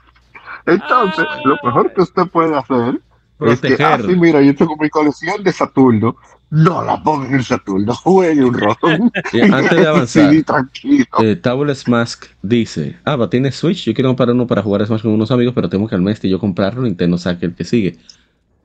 Entonces, 0.67 1.27
lo 1.45 1.57
mejor 1.63 1.93
que 1.93 2.03
usted 2.03 2.27
puede 2.29 2.57
hacer 2.57 3.01
es 3.41 3.61
que, 3.61 3.69
Proteger. 3.77 3.87
así 3.87 4.17
mira, 4.17 4.41
yo 4.43 4.55
tengo 4.55 4.77
mi 4.79 4.89
colección 4.91 5.43
de 5.43 5.53
Saturno, 5.53 6.17
no 6.51 6.83
la 6.85 7.03
ponga 7.03 7.29
en 7.29 7.35
el 7.37 7.45
Saturno, 7.45 7.95
juegue 7.95 8.45
un 8.45 8.55
ROM. 8.55 9.11
Y 9.33 9.41
antes 9.53 9.79
de 9.79 9.87
avanzar, 9.87 10.43
tranquilo. 10.45 11.07
eh, 11.19 11.37
Tabulous 11.37 11.89
Mask 11.89 12.27
dice: 12.43 12.99
Ah, 13.05 13.17
va, 13.17 13.31
tiene 13.31 13.53
Switch. 13.53 13.85
Yo 13.85 13.95
quiero 13.95 14.11
comprar 14.11 14.31
uno 14.31 14.47
para 14.47 14.63
jugar 14.63 14.85
Smash 14.87 15.03
con 15.03 15.13
unos 15.13 15.31
amigos, 15.31 15.55
pero 15.55 15.69
tengo 15.69 15.89
que 15.89 15.95
al 15.95 16.03
mes 16.03 16.21
de 16.21 16.29
yo 16.29 16.39
comprarlo. 16.39 16.83
Nintendo 16.83 17.17
saque 17.19 17.47
el 17.47 17.55
que 17.55 17.65
sigue. 17.65 17.99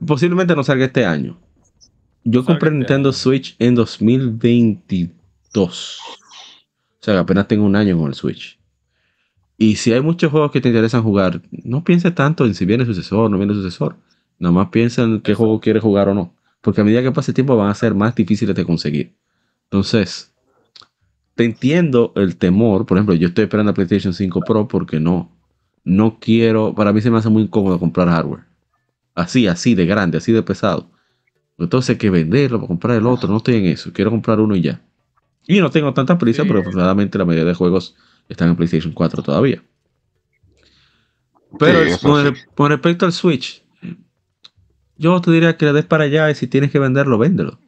Posiblemente 0.04 0.54
no 0.56 0.62
salga 0.64 0.86
este 0.86 1.04
año. 1.06 1.38
Yo 2.24 2.44
compré 2.44 2.68
este 2.68 2.78
Nintendo 2.78 3.08
año. 3.10 3.16
Switch 3.16 3.56
en 3.58 3.74
2022. 3.76 5.10
O 5.58 5.62
sea, 7.00 7.14
que 7.14 7.20
apenas 7.20 7.48
tengo 7.48 7.64
un 7.64 7.76
año 7.76 7.96
con 7.96 8.08
el 8.08 8.14
Switch. 8.14 8.58
Y 9.58 9.76
si 9.76 9.92
hay 9.92 10.00
muchos 10.02 10.30
juegos 10.30 10.50
que 10.50 10.60
te 10.60 10.68
interesan 10.68 11.02
jugar, 11.02 11.40
no 11.50 11.82
pienses 11.84 12.14
tanto 12.14 12.44
en 12.44 12.54
si 12.54 12.66
viene 12.66 12.84
sucesor 12.84 13.26
o 13.26 13.28
no 13.28 13.38
viene 13.38 13.54
sucesor. 13.54 13.96
Nada 14.38 14.52
más 14.52 14.68
piensa 14.68 15.02
en 15.04 15.20
qué 15.22 15.34
juego 15.34 15.60
quieres 15.60 15.82
jugar 15.82 16.08
o 16.10 16.14
no. 16.14 16.35
Porque 16.66 16.80
a 16.80 16.84
medida 16.84 17.00
que 17.00 17.12
pase 17.12 17.30
el 17.30 17.36
tiempo 17.36 17.56
van 17.56 17.70
a 17.70 17.74
ser 17.74 17.94
más 17.94 18.16
difíciles 18.16 18.56
de 18.56 18.64
conseguir. 18.64 19.14
Entonces, 19.66 20.34
te 21.36 21.44
entiendo 21.44 22.12
el 22.16 22.36
temor. 22.38 22.86
Por 22.86 22.96
ejemplo, 22.98 23.14
yo 23.14 23.28
estoy 23.28 23.44
esperando 23.44 23.70
la 23.70 23.74
PlayStation 23.74 24.12
5 24.12 24.40
Pro 24.40 24.66
porque 24.66 24.98
no, 24.98 25.30
no 25.84 26.18
quiero. 26.18 26.74
Para 26.74 26.92
mí 26.92 27.00
se 27.00 27.08
me 27.08 27.18
hace 27.18 27.28
muy 27.28 27.44
incómodo 27.44 27.78
comprar 27.78 28.08
hardware. 28.08 28.42
Así, 29.14 29.46
así 29.46 29.76
de 29.76 29.86
grande, 29.86 30.18
así 30.18 30.32
de 30.32 30.42
pesado. 30.42 30.90
Entonces 31.56 31.90
hay 31.90 31.98
que 31.98 32.10
venderlo 32.10 32.58
para 32.58 32.66
comprar 32.66 32.96
el 32.96 33.06
otro. 33.06 33.28
No 33.28 33.36
estoy 33.36 33.54
en 33.58 33.66
eso. 33.66 33.92
Quiero 33.92 34.10
comprar 34.10 34.40
uno 34.40 34.56
y 34.56 34.62
ya. 34.62 34.82
Y 35.46 35.60
no 35.60 35.70
tengo 35.70 35.94
tanta 35.94 36.18
prisa, 36.18 36.42
Sí. 36.42 36.48
pero 36.48 36.62
afortunadamente 36.62 37.16
la 37.16 37.24
mayoría 37.24 37.44
de 37.46 37.54
juegos 37.54 37.94
están 38.28 38.48
en 38.48 38.56
PlayStation 38.56 38.92
4 38.92 39.22
todavía. 39.22 39.62
Pero 41.60 41.84
Sí, 41.96 42.04
con, 42.04 42.34
sí. 42.34 42.42
con 42.56 42.70
respecto 42.70 43.06
al 43.06 43.12
Switch, 43.12 43.62
yo 44.98 45.20
te 45.20 45.30
diría 45.30 45.56
que 45.56 45.66
le 45.66 45.72
des 45.72 45.84
para 45.86 46.04
allá 46.04 46.30
y 46.30 46.34
si 46.34 46.46
tienes 46.46 46.70
que 46.70 46.78
venderlo, 46.78 47.18
véndelo. 47.18 47.58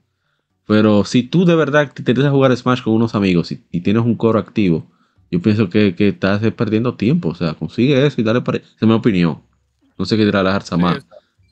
Pero 0.67 1.05
si 1.05 1.23
tú 1.25 1.45
de 1.45 1.57
verdad 1.57 1.93
te 1.93 2.03
interesa 2.03 2.31
jugar 2.31 2.57
Smash 2.57 2.83
con 2.83 2.95
unos 2.95 3.15
amigos 3.15 3.53
y, 3.53 3.65
y 3.71 3.81
tienes 3.81 4.05
un 4.05 4.17
coro 4.17 4.39
activo, 4.39 4.87
yo 5.31 5.41
pienso 5.43 5.69
que, 5.69 5.95
que 5.95 6.09
estás 6.09 6.41
perdiendo 6.53 6.97
tiempo. 6.97 7.31
O 7.31 7.35
sea, 7.35 7.55
consigue 7.55 8.07
eso 8.07 8.21
y 8.21 8.25
dale 8.25 8.43
para 8.43 8.59
allá. 8.59 8.67
Esa 8.67 8.77
es 8.87 8.89
mi 8.89 8.95
opinión. 8.95 9.43
No 9.99 10.05
sé 10.05 10.17
qué 10.17 10.25
dirá 10.25 10.43
la 10.43 10.57
Arzamá 10.57 10.99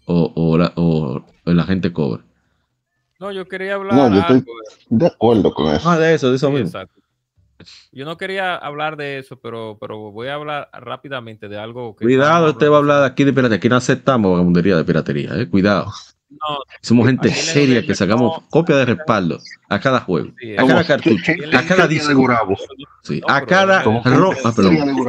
o, 0.07 0.32
o, 0.35 0.59
la, 0.59 0.73
o 0.77 1.24
la 1.44 1.65
gente 1.65 1.93
cobre. 1.93 2.23
No, 3.19 3.32
yo 3.32 3.48
quería 3.48 3.74
hablar 3.77 3.97
No, 3.97 4.15
yo 4.15 4.20
estoy 4.20 4.36
algo 4.36 4.53
de 4.90 5.07
acuerdo 5.07 5.53
con 5.55 5.74
eso. 5.74 5.89
Ah, 5.89 5.98
de 5.98 6.15
eso, 6.15 6.31
de 6.31 6.36
eso 6.36 6.48
Sí, 6.48 6.55
mismo. 6.55 6.66
exacto. 6.69 7.01
Yo 7.93 8.05
no 8.05 8.16
quería 8.16 8.57
hablar 8.57 8.97
de 8.97 9.19
eso, 9.19 9.37
pero, 9.41 9.78
pero 9.81 10.11
voy 10.12 10.28
a 10.28 10.35
hablar 10.35 10.69
rápidamente 10.73 11.49
de 11.49 11.59
algo 11.59 11.97
que. 11.97 12.05
Cuidado, 12.05 12.51
usted 12.51 12.70
va 12.70 12.77
a 12.77 12.78
hablar 12.78 13.01
de 13.01 13.07
aquí 13.07 13.24
de 13.24 13.33
piratería. 13.33 13.57
Aquí 13.59 13.69
no 13.69 13.77
aceptamos 13.77 14.31
vagabundería 14.33 14.77
de 14.77 14.85
piratería, 14.85 15.31
eh. 15.37 15.49
Cuidado. 15.49 15.87
No, 16.28 16.59
Somos 16.83 17.07
gente 17.07 17.31
seria 17.31 17.87
que 17.87 17.95
sacamos 17.95 18.43
no- 18.43 18.49
copia 18.51 18.77
de 18.77 18.85
respaldo 18.85 19.39
a 19.69 19.78
cada 19.78 20.01
juego, 20.01 20.31
Sí, 20.39 20.55
a 20.57 20.66
cada 20.66 20.85
cartucho, 20.85 21.33
a 21.53 21.62
cada 21.62 21.83
de 21.87 21.95
disco. 21.95 22.57
Sí, 23.03 23.20
No, 23.27 23.33
a 23.33 23.47
cada 23.47 23.85
somos 23.85 24.03
gente 24.05 24.19
ro- 24.19 24.33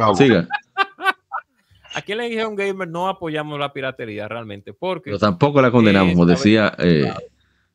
ah. 0.00 0.14
Siga. 0.14 0.48
aquí 1.94 2.12
en 2.12 2.18
la 2.18 2.24
Legion 2.24 2.54
Gamer 2.54 2.88
no 2.88 3.08
apoyamos 3.08 3.58
la 3.58 3.72
piratería 3.72 4.28
realmente, 4.28 4.72
porque 4.72 5.10
Pero 5.10 5.18
tampoco 5.18 5.60
la 5.60 5.70
condenamos, 5.72 6.12
como 6.14 6.24
decía. 6.26 6.72
eh, 6.78 7.12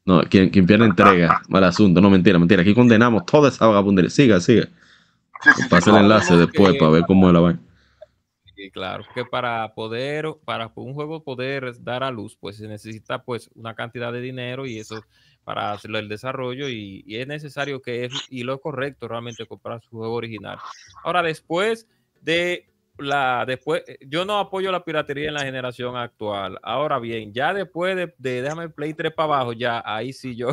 no, 0.06 0.22
quien, 0.24 0.50
quien 0.50 0.66
pierde 0.66 0.86
entrega, 0.86 1.42
mal 1.48 1.64
asunto. 1.64 2.02
No, 2.02 2.10
mentira, 2.10 2.38
mentira. 2.40 2.62
Aquí 2.62 2.74
condenamos 2.74 3.26
toda 3.26 3.50
esa 3.50 3.68
vagabundería. 3.68 4.10
Siga, 4.10 4.40
siga. 4.40 4.68
Pasa 5.70 5.92
el 5.92 6.04
enlace 6.04 6.36
después 6.38 6.74
que- 6.74 6.80
para 6.80 6.92
ver 6.92 7.04
cómo 7.06 7.28
es 7.28 7.34
la 7.34 7.40
vaina. 7.40 7.60
Sí, 8.56 8.70
claro, 8.70 9.04
que 9.16 9.26
para 9.26 9.74
poder, 9.74 10.28
para 10.46 10.72
un 10.76 10.94
juego 10.94 11.24
poder 11.24 11.74
dar 11.84 12.04
a 12.04 12.12
luz, 12.12 12.38
pues 12.40 12.58
se 12.58 12.68
necesita 12.68 13.24
pues 13.24 13.50
una 13.56 13.74
cantidad 13.74 14.14
de 14.14 14.22
dinero 14.22 14.66
y 14.68 14.78
eso 14.78 15.04
para 15.44 15.74
hacerlo 15.74 15.98
el 15.98 16.08
desarrollo 16.08 16.70
y, 16.70 17.04
y 17.06 17.18
es 17.18 17.28
necesario 17.28 17.82
que 17.82 18.06
es 18.06 18.14
y 18.30 18.44
lo 18.44 18.62
correcto 18.62 19.08
realmente 19.08 19.46
comprar 19.48 19.82
su 19.82 19.98
juego 19.98 20.14
original. 20.14 20.60
Ahora 21.04 21.24
después 21.24 21.88
de 22.22 22.70
la 23.00 23.44
después 23.48 23.84
yo 24.08 24.24
no 24.24 24.38
apoyo 24.38 24.72
la 24.72 24.84
piratería 24.86 25.28
en 25.30 25.34
la 25.34 25.42
generación 25.42 25.98
actual. 25.98 26.60
Ahora 26.62 27.00
bien, 27.00 27.34
ya 27.34 27.54
después 27.54 27.96
de, 27.96 28.14
de 28.18 28.42
déjame 28.42 28.64
el 28.66 28.72
Play 28.72 28.94
3 28.94 29.12
para 29.14 29.26
abajo, 29.36 29.54
ya 29.54 29.82
ahí 29.86 30.14
sí 30.14 30.36
yo 30.36 30.50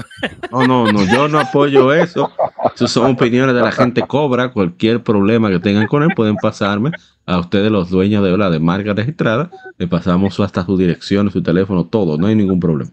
No, 0.51 0.67
no, 0.67 0.91
no, 0.91 1.05
yo 1.05 1.29
no 1.29 1.39
apoyo 1.39 1.93
eso. 1.93 2.33
Esas 2.75 2.91
son 2.91 3.13
opiniones 3.13 3.55
de 3.55 3.61
la 3.61 3.73
gente 3.73 4.03
cobra. 4.07 4.53
Cualquier 4.53 5.03
problema 5.03 5.51
que 5.51 5.59
tengan 5.59 5.87
con 5.87 6.03
él 6.03 6.11
pueden 6.17 6.37
pasarme 6.37 6.93
a 7.27 7.39
ustedes, 7.39 7.71
los 7.71 7.91
dueños 7.91 8.25
de 8.25 8.37
la 8.37 8.49
de 8.51 8.59
marca 8.59 8.95
registrada. 8.95 9.51
Le 9.77 9.87
pasamos 9.87 10.39
hasta 10.41 10.65
su 10.65 10.77
dirección, 10.79 11.31
su 11.31 11.43
teléfono, 11.43 11.85
todo. 11.87 12.17
No 12.17 12.27
hay 12.27 12.35
ningún 12.35 12.59
problema. 12.59 12.91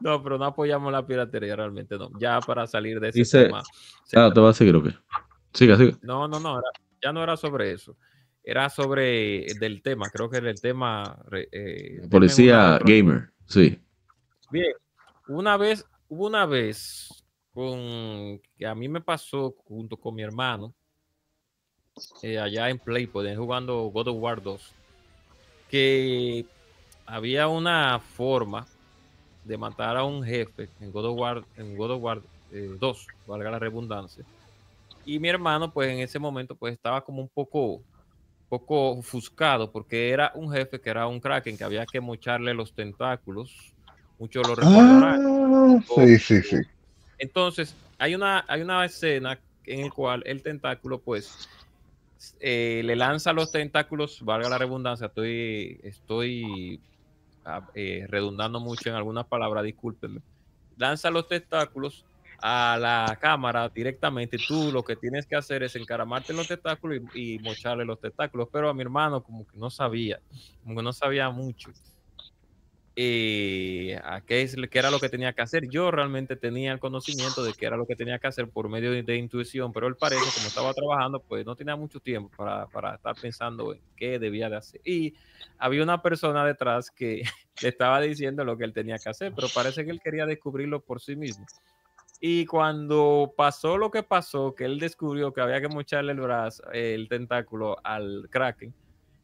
no, 0.00 0.22
pero 0.22 0.38
no 0.38 0.44
apoyamos 0.46 0.90
la 0.92 1.06
piratería 1.06 1.54
realmente 1.54 1.96
no. 1.96 2.10
Ya 2.18 2.40
para 2.40 2.66
salir 2.66 2.98
de 2.98 3.10
ese 3.10 3.18
Dice- 3.20 3.44
tema. 3.44 3.62
Ah, 4.16 4.30
¿te 4.34 4.40
vas 4.40 4.56
a 4.56 4.58
seguir 4.58 4.74
o 4.74 4.82
qué? 4.82 4.90
Siga, 5.52 5.76
siga. 5.76 5.96
No, 6.02 6.26
no, 6.26 6.40
no, 6.40 6.58
era- 6.58 6.70
ya 7.02 7.12
no 7.12 7.22
era 7.22 7.36
sobre 7.36 7.72
eso. 7.72 7.96
Era 8.42 8.70
sobre 8.70 9.46
del 9.60 9.82
tema, 9.82 10.08
creo 10.10 10.30
que 10.30 10.38
era 10.38 10.50
el 10.50 10.60
tema. 10.60 11.18
eh, 11.32 12.06
Policía 12.10 12.78
gamer, 12.84 13.30
sí. 13.46 13.78
Bien, 14.50 14.72
una 15.26 15.56
vez, 15.56 15.84
hubo 16.08 16.26
una 16.26 16.46
vez 16.46 17.08
con 17.52 18.40
que 18.56 18.66
a 18.66 18.74
mí 18.74 18.88
me 18.88 19.00
pasó 19.00 19.54
junto 19.64 19.96
con 19.96 20.14
mi 20.14 20.22
hermano 20.22 20.74
eh, 22.22 22.38
allá 22.38 22.70
en 22.70 22.78
Playpoint 22.78 23.36
jugando 23.36 23.82
God 23.90 24.08
of 24.08 24.16
War 24.18 24.40
2 24.40 24.74
que 25.68 26.46
había 27.06 27.48
una 27.48 27.98
forma 27.98 28.66
de 29.44 29.56
matar 29.56 29.96
a 29.96 30.04
un 30.04 30.22
jefe 30.22 30.68
en 30.80 30.90
God 30.90 31.06
of 31.06 31.18
War, 31.18 31.44
en 31.56 31.76
God 31.76 31.92
of 31.92 32.02
War 32.02 32.22
eh, 32.52 32.76
2, 32.78 33.06
valga 33.26 33.50
la 33.50 33.58
redundancia. 33.58 34.24
Y 35.08 35.18
mi 35.18 35.30
hermano, 35.30 35.72
pues 35.72 35.88
en 35.88 36.00
ese 36.00 36.18
momento, 36.18 36.54
pues 36.54 36.74
estaba 36.74 37.02
como 37.02 37.22
un 37.22 37.30
poco, 37.30 37.82
poco 38.50 38.90
ofuscado 38.90 39.72
porque 39.72 40.10
era 40.10 40.32
un 40.34 40.52
jefe 40.52 40.78
que 40.82 40.90
era 40.90 41.06
un 41.06 41.18
kraken 41.18 41.56
que 41.56 41.64
había 41.64 41.86
que 41.86 41.98
mocharle 41.98 42.52
los 42.52 42.74
tentáculos. 42.74 43.72
Muchos 44.18 44.46
lo 44.46 44.54
recordarán. 44.54 45.26
Ah, 45.26 45.80
sí, 45.94 46.18
sí, 46.18 46.42
sí. 46.42 46.56
Entonces, 47.16 47.74
hay 47.96 48.14
una, 48.14 48.44
hay 48.48 48.60
una 48.60 48.84
escena 48.84 49.40
en 49.64 49.80
el 49.80 49.90
cual 49.94 50.22
el 50.26 50.42
tentáculo, 50.42 51.00
pues, 51.00 51.48
eh, 52.38 52.82
le 52.84 52.94
lanza 52.94 53.32
los 53.32 53.50
tentáculos, 53.50 54.20
valga 54.20 54.50
la 54.50 54.58
redundancia, 54.58 55.06
estoy, 55.06 55.80
estoy 55.84 56.82
ah, 57.46 57.66
eh, 57.74 58.04
redundando 58.10 58.60
mucho 58.60 58.90
en 58.90 58.94
algunas 58.94 59.26
palabras, 59.26 59.64
discúlpenme. 59.64 60.20
Lanza 60.76 61.10
los 61.10 61.26
tentáculos 61.28 62.04
a 62.40 62.78
la 62.80 63.18
cámara 63.20 63.68
directamente. 63.68 64.38
Tú 64.46 64.70
lo 64.72 64.84
que 64.84 64.96
tienes 64.96 65.26
que 65.26 65.36
hacer 65.36 65.62
es 65.62 65.74
encaramarte 65.76 66.32
en 66.32 66.38
los 66.38 66.48
tentáculos 66.48 67.00
y, 67.14 67.38
mocharle 67.40 67.84
los 67.84 68.00
tentáculos. 68.00 68.48
Pero 68.52 68.68
a 68.68 68.74
mi 68.74 68.82
hermano, 68.82 69.22
como 69.22 69.46
que 69.46 69.56
no 69.56 69.70
sabía, 69.70 70.20
como 70.62 70.76
que 70.76 70.82
no 70.82 70.92
sabía 70.92 71.30
mucho 71.30 71.70
eh, 73.00 73.96
a 74.02 74.20
qué, 74.22 74.42
es, 74.42 74.56
qué 74.70 74.78
era 74.78 74.90
lo 74.90 75.00
que 75.00 75.08
tenía 75.08 75.32
que 75.32 75.42
hacer. 75.42 75.68
Yo 75.68 75.90
realmente 75.90 76.36
tenía 76.36 76.72
el 76.72 76.78
conocimiento 76.78 77.42
de 77.42 77.52
qué 77.54 77.66
era 77.66 77.76
lo 77.76 77.86
que 77.86 77.96
tenía 77.96 78.18
que 78.18 78.26
hacer 78.28 78.48
por 78.48 78.68
medio 78.68 78.92
de, 78.92 79.02
de 79.02 79.16
intuición, 79.16 79.72
pero 79.72 79.86
él 79.86 79.96
parece, 79.96 80.24
como 80.34 80.48
estaba 80.48 80.74
trabajando, 80.74 81.20
pues 81.20 81.44
no 81.44 81.56
tenía 81.56 81.76
mucho 81.76 82.00
tiempo 82.00 82.30
para, 82.36 82.66
para 82.66 82.94
estar 82.94 83.14
pensando 83.14 83.72
en 83.72 83.80
qué 83.96 84.18
debía 84.18 84.48
de 84.48 84.56
hacer. 84.56 84.80
Y 84.84 85.14
había 85.58 85.82
una 85.82 86.02
persona 86.02 86.44
detrás 86.44 86.90
que 86.90 87.22
le 87.62 87.68
estaba 87.68 88.00
diciendo 88.00 88.44
lo 88.44 88.56
que 88.56 88.64
él 88.64 88.72
tenía 88.72 88.98
que 88.98 89.10
hacer, 89.10 89.32
pero 89.34 89.48
parece 89.52 89.84
que 89.84 89.90
él 89.90 90.00
quería 90.02 90.26
descubrirlo 90.26 90.80
por 90.80 91.00
sí 91.00 91.16
mismo. 91.16 91.46
Y 92.20 92.46
cuando 92.46 93.32
pasó 93.36 93.78
lo 93.78 93.90
que 93.90 94.02
pasó, 94.02 94.54
que 94.54 94.64
él 94.64 94.80
descubrió 94.80 95.32
que 95.32 95.40
había 95.40 95.60
que 95.60 95.68
mocharle 95.68 96.12
el 96.12 96.20
brazo, 96.20 96.64
el 96.72 97.08
tentáculo 97.08 97.76
al 97.84 98.28
Kraken, 98.28 98.74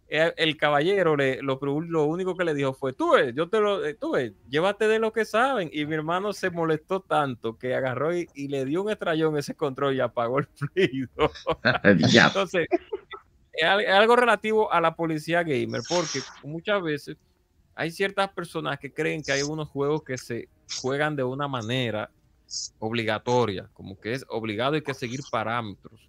el, 0.07 0.33
el 0.37 0.57
caballero 0.57 1.17
le, 1.17 1.43
lo, 1.43 1.59
lo, 1.61 2.05
único 2.05 2.37
que 2.37 2.45
le 2.45 2.55
dijo 2.55 2.73
fue, 2.73 2.93
tú 2.93 3.13
ves, 3.15 3.35
yo 3.35 3.49
te 3.49 3.59
lo, 3.59 3.85
eh, 3.85 3.95
tú 3.95 4.13
ves, 4.13 4.33
llévate 4.49 4.87
de 4.87 5.01
lo 5.01 5.13
que 5.13 5.25
saben. 5.25 5.71
Y 5.73 5.87
mi 5.87 5.95
hermano 5.95 6.33
se 6.33 6.51
molestó 6.51 7.01
tanto 7.01 7.59
que 7.59 7.75
agarró 7.75 8.17
y, 8.17 8.29
y 8.35 8.47
le 8.49 8.65
dio 8.65 8.83
un 8.83 8.91
estrellón 8.91 9.37
ese 9.37 9.55
control 9.55 9.97
y 9.97 10.01
apagó 10.01 10.39
el 10.39 10.47
fluido. 10.47 11.33
Entonces, 11.83 12.69
es 13.53 13.65
algo 13.65 14.15
relativo 14.15 14.73
a 14.73 14.81
la 14.81 14.95
policía 14.95 15.43
gamer, 15.43 15.81
porque 15.89 16.21
muchas 16.45 16.83
veces 16.83 17.17
hay 17.75 17.91
ciertas 17.91 18.31
personas 18.31 18.79
que 18.79 18.93
creen 18.93 19.23
que 19.23 19.33
hay 19.33 19.43
unos 19.43 19.69
juegos 19.69 20.05
que 20.05 20.17
se 20.17 20.49
juegan 20.81 21.17
de 21.17 21.25
una 21.25 21.49
manera 21.49 22.11
obligatoria, 22.79 23.69
como 23.73 23.99
que 23.99 24.13
es 24.13 24.25
obligado 24.29 24.77
y 24.77 24.83
que 24.83 24.95
seguir 24.95 25.21
parámetros 25.31 26.09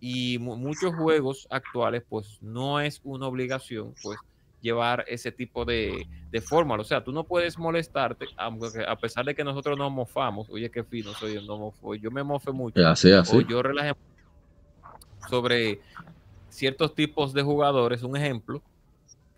y 0.00 0.38
muchos 0.38 0.94
juegos 0.94 1.46
actuales 1.50 2.02
pues 2.08 2.38
no 2.40 2.80
es 2.80 3.00
una 3.02 3.26
obligación 3.26 3.94
pues 4.02 4.18
llevar 4.60 5.04
ese 5.06 5.30
tipo 5.30 5.64
de, 5.64 6.06
de 6.30 6.40
fórmula, 6.40 6.80
o 6.80 6.84
sea, 6.84 7.04
tú 7.04 7.12
no 7.12 7.24
puedes 7.24 7.56
molestarte, 7.56 8.26
aunque 8.36 8.84
a 8.86 8.96
pesar 8.96 9.24
de 9.24 9.34
que 9.34 9.44
nosotros 9.44 9.78
nos 9.78 9.92
mofamos, 9.92 10.48
oye, 10.50 10.70
qué 10.70 10.82
fino 10.82 11.12
soy, 11.14 11.44
no 11.46 11.58
mofo, 11.58 11.94
yo 11.94 12.10
me 12.10 12.22
mofe 12.22 12.50
mucho, 12.50 12.86
así, 12.86 13.12
así. 13.12 13.36
o 13.36 13.40
yo 13.42 13.62
relajé 13.62 13.92
sobre 15.28 15.80
ciertos 16.48 16.94
tipos 16.94 17.32
de 17.32 17.42
jugadores, 17.42 18.02
un 18.02 18.16
ejemplo, 18.16 18.62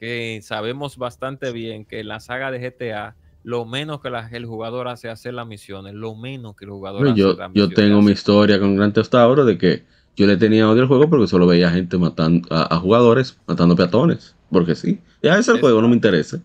que 0.01 0.41
sabemos 0.43 0.97
bastante 0.97 1.53
bien 1.53 1.85
que 1.85 2.01
en 2.01 2.09
la 2.09 2.21
saga 2.21 2.51
de 2.51 2.61
GTA, 2.61 3.17
lo 3.49 3.65
menos 3.65 4.03
que 4.03 4.11
la, 4.11 4.29
el 4.29 4.45
jugador 4.45 4.89
hace 4.89 5.09
hacer 5.09 5.33
las 5.33 5.47
misiones, 5.47 5.95
lo 5.95 6.15
menos 6.15 6.55
que 6.55 6.67
el 6.67 6.71
jugador 6.71 7.15
yo, 7.15 7.31
hace 7.31 7.51
Yo 7.55 7.71
tengo 7.71 8.03
mi 8.03 8.13
historia 8.13 8.61
con 8.61 8.77
Grand 8.77 8.93
Theft 8.93 9.15
Auto 9.15 9.47
de 9.47 9.57
que 9.57 9.85
yo 10.17 10.27
le 10.27 10.37
tenía 10.37 10.69
odio 10.69 10.83
al 10.83 10.89
juego 10.89 11.09
porque 11.09 11.27
solo 11.27 11.47
veía 11.47 11.71
gente 11.71 11.97
matando 11.97 12.47
a, 12.51 12.75
a 12.75 12.79
jugadores, 12.79 13.39
matando 13.47 13.75
peatones. 13.75 14.37
Porque 14.51 14.75
sí, 14.75 15.01
ya 15.23 15.39
ese 15.39 15.53
el 15.53 15.61
juego 15.61 15.81
no 15.81 15.89
me 15.89 15.95
interesa. 15.95 16.43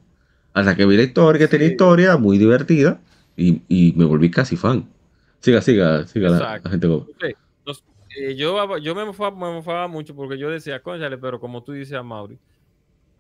Hasta 0.54 0.78
que 0.78 0.86
vi 0.86 0.96
la 0.96 1.04
historia, 1.04 1.40
que 1.40 1.48
sí. 1.48 1.52
tenía 1.52 1.68
historia 1.68 2.16
muy 2.16 2.38
divertida 2.38 3.02
y, 3.36 3.62
y, 3.68 3.92
me 3.98 4.06
volví 4.06 4.32
casi 4.32 4.56
fan. 4.56 4.88
Siga, 5.42 5.62
siga, 5.62 6.08
siga 6.08 6.30
la, 6.30 6.62
la, 6.64 6.70
gente. 6.70 6.88
Okay. 6.88 7.34
Eh, 8.16 8.36
yo, 8.36 8.78
yo 8.78 8.96
me, 8.96 9.04
mofaba, 9.04 9.32
me 9.32 9.54
mofaba 9.56 9.90
mucho 9.90 10.16
porque 10.16 10.38
yo 10.38 10.50
decía, 10.50 10.82
conchale, 10.82 11.18
pero 11.18 11.42
como 11.42 11.64
tú 11.64 11.74
dices 11.74 11.96
a 11.96 12.04
Mauri, 12.04 12.38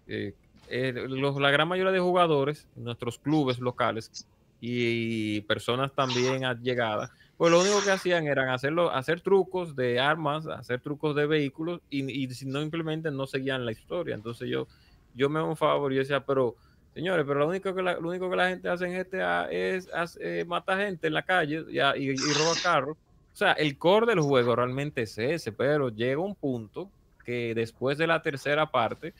eh, 0.07 0.35
eh, 0.69 0.93
los, 0.93 1.39
la 1.39 1.51
gran 1.51 1.67
mayoría 1.67 1.91
de 1.91 1.99
jugadores, 1.99 2.67
nuestros 2.75 3.19
clubes 3.19 3.59
locales 3.59 4.27
y 4.59 5.41
personas 5.41 5.91
también 5.93 6.45
allegadas, 6.45 7.11
pues 7.37 7.51
lo 7.51 7.59
único 7.59 7.83
que 7.83 7.91
hacían 7.91 8.27
eran 8.27 8.49
hacerlo, 8.49 8.91
hacer 8.91 9.19
trucos 9.19 9.75
de 9.75 9.99
armas, 9.99 10.47
hacer 10.47 10.79
trucos 10.79 11.15
de 11.15 11.25
vehículos 11.25 11.81
y, 11.89 12.09
y 12.09 12.33
si 12.33 12.45
no 12.45 12.61
implementan 12.61 13.17
no 13.17 13.27
seguían 13.27 13.65
la 13.65 13.71
historia. 13.73 14.15
Entonces 14.15 14.49
yo, 14.49 14.67
yo 15.15 15.29
me 15.29 15.41
un 15.41 15.57
favor 15.57 15.91
y 15.91 15.97
decía, 15.97 16.25
pero 16.25 16.55
señores, 16.93 17.25
pero 17.27 17.39
lo 17.39 17.47
único 17.47 17.73
que 17.75 17.81
la, 17.81 17.99
lo 17.99 18.09
único 18.09 18.29
que 18.29 18.35
la 18.35 18.49
gente 18.49 18.69
hace 18.69 18.85
en 18.85 19.03
GTA 19.03 19.51
es 19.51 19.89
eh, 20.21 20.45
matar 20.47 20.79
gente 20.79 21.07
en 21.07 21.13
la 21.13 21.23
calle 21.23 21.65
y, 21.69 21.79
y, 21.79 22.09
y 22.11 22.15
roba 22.15 22.53
carros. 22.61 22.97
O 23.33 23.35
sea, 23.35 23.53
el 23.53 23.77
core 23.77 24.05
del 24.05 24.19
juego 24.21 24.55
realmente 24.55 25.01
es 25.01 25.17
ese, 25.17 25.51
pero 25.51 25.89
llega 25.89 26.21
un 26.21 26.35
punto 26.35 26.89
que 27.25 27.55
después 27.55 27.97
de 27.97 28.05
la 28.05 28.21
tercera 28.21 28.69
parte 28.69 29.13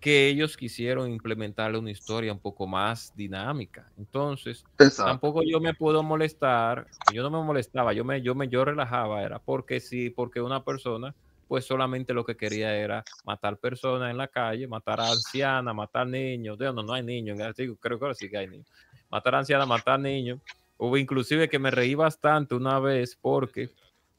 que 0.00 0.28
ellos 0.28 0.56
quisieron 0.56 1.10
implementarle 1.10 1.78
una 1.78 1.90
historia 1.90 2.32
un 2.32 2.40
poco 2.40 2.66
más 2.66 3.12
dinámica. 3.14 3.90
Entonces, 3.96 4.64
Exacto. 4.78 5.10
tampoco 5.10 5.42
yo 5.44 5.60
me 5.60 5.74
puedo 5.74 6.02
molestar, 6.02 6.86
yo 7.06 7.22
no 7.22 7.30
me 7.30 7.44
molestaba, 7.44 7.92
yo 7.92 8.04
me, 8.04 8.22
yo 8.22 8.34
me, 8.34 8.48
yo 8.48 8.64
relajaba, 8.64 9.22
era 9.22 9.40
porque 9.40 9.80
sí, 9.80 10.10
porque 10.10 10.40
una 10.40 10.62
persona, 10.62 11.14
pues 11.48 11.64
solamente 11.64 12.14
lo 12.14 12.24
que 12.24 12.36
quería 12.36 12.76
era 12.76 13.06
matar 13.24 13.58
personas 13.58 14.10
en 14.10 14.18
la 14.18 14.28
calle, 14.28 14.68
matar 14.68 15.00
a 15.00 15.10
ancianas, 15.10 15.74
matar 15.74 16.06
niños, 16.06 16.58
no, 16.58 16.72
no 16.82 16.92
hay 16.92 17.02
niños, 17.02 17.36
creo 17.80 17.98
que 17.98 18.04
ahora 18.04 18.14
sí 18.14 18.30
que 18.30 18.38
hay 18.38 18.46
niños, 18.46 18.68
matar 19.10 19.34
a 19.34 19.38
ancianas, 19.38 19.66
matar 19.66 19.98
niños, 19.98 20.40
hubo 20.76 20.96
inclusive 20.96 21.48
que 21.48 21.58
me 21.58 21.70
reí 21.72 21.94
bastante 21.96 22.54
una 22.54 22.78
vez 22.78 23.16
porque, 23.20 23.70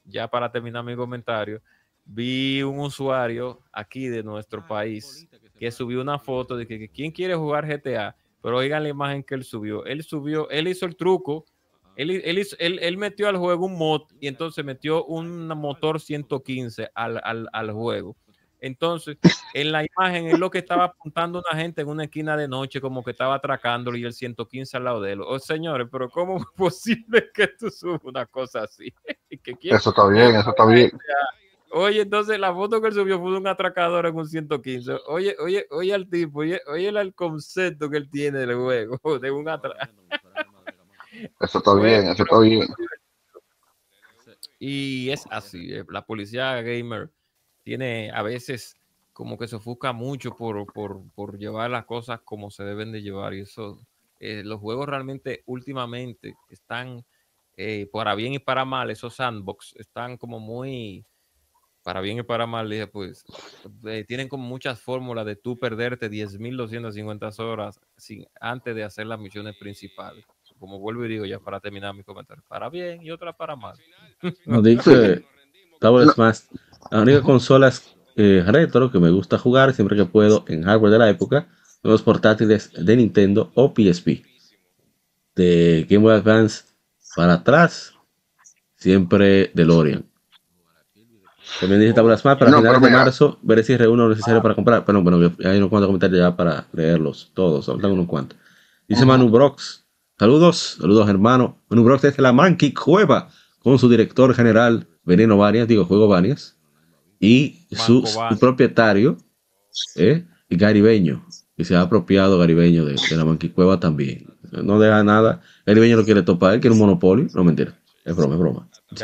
ya 0.03 0.27
para 0.27 0.51
terminar 0.51 0.83
mi 0.83 0.95
comentario, 0.95 1.61
vi 2.03 2.63
un 2.63 2.79
usuario 2.79 3.61
aquí 3.71 4.07
de 4.07 4.23
nuestro 4.23 4.67
país 4.67 5.27
que 5.59 5.71
subió 5.71 6.01
una 6.01 6.17
foto 6.19 6.55
de 6.57 6.65
que, 6.65 6.79
que 6.79 6.89
quién 6.89 7.11
quiere 7.11 7.35
jugar 7.35 7.67
GTA, 7.67 8.15
pero 8.41 8.57
oigan 8.57 8.83
la 8.83 8.89
imagen 8.89 9.23
que 9.23 9.35
él 9.35 9.43
subió. 9.43 9.85
Él 9.85 10.03
subió, 10.03 10.49
él 10.49 10.67
hizo 10.69 10.85
el 10.85 10.95
truco, 10.95 11.45
él, 11.95 12.11
él, 12.11 12.39
hizo- 12.39 12.55
él- 12.59 12.79
él 12.81 12.97
metió 12.97 13.27
al 13.27 13.37
juego 13.37 13.65
un 13.65 13.77
mod 13.77 14.03
y 14.21 14.27
entonces 14.27 14.63
metió 14.63 15.03
un 15.05 15.47
motor 15.49 15.99
115 15.99 16.89
al, 16.95 17.19
al, 17.23 17.49
al 17.51 17.71
juego. 17.71 18.15
Entonces, 18.61 19.17
en 19.53 19.71
la 19.71 19.85
imagen 19.85 20.27
es 20.27 20.37
lo 20.37 20.49
que 20.49 20.57
estaba 20.59 20.85
apuntando 20.85 21.41
una 21.49 21.59
gente 21.61 21.81
en 21.81 21.87
una 21.87 22.03
esquina 22.05 22.35
de 22.35 22.47
noche, 22.47 22.81
como 22.81 23.03
que 23.03 23.11
estaba 23.11 23.35
atracándolo 23.35 23.97
y 23.97 24.03
el 24.03 24.13
115 24.13 24.75
al 24.77 24.83
lado 24.83 25.01
de 25.01 25.13
él. 25.13 25.21
Oh, 25.21 25.39
señores, 25.39 25.87
pero 25.91 26.09
¿cómo 26.09 26.37
es 26.37 26.43
posible 26.55 27.29
que 27.33 27.47
tú 27.47 27.69
subas 27.69 28.01
una 28.03 28.25
cosa 28.25 28.63
así? 28.63 28.93
que 29.43 29.55
Eso 29.61 29.89
está 29.91 30.07
bien, 30.09 30.35
eso 30.35 30.49
está 30.49 30.65
bien. 30.65 30.91
Oye, 31.71 32.01
entonces 32.01 32.39
la 32.39 32.53
foto 32.53 32.81
que 32.81 32.87
él 32.87 32.93
subió 32.93 33.19
fue 33.19 33.31
de 33.31 33.37
un 33.37 33.47
atracador 33.47 34.05
en 34.07 34.15
un 34.15 34.27
115. 34.27 34.93
Oye, 35.07 35.35
oye, 35.39 35.67
oye 35.69 35.93
al 35.93 36.09
tipo, 36.09 36.39
oye, 36.39 36.61
oye 36.67 36.89
el, 36.89 37.13
concepto 37.13 37.89
que 37.89 37.97
él 37.97 38.09
tiene 38.09 38.39
del 38.39 38.55
juego, 38.55 38.99
de 39.19 39.31
un 39.31 39.47
atracador. 39.47 39.95
Eso 41.39 41.57
está 41.57 41.73
bien, 41.75 42.07
eso 42.07 42.23
está 42.23 42.39
bien. 42.39 42.67
Y 44.59 45.09
es 45.09 45.25
así, 45.29 45.73
eh, 45.73 45.85
la 45.89 46.05
policía 46.05 46.61
gamer 46.61 47.09
tiene 47.63 48.11
a 48.11 48.21
veces 48.23 48.75
como 49.13 49.37
que 49.37 49.47
se 49.47 49.57
ofusca 49.57 49.93
mucho 49.93 50.35
por, 50.35 50.71
por, 50.71 51.01
por 51.11 51.37
llevar 51.37 51.69
las 51.69 51.85
cosas 51.85 52.21
como 52.21 52.51
se 52.51 52.63
deben 52.63 52.91
de 52.91 53.01
llevar. 53.01 53.33
Y 53.33 53.41
eso, 53.41 53.79
eh, 54.19 54.43
los 54.43 54.59
juegos 54.59 54.87
realmente 54.87 55.43
últimamente 55.45 56.35
están, 56.49 57.05
eh, 57.57 57.89
para 57.91 58.15
bien 58.15 58.33
y 58.33 58.39
para 58.39 58.65
mal, 58.65 58.89
esos 58.89 59.15
sandbox 59.15 59.75
están 59.77 60.17
como 60.17 60.39
muy, 60.39 61.05
para 61.89 62.01
bien 62.01 62.19
y 62.19 62.21
para 62.21 62.45
mal, 62.45 62.69
dije, 62.69 62.85
pues, 62.85 63.25
eh, 63.87 64.05
tienen 64.07 64.29
como 64.29 64.47
muchas 64.47 64.79
fórmulas 64.79 65.25
de 65.25 65.35
tú 65.35 65.57
perderte 65.57 66.07
10.250 66.07 67.39
horas 67.39 67.79
sin, 67.97 68.27
antes 68.39 68.75
de 68.75 68.83
hacer 68.83 69.07
las 69.07 69.19
misiones 69.19 69.57
principales. 69.57 70.23
Como 70.59 70.77
vuelvo 70.77 71.03
y 71.05 71.07
digo 71.07 71.25
ya 71.25 71.39
para 71.39 71.59
terminar 71.59 71.95
mi 71.95 72.03
comentario, 72.03 72.43
para 72.47 72.69
bien 72.69 73.01
y 73.01 73.09
otra 73.09 73.35
para 73.35 73.55
mal. 73.55 73.75
No, 74.45 74.61
dice 74.61 75.25
Double 75.81 76.05
Smash, 76.11 76.41
la 76.91 77.01
única 77.01 77.23
consolas 77.23 77.97
eh, 78.15 78.43
retro 78.45 78.91
que 78.91 78.99
me 78.99 79.09
gusta 79.09 79.39
jugar 79.39 79.73
siempre 79.73 79.97
que 79.97 80.05
puedo 80.05 80.45
en 80.47 80.61
hardware 80.61 80.91
de 80.91 80.99
la 80.99 81.09
época 81.09 81.47
son 81.81 81.89
los 81.89 82.03
portátiles 82.03 82.71
de 82.71 82.97
Nintendo 82.97 83.51
o 83.55 83.73
PSP. 83.73 84.23
De 85.35 85.87
Game 85.89 86.03
Boy 86.03 86.13
Advance 86.13 86.65
para 87.15 87.33
atrás, 87.33 87.95
siempre 88.75 89.49
DeLorean. 89.55 90.08
También 91.59 91.81
dice 91.81 91.93
Double 91.93 92.17
Smash, 92.17 92.37
para 92.37 92.51
No, 92.51 92.57
finales 92.57 92.81
de 92.81 92.87
mira. 92.87 92.99
marzo, 93.03 93.39
veré 93.41 93.63
si 93.63 93.75
reúno 93.75 94.03
lo 94.03 94.09
necesario 94.09 94.41
para 94.41 94.55
comprar. 94.55 94.85
Pero 94.85 95.01
bueno, 95.03 95.17
hay 95.45 95.57
unos 95.57 95.69
cuantos 95.69 95.87
comentarios 95.87 96.19
ya 96.19 96.35
para 96.35 96.67
leerlos 96.73 97.31
todos, 97.33 97.65
faltan 97.65 97.91
unos 97.91 98.07
cuantos. 98.07 98.37
Dice 98.87 99.05
Manu 99.05 99.29
Brox, 99.29 99.85
saludos, 100.17 100.77
saludos 100.79 101.09
hermano. 101.09 101.57
Manu 101.69 101.83
Brox 101.83 102.01
desde 102.01 102.21
la 102.21 102.31
Monkey 102.31 102.73
Cueva 102.73 103.29
con 103.59 103.77
su 103.77 103.89
director 103.89 104.33
general 104.33 104.87
Veneno 105.03 105.37
Varias, 105.37 105.67
digo 105.67 105.85
Juego 105.85 106.07
Varias, 106.07 106.57
y 107.19 107.65
su, 107.71 108.05
su 108.05 108.39
propietario, 108.39 109.17
¿eh? 109.95 110.25
y 110.49 110.55
Garibeño, 110.55 111.25
que 111.57 111.65
se 111.65 111.75
ha 111.75 111.81
apropiado 111.81 112.39
Garibeño 112.39 112.85
de, 112.85 112.93
de 112.93 113.17
la 113.17 113.25
Monkey 113.25 113.49
Cueva 113.49 113.79
también. 113.79 114.33
No 114.51 114.79
deja 114.79 115.03
nada. 115.03 115.41
Garibeño 115.65 115.97
lo 115.97 116.05
quiere 116.05 116.23
topar, 116.23 116.53
él 116.55 116.59
quiere 116.61 116.73
un 116.73 116.79
monopolio. 116.79 117.27
No 117.35 117.43
mentira, 117.43 117.73
es 118.05 118.15
broma, 118.15 118.35
es 118.35 118.39
broma. 118.39 118.67
por 118.87 118.97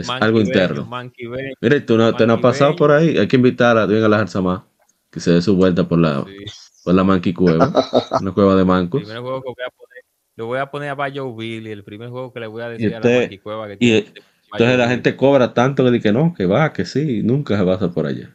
Es 0.00 0.08
algo 0.08 0.40
interno. 0.40 0.88
Beño, 0.88 1.54
Mire, 1.60 1.80
tú 1.82 1.96
no, 1.96 2.14
te 2.14 2.26
no 2.26 2.34
has 2.34 2.40
pasado 2.40 2.74
por 2.76 2.90
ahí. 2.92 3.18
Hay 3.18 3.28
que 3.28 3.36
invitar 3.36 3.76
a 3.76 3.86
la 3.86 4.18
Jarzamá 4.18 4.66
que 5.12 5.20
se 5.20 5.30
dé 5.30 5.42
su 5.42 5.54
vuelta 5.54 5.86
por 5.86 5.98
la, 5.98 6.24
sí. 6.24 6.44
por 6.82 6.94
la 6.94 7.04
Monkey 7.04 7.34
Cueva, 7.34 7.70
una 8.20 8.32
cueva 8.32 8.54
de 8.54 8.62
El 8.62 8.66
mancos. 8.66 9.02
primer 9.02 9.20
juego 9.20 9.42
que 9.42 9.48
voy 9.48 9.64
a 9.66 9.70
poner, 9.70 10.04
lo 10.36 10.46
voy 10.46 10.58
a 10.58 10.70
poner 10.70 10.88
a 10.88 10.94
Bayo 10.94 11.36
Billy, 11.36 11.70
el 11.70 11.84
primer 11.84 12.08
juego 12.08 12.32
que 12.32 12.40
le 12.40 12.46
voy 12.46 12.62
a 12.62 12.70
decir 12.70 12.94
a 12.94 13.00
la 13.00 13.20
Monkey 13.20 13.38
Cueva 13.38 13.68
que 13.68 13.74
y, 13.74 13.76
tiene 13.78 14.14
Entonces 14.52 14.78
la 14.78 14.88
gente 14.88 15.14
cobra 15.14 15.52
tanto 15.52 15.84
que 15.84 15.90
dice 15.90 16.04
que 16.04 16.12
no, 16.12 16.32
que 16.34 16.46
va, 16.46 16.72
que 16.72 16.86
sí, 16.86 17.22
nunca 17.22 17.58
se 17.58 17.64
pasa 17.64 17.90
por 17.90 18.06
allá. 18.06 18.34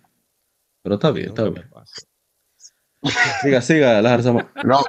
Pero 0.84 0.96
está 0.96 1.10
bien, 1.10 1.30
está 1.30 1.50
bien. 1.50 1.66
Siga, 3.42 3.62
siga, 3.62 4.02
la 4.02 4.10
Jarzamá. 4.10 4.52
No, 4.64 4.84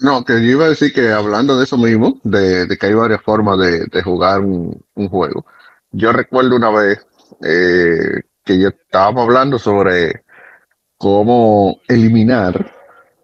no, 0.00 0.24
que 0.24 0.34
yo 0.34 0.50
iba 0.50 0.64
a 0.64 0.68
decir 0.68 0.92
que 0.92 1.12
hablando 1.12 1.56
de 1.56 1.64
eso 1.64 1.76
mismo, 1.78 2.20
de, 2.24 2.66
de 2.66 2.76
que 2.76 2.86
hay 2.86 2.94
varias 2.94 3.22
formas 3.22 3.58
de, 3.58 3.86
de 3.86 4.02
jugar 4.02 4.40
un, 4.40 4.84
un 4.94 5.08
juego. 5.08 5.46
Yo 5.94 6.12
recuerdo 6.12 6.56
una 6.56 6.70
vez 6.70 7.06
eh, 7.42 8.22
que 8.44 8.58
yo 8.58 8.68
estábamos 8.68 9.22
hablando 9.22 9.58
sobre 9.58 10.24
cómo 10.96 11.80
eliminar, 11.88 12.72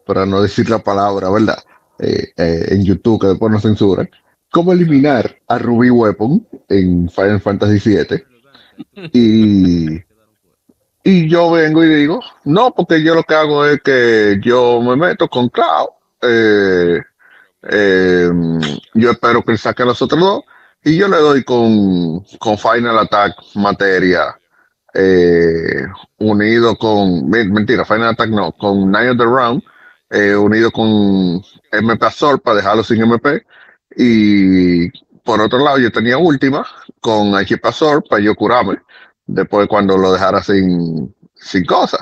para 0.07 0.25
no 0.25 0.41
decir 0.41 0.71
la 0.71 0.79
palabra, 0.79 1.31
¿verdad? 1.31 1.59
Eh, 1.99 2.33
eh, 2.37 2.67
en 2.69 2.85
YouTube, 2.85 3.21
que 3.21 3.27
después 3.29 3.53
nos 3.53 3.63
censuran, 3.63 4.09
cómo 4.51 4.73
eliminar 4.73 5.37
a 5.49 5.59
Ruby 5.59 5.91
Weapon 5.91 6.47
en 6.69 7.09
Final 7.11 7.41
Fantasy 7.41 7.91
VII. 7.91 8.25
Y, 9.13 10.01
y 11.03 11.29
yo 11.29 11.51
vengo 11.51 11.83
y 11.85 11.89
digo, 11.89 12.21
no, 12.45 12.73
porque 12.73 13.03
yo 13.03 13.15
lo 13.17 13.25
que 13.25 13.35
hago 13.35 13.67
es 13.67 13.81
que 13.83 14.39
yo 14.43 14.81
me 14.81 14.97
meto 14.97 15.29
con 15.29 15.49
Cloud. 15.49 15.89
eh, 16.23 17.01
yo 18.95 19.11
espero 19.11 19.43
que 19.43 19.53
él 19.53 19.59
saque 19.59 19.83
a 19.83 19.87
los 19.87 20.01
otros 20.01 20.21
dos. 20.21 20.43
Y 20.85 20.97
yo 20.97 21.09
le 21.09 21.19
doy 21.19 21.45
con, 21.45 22.21
con 22.39 22.57
Final 22.59 22.99
Attack 22.99 23.35
materia. 23.55 24.37
eh, 24.95 25.87
unido 26.19 26.77
con. 26.77 27.29
men- 27.29 27.53
Mentira, 27.53 27.85
Final 27.85 28.09
Attack 28.11 28.31
no, 28.31 28.53
con 28.53 28.91
Night 28.91 29.11
of 29.13 29.19
the 29.19 29.25
Round. 29.25 29.63
eh, 30.11 30.35
unido 30.35 30.71
con 30.73 31.41
MP 31.73 32.05
Azor 32.07 32.41
para 32.43 32.57
dejarlo 32.57 32.83
sin 32.83 33.03
MP. 33.03 33.45
Y 33.97 34.91
por 35.25 35.41
otro 35.41 35.59
lado, 35.61 35.79
yo 35.79 35.93
tenía 35.93 36.19
última 36.19 36.67
con 37.01 37.35
HP 37.37 37.69
Azor 37.69 38.03
para 38.09 38.23
yo 38.23 38.35
curarme. 38.35 38.79
Después, 39.27 39.69
cuando 39.69 39.97
lo 39.99 40.13
dejara 40.13 40.43
sin, 40.43 41.15
sin 41.35 41.65
cosas. 41.67 42.01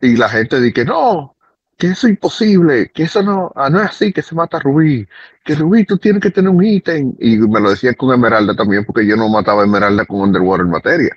Y 0.00 0.16
la 0.16 0.28
gente 0.28 0.60
dice 0.60 0.74
que 0.74 0.84
no, 0.84 1.35
que 1.76 1.88
eso 1.88 2.06
es 2.06 2.12
imposible, 2.14 2.90
que 2.92 3.02
eso 3.04 3.22
no, 3.22 3.52
ah, 3.54 3.68
no 3.68 3.80
es 3.80 3.90
así, 3.90 4.12
que 4.12 4.22
se 4.22 4.34
mata 4.34 4.56
a 4.56 4.60
Rubí, 4.60 5.06
que 5.44 5.54
Rubí 5.54 5.84
tú 5.84 5.98
tienes 5.98 6.22
que 6.22 6.30
tener 6.30 6.50
un 6.50 6.64
ítem. 6.64 7.14
Y 7.18 7.36
me 7.36 7.60
lo 7.60 7.70
decían 7.70 7.94
con 7.94 8.12
Esmeralda 8.14 8.54
también, 8.54 8.84
porque 8.84 9.06
yo 9.06 9.16
no 9.16 9.28
mataba 9.28 9.62
a 9.62 9.64
Esmeralda 9.66 10.06
con 10.06 10.20
Underwater 10.22 10.66
Materia. 10.66 11.14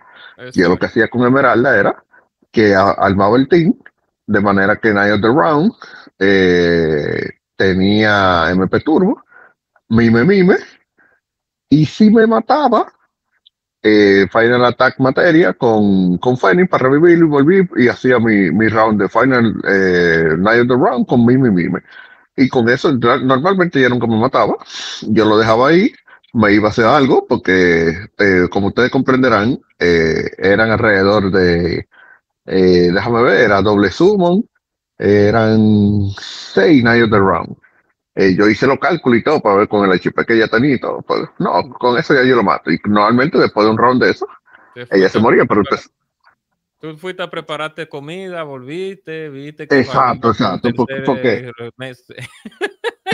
Yo 0.53 0.69
lo 0.69 0.77
que 0.77 0.86
hacía 0.88 1.07
con 1.07 1.23
Esmeralda 1.26 1.77
era 1.77 2.03
que 2.52 2.76
a- 2.76 2.91
armaba 2.91 3.38
el 3.38 3.48
team 3.48 3.73
de 4.27 4.40
manera 4.41 4.76
que 4.76 4.94
Night 4.94 5.14
of 5.14 5.22
the 5.22 5.27
Round 5.27 5.72
eh, 6.19 7.30
tenía 7.56 8.49
MP 8.52 8.80
Turbo, 8.81 9.23
Mime 9.90 10.23
Mime, 10.23 10.57
y 11.69 11.86
si 11.86 12.10
me 12.10 12.27
mataba, 12.27 12.91
eh, 13.81 14.27
Final 14.31 14.65
Attack 14.65 14.99
Materia 14.99 15.53
con, 15.53 16.18
con 16.18 16.38
para 16.38 16.84
revivirlo 16.84 17.26
y 17.26 17.30
volví 17.30 17.69
y 17.77 17.88
hacía 17.88 18.19
mi, 18.19 18.51
mi 18.51 18.68
round 18.68 19.01
de 19.01 19.10
Final 19.10 19.56
eh, 19.68 20.35
Night 20.38 20.61
of 20.61 20.68
the 20.68 20.76
Round 20.76 21.06
con 21.07 21.26
Mime 21.26 21.51
Mime. 21.51 21.81
Y 22.35 22.47
con 22.49 22.69
eso 22.69 22.91
normalmente 22.93 23.81
ya 23.81 23.89
nunca 23.89 24.07
me 24.07 24.18
mataba. 24.18 24.56
Yo 25.07 25.26
lo 25.26 25.38
dejaba 25.38 25.69
ahí, 25.69 25.91
me 26.34 26.53
iba 26.53 26.68
a 26.68 26.72
hacer 26.72 26.85
algo, 26.85 27.26
porque 27.27 27.89
eh, 28.18 28.47
como 28.49 28.68
ustedes 28.68 28.91
comprenderán, 28.91 29.60
eh, 29.80 30.31
eran 30.38 30.72
alrededor 30.72 31.31
de, 31.31 31.88
eh, 32.45 32.91
déjame 32.93 33.23
ver, 33.23 33.41
era 33.41 33.61
doble 33.61 33.91
summon, 33.91 34.45
eran 34.97 36.10
seis 36.19 36.84
Night 36.84 37.03
of 37.03 37.11
the 37.11 37.19
Round. 37.19 37.56
Eh, 38.20 38.36
yo 38.36 38.50
hice 38.50 38.68
los 38.68 38.80
cálculos 38.80 39.20
y 39.20 39.24
todo 39.24 39.40
para 39.40 39.56
ver 39.56 39.68
con 39.70 39.86
el 39.86 39.91
HP 39.98 40.26
que 40.26 40.34
ella 40.34 40.50
tenía 40.50 40.76
y 40.76 40.80
todo. 40.80 41.02
Pues, 41.04 41.22
no, 41.40 41.70
con 41.80 41.98
eso 41.98 42.14
ya 42.14 42.24
yo 42.24 42.36
lo 42.36 42.44
mato. 42.44 42.70
Y 42.70 42.78
normalmente 42.84 43.38
después 43.38 43.66
de 43.66 43.72
un 43.72 43.78
round 43.78 44.04
de 44.04 44.12
eso, 44.12 44.28
ella 44.91 45.08
se 45.08 45.20
moría, 45.20 45.46
pero 45.46 45.64
pues, 45.70 45.90
Tú 46.82 46.98
fuiste 46.98 47.22
a 47.24 47.30
prepararte 47.30 47.88
comida, 47.90 48.44
volviste, 48.44 49.30
viste 49.30 49.68
que 49.68 49.80
Exacto, 49.80 50.32
exacto, 50.32 50.70
porque- 50.76 51.02
porque- 51.06 51.52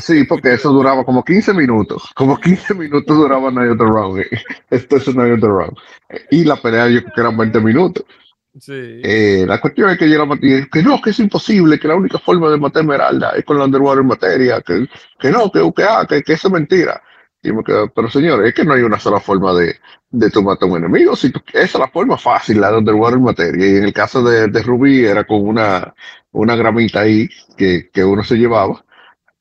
sí, 0.02 0.23
porque 0.23 0.53
eso 0.53 0.72
duraba 0.72 1.03
como 1.03 1.23
15 1.23 1.53
minutos. 1.53 2.11
Como 2.15 2.38
15 2.40 2.73
minutos 2.73 3.15
duraba 3.18 3.48
of 3.48 3.53
the 3.56 3.84
Round. 3.84 4.19
eh. 4.22 4.30
Esto 4.69 4.98
es 4.98 5.15
Night 5.15 5.34
of 5.34 5.40
the 5.41 5.48
Round. 5.48 5.77
Eh, 6.10 6.26
Y 6.32 6.44
la 6.45 6.56
pelea 6.56 6.88
yo 6.90 7.02
creo 7.02 7.14
que 7.14 7.22
eran 7.22 7.38
20 7.38 7.60
minutos. 7.60 8.06
Eh, 8.68 9.44
la 9.45 9.60
cuestión 9.60 9.90
es 9.90 9.98
que 9.98 10.10
yo 10.10 10.26
la 10.26 10.38
que 10.38 10.82
no, 10.82 11.02
que 11.02 11.10
es 11.10 11.19
imposible, 11.19 11.80
que 11.80 11.90
la 11.90 11.95
única 11.95 12.19
forma 12.19 12.49
de 12.49 12.57
matar 12.57 12.84
Esmeralda 12.84 13.32
es 13.32 13.44
con 13.44 13.57
la 13.57 13.65
Underwater 13.65 14.03
Materia, 14.03 14.61
que, 14.61 14.88
no, 15.30 15.52
que, 15.52 15.84
ah, 15.84 16.06
que, 16.07 16.23
que 16.23 16.34
eso 16.34 16.48
es 16.48 16.53
mentira. 16.53 17.02
Y 17.44 17.52
me 17.52 17.64
quedo, 17.64 17.90
pero 17.94 18.10
señores, 18.10 18.48
es 18.48 18.53
que 18.56 18.65
no 18.65 18.73
hay 18.73 18.82
una 18.82 18.99
sola 18.99 19.19
forma 19.19 19.53
de, 19.53 19.76
de 20.10 20.41
matar 20.41 20.68
a 20.68 20.72
un 20.72 20.77
enemigo. 20.77 21.15
Si 21.15 21.27
esa 21.53 21.60
es 21.64 21.76
la 21.76 21.88
forma 21.90 22.18
fácil, 22.18 22.60
la 22.60 22.72
de 22.72 22.77
Underwater 22.77 23.19
Materia. 23.19 23.68
Y 23.68 23.77
en 23.77 23.84
el 23.84 23.94
caso 23.94 24.23
de, 24.23 24.48
de 24.48 24.64
Ruby 24.64 25.06
era 25.06 25.26
con 25.26 25.48
una, 25.48 25.94
una 26.32 26.56
gramita 26.56 27.02
ahí 27.02 27.30
que, 27.56 27.90
que 27.91 28.03
uno 28.03 28.23
se 28.23 28.38
llevaba. 28.38 28.84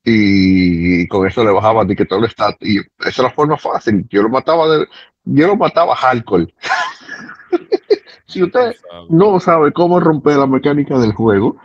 Y, 0.05 1.09
con 1.09 1.27
eso 1.27 1.43
le 1.45 1.51
bajaba 1.51 1.85
de 1.87 1.97
que 1.97 2.05
todo 2.05 2.19
el 2.19 2.31
stat. 2.31 2.57
Y 2.61 2.79
esa 2.79 3.09
es 3.09 3.19
la 3.19 3.31
forma 3.31 3.57
fácil. 3.57 4.07
Yo 4.11 4.23
lo 4.23 4.29
mataba 4.29 4.69
de, 4.69 4.87
yo 5.25 5.47
lo 5.47 5.57
mataba 5.57 5.97
hardcore. 5.97 6.53
si 8.27 8.43
usted 8.43 8.75
no 9.09 9.39
sabe 9.41 9.73
cómo 9.73 10.01
romper 10.01 10.37
la 10.37 10.47
mecánica 10.47 10.99
del 10.99 11.13
juego, 11.13 11.57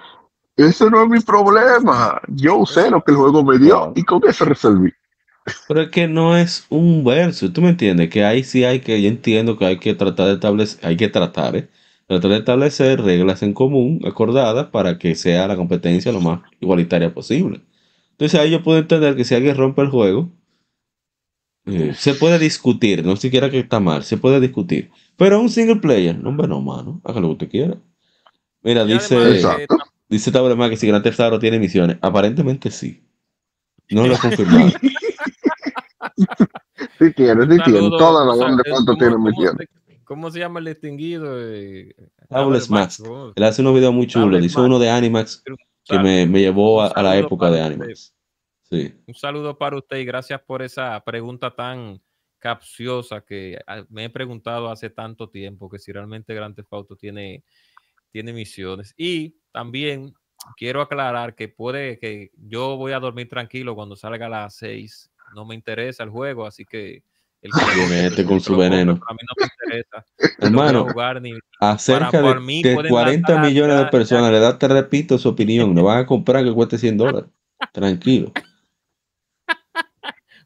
ese 0.56 0.90
no 0.90 1.04
es 1.04 1.10
mi 1.10 1.20
problema. 1.22 2.22
Yo 2.28 2.58
usé 2.58 2.90
lo 2.90 3.04
que 3.04 3.12
el 3.12 3.18
juego 3.18 3.44
me 3.44 3.58
dio 3.58 3.94
y 3.96 4.04
con 4.04 4.22
eso 4.28 4.46
resolví. 4.46 4.92
Pero 5.68 5.82
es 5.82 5.90
que 5.90 6.08
no 6.08 6.36
es 6.36 6.66
un 6.70 7.04
verso, 7.04 7.52
¿tú 7.52 7.62
me 7.62 7.70
entiendes? 7.70 8.10
Que 8.10 8.24
ahí 8.24 8.44
sí 8.44 8.66
hay 8.66 8.82
que, 8.82 9.02
yo 9.02 9.08
entiendo 9.08 9.58
que 9.58 9.66
hay 9.66 9.80
que 9.80 9.96
tratar 9.96 10.28
de 10.28 10.34
establecer, 10.34 10.86
hay 10.86 10.98
que 10.98 11.08
tratar, 11.08 11.56
¿eh? 11.56 11.70
Tratar 12.08 12.32
de 12.32 12.38
establecer 12.38 13.02
reglas 13.02 13.44
en 13.44 13.54
común, 13.54 14.02
acordadas, 14.06 14.68
para 14.68 14.98
que 14.98 15.16
sea 15.16 15.48
la 15.48 15.56
competencia 15.56 16.12
lo 16.12 16.22
más 16.22 16.42
igualitaria 16.60 17.14
posible. 17.14 17.62
Entonces 18.12 18.40
ahí 18.40 18.52
yo 18.52 18.64
puedo 18.64 18.80
entender 18.80 19.16
que 19.16 19.24
si 19.24 19.36
alguien 19.36 19.56
rompe 19.56 19.82
el 19.82 19.90
juego, 19.90 20.30
eh, 21.72 21.94
se 21.94 22.14
puede 22.14 22.40
discutir, 22.40 23.06
no 23.06 23.16
siquiera 23.16 23.50
que 23.50 23.60
está 23.60 23.80
mal, 23.80 24.04
se 24.04 24.18
puede 24.18 24.40
discutir. 24.40 24.90
Pero 25.18 25.40
un 25.40 25.50
single 25.50 25.78
player, 25.78 26.18
no, 26.18 26.30
hombre, 26.30 26.48
no, 26.48 26.62
mano, 26.62 27.02
haga 27.04 27.20
lo 27.20 27.28
que 27.28 27.34
usted 27.34 27.50
quiera. 27.50 27.78
Mira, 28.62 28.84
Y 28.84 28.94
dice, 28.94 29.16
además, 29.16 29.60
eh, 29.60 29.68
dice 30.10 30.32
que 30.32 30.78
si 30.78 30.88
Grand 30.88 31.04
Theft 31.04 31.20
Auto 31.20 31.40
tiene 31.40 31.60
misiones, 31.60 31.98
aparentemente 32.02 32.72
sí. 32.72 33.04
No 33.90 34.06
lo 34.08 34.14
he 34.16 34.18
confirmado. 34.18 34.70
Sí 36.98 37.12
tiene, 37.14 37.44
sí 37.44 37.62
tiene. 37.64 37.80
Todas 37.90 38.26
las 38.26 38.36
o 38.36 38.38
sea, 38.38 38.46
grandes 38.48 38.66
es 38.66 38.72
cuantos 38.72 38.86
como- 38.86 38.98
tienen 38.98 39.14
¿cómo 39.16 39.30
misiones. 39.30 39.68
¿Cómo 40.04 40.32
se 40.32 40.40
llama 40.40 40.60
el 40.60 40.66
distinguido? 40.66 41.38
Tablet 42.30 42.68
Max. 42.70 43.04
Él 43.36 43.44
hace 43.44 43.62
unos 43.62 43.76
videos 43.76 43.94
muy 43.94 44.08
chulos. 44.08 44.44
Hizo 44.44 44.64
uno 44.64 44.80
de 44.80 44.90
Animax 44.90 45.44
que 45.86 46.00
me, 46.00 46.26
me 46.26 46.40
llevó 46.40 46.82
a, 46.82 46.88
a 46.88 47.04
la 47.04 47.18
época 47.18 47.52
de. 47.52 47.62
Animax. 47.62 48.14
Sí. 48.72 48.94
Un 49.08 49.16
saludo 49.16 49.58
para 49.58 49.78
usted 49.78 49.98
y 49.98 50.06
gracias 50.06 50.42
por 50.42 50.62
esa 50.62 51.02
pregunta 51.04 51.56
tan 51.56 52.02
capciosa 52.38 53.22
que 53.22 53.60
ah, 53.68 53.84
me 53.90 54.06
he 54.06 54.10
preguntado 54.10 54.70
hace 54.70 54.90
tanto 54.90 55.30
tiempo 55.30 55.70
que 55.70 55.80
si 55.80 55.92
realmente 55.92 56.34
Grand 56.34 56.56
Theft 56.56 56.72
Auto 56.72 56.96
tiene, 56.96 57.44
tiene 58.12 58.32
misiones. 58.34 58.94
Y 58.96 59.36
también 59.52 60.14
quiero 60.56 60.82
aclarar 60.82 61.36
que 61.36 61.50
puede 61.50 62.00
que 62.00 62.32
yo 62.38 62.78
voy 62.78 62.94
a 62.94 63.00
dormir 63.00 63.28
tranquilo 63.28 63.76
cuando 63.76 63.96
salga 63.96 64.28
a 64.28 64.30
las 64.30 64.56
6. 64.56 65.12
No 65.36 65.46
me 65.46 65.56
interesa 65.56 66.04
el 66.04 66.10
juego, 66.10 66.46
así 66.46 66.66
que 66.66 67.04
el 67.42 67.52
guste, 67.52 68.06
este 68.08 68.26
con 68.26 68.40
su 68.40 68.56
veneno. 68.58 69.00
A 69.08 69.14
mí 69.14 69.20
no 69.22 69.34
me 69.38 69.46
interesa. 69.46 70.06
Hermano, 70.40 70.86
jugar 70.90 71.22
ni, 71.22 71.34
a 71.60 71.78
cerca 71.78 72.12
para- 72.12 72.34
de, 72.36 72.40
mí 72.42 72.62
de 72.62 72.74
pueden 72.74 72.92
40 72.92 73.34
matar, 73.34 73.48
millones 73.48 73.78
de 73.78 73.86
personas 73.86 74.32
le 74.32 74.40
da, 74.40 74.58
te 74.58 74.68
repito, 74.68 75.18
su 75.18 75.30
opinión. 75.30 75.74
No 75.74 75.84
van 75.84 76.00
a 76.00 76.06
comprar 76.06 76.44
que 76.44 76.54
cueste 76.54 76.78
100 76.78 76.98
dólares. 76.98 77.30
Tranquilo. 77.74 78.32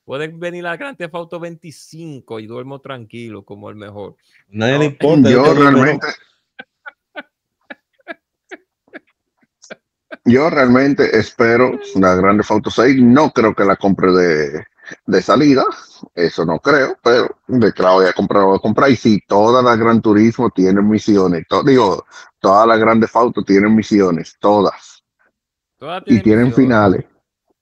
Pueden 0.05 0.39
venir 0.39 0.67
a 0.67 0.75
Grand 0.75 0.97
Theft 0.97 1.15
Auto 1.15 1.39
25 1.39 2.39
y 2.39 2.47
duermo 2.47 2.81
tranquilo 2.81 3.43
como 3.45 3.69
el 3.69 3.75
mejor. 3.77 4.15
Nadie 4.49 4.73
No, 4.73 4.79
le 4.79 4.85
importa. 4.85 5.29
Yo 5.29 5.53
realmente. 5.53 6.07
Yo 10.25 10.49
realmente 10.49 11.17
espero 11.17 11.71
la 11.95 12.15
Grande 12.15 12.43
Auto 12.49 12.69
6. 12.69 13.01
No 13.01 13.31
creo 13.31 13.53
que 13.55 13.65
la 13.65 13.75
compre 13.75 14.11
de, 14.11 14.63
de 15.05 15.21
salida. 15.21 15.63
Eso 16.13 16.45
no 16.45 16.59
creo, 16.59 16.97
pero 17.01 17.37
de 17.47 17.71
que 17.73 17.83
la 17.83 17.91
voy 17.91 18.05
a 18.05 18.13
comprar, 18.13 18.41
la 18.41 18.47
voy 18.49 18.57
a 18.57 18.61
comprar. 18.61 18.89
Y 18.89 18.95
si 18.95 19.19
todas 19.21 19.63
las 19.63 19.77
Gran 19.77 20.01
Turismo 20.01 20.49
tienen 20.49 20.87
misiones, 20.87 21.45
to- 21.47 21.63
digo, 21.63 22.05
todas 22.39 22.67
las 22.67 22.79
grandes 22.79 23.13
Auto 23.15 23.43
tienen 23.43 23.73
misiones, 23.75 24.35
todas. 24.39 25.03
Todas 25.77 26.03
Y 26.05 26.19
tienen 26.21 26.45
misiones. 26.47 26.55
finales. 26.55 27.05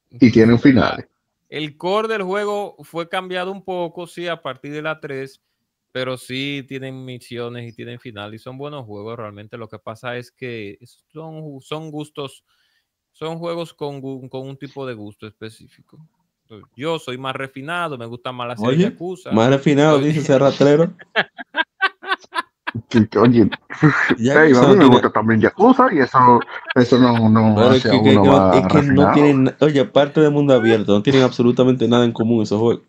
Y 0.10 0.32
tienen 0.32 0.60
finales. 0.60 1.08
El 1.52 1.76
core 1.76 2.08
del 2.08 2.24
juego 2.24 2.78
fue 2.80 3.10
cambiado 3.10 3.52
un 3.52 3.66
poco, 3.66 4.08
sí, 4.08 4.26
a 4.30 4.42
partir 4.42 4.72
de 4.72 4.82
la 4.82 5.02
3, 5.02 5.44
pero 5.92 6.16
sí 6.16 6.64
tienen 6.66 7.04
misiones 7.04 7.68
y 7.68 7.76
tienen 7.76 8.00
final 8.00 8.34
y 8.34 8.40
son 8.40 8.58
buenos 8.58 8.86
juegos 8.86 9.18
realmente. 9.18 9.58
Lo 9.58 9.68
que 9.68 9.78
pasa 9.78 10.16
es 10.16 10.32
que 10.32 10.80
son, 11.10 11.60
son 11.60 11.92
gustos, 11.92 12.46
son 13.12 13.38
juegos 13.38 13.74
con, 13.74 14.00
con 14.30 14.48
un 14.48 14.58
tipo 14.58 14.88
de 14.88 14.94
gusto 14.94 15.28
específico. 15.28 16.00
Yo 16.74 16.98
soy 17.00 17.18
más 17.18 17.36
refinado, 17.36 17.98
me 17.98 18.06
gusta 18.06 18.32
más 18.32 18.48
la 18.48 18.56
serie 18.56 18.70
Oye, 18.70 18.84
Yakuza. 18.84 19.32
Más 19.32 19.50
refinado, 19.50 20.00
dice. 20.00 20.22
Sí, 20.22 20.28
Oye, 23.20 23.50
Ya 24.18 24.44
Ey, 24.44 24.52
eso 24.52 24.64
a 24.64 24.68
mí 24.70 24.76
me 24.76 24.86
gusta 24.88 25.10
también 25.12 25.40
Yakuza 25.42 25.88
y 25.94 26.00
eso, 26.00 26.40
eso 26.76 27.00
no, 27.00 27.30
no 27.30 27.56
Pero 27.56 27.74
es 27.74 27.84
que, 27.84 27.90
a 27.90 27.92
que 27.92 27.98
uno 27.98 28.24
no, 28.24 28.54
es 28.54 28.68
que 28.68 28.82
no 28.84 29.12
tienen, 29.14 29.56
oye, 29.60 29.80
aparte 29.80 30.22
de 30.22 30.30
mundo 30.30 30.54
abierto, 30.54 30.94
no 30.94 31.02
tienen 31.04 31.24
absolutamente 31.24 31.88
nada 31.88 32.06
en 32.06 32.12
común 32.12 32.44
esos 32.44 32.60
juegos. 32.60 32.84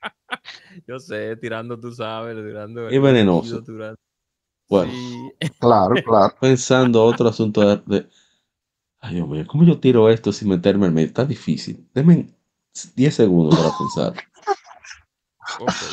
Yo 0.86 0.98
sé, 0.98 1.36
tirando, 1.36 1.78
tú 1.78 1.92
sabes, 1.92 2.36
tirando. 2.36 2.88
Es 2.88 3.00
venenoso. 3.00 3.62
tirando- 3.62 3.96
Bueno, 4.68 4.92
Sí. 4.92 5.30
Claro, 5.58 5.94
claro. 6.04 6.34
pensando 6.40 7.02
otro 7.04 7.28
asunto 7.28 7.60
de, 7.60 7.82
de- 7.86 8.08
Ay, 9.00 9.16
Dios 9.16 9.28
mío, 9.28 9.44
¿cómo 9.46 9.64
yo 9.64 9.78
tiro 9.78 10.08
esto 10.08 10.32
sin 10.32 10.48
meterme 10.48 10.86
en 10.86 10.94
medio? 10.94 11.08
Está 11.08 11.26
difícil. 11.26 11.86
Denme 11.92 12.26
10 12.96 13.14
segundos 13.14 13.54
para 13.54 13.70
pensar. 13.76 14.24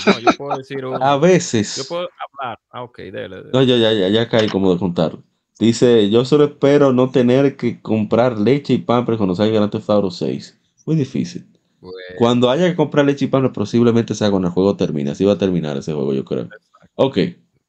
No, 0.06 0.20
yo 0.20 0.36
puedo 0.36 0.58
decir 0.58 0.86
un- 0.86 1.02
A 1.02 1.16
Yo 1.16 1.20
veces... 1.22 1.88
puedo 1.88 2.08
hablar. 2.40 2.60
Ah, 2.72 2.84
ok, 2.84 2.98
dele. 2.98 3.28
dele. 3.38 3.52
No, 3.54 3.64
ya, 3.64 3.78
ya, 3.78 3.94
ya, 3.94 4.08
ya 4.10 4.30
caí 4.30 4.50
como 4.50 4.74
de 4.74 4.80
contarlo. 4.80 5.24
Dice, 5.60 6.10
yo 6.10 6.26
solo 6.26 6.46
espero 6.46 6.92
no 6.92 7.12
tener 7.12 7.56
que 7.56 7.82
comprar 7.82 8.40
leche 8.40 8.74
y 8.74 8.78
pan 8.80 9.06
para 9.06 9.18
cuando 9.18 9.36
salga 9.36 9.54
Grand 9.54 9.72
Theft 9.72 9.90
Auto 9.90 10.10
6. 10.10 10.58
Muy 10.86 10.96
difícil. 10.96 11.46
Bueno, 11.80 11.96
Cuando 12.18 12.50
haya 12.50 12.70
que 12.70 12.76
comprar 12.76 13.06
leche 13.06 13.26
y 13.26 13.28
pan, 13.28 13.52
posiblemente 13.54 14.16
sea 14.16 14.32
cuando 14.32 14.48
el 14.50 14.54
juego 14.54 14.76
termine. 14.78 15.12
Así 15.12 15.26
va 15.26 15.34
a 15.34 15.38
terminar 15.38 15.78
ese 15.78 15.94
juego, 15.94 16.14
yo 16.14 16.26
creo. 16.26 16.50
Ok. 16.96 17.18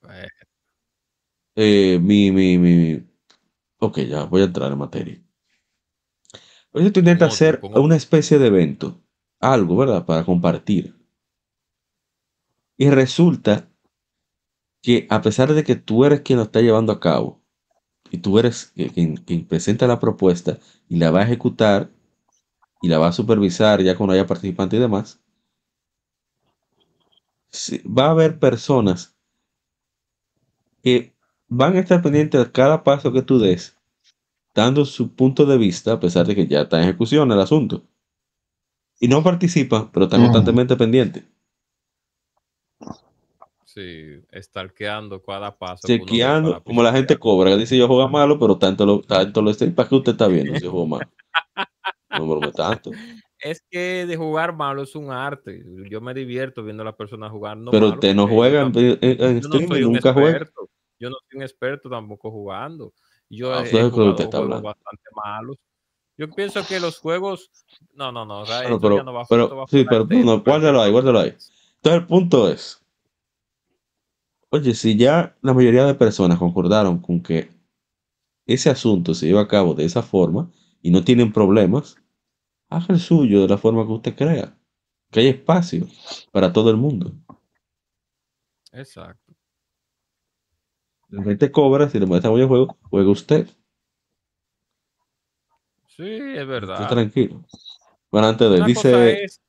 bueno. 0.02 0.28
Eh, 1.56 1.98
mi, 2.00 2.30
mi, 2.30 2.58
mi. 2.58 3.02
Ok, 3.80 4.00
ya 4.00 4.24
voy 4.24 4.42
a 4.42 4.46
entrar 4.46 4.72
en 4.72 4.78
materia. 4.78 5.22
Por 6.70 6.82
eso 6.82 6.92
tú 6.92 7.00
intentas 7.00 7.32
hacer 7.32 7.60
una 7.74 7.96
especie 7.96 8.38
de 8.38 8.46
evento. 8.48 9.00
Algo, 9.40 9.76
¿verdad? 9.76 10.04
Para 10.04 10.24
compartir. 10.24 10.94
Y 12.82 12.90
resulta 12.90 13.70
que 14.82 15.06
a 15.08 15.22
pesar 15.22 15.54
de 15.54 15.62
que 15.62 15.76
tú 15.76 16.04
eres 16.04 16.22
quien 16.22 16.38
lo 16.38 16.42
está 16.42 16.60
llevando 16.60 16.90
a 16.90 16.98
cabo, 16.98 17.40
y 18.10 18.18
tú 18.18 18.40
eres 18.40 18.72
quien, 18.74 19.18
quien 19.18 19.46
presenta 19.46 19.86
la 19.86 20.00
propuesta 20.00 20.58
y 20.88 20.96
la 20.96 21.12
va 21.12 21.20
a 21.20 21.22
ejecutar 21.22 21.92
y 22.82 22.88
la 22.88 22.98
va 22.98 23.06
a 23.06 23.12
supervisar 23.12 23.80
ya 23.84 23.96
cuando 23.96 24.14
haya 24.14 24.26
participantes 24.26 24.78
y 24.78 24.80
demás, 24.80 25.20
va 27.86 28.06
a 28.06 28.10
haber 28.10 28.40
personas 28.40 29.16
que 30.82 31.14
van 31.46 31.76
a 31.76 31.78
estar 31.78 32.02
pendientes 32.02 32.44
de 32.44 32.50
cada 32.50 32.82
paso 32.82 33.12
que 33.12 33.22
tú 33.22 33.38
des, 33.38 33.78
dando 34.56 34.84
su 34.86 35.14
punto 35.14 35.46
de 35.46 35.56
vista, 35.56 35.92
a 35.92 36.00
pesar 36.00 36.26
de 36.26 36.34
que 36.34 36.48
ya 36.48 36.62
está 36.62 36.78
en 36.78 36.88
ejecución 36.88 37.30
el 37.30 37.38
asunto. 37.38 37.84
Y 38.98 39.06
no 39.06 39.22
participan, 39.22 39.92
pero 39.92 40.06
están 40.06 40.22
constantemente 40.22 40.74
pendientes. 40.74 41.31
Sí, 43.74 44.20
estalqueando 44.30 45.22
cada 45.22 45.56
paso. 45.56 45.86
Chequeando, 45.86 46.62
como 46.62 46.82
la 46.82 46.92
gente 46.92 47.16
cobra, 47.18 47.56
dice 47.56 47.76
yo 47.76 47.86
juego 47.86 48.06
malo, 48.08 48.38
pero 48.38 48.58
tanto 48.58 48.84
lo, 48.84 49.00
tanto 49.00 49.40
lo 49.40 49.50
estoy. 49.50 49.70
¿Para 49.70 49.88
qué 49.88 49.94
usted 49.94 50.12
está 50.12 50.28
viendo 50.28 50.54
si 50.56 50.64
yo 50.64 50.70
juego 50.70 50.86
malo? 50.86 51.10
No 52.10 52.52
tanto. 52.52 52.90
Es 53.38 53.64
que 53.70 54.04
de 54.06 54.16
jugar 54.18 54.54
malo 54.54 54.82
es 54.82 54.94
un 54.94 55.10
arte. 55.10 55.64
Yo 55.90 56.02
me 56.02 56.12
divierto 56.12 56.62
viendo 56.62 56.82
a 56.82 56.84
la 56.84 56.94
persona 56.94 57.30
jugar. 57.30 57.56
No 57.56 57.70
pero 57.70 57.86
malo, 57.86 57.94
usted 57.94 58.14
no 58.14 58.28
juega 58.28 58.60
en, 58.60 58.72
en- 58.76 58.98
en 59.00 59.18
yo 59.18 59.48
no 59.48 59.54
streaming, 59.54 59.68
soy 59.68 59.84
un 59.84 59.92
nunca 59.94 60.12
juega. 60.12 60.44
Yo 61.00 61.08
no 61.08 61.16
soy 61.16 61.38
un 61.38 61.42
experto 61.42 61.88
tampoco 61.88 62.30
jugando. 62.30 62.92
Yo 63.30 63.50
Ah, 63.54 63.62
he, 63.62 63.68
eso 63.68 63.78
es 63.78 63.82
lo 63.84 63.88
que 63.88 63.94
jugado 63.94 64.10
usted 64.10 64.24
está 64.24 64.36
juegos 64.38 64.56
hablando. 64.56 64.68
bastante 64.68 65.02
malos. 65.14 65.56
Yo 66.18 66.30
pienso 66.30 66.66
que 66.66 66.78
los 66.80 66.98
juegos. 66.98 67.50
No, 67.94 68.12
no, 68.12 68.26
no. 68.26 68.40
o 68.42 68.46
sea, 68.46 68.62
ya 68.68 68.78
pero, 68.78 69.02
no 69.02 69.12
va, 69.14 69.24
pero- 69.26 69.56
va 69.56 69.66
sí, 69.68 69.86
pero 69.88 70.04
no, 70.06 70.40
guárdalo 70.42 70.82
ahí, 70.82 70.92
guárdalo 70.92 71.20
ahí. 71.20 71.28
Entonces 71.76 72.00
el 72.02 72.06
punto 72.06 72.50
es, 72.50 72.81
oye, 74.52 74.74
si 74.74 74.96
ya 74.96 75.36
la 75.42 75.54
mayoría 75.54 75.84
de 75.86 75.94
personas 75.94 76.38
concordaron 76.38 77.00
con 77.00 77.22
que 77.22 77.50
ese 78.46 78.70
asunto 78.70 79.14
se 79.14 79.26
lleva 79.26 79.40
a 79.42 79.48
cabo 79.48 79.74
de 79.74 79.84
esa 79.84 80.02
forma 80.02 80.50
y 80.82 80.90
no 80.90 81.02
tienen 81.04 81.32
problemas, 81.32 81.96
haga 82.68 82.86
el 82.90 83.00
suyo 83.00 83.42
de 83.42 83.48
la 83.48 83.58
forma 83.58 83.86
que 83.86 83.92
usted 83.92 84.14
crea. 84.14 84.56
Que 85.10 85.20
hay 85.20 85.26
espacio 85.28 85.86
para 86.32 86.52
todo 86.52 86.70
el 86.70 86.76
mundo. 86.76 87.12
Exacto. 88.72 89.32
La 91.08 91.22
gente 91.22 91.50
cobra, 91.50 91.88
si 91.90 91.98
le 91.98 92.06
molesta 92.06 92.28
el 92.32 92.46
juego, 92.46 92.78
juega 92.88 93.10
usted. 93.10 93.46
Sí, 95.86 96.04
es 96.08 96.46
verdad. 96.46 96.88
tranquilo. 96.88 97.44
Bueno, 98.10 98.28
antes 98.28 98.50
de, 98.50 98.56
Una 98.56 98.66
dice. 98.66 99.24
es. 99.24 99.40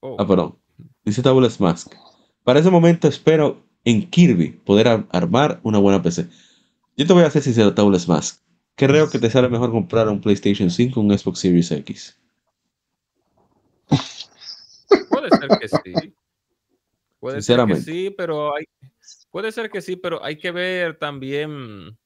oh, 0.00 0.16
Ah, 0.18 0.26
perdón. 0.26 0.58
Dice 1.04 1.22
Tables 1.22 1.60
Mask. 1.60 1.92
Para 2.44 2.60
ese 2.60 2.70
momento 2.70 3.08
espero 3.08 3.67
en 3.84 4.08
Kirby 4.10 4.50
poder 4.64 4.88
ar- 4.88 5.06
armar 5.10 5.60
una 5.62 5.78
buena 5.78 6.02
PC. 6.02 6.26
Yo 6.96 7.06
te 7.06 7.12
voy 7.12 7.22
a 7.22 7.26
hacer 7.26 7.42
sincero, 7.42 7.74
Tables 7.74 8.08
Mask. 8.08 8.42
Creo 8.74 9.08
que 9.10 9.18
te 9.18 9.30
sale 9.30 9.48
mejor 9.48 9.70
comprar 9.70 10.08
un 10.08 10.20
PlayStation 10.20 10.70
5 10.70 11.00
o 11.00 11.02
un 11.02 11.16
Xbox 11.16 11.40
Series 11.40 11.70
X. 11.72 12.18
Puede 15.10 15.30
ser 15.30 15.48
que 15.58 15.68
sí. 15.68 16.14
Puede 17.20 17.34
ser 17.42 17.56
que 17.56 17.74
Sinceramente. 17.74 17.82
sí, 17.82 18.10
pero 18.16 18.54
hay. 18.54 18.64
Puede 19.30 19.52
ser 19.52 19.70
que 19.70 19.80
sí, 19.80 19.96
pero 19.96 20.24
hay 20.24 20.36
que 20.38 20.50
ver 20.52 20.98
también. 20.98 21.98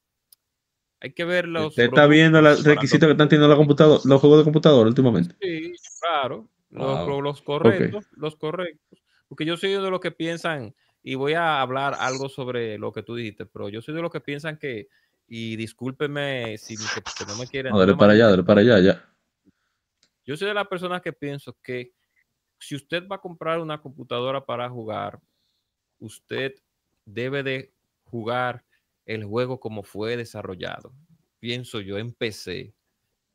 Hay 0.99 1.13
que 1.13 1.25
ver 1.25 1.47
los. 1.47 1.67
Usted 1.69 1.83
está 1.85 2.07
viendo 2.07 2.41
los 2.41 2.63
requisitos 2.63 3.07
que 3.07 3.11
están 3.11 3.29
teniendo 3.29 3.47
la 3.49 3.55
computadora, 3.57 4.01
los 4.05 4.21
juegos 4.21 4.39
de 4.39 4.43
computadora 4.45 4.87
últimamente. 4.89 5.35
Sí, 5.41 5.73
claro. 6.01 6.47
Los, 6.69 6.99
Wow. 6.99 7.07
lo- 7.07 7.21
los 7.21 7.41
correctos, 7.41 8.05
los 8.15 8.35
correctos. 8.35 8.99
Porque 9.27 9.45
yo 9.45 9.57
soy 9.57 9.71
de 9.73 9.89
los 9.91 9.99
que 9.99 10.11
piensan, 10.11 10.73
y 11.03 11.15
voy 11.15 11.33
a 11.33 11.61
hablar 11.61 11.95
algo 11.99 12.29
sobre 12.29 12.77
lo 12.77 12.93
que 12.93 13.03
tú 13.03 13.15
dijiste, 13.15 13.45
pero 13.45 13.67
yo 13.67 13.81
soy 13.81 13.93
de 13.93 14.01
los 14.01 14.11
que 14.11 14.21
piensan 14.21 14.57
que, 14.57 14.87
y 15.27 15.57
discúlpeme 15.57 16.57
si 16.57 16.77
que, 16.77 17.25
no 17.27 17.35
me 17.35 17.45
quieren. 17.45 17.73
No, 17.73 17.79
dale 17.79 17.95
para 17.95 18.13
allá, 18.13 18.29
dale 18.29 18.43
para 18.43 18.61
allá, 18.61 18.79
ya. 18.79 19.09
Yo 20.25 20.37
soy 20.37 20.47
de 20.47 20.53
las 20.53 20.67
personas 20.67 21.01
que 21.01 21.11
pienso 21.11 21.57
que 21.61 21.91
si 22.57 22.75
usted 22.75 23.05
va 23.09 23.17
a 23.17 23.21
comprar 23.21 23.59
una 23.59 23.81
computadora 23.81 24.45
para 24.45 24.69
jugar, 24.69 25.19
usted 25.99 26.55
debe 27.05 27.43
de 27.43 27.73
jugar 28.05 28.63
el 29.05 29.25
juego 29.25 29.59
como 29.59 29.83
fue 29.83 30.15
desarrollado. 30.15 30.93
Pienso 31.39 31.81
yo 31.81 31.97
en 31.97 32.13
PC. 32.13 32.73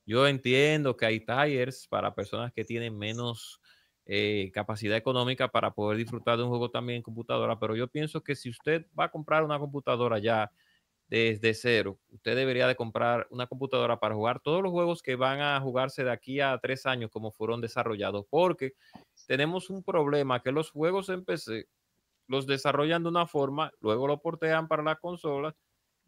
Yo 0.07 0.27
entiendo 0.27 0.97
que 0.97 1.05
hay 1.05 1.21
tires 1.21 1.87
para 1.87 2.15
personas 2.15 2.51
que 2.55 2.65
tienen 2.65 2.97
menos 2.97 3.61
eh, 4.11 4.51
capacidad 4.55 4.97
económica 4.97 5.49
para 5.49 5.73
poder 5.73 5.99
disfrutar 5.99 6.39
de 6.39 6.43
un 6.43 6.49
juego 6.49 6.71
también 6.71 6.97
en 6.97 7.03
computadora, 7.03 7.59
pero 7.59 7.77
yo 7.77 7.89
pienso 7.89 8.23
que 8.23 8.35
si 8.35 8.49
usted 8.49 8.87
va 8.99 9.05
a 9.05 9.11
comprar 9.11 9.45
una 9.45 9.59
computadora 9.59 10.19
ya 10.19 10.51
desde 11.09 11.53
cero, 11.53 11.99
usted 12.11 12.35
debería 12.35 12.67
de 12.67 12.75
comprar 12.75 13.27
una 13.31 13.47
computadora 13.47 14.01
para 14.01 14.15
jugar 14.15 14.41
todos 14.41 14.63
los 14.63 14.73
juegos 14.73 15.03
que 15.03 15.15
van 15.15 15.41
a 15.41 15.61
jugarse 15.61 16.05
de 16.05 16.11
aquí 16.11 16.41
a 16.41 16.59
tres 16.59 16.87
años 16.87 17.11
como 17.11 17.31
fueron 17.31 17.61
desarrollados, 17.61 18.25
porque 18.31 18.73
tenemos 19.27 19.69
un 19.69 19.83
problema 19.83 20.43
que 20.43 20.53
los 20.53 20.71
juegos 20.71 21.11
en 21.11 21.25
PC 21.25 21.67
los 22.29 22.47
desarrollan 22.47 23.03
de 23.03 23.09
una 23.11 23.27
forma, 23.27 23.73
luego 23.81 24.07
lo 24.07 24.21
portean 24.21 24.69
para 24.69 24.83
la 24.83 24.97
consola 24.97 25.55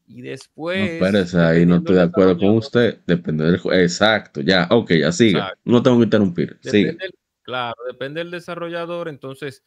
y 0.06 0.22
No, 0.22 0.28
después... 0.30 0.90
espérese, 0.90 1.38
ahí 1.38 1.66
no 1.66 1.76
estoy 1.76 1.96
de 1.96 2.02
acuerdo 2.02 2.38
con 2.38 2.56
usted. 2.56 3.00
Depende 3.06 3.44
del 3.44 3.58
juego. 3.58 3.80
Exacto, 3.80 4.40
ya, 4.40 4.66
ok, 4.70 4.90
ya 5.00 5.12
sigue. 5.12 5.38
Exacto. 5.38 5.60
No 5.64 5.82
tengo 5.82 5.98
que 5.98 6.04
interrumpir. 6.04 6.58
Sigue. 6.62 6.78
Depende 6.92 7.04
del- 7.04 7.19
claro, 7.50 7.76
depende 7.86 8.20
del 8.20 8.30
desarrollador, 8.30 9.08
entonces 9.08 9.64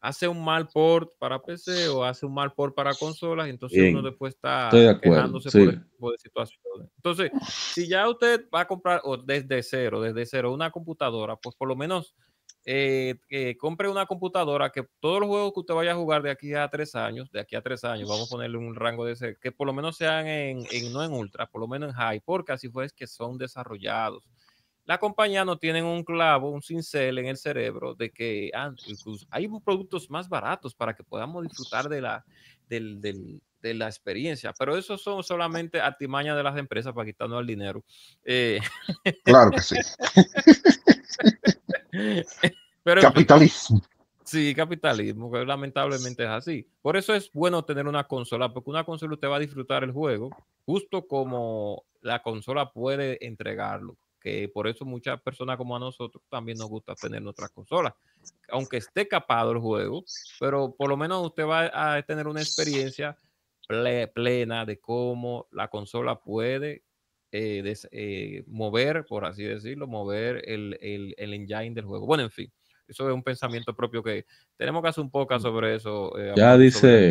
hace 0.00 0.26
un 0.26 0.44
mal 0.44 0.68
port 0.68 1.10
para 1.18 1.40
PC 1.40 1.88
o 1.88 2.04
hace 2.04 2.26
un 2.26 2.34
mal 2.34 2.52
port 2.54 2.74
para 2.74 2.92
consolas, 2.94 3.48
entonces 3.48 3.78
Bien, 3.78 3.96
uno 3.96 4.02
después 4.08 4.34
está 4.34 4.68
de 4.70 4.98
quejándose 5.00 5.50
sí. 5.50 5.58
por 5.98 6.12
de 6.12 6.18
situaciones. 6.18 6.90
Entonces, 6.96 7.30
si 7.72 7.88
ya 7.88 8.08
usted 8.08 8.46
va 8.52 8.60
a 8.60 8.66
comprar 8.66 9.00
o 9.04 9.16
desde 9.16 9.62
cero, 9.62 10.00
desde 10.00 10.26
cero, 10.26 10.52
una 10.52 10.70
computadora, 10.70 11.36
pues 11.36 11.54
por 11.56 11.68
lo 11.68 11.76
menos 11.76 12.14
eh, 12.64 13.16
compre 13.58 13.88
una 13.88 14.06
computadora 14.06 14.70
que 14.70 14.84
todos 15.00 15.20
los 15.20 15.28
juegos 15.28 15.52
que 15.52 15.60
usted 15.60 15.74
vaya 15.74 15.92
a 15.92 15.96
jugar 15.96 16.22
de 16.22 16.30
aquí 16.30 16.54
a 16.54 16.68
tres 16.68 16.94
años, 16.94 17.30
de 17.32 17.40
aquí 17.40 17.56
a 17.56 17.62
tres 17.62 17.82
años, 17.84 18.08
vamos 18.08 18.28
a 18.28 18.30
ponerle 18.30 18.56
un 18.58 18.74
rango 18.74 19.04
de 19.04 19.12
ese, 19.12 19.36
que 19.40 19.50
por 19.52 19.66
lo 19.66 19.72
menos 19.72 19.96
sean 19.96 20.26
en, 20.26 20.64
en- 20.70 20.92
no 20.92 21.02
en 21.04 21.12
ultra, 21.12 21.46
por 21.46 21.60
lo 21.60 21.68
menos 21.68 21.90
en 21.90 21.94
high, 21.96 22.20
porque 22.24 22.52
así 22.52 22.68
fue 22.68 22.84
es 22.84 22.92
que 22.92 23.06
son 23.06 23.36
desarrollados 23.38 24.24
la 24.84 24.98
compañía 24.98 25.44
no 25.44 25.56
tienen 25.58 25.84
un 25.84 26.02
clavo, 26.04 26.50
un 26.50 26.62
cincel 26.62 27.18
en 27.18 27.26
el 27.26 27.36
cerebro 27.36 27.94
de 27.94 28.10
que 28.10 28.50
ah, 28.54 28.72
incluso 28.86 29.26
hay 29.30 29.48
productos 29.64 30.10
más 30.10 30.28
baratos 30.28 30.74
para 30.74 30.94
que 30.94 31.04
podamos 31.04 31.44
disfrutar 31.44 31.88
de 31.88 32.00
la, 32.00 32.24
del- 32.68 33.00
del- 33.00 33.40
de 33.60 33.74
la 33.74 33.86
experiencia, 33.86 34.52
pero 34.58 34.76
eso 34.76 34.98
son 34.98 35.22
solamente 35.22 35.80
artimañas 35.80 36.36
de 36.36 36.42
las 36.42 36.56
empresas 36.58 36.92
para 36.92 37.06
quitarnos 37.06 37.40
el 37.40 37.46
dinero. 37.46 37.84
Eh, 38.24 38.58
Claro 39.22 39.52
que 39.52 39.60
sí. 39.60 39.76
pero 42.82 43.00
Capitalismo. 43.02 43.80
Sí, 44.24 44.54
capitalismo, 44.54 45.30
que 45.30 45.44
lamentablemente 45.44 46.22
es 46.22 46.28
así. 46.30 46.66
Por 46.80 46.96
eso 46.96 47.12
es 47.14 47.30
bueno 47.32 47.64
tener 47.64 47.86
una 47.86 48.04
consola, 48.04 48.52
porque 48.52 48.70
una 48.70 48.84
consola 48.84 49.14
usted 49.14 49.28
va 49.28 49.36
a 49.36 49.40
disfrutar 49.40 49.84
el 49.84 49.90
juego 49.92 50.30
justo 50.64 51.06
como 51.06 51.84
la 52.00 52.22
consola 52.22 52.70
puede 52.72 53.24
entregarlo. 53.26 53.96
Que 54.22 54.48
por 54.48 54.68
eso 54.68 54.84
muchas 54.84 55.20
personas 55.20 55.56
como 55.56 55.76
a 55.76 55.80
nosotros 55.80 56.22
también 56.28 56.58
nos 56.58 56.68
gusta 56.68 56.94
tener 56.94 57.20
nuestras 57.22 57.50
consolas. 57.50 57.92
Aunque 58.48 58.76
esté 58.76 59.08
capado 59.08 59.52
el 59.52 59.58
juego, 59.58 60.04
pero 60.38 60.74
por 60.74 60.88
lo 60.88 60.96
menos 60.96 61.24
usted 61.26 61.44
va 61.44 61.96
a 61.96 62.02
tener 62.02 62.26
una 62.26 62.40
experiencia 62.40 63.16
ple- 63.68 64.12
plena 64.12 64.64
de 64.64 64.78
cómo 64.78 65.46
la 65.50 65.68
consola 65.68 66.20
puede 66.20 66.82
eh, 67.30 67.62
des- 67.62 67.88
eh, 67.92 68.44
mover, 68.46 69.06
por 69.06 69.24
así 69.24 69.42
decirlo, 69.42 69.86
mover 69.86 70.42
el, 70.48 70.76
el, 70.82 71.14
el 71.16 71.32
engine 71.34 71.70
del 71.74 71.84
juego. 71.86 72.04
Bueno, 72.04 72.24
en 72.24 72.30
fin, 72.30 72.52
eso 72.86 73.08
es 73.08 73.14
un 73.14 73.22
pensamiento 73.22 73.74
propio 73.74 74.02
que 74.02 74.26
tenemos 74.56 74.82
que 74.82 74.88
hacer 74.88 75.02
un 75.02 75.10
poco 75.10 75.38
sobre 75.40 75.74
eso. 75.76 76.16
eh, 76.18 76.34
Ya 76.36 76.52
sobre 76.70 77.10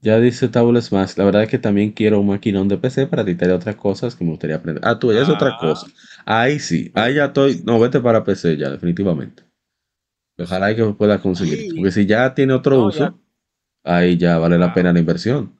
Ya 0.00 0.20
dice 0.20 0.48
Tables 0.48 0.92
Mask. 0.92 1.18
La 1.18 1.24
verdad 1.24 1.42
es 1.42 1.50
que 1.50 1.58
también 1.58 1.90
quiero 1.92 2.20
un 2.20 2.28
maquinón 2.28 2.68
de 2.68 2.78
PC 2.78 3.06
para 3.08 3.22
editar 3.22 3.50
otras 3.50 3.74
cosas 3.76 4.14
que 4.14 4.24
me 4.24 4.30
gustaría 4.30 4.56
aprender. 4.56 4.82
Ah, 4.86 4.98
tú, 4.98 5.12
ya 5.12 5.22
es 5.22 5.28
otra 5.28 5.50
Ah. 5.54 5.58
cosa. 5.60 5.88
Ahí 6.24 6.60
sí, 6.60 6.92
ahí 6.94 7.14
ya 7.14 7.26
estoy. 7.26 7.62
No, 7.64 7.80
vete 7.80 7.98
para 8.00 8.22
PC 8.22 8.56
ya, 8.56 8.70
definitivamente. 8.70 9.42
Ojalá 10.38 10.74
que 10.76 10.84
puedas 10.84 11.20
conseguir. 11.20 11.58
Sí. 11.58 11.70
Porque 11.74 11.90
si 11.90 12.06
ya 12.06 12.32
tiene 12.32 12.52
otro 12.52 12.76
No, 12.76 12.86
uso, 12.86 12.98
ya. 12.98 13.14
ahí 13.82 14.16
ya 14.16 14.38
vale 14.38 14.56
la 14.56 14.66
Claro. 14.66 14.74
pena 14.74 14.92
la 14.92 15.00
inversión. 15.00 15.58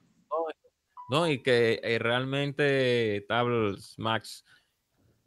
No, 1.09 1.27
y 1.27 1.41
que 1.41 1.79
eh, 1.83 1.97
realmente 1.99 3.25
Tables 3.27 3.95
Max 3.97 4.45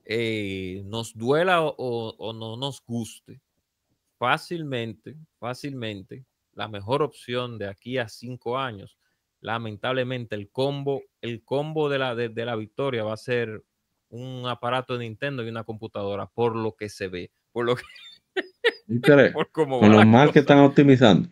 eh, 0.05 0.83
nos 0.87 1.13
duela 1.17 1.61
o, 1.63 1.75
o- 1.77 2.15
o 2.19 2.33
no 2.33 2.57
nos 2.57 2.83
guste, 2.87 3.41
fácilmente, 4.19 5.17
fácilmente, 5.39 6.25
la 6.55 6.69
mejor 6.69 7.03
opción 7.03 7.59
de 7.59 7.69
aquí 7.69 7.99
a 7.99 8.09
cinco 8.09 8.57
años, 8.59 8.97
lamentablemente 9.43 10.35
el 10.35 10.51
combo, 10.51 11.03
el 11.21 11.45
combo 11.45 11.89
de 11.91 11.99
la, 11.99 12.15
de, 12.15 12.31
de 12.31 12.47
la 12.47 12.57
victoria 12.57 13.05
va 13.05 13.13
a 13.13 13.19
ser 13.19 13.65
un 14.09 14.47
aparato 14.47 14.95
de 14.95 15.01
Nintendo 15.01 15.45
y 15.45 15.49
una 15.49 15.65
computadora, 15.65 16.27
por 16.27 16.57
lo 16.57 16.75
que 16.77 16.89
se 16.89 17.09
ve, 17.09 17.33
por 17.51 17.67
lo 17.67 17.77
que, 17.77 17.83
por 19.35 19.51
cómo 19.51 19.81
Con 19.81 19.91
va 19.91 20.05
lo 20.05 20.07
mal 20.07 20.33
que 20.33 20.39
están 20.39 20.61
optimizando. 20.61 21.29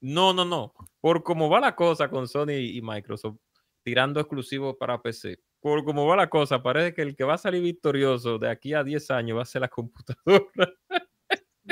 No, 0.00 0.32
no, 0.32 0.44
no. 0.44 0.74
Por 1.00 1.22
cómo 1.22 1.48
va 1.48 1.60
la 1.60 1.74
cosa 1.74 2.10
con 2.10 2.28
Sony 2.28 2.58
y 2.58 2.82
Microsoft, 2.82 3.38
tirando 3.82 4.20
exclusivos 4.20 4.76
para 4.78 5.00
PC. 5.00 5.38
Por 5.60 5.84
cómo 5.84 6.06
va 6.06 6.16
la 6.16 6.28
cosa, 6.28 6.62
parece 6.62 6.92
que 6.92 7.02
el 7.02 7.14
que 7.16 7.24
va 7.24 7.34
a 7.34 7.38
salir 7.38 7.62
victorioso 7.62 8.38
de 8.38 8.50
aquí 8.50 8.74
a 8.74 8.82
10 8.82 9.10
años 9.12 9.38
va 9.38 9.42
a 9.42 9.46
ser 9.46 9.62
la 9.62 9.68
computadora. 9.68 10.46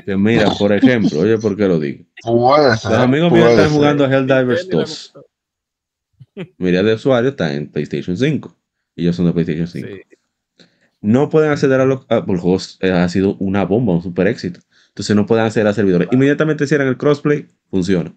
Que 0.07 0.17
mira, 0.17 0.51
por 0.59 0.73
ejemplo, 0.73 1.21
oye, 1.21 1.37
¿por 1.39 1.57
qué 1.57 1.67
lo 1.67 1.81
digo? 1.81 2.05
Puede 2.23 2.77
ser. 2.77 2.91
Los 2.93 3.01
amigos 3.01 3.33
míos 3.33 3.51
están 3.51 3.69
ser. 3.69 3.77
jugando 3.77 4.05
Helldivers 4.07 4.65
y 4.65 4.69
la 4.71 4.77
2. 4.77 5.13
computadora. 5.13 6.55
Mira, 6.59 6.83
de 6.83 6.95
usuario 6.95 7.31
está 7.31 7.53
en 7.55 7.71
PlayStation 7.71 8.17
5. 8.17 8.57
Y 8.95 9.05
yo 9.05 9.13
son 9.13 9.27
de 9.27 9.33
PlayStation 9.33 9.67
5. 9.67 9.89
Sí. 9.89 10.65
no 11.01 11.29
pueden 11.31 11.51
acceder 11.51 11.81
a 11.81 11.87
los 11.87 12.01
a- 12.09 12.25
porque 12.25 12.33
el 12.33 12.39
juego 12.41 12.59
eh, 12.81 12.91
ha 12.93 13.09
sido 13.09 13.35
una 13.37 13.65
bomba, 13.65 13.95
un 13.95 14.03
super 14.03 14.27
éxito. 14.27 14.61
Entonces 14.89 15.17
no 15.17 15.27
pueden 15.27 15.45
acceder 15.47 15.67
a 15.67 15.73
servidores. 15.73 16.09
Inmediatamente 16.13 16.67
cierran 16.67 16.89
el 16.89 16.97
crossplay, 16.97 17.49
funciona. 17.71 18.15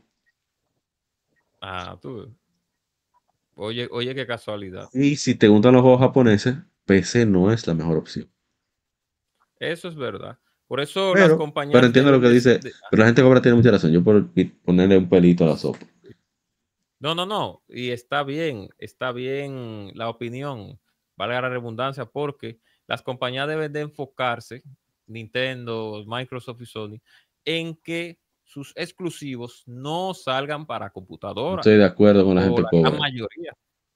Ah, 1.61 1.97
tú. 2.01 2.33
Oye, 3.55 3.87
oye, 3.91 4.13
qué 4.15 4.25
casualidad. 4.27 4.89
Y 4.93 5.15
si 5.15 5.35
te 5.35 5.47
gustan 5.47 5.73
los 5.73 5.81
juegos 5.81 6.01
japoneses, 6.01 6.55
PC 6.85 7.25
no 7.25 7.51
es 7.51 7.65
la 7.67 7.73
mejor 7.73 7.97
opción. 7.97 8.29
Eso 9.59 9.87
es 9.87 9.95
verdad. 9.95 10.37
Por 10.73 10.81
eso 10.81 11.11
Pero- 11.13 11.27
las 11.27 11.37
compañías. 11.37 11.75
pero 11.75 11.85
entiendo 11.85 12.09
lo 12.11 12.19
que 12.19 12.29
dice. 12.29 12.57
de- 12.57 12.71
Pero 12.89 13.01
la 13.01 13.05
gente 13.05 13.21
cobra 13.21 13.39
tiene 13.43 13.55
mucha 13.57 13.69
razón. 13.69 13.91
Yo 13.91 14.03
por 14.03 14.25
ponerle 14.65 14.97
un 14.97 15.07
pelito 15.07 15.43
a 15.43 15.49
la 15.49 15.55
sopa. 15.55 15.77
No, 16.99 17.13
no, 17.13 17.27
no. 17.27 17.61
Y 17.67 17.91
está 17.91 18.23
bien, 18.23 18.69
está 18.79 19.11
bien 19.11 19.91
la 19.93 20.09
opinión, 20.09 20.79
valga 21.15 21.41
la 21.41 21.49
redundancia, 21.49 22.05
porque 22.05 22.59
las 22.87 23.03
compañías 23.03 23.47
deben 23.47 23.71
de 23.71 23.81
enfocarse, 23.81 24.63
Nintendo, 25.05 26.03
Microsoft 26.07 26.61
y 26.61 26.65
Sony, 26.65 26.97
en 27.45 27.75
que 27.75 28.17
sus 28.43 28.73
exclusivos 28.75 29.61
no 29.67 30.15
salgan 30.15 30.65
para 30.65 30.89
computadora. 30.89 31.59
Estoy 31.59 31.77
de 31.77 31.85
acuerdo 31.85 32.25
con 32.25 32.33
la 32.33 32.41
gente 32.45 32.63
la 32.63 32.69
gran 32.81 32.97
mayoría. 32.97 33.53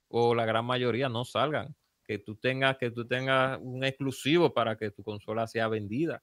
O 0.10 0.36
la 0.36 0.46
gran 0.46 0.64
mayoría 0.64 1.10
no 1.10 1.26
salgan. 1.26 1.76
Que 2.06 2.20
tú 2.20 2.36
tengas, 2.36 2.78
que 2.78 2.92
tú 2.92 3.08
tengas 3.08 3.58
un 3.64 3.84
exclusivo 3.84 4.54
para 4.54 4.78
que 4.78 4.92
tu 4.92 5.02
consola 5.02 5.48
sea 5.48 5.68
vendida. 5.70 6.22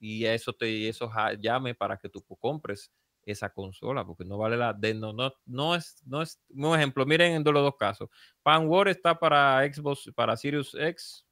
Y 0.00 0.24
eso 0.24 0.52
te, 0.52 0.88
eso 0.88 1.10
llame 1.40 1.74
para 1.74 1.96
que 1.96 2.08
tú 2.08 2.22
compres 2.22 2.92
esa 3.24 3.50
consola, 3.50 4.04
porque 4.06 4.24
no 4.24 4.38
vale 4.38 4.56
la 4.56 4.72
de 4.72 4.94
no, 4.94 5.12
no, 5.12 5.32
no 5.44 5.74
es, 5.74 6.02
no 6.06 6.22
es 6.22 6.40
un 6.50 6.74
ejemplo. 6.76 7.04
Miren 7.04 7.32
en 7.32 7.44
los 7.44 7.62
dos 7.62 7.76
casos. 7.76 8.08
Pan 8.42 8.66
War 8.68 8.88
está 8.88 9.18
para 9.18 9.60
Xbox, 9.72 10.10
para 10.14 10.36
Sirius 10.36 10.74
X 10.74 11.26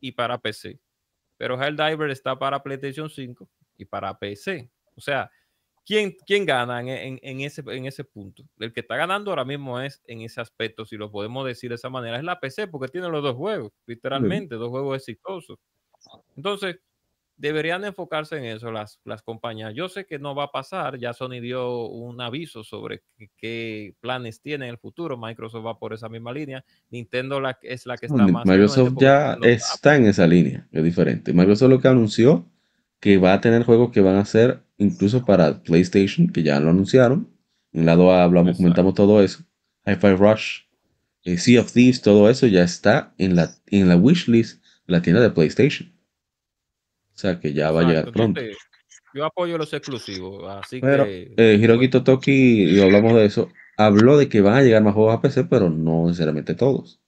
y 0.00 0.12
para 0.12 0.38
PC. 0.38 0.80
Pero 1.36 1.60
Helldiver 1.60 2.10
está 2.10 2.38
para 2.38 2.62
PlayStation 2.62 3.08
5 3.08 3.48
y 3.76 3.84
para 3.84 4.18
PC. 4.18 4.70
O 4.94 5.00
sea, 5.00 5.30
¿quién, 5.84 6.16
quién 6.26 6.44
gana 6.44 6.80
en, 6.80 7.18
en, 7.22 7.40
ese, 7.40 7.62
en 7.66 7.86
ese 7.86 8.04
punto? 8.04 8.44
El 8.58 8.72
que 8.72 8.80
está 8.80 8.96
ganando 8.96 9.30
ahora 9.30 9.44
mismo 9.44 9.80
es 9.80 10.02
en 10.06 10.20
ese 10.20 10.40
aspecto, 10.40 10.84
si 10.84 10.96
lo 10.96 11.10
podemos 11.10 11.46
decir 11.46 11.70
de 11.70 11.76
esa 11.76 11.88
manera, 11.88 12.18
es 12.18 12.24
la 12.24 12.40
PC, 12.40 12.68
porque 12.68 12.88
tiene 12.88 13.08
los 13.08 13.22
dos 13.22 13.36
juegos, 13.36 13.72
literalmente, 13.86 14.56
dos 14.56 14.68
juegos 14.68 14.98
exitosos. 14.98 15.58
Entonces, 16.36 16.76
deberían 17.40 17.84
enfocarse 17.84 18.36
en 18.36 18.44
eso 18.44 18.70
las, 18.70 19.00
las 19.04 19.22
compañías. 19.22 19.74
Yo 19.74 19.88
sé 19.88 20.04
que 20.04 20.18
no 20.18 20.34
va 20.34 20.44
a 20.44 20.52
pasar, 20.52 20.98
ya 20.98 21.14
Sony 21.14 21.40
dio 21.40 21.86
un 21.86 22.20
aviso 22.20 22.62
sobre 22.62 23.02
qué, 23.38 23.94
planes 24.00 24.42
tiene 24.42 24.66
en 24.66 24.72
el 24.72 24.78
futuro, 24.78 25.16
Microsoft 25.16 25.64
va 25.64 25.78
por 25.78 25.94
esa 25.94 26.10
misma 26.10 26.32
línea, 26.32 26.62
Nintendo 26.90 27.40
la, 27.40 27.58
es 27.62 27.86
la 27.86 27.96
que 27.96 28.06
está 28.06 28.26
más... 28.26 28.44
Microsoft 28.44 28.92
ya 29.00 29.38
está 29.42 29.96
en 29.96 30.06
esa 30.06 30.26
línea, 30.26 30.68
es 30.70 30.84
diferente. 30.84 31.32
Microsoft 31.32 31.70
lo 31.70 31.80
que 31.80 31.88
anunció 31.88 32.46
que 33.00 33.16
va 33.16 33.32
a 33.32 33.40
tener 33.40 33.64
juegos 33.64 33.90
que 33.90 34.02
van 34.02 34.16
a 34.16 34.24
ser 34.26 34.62
incluso 34.76 35.24
para 35.24 35.62
PlayStation, 35.62 36.28
que 36.28 36.42
ya 36.42 36.60
lo 36.60 36.68
anunciaron. 36.68 37.30
En 37.72 37.80
el 37.80 37.86
lado 37.86 38.12
A 38.12 38.22
hablamos, 38.22 38.58
comentamos 38.58 38.92
todo 38.92 39.22
eso. 39.22 39.42
Hi-Fi 39.86 40.14
Rush, 40.16 40.60
eh, 41.24 41.38
Sea 41.38 41.62
of 41.62 41.72
Thieves, 41.72 42.02
todo 42.02 42.28
eso 42.28 42.46
ya 42.46 42.64
está 42.64 43.14
en 43.16 43.34
la, 43.34 43.50
en 43.68 43.88
la 43.88 43.96
wishlist 43.96 44.62
de 44.86 44.92
la 44.92 45.00
tienda 45.00 45.22
de 45.22 45.30
PlayStation. 45.30 45.90
O 47.20 47.22
sea 47.22 47.38
que 47.38 47.52
ya 47.52 47.70
va 47.70 47.82
a 47.82 47.84
llegar 47.84 48.12
pronto. 48.12 48.40
Yo 49.12 49.26
apoyo 49.26 49.58
los 49.58 49.70
exclusivos, 49.74 50.42
así 50.50 50.80
pero, 50.80 51.04
que. 51.04 51.34
Eh, 51.36 51.58
Hiroki 51.60 51.88
Totoki, 51.88 52.64
y 52.64 52.80
hablamos 52.80 53.12
de 53.12 53.26
eso, 53.26 53.50
habló 53.76 54.16
de 54.16 54.30
que 54.30 54.40
van 54.40 54.54
a 54.54 54.62
llegar 54.62 54.82
más 54.82 54.94
juegos 54.94 55.14
a 55.14 55.20
PC, 55.20 55.44
pero 55.44 55.68
no 55.68 56.06
necesariamente 56.06 56.54
todos. 56.54 56.98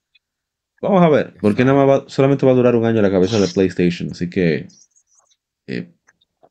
Vamos 0.83 1.03
a 1.03 1.09
ver, 1.09 1.35
porque 1.41 1.65
nada 1.65 1.87
más 1.87 2.03
solamente 2.09 2.45
va 2.45 2.53
a 2.53 2.57
durar 2.57 2.77
un 2.77 2.85
año 2.85 3.01
la 3.01 3.11
cabeza 3.11 3.41
de 3.41 3.49
PlayStation, 3.49 4.11
así 4.11 4.29
que 4.29 4.69
eh, 5.67 5.95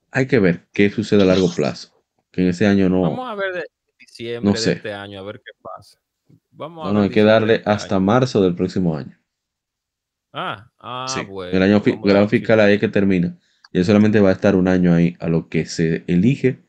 hay 0.10 0.26
que 0.26 0.40
ver 0.40 0.68
qué 0.74 0.90
sucede 0.90 1.22
a 1.22 1.26
largo 1.26 1.54
plazo. 1.54 2.04
Que 2.32 2.42
en 2.42 2.48
ese 2.48 2.66
año 2.66 2.90
no. 2.90 3.04
Vamos 3.04 3.30
a 3.30 3.36
ver 3.36 3.54
de 3.54 3.66
diciembre 4.00 4.60
de 4.60 4.72
este 4.72 4.92
año, 4.92 5.20
a 5.20 5.24
ver 5.24 5.40
qué 5.46 5.52
pasa. 5.62 6.00
Vamos 6.50 6.90
a 6.90 6.94
no, 6.94 7.02
hay 7.02 7.12
que 7.12 7.24
darle 7.24 7.56
este 7.58 7.70
hasta 7.70 8.00
marzo 8.00 8.42
del 8.42 8.56
próximo 8.56 8.98
año. 8.98 9.16
Ah, 10.34 10.72
ah, 10.80 11.06
bueno. 11.30 11.56
El 11.56 11.62
año 11.62 11.84
gran 12.02 12.28
fiscal 12.28 12.60
ahí 12.60 12.80
que 12.80 12.88
termina. 12.88 13.38
Y 13.72 13.80
él 13.80 13.86
solamente 13.86 14.20
va 14.20 14.30
a 14.30 14.34
estar 14.34 14.56
un 14.56 14.68
año 14.68 14.94
ahí 14.94 15.16
a 15.20 15.28
lo 15.28 15.48
que 15.48 15.66
se 15.66 16.04
elige 16.08 16.60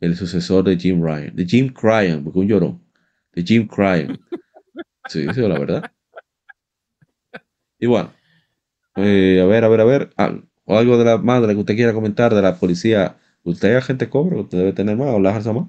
el 0.00 0.16
sucesor 0.16 0.64
de 0.64 0.76
Jim 0.76 1.02
Ryan. 1.02 1.34
De 1.34 1.46
Jim 1.46 1.72
Cryan, 1.72 2.22
porque 2.22 2.38
un 2.38 2.48
llorón. 2.48 2.82
De 3.32 3.42
Jim 3.42 3.66
Cryan. 3.66 4.18
Sí, 5.06 5.26
sí, 5.34 5.40
la 5.42 5.58
verdad. 5.58 5.92
Y 7.78 7.84
bueno. 7.84 8.10
Eh, 8.96 9.38
a 9.42 9.44
ver, 9.44 9.62
a 9.64 9.68
ver, 9.68 9.80
a 9.82 9.84
ver. 9.84 10.10
Ah, 10.16 10.34
o 10.64 10.78
algo 10.78 10.96
de 10.96 11.04
la 11.04 11.18
madre 11.18 11.52
que 11.52 11.60
usted 11.60 11.76
quiera 11.76 11.92
comentar 11.92 12.34
de 12.34 12.40
la 12.40 12.58
policía. 12.58 13.18
¿Usted 13.42 13.76
es 13.76 13.84
agente 13.84 14.08
cobra? 14.08 14.38
¿Usted 14.38 14.56
debe 14.56 14.72
tener 14.72 14.96
más 14.96 15.08
o 15.08 15.20
la 15.20 15.32
más? 15.32 15.68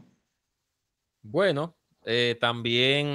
Bueno, 1.22 1.76
eh, 2.06 2.38
también 2.40 3.08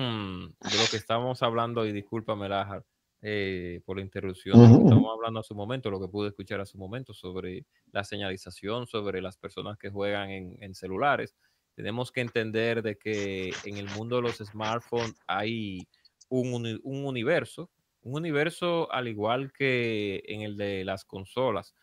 de 0.61 0.77
lo 0.77 0.91
que 0.91 0.99
estamos 0.99 1.43
hablando, 1.43 1.87
y 1.87 1.93
discúlpame, 1.93 2.49
Lajar, 2.49 2.85
eh, 3.23 3.81
por 3.85 3.97
la 3.97 4.03
interrupción. 4.03 4.59
Estamos 4.61 5.13
hablando 5.13 5.41
a 5.41 5.43
su 5.43 5.55
momento, 5.55 5.91
lo 5.91 6.01
que 6.01 6.09
pude 6.09 6.29
escuchar 6.29 6.61
a 6.61 6.67
su 6.67 6.79
momento 6.79 7.13
sobre 7.13 7.67
la 7.93 8.05
señalización, 8.05 8.87
sobre 8.87 9.21
las 9.21 9.37
personas 9.37 9.77
que 9.79 9.91
juegan 9.91 10.31
en, 10.31 10.75
celulares. 10.75 11.35
Tenemos 11.75 12.11
que 12.13 12.21
entender 12.21 12.83
de 12.83 12.97
que 12.97 13.53
en 13.65 13.77
el 13.77 13.89
mundo 13.91 14.17
de 14.17 14.23
los 14.23 14.39
smartphones 14.39 15.15
hay 15.27 15.87
un, 16.29 16.81
un 16.83 17.05
universo, 17.05 17.71
un 18.03 18.17
universo 18.17 18.91
al 18.93 19.09
igual 19.09 19.53
que 19.53 20.23
en 20.27 20.43
el 20.43 20.57
de 20.57 20.85
las 20.85 21.05
consolas, 21.05 21.75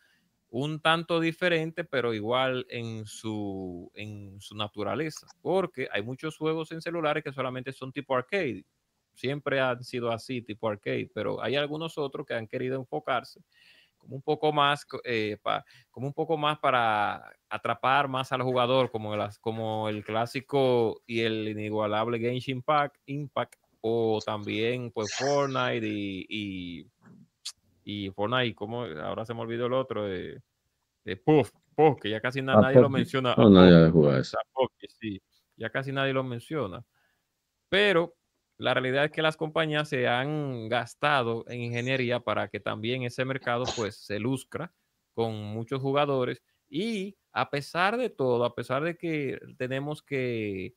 un 0.50 0.80
tanto 0.80 1.20
diferente, 1.20 1.84
pero 1.84 2.14
igual 2.14 2.66
en 2.70 3.06
su, 3.06 3.90
en 3.94 4.40
su 4.40 4.56
naturaleza, 4.56 5.26
porque 5.42 5.88
hay 5.92 6.02
muchos 6.02 6.36
juegos 6.36 6.72
en 6.72 6.80
celulares 6.80 7.22
que 7.22 7.32
solamente 7.32 7.72
son 7.72 7.92
tipo 7.92 8.16
arcade, 8.16 8.64
siempre 9.18 9.60
han 9.60 9.82
sido 9.82 10.10
así, 10.10 10.42
tipo 10.42 10.68
arcade, 10.68 11.10
pero 11.12 11.42
hay 11.42 11.56
algunos 11.56 11.98
otros 11.98 12.26
que 12.26 12.34
han 12.34 12.46
querido 12.46 12.76
enfocarse 12.76 13.40
como 13.98 14.16
un 14.16 14.22
poco 14.22 14.52
más, 14.52 14.86
eh, 15.04 15.36
como 15.90 16.06
un 16.06 16.14
poco 16.14 16.36
más 16.36 16.58
para 16.58 17.30
atrapar 17.48 18.08
más 18.08 18.32
al 18.32 18.42
jugador, 18.42 18.90
como, 18.90 19.14
las, 19.16 19.38
como 19.38 19.88
el 19.88 20.04
clásico 20.04 21.02
y 21.06 21.20
el 21.20 21.48
inigualable 21.48 22.18
Genshin 22.18 22.58
Impact, 22.58 22.96
Impact 23.06 23.56
o 23.80 24.20
también 24.24 24.90
pues 24.92 25.14
Fortnite 25.14 25.86
y, 25.86 26.26
y, 26.28 26.86
y 27.84 28.10
Fortnite, 28.10 28.54
como 28.54 28.84
ahora 28.84 29.24
se 29.24 29.34
me 29.34 29.40
olvidó 29.40 29.66
el 29.66 29.72
otro, 29.72 30.04
de, 30.04 30.40
Puff, 31.24 31.50
Puff, 31.74 31.98
que 32.00 32.10
ya 32.10 32.20
casi 32.20 32.40
ah, 32.40 32.42
nadie 32.42 32.80
lo 32.80 32.90
menciona. 32.90 33.34
No, 33.36 33.48
nadie 33.48 33.90
sí, 35.00 35.20
ya 35.56 35.70
casi 35.70 35.90
nadie 35.90 36.12
lo 36.12 36.22
menciona. 36.22 36.84
Pero 37.70 38.14
la 38.58 38.74
realidad 38.74 39.04
es 39.04 39.12
que 39.12 39.22
las 39.22 39.36
compañías 39.36 39.88
se 39.88 40.08
han 40.08 40.68
gastado 40.68 41.44
en 41.48 41.60
ingeniería 41.60 42.20
para 42.20 42.48
que 42.48 42.58
también 42.58 43.04
ese 43.04 43.24
mercado 43.24 43.64
pues 43.76 43.96
se 43.96 44.18
luzca 44.18 44.72
con 45.14 45.34
muchos 45.34 45.80
jugadores 45.80 46.42
y 46.68 47.16
a 47.32 47.50
pesar 47.50 47.96
de 47.96 48.10
todo, 48.10 48.44
a 48.44 48.54
pesar 48.54 48.82
de 48.82 48.96
que 48.96 49.38
tenemos 49.56 50.02
que 50.02 50.74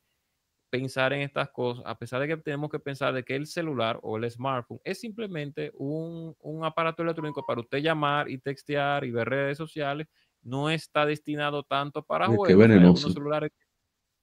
pensar 0.70 1.12
en 1.12 1.22
estas 1.22 1.50
cosas, 1.50 1.84
a 1.84 1.98
pesar 1.98 2.20
de 2.20 2.28
que 2.28 2.36
tenemos 2.36 2.70
que 2.70 2.78
pensar 2.78 3.12
de 3.12 3.24
que 3.24 3.34
el 3.34 3.46
celular 3.46 3.98
o 4.02 4.16
el 4.16 4.30
smartphone 4.30 4.80
es 4.84 5.00
simplemente 5.00 5.72
un, 5.74 6.34
aparato 6.64 7.02
electrónico 7.02 7.44
para 7.44 7.60
usted 7.60 7.78
llamar 7.78 8.30
y 8.30 8.38
textear 8.38 9.04
y 9.04 9.10
ver 9.10 9.28
redes 9.28 9.58
sociales, 9.58 10.06
no 10.40 10.70
está 10.70 11.04
destinado 11.04 11.62
tanto 11.64 12.02
para 12.02 12.26
juegos. 12.26 12.48
Hay 12.48 12.72
algunos 12.72 13.02
celulares 13.02 13.50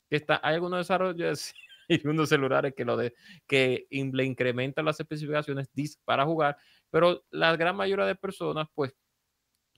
que 0.10 0.16
está, 0.16 0.40
hay 0.42 0.56
algunos 0.56 0.80
desarrollos 0.80 1.54
y 1.90 2.08
unos 2.08 2.30
celulares 2.30 2.74
que, 2.76 2.86
lo 2.86 2.96
de, 2.96 3.14
que 3.48 3.88
le 3.90 4.26
incrementan 4.26 4.86
las 4.86 5.00
especificaciones 5.00 5.70
para 6.06 6.26
jugar, 6.26 6.58
pero 6.90 7.26
la 7.32 7.56
gran 7.58 7.76
mayoría 7.76 8.06
de 8.06 8.16
personas 8.16 8.68
pues 8.74 8.96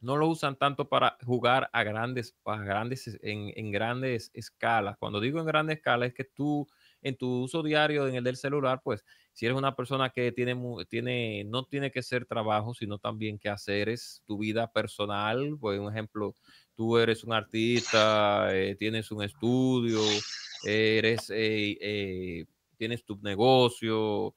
no 0.01 0.17
lo 0.17 0.27
usan 0.27 0.57
tanto 0.57 0.89
para 0.89 1.17
jugar 1.23 1.69
a 1.73 1.83
grandes, 1.83 2.35
a 2.45 2.57
grandes 2.57 3.07
en, 3.21 3.53
en, 3.55 3.71
grandes 3.71 4.31
escalas. 4.33 4.97
Cuando 4.97 5.19
digo 5.19 5.39
en 5.39 5.45
grandes 5.45 5.77
escalas 5.77 6.09
es 6.09 6.15
que 6.15 6.23
tú 6.23 6.67
en 7.03 7.15
tu 7.15 7.43
uso 7.43 7.63
diario 7.63 8.07
en 8.07 8.15
el 8.15 8.23
del 8.23 8.35
celular, 8.35 8.81
pues 8.83 9.05
si 9.33 9.45
eres 9.45 9.57
una 9.57 9.75
persona 9.75 10.09
que 10.09 10.31
tiene, 10.31 10.55
tiene 10.89 11.43
no 11.45 11.65
tiene 11.65 11.91
que 11.91 12.01
ser 12.03 12.25
trabajo, 12.25 12.73
sino 12.73 12.97
también 12.97 13.39
que 13.39 13.49
hacer 13.49 13.89
es 13.89 14.23
tu 14.25 14.39
vida 14.39 14.71
personal. 14.71 15.57
Por 15.59 15.75
ejemplo, 15.75 16.35
tú 16.81 16.97
eres 16.97 17.23
un 17.23 17.31
artista, 17.31 18.49
eh, 18.55 18.75
tienes 18.75 19.11
un 19.11 19.21
estudio, 19.21 19.99
eres, 20.65 21.29
eh, 21.29 21.77
eh, 21.79 22.45
tienes 22.75 23.05
tu 23.05 23.19
negocio, 23.21 24.33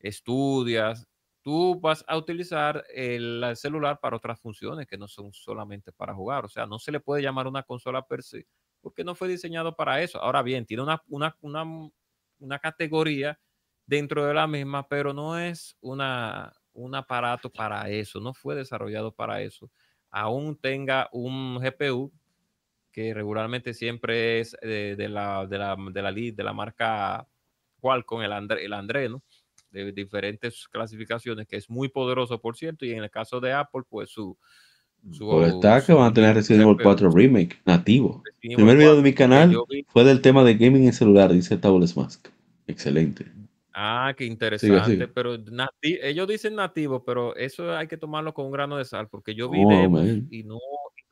estudias, 0.00 1.06
tú 1.40 1.78
vas 1.78 2.04
a 2.08 2.16
utilizar 2.16 2.84
el, 2.92 3.44
celular 3.54 4.00
para 4.00 4.16
otras 4.16 4.40
funciones 4.40 4.88
que 4.88 4.98
no 4.98 5.06
son 5.06 5.32
solamente 5.32 5.92
para 5.92 6.12
jugar. 6.12 6.46
O 6.46 6.48
sea, 6.48 6.66
no 6.66 6.80
se 6.80 6.90
le 6.90 6.98
puede 6.98 7.22
llamar 7.22 7.46
una 7.46 7.62
consola 7.62 8.04
per 8.04 8.24
se 8.24 8.44
porque 8.80 9.04
no 9.04 9.14
fue 9.14 9.28
diseñado 9.28 9.76
para 9.76 10.02
eso. 10.02 10.20
Ahora 10.20 10.42
bien, 10.42 10.66
tiene 10.66 10.82
una, 10.82 11.00
una, 11.06 11.36
una, 11.42 11.64
una 12.40 12.58
categoría 12.58 13.38
dentro 13.86 14.26
de 14.26 14.34
la 14.34 14.48
misma, 14.48 14.88
pero 14.88 15.12
no 15.12 15.38
es 15.38 15.76
una, 15.80 16.52
un 16.72 16.96
aparato 16.96 17.52
para 17.52 17.88
eso, 17.88 18.18
no 18.18 18.34
fue 18.34 18.56
desarrollado 18.56 19.12
para 19.12 19.42
eso. 19.42 19.70
Aún 20.16 20.56
tenga 20.56 21.08
un 21.10 21.58
GPU 21.58 22.12
que 22.92 23.12
regularmente 23.12 23.74
siempre 23.74 24.38
es 24.38 24.56
de, 24.62 24.94
la, 25.10 25.44
de, 25.44 25.58
la, 25.58 25.76
de, 25.92 26.02
la, 26.02 26.12
de 26.12 26.44
la 26.44 26.52
marca 26.52 27.26
Qualcomm, 27.80 28.22
el, 28.22 28.32
Andre, 28.32 28.64
el 28.64 28.72
Andreno, 28.74 29.24
de 29.72 29.90
diferentes 29.90 30.68
clasificaciones, 30.70 31.48
que 31.48 31.56
es 31.56 31.68
muy 31.68 31.88
poderoso, 31.88 32.40
por 32.40 32.56
cierto, 32.56 32.86
y 32.86 32.92
en 32.92 33.02
el 33.02 33.10
caso 33.10 33.40
de 33.40 33.52
Apple, 33.52 33.82
pues 33.88 34.10
su... 34.10 34.38
su 35.10 35.26
pues 35.26 35.52
está 35.52 35.84
que 35.84 35.92
van 35.92 36.12
a 36.12 36.14
tener 36.14 36.36
Resident 36.36 36.62
Evil 36.62 36.78
4 36.80 37.10
Remake 37.10 37.60
nativo. 37.66 38.22
El 38.40 38.54
primer 38.54 38.76
video 38.76 38.94
de 38.94 39.02
mi 39.02 39.14
canal 39.14 39.52
fue 39.88 40.04
del 40.04 40.20
tema 40.20 40.44
de 40.44 40.54
gaming 40.54 40.84
en 40.84 40.92
celular, 40.92 41.32
dice 41.32 41.56
Tables 41.56 41.96
Mask. 41.96 42.28
Excelente. 42.68 43.26
Ah, 43.76 44.14
qué 44.16 44.24
interesante, 44.24 45.08
pero 45.08 45.36
ellos 45.82 46.28
dicen 46.28 46.54
nativo, 46.54 47.04
pero 47.04 47.34
eso 47.34 47.76
hay 47.76 47.88
que 47.88 47.96
tomarlo 47.96 48.32
con 48.32 48.46
un 48.46 48.52
grano 48.52 48.76
de 48.76 48.84
sal, 48.84 49.08
porque 49.08 49.34
yo 49.34 49.50
vi 49.50 49.64
oh, 49.64 49.98
y 50.30 50.44
no, 50.44 50.60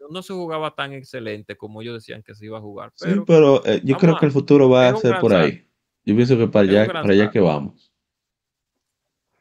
no 0.08 0.22
se 0.22 0.32
jugaba 0.32 0.72
tan 0.72 0.92
excelente 0.92 1.56
como 1.56 1.82
ellos 1.82 1.94
decían 1.94 2.22
que 2.22 2.36
se 2.36 2.46
iba 2.46 2.58
a 2.58 2.60
jugar. 2.60 2.92
Pero, 3.00 3.14
sí, 3.14 3.20
pero 3.26 3.66
eh, 3.66 3.80
yo 3.82 3.96
creo 3.96 4.16
que 4.16 4.26
el 4.26 4.32
futuro 4.32 4.68
va 4.68 4.88
a 4.88 4.96
ser 4.96 5.18
por 5.18 5.34
ahí. 5.34 5.66
Yo 6.04 6.14
pienso 6.14 6.38
que 6.38 6.46
para 6.46 6.68
allá, 6.68 6.86
para 6.86 7.12
allá 7.12 7.30
que 7.32 7.40
vamos. 7.40 7.92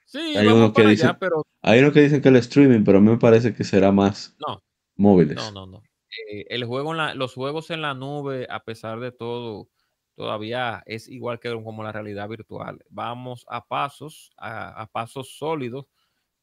Sí, 0.06 0.36
hay 0.36 0.48
unos 0.48 0.74
que 0.74 0.86
dicen, 0.86 1.16
pero... 1.20 1.46
Hay 1.62 1.80
unos 1.80 1.94
que 1.94 2.02
dicen 2.02 2.22
que 2.22 2.30
el 2.30 2.38
streaming, 2.38 2.84
pero 2.84 2.98
a 2.98 3.02
mí 3.02 3.10
me 3.10 3.18
parece 3.18 3.54
que 3.54 3.64
será 3.64 3.92
más 3.92 4.36
no, 4.40 4.64
móviles. 4.96 5.36
No, 5.36 5.52
no, 5.52 5.66
no. 5.68 5.84
eh, 6.32 6.46
el 6.50 6.66
juego 6.66 6.92
en 6.92 6.98
la, 6.98 7.14
los 7.14 7.36
juegos 7.36 7.70
en 7.70 7.82
la 7.82 7.94
nube, 7.94 8.48
a 8.50 8.64
pesar 8.64 9.00
de 9.00 9.12
todo, 9.12 9.70
todavía 10.16 10.84
es 10.86 11.08
igual 11.08 11.40
que 11.40 11.52
como 11.52 11.84
la 11.84 11.92
realidad 11.92 12.28
virtual. 12.30 12.84
Vamos 12.90 13.46
a 13.48 13.66
pasos, 13.66 14.32
a, 14.38 14.88
pasos 14.92 15.38
sólidos, 15.38 15.86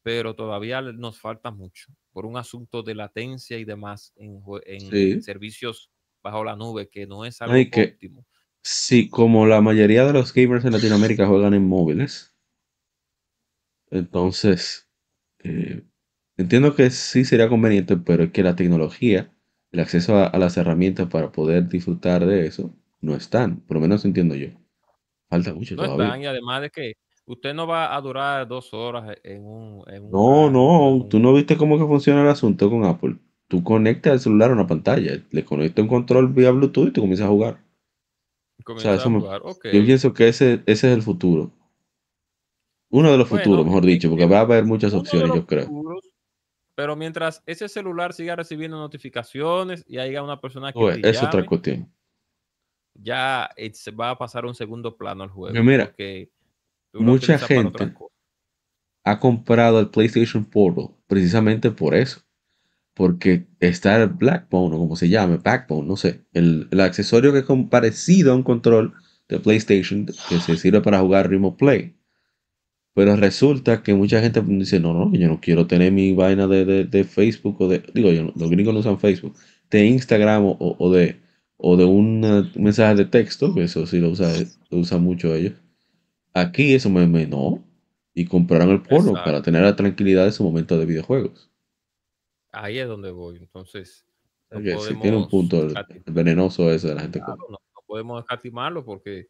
pero 0.02 0.34
todavía 0.34 0.80
nos 0.80 1.20
falta 1.20 1.50
mucho 1.50 1.92
por 2.12 2.26
un 2.26 2.36
asunto 2.36 2.82
de 2.82 2.94
latencia 2.94 3.58
y 3.58 3.64
demás 3.64 4.12
en, 4.16 4.42
en 4.64 5.22
servicios 5.22 5.90
bajo 6.22 6.44
la 6.44 6.56
nube, 6.56 6.88
que 6.88 7.06
no 7.06 7.24
es 7.24 7.40
algo 7.42 7.54
óptimo. 7.54 8.24
Sí, 8.62 9.08
como 9.08 9.46
la 9.46 9.60
mayoría 9.60 10.04
de 10.04 10.12
los 10.12 10.34
gamers 10.34 10.64
en 10.64 10.72
Latinoamérica 10.72 11.26
juegan 11.26 11.54
en 11.54 11.66
móviles, 11.66 12.34
entonces 13.90 14.88
eh, 15.38 15.84
entiendo 16.36 16.74
que 16.74 16.90
sí 16.90 17.24
sería 17.24 17.48
conveniente, 17.48 17.96
pero 17.96 18.24
es 18.24 18.32
que 18.32 18.42
la 18.42 18.56
tecnología, 18.56 19.32
el 19.72 19.80
acceso 19.80 20.16
a, 20.16 20.36
las 20.38 20.56
herramientas 20.56 21.08
para 21.08 21.32
poder 21.32 21.68
disfrutar 21.68 22.26
de 22.26 22.46
eso, 22.46 22.74
no 23.00 23.14
están, 23.14 23.60
por 23.60 23.76
lo 23.76 23.80
menos 23.80 24.04
entiendo 24.04 24.34
yo. 24.34 24.48
Falta 25.28 25.52
mucho 25.54 25.76
no 25.76 25.84
Están, 25.84 26.22
y 26.22 26.26
además 26.26 26.62
de 26.62 26.70
que 26.70 26.94
usted 27.26 27.54
no 27.54 27.66
va 27.66 27.94
a 27.94 28.00
durar 28.00 28.48
dos 28.48 28.72
horas 28.72 29.18
en 29.22 29.44
un... 29.44 29.84
no, 30.10 30.50
no, 30.50 31.06
tú 31.08 31.18
no 31.18 31.34
viste 31.34 31.56
cómo 31.56 31.78
que 31.78 31.84
funciona 31.84 32.22
el 32.22 32.28
asunto 32.28 32.70
con 32.70 32.84
Apple. 32.84 33.16
Tú 33.46 33.62
conectas 33.62 34.14
el 34.14 34.20
celular 34.20 34.50
a 34.50 34.54
una 34.54 34.66
pantalla, 34.66 35.22
le 35.30 35.44
conectas 35.44 35.82
un 35.82 35.88
control 35.88 36.28
vía 36.28 36.50
Bluetooth 36.50 36.88
y 36.88 36.92
tú 36.92 37.00
comienzas 37.00 37.26
a 37.26 37.30
jugar. 37.30 37.60
Yo 38.66 39.84
pienso 39.84 40.12
que 40.12 40.28
ese, 40.28 40.62
ese 40.66 40.90
es 40.90 40.94
el 40.96 41.02
futuro. 41.02 41.52
Uno 42.90 43.12
de 43.12 43.18
los 43.18 43.28
futuros, 43.28 43.64
mejor 43.64 43.84
dicho, 43.84 44.08
porque 44.08 44.26
va 44.26 44.38
a 44.38 44.42
haber 44.42 44.64
muchas 44.64 44.94
opciones, 44.94 45.30
yo 45.34 45.46
creo. 45.46 45.68
pero 46.74 46.96
mientras 46.96 47.42
ese 47.44 47.68
celular 47.68 48.14
siga 48.14 48.36
recibiendo 48.36 48.78
notificaciones 48.78 49.84
y 49.86 49.98
haya 49.98 50.22
una 50.22 50.40
persona 50.40 50.72
que. 50.72 50.78
Pues, 50.78 50.98
es 51.02 51.22
otra 51.22 51.44
cuestión. 51.44 51.92
Ya 53.00 53.50
va 53.98 54.10
a 54.10 54.18
pasar 54.18 54.44
un 54.44 54.54
segundo 54.54 54.96
plano 54.96 55.22
al 55.22 55.30
juego. 55.30 55.62
mira, 55.62 55.94
mucha 56.92 57.38
gente 57.38 57.94
ha 59.04 59.18
comprado 59.18 59.80
el 59.80 59.88
PlayStation 59.88 60.44
Portal 60.44 60.90
precisamente 61.06 61.70
por 61.70 61.94
eso 61.94 62.22
porque 62.98 63.46
está 63.60 64.02
el 64.02 64.08
Blackbone, 64.08 64.74
o 64.74 64.78
como 64.80 64.96
se 64.96 65.08
llame, 65.08 65.36
Backbone, 65.36 65.86
no 65.86 65.96
sé, 65.96 66.24
el, 66.32 66.68
accesorio 66.80 67.32
que 67.32 67.38
es 67.38 67.44
parecido 67.70 68.32
a 68.32 68.34
un 68.34 68.42
control 68.42 68.92
de 69.28 69.38
PlayStation 69.38 70.04
que 70.04 70.40
se 70.40 70.56
sirve 70.56 70.80
para 70.80 70.98
jugar 70.98 71.30
Remote 71.30 71.58
Play. 71.58 71.94
Pero 72.94 73.14
resulta 73.14 73.84
que 73.84 73.94
mucha 73.94 74.20
gente 74.20 74.42
dice, 74.42 74.80
no, 74.80 74.94
no, 74.94 75.12
yo 75.12 75.28
no 75.28 75.40
quiero 75.40 75.68
tener 75.68 75.92
mi 75.92 76.12
vaina 76.12 76.48
de, 76.48 77.06
Facebook 77.08 77.60
o 77.60 77.68
de, 77.68 77.84
digo, 77.94 78.10
yo, 78.10 78.32
los 78.34 78.50
gringos 78.50 78.74
no 78.74 78.80
usan 78.80 78.98
Facebook, 78.98 79.36
de 79.70 79.86
Instagram 79.86 80.56
o, 80.58 80.90
de, 80.90 81.20
o 81.58 81.76
de 81.76 81.84
un 81.84 82.50
mensaje 82.54 82.94
de 82.94 83.04
texto, 83.04 83.52
que 83.52 83.64
eso 83.64 83.84
sí 83.86 83.98
lo 83.98 84.10
usa, 84.10 84.32
lo 84.70 84.78
usan 84.78 85.02
mucho 85.02 85.34
ellos. 85.34 85.54
Aquí 86.32 86.72
eso 86.72 86.88
me, 86.88 87.06
me 87.06 87.26
no, 87.26 87.62
y 88.14 88.24
compraron 88.24 88.70
el 88.70 88.82
porno 88.82 89.12
para 89.12 89.42
tener 89.42 89.62
la 89.62 89.76
tranquilidad 89.76 90.24
de 90.24 90.32
su 90.32 90.44
momento 90.44 90.78
de 90.78 90.86
videojuegos. 90.86 91.50
Ahí 92.52 92.78
es 92.78 92.86
donde 92.86 93.10
voy. 93.10 93.36
Entonces, 93.38 94.06
tiene 95.02 95.16
un 95.16 95.28
punto 95.28 95.68
venenoso 96.06 96.70
ese 96.70 96.88
de 96.88 96.94
la 96.94 97.02
gente. 97.02 97.20
no, 97.20 97.58
podemos 97.86 98.20
escatimarlo 98.20 98.84
porque 98.84 99.28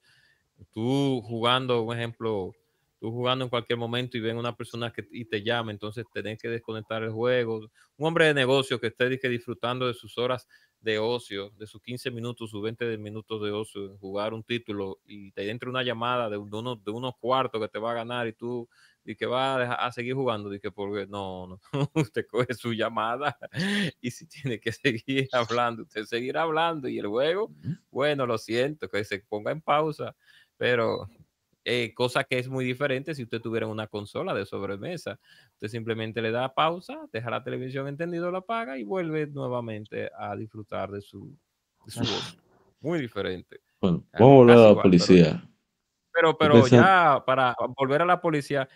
tú 0.73 1.23
jugando, 1.23 1.83
un 1.83 1.97
ejemplo, 1.97 2.53
tú 3.01 3.11
jugando 3.11 3.45
en 3.45 3.51
cualquier 3.51 3.79
momento 3.79 4.19
y 4.19 4.21
ven 4.21 4.37
una 4.37 4.55
persona 4.55 4.93
que 4.93 5.07
y 5.13 5.25
te 5.25 5.43
llama, 5.43 5.71
entonces 5.71 6.05
tenés 6.13 6.41
que 6.41 6.49
desconectar 6.49 7.03
el 7.03 7.11
juego. 7.11 7.61
Un 7.97 8.07
hombre 8.07 8.27
de 8.27 8.35
negocio 8.35 8.81
que 8.81 8.89
esté 8.89 9.09
disfrutando 9.09 9.87
de 9.87 9.95
sus 9.95 10.19
horas 10.19 10.47
de 10.81 10.99
ocio, 10.99 11.51
de 11.59 11.67
sus 11.67 11.83
15 11.83 12.11
minutos, 12.11 12.51
sus 12.51 12.63
20 12.63 12.99
minutos 12.99 13.43
de 13.43 13.51
ocio 13.51 13.87
en 13.87 13.99
jugar 13.99 14.33
un 14.33 14.43
título 14.45 15.01
y 15.07 15.33
te 15.33 15.51
entra 15.51 15.69
una 15.69 15.83
llamada 15.83 16.31
de, 16.31 16.37
uno, 16.37 16.77
de 16.77 16.91
unos 16.91 17.17
cuartos 17.19 17.61
que 17.61 17.69
te 17.69 17.79
va 17.79 17.91
a 17.91 17.95
ganar 17.95 18.27
y 18.29 18.33
tú 18.33 18.69
y 19.05 19.17
que 19.17 19.25
va 19.25 19.73
a, 19.73 19.91
seguir 19.91 20.15
jugando, 20.15 20.53
y 20.53 20.61
que 20.61 20.71
porque 20.71 21.07
no, 21.07 21.47
no, 21.47 21.61
usted 21.95 22.27
coge 22.27 22.53
su 22.53 22.75
llamada 22.75 23.39
y 24.03 24.11
si 24.11 24.27
tiene 24.27 24.61
que 24.61 24.71
seguir 24.71 25.29
hablando, 25.33 25.83
usted 25.83 26.05
seguirá 26.05 26.43
hablando 26.43 26.89
y 26.89 26.99
el 26.99 27.07
juego, 27.07 27.51
bueno, 27.91 28.27
lo 28.27 28.37
siento, 28.37 28.89
que 28.89 29.05
se 29.05 29.21
ponga 29.21 29.51
en 29.51 29.63
pausa, 29.63 30.15
pero 30.59 31.09
eh, 31.71 31.93
cosa 31.93 32.25
que 32.25 32.39
es 32.39 32.49
muy 32.49 32.65
diferente 32.65 33.15
si 33.15 33.23
usted 33.23 33.43
tuviera 33.43 33.67
una 33.67 33.87
consola 33.89 34.33
de 34.33 34.47
sobremesa. 34.47 35.21
Usted 35.53 35.69
simplemente 35.69 36.23
le 36.23 36.31
da 36.31 36.55
pausa, 36.55 37.07
deja 37.13 37.29
la 37.29 37.45
televisión 37.45 37.87
entendido, 37.89 38.31
la 38.31 38.39
apaga 38.39 38.79
y 38.79 38.85
vuelve 38.85 39.27
nuevamente 39.27 40.11
a 40.17 40.35
disfrutar 40.35 40.91
de 40.91 41.03
su, 41.03 41.37
voz. 41.85 42.39
Muy 42.81 42.99
diferente. 43.01 43.61
Bueno, 43.83 44.03
vamos 44.19 44.33
a 44.33 44.37
volver 44.37 44.57
a 44.57 44.73
la 44.73 44.83
policía. 44.83 45.51
Pero, 46.11 46.39
pero, 46.39 46.67
ya 46.67 47.23
para 47.27 47.55
volver 47.77 48.01
a 48.01 48.07
la 48.07 48.23
policía, 48.23 48.67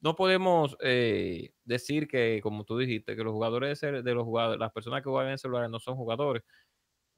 no 0.00 0.16
podemos 0.16 0.76
eh, 0.80 1.52
decir 1.64 2.08
que, 2.08 2.40
como 2.42 2.64
tú 2.64 2.76
dijiste, 2.78 3.14
que 3.14 3.22
los 3.22 3.32
jugadores 3.32 3.80
de, 3.80 4.02
los 4.02 4.24
jugadores, 4.24 4.58
las 4.58 4.72
personas 4.72 5.04
que 5.04 5.08
juegan 5.08 5.30
en 5.30 5.38
celulares 5.38 5.70
no 5.70 5.78
son 5.78 5.94
jugadores. 5.94 6.42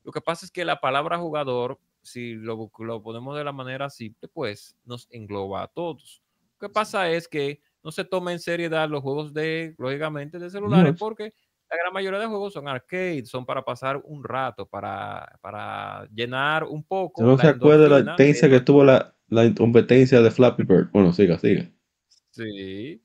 Lo 0.04 0.12
que 0.12 0.20
pasa 0.20 0.44
es 0.44 0.52
que 0.52 0.66
la 0.66 0.78
palabra 0.78 1.16
jugador, 1.16 1.78
si 2.02 2.34
lo, 2.34 2.70
lo 2.78 3.02
ponemos 3.02 3.36
de 3.36 3.44
la 3.44 3.52
manera 3.52 3.90
simple, 3.90 4.28
pues 4.28 4.76
nos 4.84 5.08
engloba 5.10 5.62
a 5.62 5.68
todos. 5.68 6.22
Lo 6.60 6.68
que 6.68 6.72
pasa 6.72 7.10
es 7.10 7.28
que 7.28 7.60
no 7.82 7.90
se 7.90 8.04
toma 8.04 8.32
en 8.32 8.38
seriedad 8.38 8.88
los 8.88 9.02
juegos 9.02 9.32
de, 9.32 9.74
lógicamente, 9.78 10.38
de 10.38 10.50
celulares, 10.50 10.94
porque 10.98 11.34
la 11.70 11.76
gran 11.76 11.92
mayoría 11.92 12.20
de 12.20 12.26
juegos 12.26 12.52
son 12.52 12.68
arcade, 12.68 13.24
son 13.24 13.46
para 13.46 13.64
pasar 13.64 14.00
un 14.04 14.22
rato, 14.22 14.66
para, 14.66 15.38
para 15.40 16.06
llenar 16.14 16.64
un 16.64 16.84
poco. 16.84 17.22
¿No 17.22 17.38
se 17.38 17.48
acuerda 17.48 17.88
la 17.88 18.10
intensa 18.10 18.48
que 18.48 18.60
tuvo 18.60 18.84
la, 18.84 19.16
la 19.28 19.52
competencia 19.54 20.20
de 20.20 20.30
Flappy 20.30 20.64
Bird? 20.64 20.90
Bueno, 20.92 21.12
siga, 21.12 21.38
siga. 21.38 21.70
Sí. 22.30 23.02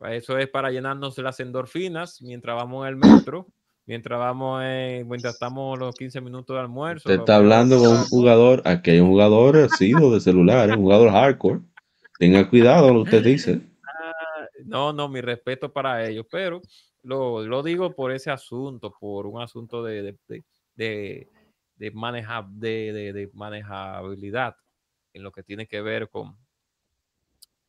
Eso 0.00 0.36
es 0.38 0.48
para 0.48 0.70
llenarnos 0.70 1.16
las 1.18 1.38
endorfinas 1.40 2.20
mientras 2.22 2.56
vamos 2.56 2.88
el 2.88 2.96
metro, 2.96 3.46
mientras 3.86 4.18
vamos 4.18 4.62
en, 4.64 5.08
mientras 5.08 5.34
estamos 5.34 5.78
los 5.78 5.94
15 5.94 6.20
minutos 6.20 6.54
de 6.54 6.60
almuerzo. 6.60 7.08
Usted 7.08 7.20
está 7.20 7.36
hablando 7.36 7.78
con 7.78 7.88
un 7.88 8.04
jugador, 8.04 8.62
aquí 8.64 8.92
hay 8.92 9.00
un 9.00 9.08
jugador 9.08 9.56
asido 9.56 10.12
de 10.12 10.20
celular, 10.20 10.70
un 10.70 10.82
jugador 10.82 11.10
hardcore. 11.10 11.60
Tenga 12.18 12.48
cuidado 12.48 12.88
lo 12.88 13.04
que 13.04 13.16
usted 13.16 13.24
dice. 13.24 13.60
Ah, 13.84 14.46
no, 14.64 14.92
no, 14.92 15.08
mi 15.08 15.20
respeto 15.20 15.72
para 15.72 16.06
ellos, 16.06 16.26
pero 16.30 16.62
lo, 17.02 17.42
lo 17.42 17.62
digo 17.62 17.94
por 17.94 18.12
ese 18.12 18.30
asunto, 18.30 18.94
por 18.98 19.26
un 19.26 19.40
asunto 19.40 19.82
de, 19.82 20.02
de, 20.02 20.18
de, 20.28 20.42
de, 20.76 21.28
de, 22.92 23.12
de 23.12 23.30
manejabilidad 23.34 24.56
en 25.14 25.22
lo 25.22 25.32
que 25.32 25.42
tiene 25.42 25.66
que 25.66 25.82
ver 25.82 26.08
con, 26.08 26.36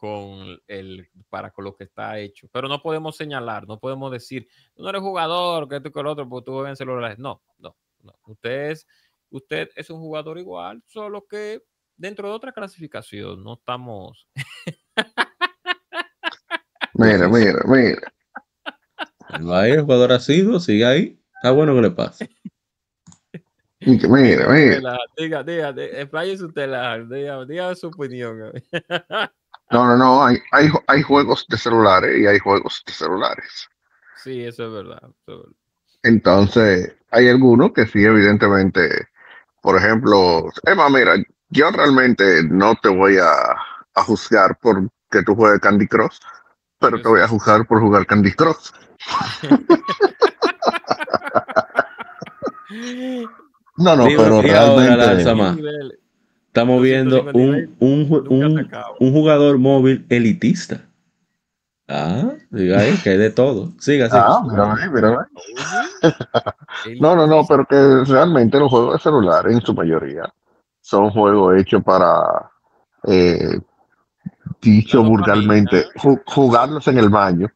con 0.04 0.60
el 0.68 1.08
para 1.30 1.52
con 1.52 1.64
lo 1.64 1.78
que 1.78 1.86
está 1.86 2.20
hecho. 2.20 2.50
Pero 2.52 2.68
no 2.68 2.82
podemos 2.82 3.16
señalar, 3.16 3.66
no 3.66 3.80
podemos 3.80 4.12
decir, 4.12 4.50
tú 4.76 4.84
no 4.84 4.90
eres 4.90 5.02
jugador, 5.02 5.70
que 5.70 5.80
tú 5.80 5.94
con 5.94 6.06
el 6.06 6.12
otro, 6.12 6.28
porque 6.28 6.44
tú 6.44 6.66
en 6.66 6.76
celulares. 6.76 7.18
No, 7.20 7.42
no, 7.58 7.74
no. 8.02 8.14
Usted 8.26 8.72
es, 8.72 8.86
usted 9.30 9.70
es 9.78 9.90
un 9.90 10.02
jugador 10.02 10.38
igual, 10.38 10.84
solo 10.88 11.26
que 11.26 11.64
dentro 11.96 12.28
de 12.28 12.34
otra 12.34 12.52
clasificación, 12.52 13.46
no 13.46 13.54
estamos. 13.54 14.28
mira, 16.96 17.30
mira, 17.30 17.62
mira. 17.66 18.14
Vaya, 19.40 19.76
el 19.76 19.82
jugador 19.84 20.20
sido, 20.20 20.60
sigue 20.60 20.86
ahí. 20.86 21.24
Está 21.36 21.52
bueno 21.52 21.74
que 21.76 21.82
le 21.82 21.92
pase. 21.92 22.30
Mira, 23.86 24.48
mira. 24.48 24.98
Diga, 25.18 25.44
diga, 25.44 25.74
diga, 25.74 26.46
usted 26.46 26.70
la, 26.70 27.00
diga, 27.00 27.46
diga 27.46 27.76
su 27.76 27.88
opinión. 27.88 28.54
No, 29.74 29.86
no, 29.86 29.98
no, 29.98 30.26
hay, 30.26 30.38
hay, 30.52 30.70
hay 30.88 31.02
juegos 31.02 31.46
de 31.50 31.58
celulares 31.58 32.18
y 32.18 32.26
hay 32.26 32.40
juegos 32.40 32.84
de 32.86 32.94
celulares. 32.94 33.68
Sí, 34.24 34.44
eso 34.44 34.68
es 34.68 34.72
verdad. 34.72 35.02
Entonces, 36.04 36.96
hay 37.12 37.30
algunos 37.30 37.74
que 37.74 37.86
sí, 37.86 38.04
evidentemente, 38.04 39.08
por 39.62 39.78
ejemplo, 39.78 40.46
Emma, 40.66 40.90
mira, 40.90 41.16
yo 41.50 41.72
realmente 41.72 42.44
no 42.44 42.76
te 42.76 42.90
voy 42.90 43.18
a, 43.18 43.56
a 43.96 44.04
juzgar 44.04 44.58
por 44.60 44.90
que 45.10 45.24
tú 45.24 45.36
juegues 45.36 45.60
Candy 45.60 45.88
Cross, 45.88 46.20
pero 46.80 47.02
te 47.02 47.08
voy 47.08 47.22
a 47.22 47.28
juzgar 47.28 47.66
por 47.68 47.80
jugar 47.80 48.06
Candy 48.06 48.34
Cross. 48.34 48.74
no, 53.78 53.96
no, 53.96 54.06
pero 54.06 54.42
realmente. 54.42 56.03
Estamos 56.54 56.84
viendo 56.84 57.24
un, 57.34 57.76
un, 57.80 58.70
un, 59.00 59.12
jugador 59.12 59.58
móvil 59.58 60.06
elitista. 60.08 60.82
Ah, 61.88 62.34
diga 62.52 62.78
ahí, 62.78 62.96
que 63.04 63.10
hay 63.10 63.18
de 63.18 63.32
todo. 63.32 63.72
Siga, 63.80 64.08
siga. 64.08 64.28
Ah, 64.28 64.44
mira, 64.48 64.90
mira. 64.92 65.28
no, 67.02 67.16
no, 67.16 67.26
no, 67.26 67.44
pero 67.48 67.66
que 67.66 68.06
realmente 68.06 68.60
los 68.60 68.70
juegos 68.70 68.94
de 68.94 69.00
celular 69.00 69.50
en 69.50 69.62
su 69.62 69.74
mayoría 69.74 70.32
son 70.80 71.10
juegos 71.10 71.60
hechos 71.60 71.84
para, 71.84 72.52
eh, 73.08 73.60
dicho 74.62 75.04
vulgarmente, 75.04 75.88
jugarlos 76.28 76.88
en 76.88 77.00
el 77.00 77.10
baño 77.10 77.52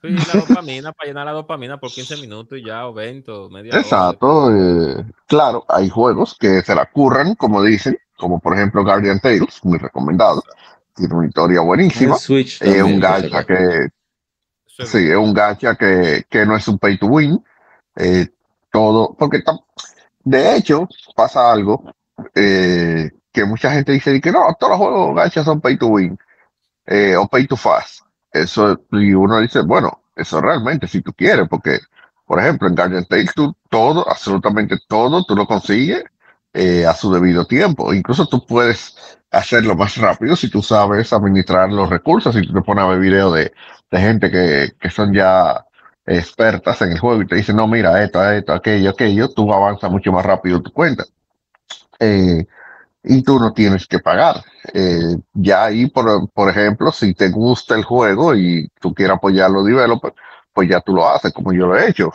Sí, 0.00 0.10
la 0.10 0.40
dopamina, 0.40 0.92
para 0.92 1.08
llenar 1.08 1.26
la 1.26 1.32
dopamina 1.32 1.80
por 1.80 1.90
15 1.90 2.18
minutos 2.18 2.56
y 2.56 2.64
ya, 2.64 2.86
o 2.86 2.94
20, 2.94 3.30
o 3.32 3.50
media 3.50 3.72
hora. 3.72 3.80
Exacto. 3.80 4.54
eh, 4.54 5.04
claro, 5.26 5.64
hay 5.68 5.88
juegos 5.88 6.36
que 6.38 6.62
se 6.62 6.72
la 6.72 6.88
curran, 6.88 7.34
como 7.34 7.64
dicen, 7.64 7.98
como 8.18 8.40
por 8.40 8.54
ejemplo 8.54 8.84
Guardian 8.84 9.20
Tales, 9.20 9.64
muy 9.64 9.78
recomendado. 9.78 10.42
Tiene 10.94 11.14
una 11.14 11.28
historia 11.28 11.60
buenísima. 11.60 12.16
Switch 12.16 12.60
Es 12.60 12.82
un 12.82 12.98
gacha 13.00 13.44
que, 13.44 13.88
sí, 14.66 15.08
es 15.08 15.16
un 15.16 15.32
gacha 15.32 15.76
que, 15.76 16.24
que 16.28 16.44
no 16.44 16.56
es 16.56 16.66
un 16.68 16.78
pay 16.78 16.98
to 16.98 17.06
win. 17.06 17.42
eh, 17.96 18.26
todo, 18.70 19.14
porque 19.18 19.42
de 20.24 20.56
hecho 20.56 20.86
pasa 21.16 21.50
algo 21.50 21.84
eh, 22.34 23.10
que 23.32 23.44
mucha 23.44 23.72
gente 23.72 23.92
dice 23.92 24.20
que 24.20 24.30
no, 24.30 24.54
todos 24.58 24.72
los 24.72 24.78
juegos 24.78 25.16
gacha 25.16 25.42
son 25.42 25.60
pay 25.60 25.78
to 25.78 25.86
win 25.86 26.18
eh, 26.86 27.16
o 27.16 27.26
pay 27.28 27.46
to 27.46 27.56
fast. 27.56 28.02
Eso, 28.30 28.84
y 28.92 29.14
uno 29.14 29.38
dice, 29.38 29.60
bueno, 29.62 30.02
eso 30.14 30.40
realmente 30.40 30.86
si 30.86 31.00
tú 31.00 31.12
quieres, 31.14 31.48
porque, 31.48 31.78
por 32.26 32.40
ejemplo, 32.40 32.68
en 32.68 32.74
Guardian 32.74 33.06
Tales, 33.06 33.32
tú 33.34 33.54
todo, 33.70 34.08
absolutamente 34.08 34.76
todo, 34.86 35.24
tú 35.24 35.34
lo 35.34 35.46
consigues 35.46 36.04
eh, 36.58 36.84
a 36.84 36.92
su 36.92 37.12
debido 37.12 37.46
tiempo. 37.46 37.94
Incluso 37.94 38.26
tú 38.26 38.44
puedes 38.44 38.96
hacerlo 39.30 39.76
más 39.76 39.96
rápido 39.96 40.34
si 40.34 40.50
tú 40.50 40.60
sabes 40.60 41.12
administrar 41.12 41.70
los 41.70 41.88
recursos, 41.88 42.34
si 42.34 42.52
te 42.52 42.62
pones 42.62 42.84
a 42.84 42.88
ver 42.88 42.98
videos 42.98 43.32
de, 43.34 43.52
de 43.92 43.98
gente 44.00 44.28
que, 44.28 44.72
que 44.80 44.90
son 44.90 45.14
ya 45.14 45.64
expertas 46.04 46.82
en 46.82 46.92
el 46.92 46.98
juego 46.98 47.22
y 47.22 47.26
te 47.26 47.36
dicen, 47.36 47.54
no, 47.54 47.68
mira, 47.68 48.02
esto, 48.02 48.28
esto, 48.28 48.52
aquello, 48.54 48.90
aquello, 48.90 49.28
tú 49.28 49.52
avanzas 49.52 49.88
mucho 49.88 50.10
más 50.10 50.26
rápido 50.26 50.60
tu 50.60 50.72
cuenta. 50.72 51.04
Eh, 52.00 52.44
y 53.04 53.22
tú 53.22 53.38
no 53.38 53.52
tienes 53.52 53.86
que 53.86 54.00
pagar. 54.00 54.42
Eh, 54.74 55.16
ya 55.34 55.66
ahí, 55.66 55.86
por, 55.86 56.28
por 56.30 56.50
ejemplo, 56.50 56.90
si 56.90 57.14
te 57.14 57.28
gusta 57.28 57.76
el 57.76 57.84
juego 57.84 58.34
y 58.34 58.68
tú 58.80 58.92
quieres 58.92 59.16
apoyar 59.16 59.46
a 59.46 59.50
los 59.50 59.64
developers, 59.64 60.16
pues 60.52 60.68
ya 60.68 60.80
tú 60.80 60.92
lo 60.92 61.08
haces, 61.08 61.32
como 61.32 61.52
yo 61.52 61.68
lo 61.68 61.78
he 61.78 61.88
hecho. 61.88 62.12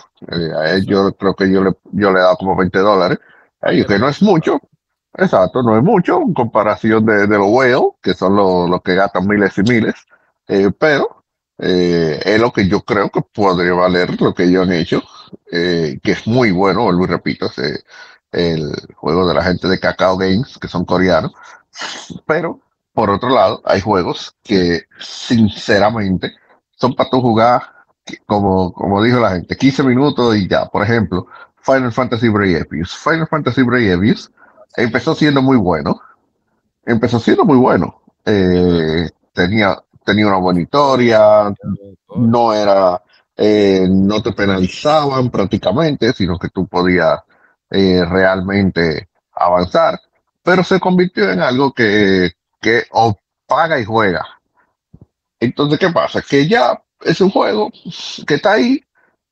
Yo 0.86 1.14
creo 1.14 1.34
que 1.34 1.50
yo 1.50 1.64
le, 1.64 1.72
yo 1.94 2.12
le 2.12 2.20
he 2.20 2.24
dado 2.24 2.36
como 2.36 2.58
20 2.58 2.78
dólares. 2.80 3.20
Que 3.66 4.00
no 4.00 4.10
es 4.10 4.22
mucho. 4.22 4.60
Exacto, 5.16 5.62
no 5.62 5.78
es 5.78 5.84
mucho 5.84 6.22
en 6.22 6.34
comparación 6.34 7.06
de, 7.06 7.28
de 7.28 7.38
los 7.38 7.48
whale, 7.50 7.92
que 8.02 8.14
son 8.14 8.36
los, 8.36 8.82
que 8.82 8.96
gastan 8.96 9.28
miles 9.28 9.58
y 9.58 9.62
miles. 9.62 9.96
Eh, 10.48 10.72
pero 10.78 11.24
eh, 11.60 12.20
es 12.26 12.40
lo 12.40 12.52
que 12.52 12.68
yo 12.68 12.82
creo 12.82 13.10
que 13.10 13.22
podría 13.22 13.74
valer 13.74 14.20
lo 14.20 14.34
que 14.34 14.44
ellos 14.46 14.64
han 14.68 14.74
hecho, 14.74 15.02
eh, 15.52 16.00
que 16.02 16.12
es 16.12 16.28
muy 16.28 16.52
bueno, 16.52 16.90
y 16.92 17.06
repito, 17.06 17.46
ese, 17.46 17.84
el 18.32 18.74
juego 18.96 19.28
de 19.28 19.36
la 19.36 19.44
gente 19.44 19.68
de 19.68 19.80
Cacao 19.80 20.18
Games, 20.18 20.58
que 20.60 20.68
son 20.68 20.84
coreanos. 20.86 21.32
Pero, 22.26 22.60
por 22.94 23.10
otro 23.10 23.30
lado, 23.30 23.62
hay 23.66 23.82
juegos 23.82 24.36
que, 24.44 24.84
sinceramente, 25.00 26.34
son 26.72 26.96
para 26.96 27.10
tú 27.10 27.22
jugar, 27.22 27.62
como, 28.26 28.74
como 28.74 29.02
dijo 29.04 29.20
la 29.20 29.32
gente, 29.32 29.56
15 29.56 29.84
minutos 29.84 30.36
y 30.36 30.48
ya. 30.48 30.66
Por 30.68 30.84
ejemplo, 30.84 31.28
Final 31.64 31.92
Fantasy 31.92 32.30
Brevious. 32.30 32.96
Final 32.96 33.28
Fantasy 33.28 33.64
Brevious 33.64 34.32
empezó 34.76 35.16
siendo 35.16 35.42
muy 35.42 35.58
bueno. 35.58 36.00
Empezó 36.86 37.20
siendo 37.20 37.46
muy 37.46 37.58
bueno. 37.58 38.02
Eh, 38.26 39.10
tenía, 39.34 39.82
tenía 40.06 40.28
una 40.28 40.38
buena 40.38 40.62
historia, 40.62 41.54
no 42.16 42.54
era, 42.54 43.02
eh, 43.36 43.88
no 43.90 44.22
te 44.22 44.32
penalizaban 44.34 45.30
prácticamente, 45.30 46.14
sino 46.14 46.38
que 46.38 46.50
tú 46.50 46.68
podías 46.68 47.20
eh, 47.70 48.04
realmente 48.06 49.10
avanzar, 49.34 50.00
pero 50.44 50.64
se 50.64 50.80
convirtió 50.80 51.32
en 51.32 51.42
algo 51.42 51.74
que, 51.74 52.32
que 52.62 52.84
o 52.92 53.16
paga 53.48 53.80
y 53.80 53.86
juega. 53.86 54.26
Entonces, 55.40 55.80
¿qué 55.80 55.90
pasa? 55.90 56.22
Que 56.22 56.48
ya 56.48 56.82
es 57.02 57.20
un 57.20 57.30
juego 57.30 57.72
que 58.26 58.36
está 58.36 58.54
ahí. 58.54 58.84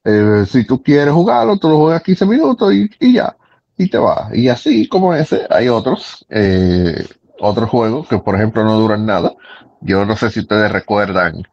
Eh, 0.04 0.46
si 0.48 0.66
tú 0.66 0.82
quieres 0.82 1.14
jugarlo, 1.14 1.58
tú 1.58 1.70
lo 1.70 1.78
juegas 1.78 2.04
15 2.04 2.26
minutos 2.26 2.74
y, 2.74 2.90
y 3.00 3.14
ya, 3.14 3.36
y 3.78 3.90
te 3.90 3.98
vas. 3.98 4.34
Y 4.34 4.50
así 4.50 4.88
como 4.88 5.14
ese, 5.14 5.46
hay 5.50 5.70
otros, 5.70 6.26
eh, 6.30 7.08
otros 7.40 7.70
juegos 7.70 8.08
que, 8.08 8.18
por 8.20 8.36
ejemplo, 8.36 8.64
no 8.64 8.80
duran 8.80 9.06
nada. 9.06 9.34
Yo 9.82 10.06
no 10.06 10.16
sé 10.16 10.30
si 10.32 10.42
ustedes 10.42 10.72
recuerdan 10.72 11.44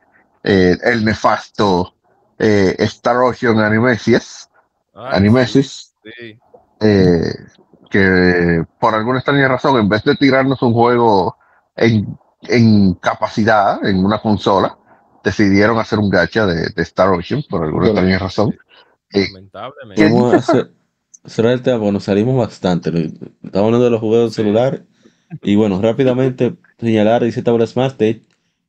eh, 0.45 0.77
el 0.83 1.05
nefasto 1.05 1.95
Star 2.39 3.17
Ocean 3.17 3.59
Animesius, 3.59 4.49
Ay, 4.95 5.17
Animesis, 5.17 5.93
sí, 6.05 6.39
que 7.91 8.65
por 8.79 8.95
alguna 8.95 9.19
extraña 9.19 9.49
razón, 9.49 9.81
en 9.81 9.89
vez 9.89 10.05
de 10.05 10.17
tirarnos 10.17 10.61
un 10.63 10.73
juego 10.73 11.37
en, 11.77 12.19
en 12.43 12.95
capacidad, 12.95 13.85
en 13.85 14.05
una 14.05 14.21
consola, 14.21 14.77
decidieron 15.25 15.79
hacer 15.79 15.99
un 15.99 16.11
gacha 16.11 16.47
de, 16.47 16.69
de 16.75 16.83
Star 16.83 17.09
Ocean 17.11 17.43
por 17.49 17.65
alguna 17.65 17.87
Bueno. 17.87 18.01
extraña 18.01 18.19
razón. 18.19 18.57
Eh, 19.13 19.27
lamentablemente. 19.33 20.71
Cerrar 21.25 21.53
el 21.53 21.63
tema, 21.63 21.79
porque 21.79 21.93
nos 21.93 22.05
salimos 22.05 22.37
bastante. 22.37 22.89
Estamos 22.91 23.67
hablando 23.67 23.85
de 23.85 23.91
los 23.91 24.01
juegos 24.01 24.33
Sí. 24.33 24.43
celular. 24.43 24.85
Y 25.43 25.57
bueno, 25.57 25.81
rápidamente 25.83 26.55
señalar, 26.79 27.23
dice 27.25 27.43
Tabla 27.43 27.67
Smash, 27.67 27.93
de, 27.95 28.23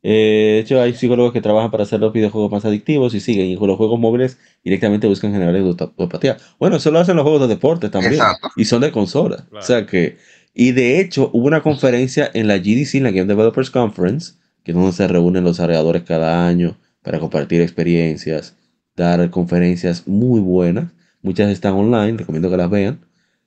eh, 0.03 0.51
de 0.55 0.59
hecho 0.59 0.81
hay 0.81 0.93
psicólogos 0.93 1.31
que 1.31 1.41
trabajan 1.41 1.71
para 1.71 1.83
hacer 1.83 1.99
los 2.01 2.11
videojuegos 2.11 2.51
más 2.51 2.65
adictivos 2.65 3.13
y 3.13 3.19
siguen. 3.21 3.45
Y 3.47 3.55
con 3.55 3.67
los 3.67 3.77
juegos 3.77 3.99
móviles 3.99 4.37
directamente 4.63 5.07
buscan 5.07 5.31
generar 5.31 5.53
ludopatía. 5.55 6.37
Bueno, 6.59 6.77
eso 6.77 6.91
lo 6.91 6.99
hacen 6.99 7.15
los 7.15 7.23
juegos 7.23 7.41
de 7.41 7.47
deporte 7.47 7.89
también. 7.89 8.13
Exacto. 8.13 8.49
Y 8.57 8.65
son 8.65 8.81
de 8.81 8.91
consola. 8.91 9.45
Claro. 9.49 9.63
O 9.63 9.67
sea 9.67 9.85
que, 9.85 10.17
y 10.53 10.71
de 10.71 10.99
hecho 10.99 11.29
hubo 11.33 11.47
una 11.47 11.61
conferencia 11.61 12.29
en 12.33 12.47
la 12.47 12.57
GDC, 12.57 12.95
en 12.95 13.03
la 13.03 13.11
Game 13.11 13.27
Developers 13.27 13.69
Conference, 13.69 14.33
que 14.69 14.77
es 14.77 14.83
donde 14.83 14.93
se 14.95 15.07
reúnen 15.07 15.43
los 15.43 15.57
desarrolladores 15.57 16.03
cada 16.03 16.47
año 16.47 16.77
para 17.01 17.19
compartir 17.19 17.59
experiencias, 17.61 18.55
dar 18.95 19.27
conferencias 19.31 20.07
muy 20.07 20.39
buenas. 20.39 20.91
Muchas 21.23 21.49
están 21.49 21.73
online, 21.73 22.19
recomiendo 22.19 22.51
que 22.51 22.57
las 22.57 22.69
vean. 22.69 22.99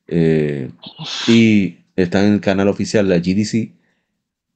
Eh, 0.09 0.71
y 1.29 1.77
están 1.95 2.25
en 2.25 2.33
el 2.35 2.41
canal 2.41 2.67
oficial 2.67 3.09
de 3.09 3.15
la 3.15 3.21
GDC. 3.21 3.71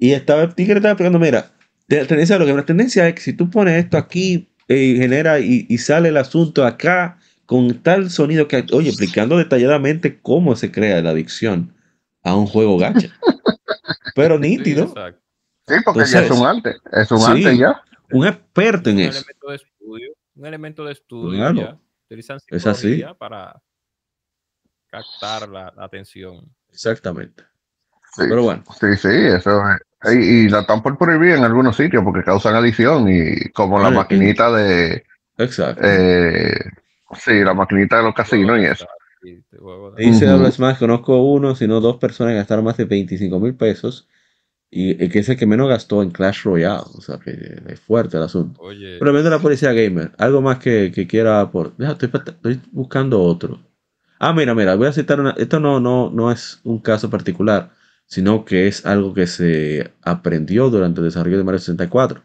Y 0.01 0.11
estaba, 0.11 0.53
tigre 0.55 0.75
estaba 0.75 0.93
explicando, 0.93 1.21
mira, 1.21 1.53
la 1.87 2.05
tendencia, 2.05 2.37
lo 2.37 2.47
que 2.47 2.53
la 2.53 2.67
tendencia 2.67 3.07
es 3.07 3.15
que 3.15 3.21
si 3.21 3.33
tú 3.33 3.49
pones 3.49 3.85
esto 3.85 3.97
aquí 3.97 4.49
eh, 4.67 4.83
y 4.83 4.97
genera 4.97 5.39
y, 5.39 5.67
y 5.69 5.79
sale 5.79 6.09
el 6.09 6.17
asunto 6.17 6.67
acá 6.67 7.21
con 7.47 7.81
tal 7.81 8.11
sonido 8.11 8.49
que, 8.49 8.65
oye, 8.73 8.89
explicando 8.89 9.39
detalladamente 9.39 10.19
cómo 10.21 10.57
se 10.57 10.73
crea 10.73 11.01
la 11.01 11.11
adicción 11.11 11.73
a 12.25 12.35
un 12.35 12.47
juego 12.47 12.77
gacha. 12.77 13.17
Pero 14.17 14.35
Sí, 14.37 14.49
nítido, 14.49 14.85
exacto. 14.87 15.26
Sí, 15.67 15.75
porque 15.85 16.05
ya 16.07 16.23
es 16.23 16.31
un 16.31 16.47
arte, 16.47 16.77
es 16.93 17.11
un 17.11 17.19
sí. 17.21 17.31
arte 17.31 17.59
ya. 17.59 17.83
un 18.13 18.27
experto 18.27 18.91
en 18.91 18.97
un 18.97 19.03
eso. 19.03 19.19
elemento 19.21 19.49
de 19.51 19.57
estudio, 19.57 20.13
un 20.37 20.47
elemento 20.47 20.85
de 20.85 20.93
estudio 20.93 21.39
Claro. 21.39 21.57
ya. 21.57 21.79
Utilizan 22.07 22.39
Es 22.49 22.67
así. 22.67 23.03
para 23.19 23.61
captar 24.89 25.49
la, 25.49 25.73
la 25.77 25.85
atención. 25.85 26.45
Exactamente. 26.71 27.43
Sí, 28.15 28.23
Pero 28.29 28.43
bueno, 28.45 28.63
sí, 28.81 28.97
sí, 28.97 29.09
eso 29.11 29.61
es. 29.71 30.15
Y, 30.15 30.45
y 30.47 30.49
la 30.49 30.61
están 30.61 30.83
por 30.83 30.97
prohibir 30.97 31.33
en 31.33 31.45
algunos 31.45 31.77
sitios 31.77 32.05
porque 32.05 32.23
causan 32.23 32.55
adicción 32.55 33.09
y 33.09 33.51
como 33.51 33.79
la 33.81 33.91
maquinita 33.91 34.53
de, 34.53 35.05
exacto. 35.39 35.83
eh, 35.85 36.55
sí, 37.19 37.41
la 37.43 37.55
maquinita 37.55 37.97
de 37.97 38.03
los 38.05 38.15
casinos 38.15 38.59
y 38.59 38.65
eso. 38.67 38.87
Dice 39.97 40.25
Ujú. 40.27 40.35
Habla 40.35 40.51
Smash, 40.53 40.79
conozco 40.79 41.21
uno, 41.25 41.57
sino 41.57 41.81
dos 41.81 41.97
personas 41.97 42.33
que 42.33 42.37
gastaron 42.37 42.65
más 42.65 42.77
de 42.77 42.85
25 42.85 43.41
mil 43.41 43.55
pesos. 43.57 44.07
Y 44.71 45.09
que 45.09 45.21
es 45.21 45.29
el 45.29 45.37
que 45.37 45.47
menos 45.47 45.69
gastó 45.69 46.03
en 46.03 46.11
Clash 46.11 46.43
Royale. 46.43 46.85
O 46.95 47.01
sea, 47.01 47.19
que 47.19 47.63
es 47.69 47.81
fuerte 47.81 48.17
el 48.17 48.25
asunto. 48.25 48.61
Oye, 48.61 48.99
Pero 48.99 49.13
viendo 49.13 49.31
la 49.31 49.39
policía 49.39 49.73
gamer, 49.73 50.13
algo 50.19 50.43
más 50.43 50.59
que, 50.59 50.93
que 50.93 51.07
quiera 51.07 51.51
por. 51.51 51.77
Deja, 51.77 51.93
estoy, 51.93 52.11
estoy 52.13 52.61
buscando 52.73 53.23
otro. 53.23 53.61
Ah, 54.19 54.33
mira, 54.33 54.55
mira, 54.55 54.75
voy 54.75 54.89
a 54.89 54.93
citar 54.93 55.21
una. 55.21 55.31
Esto 55.33 55.61
no, 55.61 55.81
no, 55.81 56.11
no 56.11 56.33
es 56.33 56.61
un 56.65 56.81
caso 56.81 57.11
particular, 57.11 57.73
sino 58.07 58.45
que 58.45 58.67
es 58.67 58.85
algo 58.87 59.15
que 59.15 59.27
se 59.27 59.93
aprendió 60.03 60.71
durante 60.71 61.01
el 61.01 61.07
desarrollo 61.07 61.39
de 61.39 61.45
Mario 61.45 61.59
64. 61.59 62.23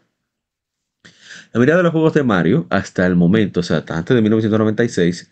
La 1.52 1.58
mayoría 1.58 1.76
de 1.76 1.82
los 1.82 1.92
juegos 1.92 2.14
de 2.14 2.22
Mario, 2.22 2.66
hasta 2.70 3.06
el 3.06 3.14
momento, 3.14 3.60
o 3.60 3.62
sea, 3.62 3.78
hasta 3.78 3.98
antes 3.98 4.14
de 4.14 4.22
1996, 4.22 5.30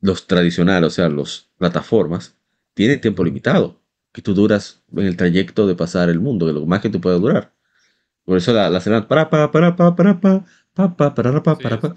los 0.00 0.26
tradicionales, 0.26 0.86
o 0.86 0.90
sea, 0.90 1.08
las 1.10 1.50
plataformas, 1.58 2.36
tienen 2.74 3.00
tiempo 3.02 3.22
limitado. 3.22 3.81
Que 4.12 4.22
tú 4.22 4.34
duras 4.34 4.82
en 4.96 5.06
el 5.06 5.16
trayecto 5.16 5.66
de 5.66 5.74
pasar 5.76 6.08
el 6.10 6.20
mundo, 6.20 6.46
que 6.46 6.52
lo 6.52 6.66
más 6.66 6.80
que 6.80 6.90
tú 6.90 7.00
puedes 7.00 7.20
durar. 7.20 7.52
Por 8.24 8.38
eso 8.38 8.52
la, 8.52 8.70
la 8.70 8.78
escena 8.78 9.08
para 9.08 9.30
pa 9.30 9.50
para 9.52 9.76
pa 9.76 9.96
para 9.96 10.20
pa 10.20 10.44
pa 10.74 10.96
pa 10.96 11.14
para 11.14 11.42
pa 11.42 11.54
Sí, 11.58 11.62
para 11.62 11.80
pa. 11.80 11.96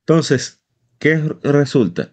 Entonces, 0.00 0.62
¿qué 0.98 1.16
resulta? 1.42 2.12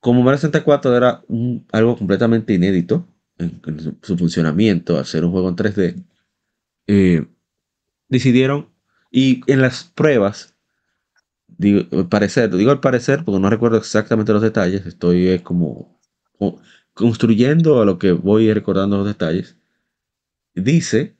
Como 0.00 0.22
Mario 0.22 0.38
64 0.38 0.96
era 0.96 1.22
un- 1.28 1.66
algo 1.72 1.96
completamente 1.98 2.54
inédito 2.54 3.08
en, 3.38 3.60
en 3.66 3.80
su, 3.80 3.98
su 4.02 4.18
funcionamiento, 4.18 4.98
al 4.98 5.06
ser 5.06 5.24
un 5.24 5.32
juego 5.32 5.48
en 5.50 5.56
3D, 5.56 5.96
eh, 6.88 7.26
decidieron, 8.08 8.70
y 9.12 9.42
en 9.52 9.62
las 9.62 9.84
pruebas, 9.84 10.54
digo, 11.48 11.82
al 11.92 12.08
parecer, 12.08 12.54
digo 12.54 12.70
al 12.70 12.80
parecer 12.80 13.24
porque 13.24 13.40
no 13.40 13.50
recuerdo 13.50 13.78
exactamente 13.78 14.32
los 14.32 14.42
detalles, 14.42 14.86
estoy 14.86 15.28
eh, 15.28 15.42
como 15.42 16.00
co- 16.38 16.60
construyendo 16.96 17.80
a 17.82 17.84
lo 17.84 17.98
que 17.98 18.12
voy 18.12 18.50
recordando 18.52 18.96
los 18.96 19.06
detalles. 19.06 19.56
Dice, 20.54 21.14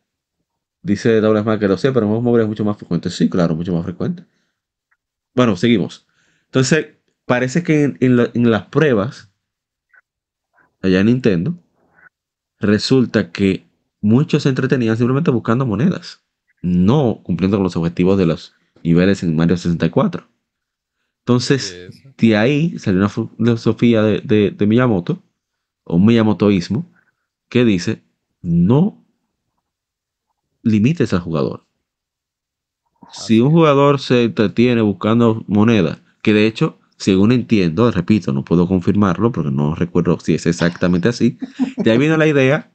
dice 0.82 1.20
Douglas 1.20 1.44
Mark 1.44 1.60
que 1.60 1.68
lo 1.68 1.76
sé, 1.76 1.92
pero 1.92 2.06
móviles 2.08 2.44
es 2.44 2.48
mucho 2.48 2.64
más 2.64 2.78
frecuente. 2.78 3.10
Sí, 3.10 3.28
claro, 3.28 3.54
mucho 3.54 3.74
más 3.74 3.84
frecuente. 3.84 4.24
Bueno, 5.34 5.54
seguimos. 5.56 6.06
Entonces, 6.46 6.86
parece 7.26 7.62
que 7.62 7.84
en, 7.84 7.98
en 8.00 8.16
la- 8.16 8.30
en 8.32 8.50
las 8.50 8.62
pruebas, 8.68 9.30
allá 10.80 11.00
en 11.00 11.06
Nintendo, 11.06 11.58
resulta 12.58 13.30
que 13.30 13.66
muchos 14.00 14.44
se 14.44 14.48
entretenían 14.48 14.96
simplemente 14.96 15.30
buscando 15.30 15.66
monedas, 15.66 16.24
no 16.62 17.20
cumpliendo 17.22 17.58
con 17.58 17.64
los 17.64 17.76
objetivos 17.76 18.16
de 18.16 18.24
los 18.24 18.54
niveles 18.82 19.22
en 19.22 19.36
Mario 19.36 19.58
64. 19.58 20.26
Entonces, 21.18 21.74
de 22.16 22.36
ahí 22.38 22.78
salió 22.78 23.00
una 23.00 23.10
filosofía 23.10 24.02
de, 24.02 24.20
de- 24.22 24.52
de 24.52 24.66
Miyamoto, 24.66 25.22
o 25.86 25.96
un 25.96 26.04
Miyamotoísmo, 26.04 26.84
que 27.48 27.64
dice, 27.64 28.02
no 28.42 29.02
limites 30.62 31.12
al 31.14 31.20
jugador. 31.20 31.64
Si 33.12 33.40
un 33.40 33.50
jugador 33.50 34.00
se 34.00 34.24
entretiene 34.24 34.82
buscando 34.82 35.44
monedas, 35.46 36.00
que 36.22 36.32
de 36.32 36.46
hecho, 36.46 36.78
según 36.96 37.32
entiendo, 37.32 37.90
repito, 37.90 38.32
no 38.32 38.44
puedo 38.44 38.66
confirmarlo 38.66 39.30
porque 39.30 39.50
no 39.50 39.74
recuerdo 39.74 40.18
si 40.18 40.34
es 40.34 40.46
exactamente 40.46 41.08
así, 41.08 41.38
de 41.76 41.90
ahí 41.90 41.98
vino 41.98 42.16
la 42.16 42.26
idea 42.26 42.72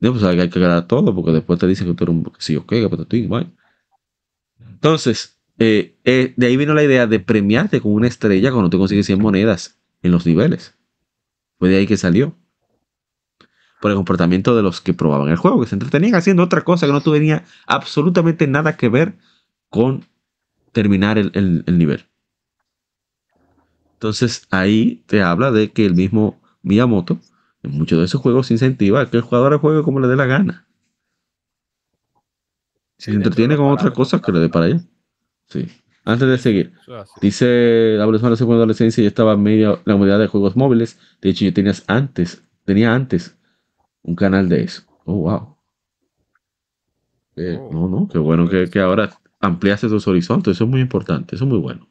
de 0.00 0.10
pues, 0.10 0.22
que 0.22 0.40
hay 0.40 0.50
que 0.50 0.60
ganar 0.60 0.86
todo, 0.86 1.14
porque 1.14 1.32
después 1.32 1.58
te 1.58 1.66
dicen 1.66 1.86
que 1.86 1.94
tú 1.94 2.04
eres 2.04 2.14
un 2.14 2.32
sí, 2.38 2.56
ok, 2.56 2.72
bye. 3.28 3.50
Entonces, 4.58 5.40
eh, 5.58 5.98
eh, 6.04 6.32
de 6.36 6.46
ahí 6.46 6.56
vino 6.56 6.72
la 6.72 6.82
idea 6.82 7.06
de 7.06 7.20
premiarte 7.20 7.80
con 7.80 7.92
una 7.92 8.08
estrella 8.08 8.50
cuando 8.50 8.70
tú 8.70 8.78
consigues 8.78 9.06
100 9.06 9.20
monedas 9.20 9.78
en 10.02 10.12
los 10.12 10.26
niveles. 10.26 10.74
Fue 11.58 11.68
de 11.68 11.76
ahí 11.76 11.86
que 11.86 11.98
salió. 11.98 12.34
Por 13.80 13.90
el 13.90 13.96
comportamiento 13.96 14.54
de 14.54 14.62
los 14.62 14.80
que 14.80 14.92
probaban 14.94 15.28
el 15.30 15.36
juego, 15.36 15.60
que 15.60 15.66
se 15.68 15.74
entretenían 15.74 16.14
haciendo 16.14 16.42
otra 16.42 16.62
cosa 16.62 16.86
que 16.86 16.92
no 16.92 17.00
tenía 17.00 17.44
absolutamente 17.66 18.46
nada 18.46 18.76
que 18.76 18.88
ver 18.88 19.14
con 19.70 20.04
terminar 20.72 21.18
el, 21.18 21.30
el- 21.34 21.64
el 21.66 21.78
nivel. 21.78 22.04
Entonces 23.94 24.46
ahí 24.50 25.02
te 25.06 25.22
habla 25.22 25.50
de 25.50 25.72
que 25.72 25.84
el 25.86 25.94
mismo 25.94 26.40
Miyamoto 26.62 27.18
en 27.62 27.72
muchos 27.72 27.98
de 27.98 28.04
esos 28.06 28.20
juegos 28.20 28.50
incentiva 28.50 29.00
a 29.02 29.10
que 29.10 29.18
el 29.18 29.22
jugador 29.22 29.58
juegue 29.58 29.82
como 29.82 30.00
le 30.00 30.08
dé 30.08 30.16
la 30.16 30.26
gana. 30.26 30.66
Si 32.98 33.06
Sí, 33.06 33.10
se 33.12 33.16
entretiene 33.16 33.56
con 33.56 33.66
otra 33.70 33.90
cosa, 33.92 34.20
que 34.20 34.32
le 34.32 34.40
dé 34.40 34.48
para 34.48 34.66
allá. 34.66 34.80
Sí. 35.48 35.66
Antes 36.04 36.28
de 36.28 36.38
seguir. 36.38 36.72
Dice 37.20 37.94
la 37.98 38.06
próxima 38.06 38.36
segunda 38.36 38.58
adolescencia, 38.58 39.02
yo 39.02 39.08
estaba 39.08 39.34
en 39.34 39.42
medio 39.42 39.80
la 39.84 39.94
comunidad 39.94 40.18
de 40.18 40.26
juegos 40.26 40.56
móviles. 40.56 40.98
De 41.20 41.30
hecho, 41.30 41.44
yo 41.44 41.52
tenía 41.54 41.72
antes, 41.86 42.42
tenía 42.64 42.94
antes 42.94 43.36
un 44.02 44.14
canal 44.14 44.48
de 44.48 44.62
eso. 44.64 44.82
Oh, 45.04 45.14
wow. 45.16 45.56
Eh, 47.36 47.56
Oh. 47.58 47.70
no, 47.72 47.88
no, 47.88 48.08
qué 48.08 48.18
bueno 48.18 48.48
que, 48.48 48.68
que 48.68 48.80
ahora 48.80 49.10
ampliaste 49.40 49.88
tus 49.88 50.06
horizontes. 50.08 50.56
Eso 50.56 50.64
es 50.64 50.70
muy 50.70 50.80
importante, 50.80 51.34
eso 51.36 51.44
es 51.44 51.50
muy 51.50 51.58
bueno. 51.58 51.88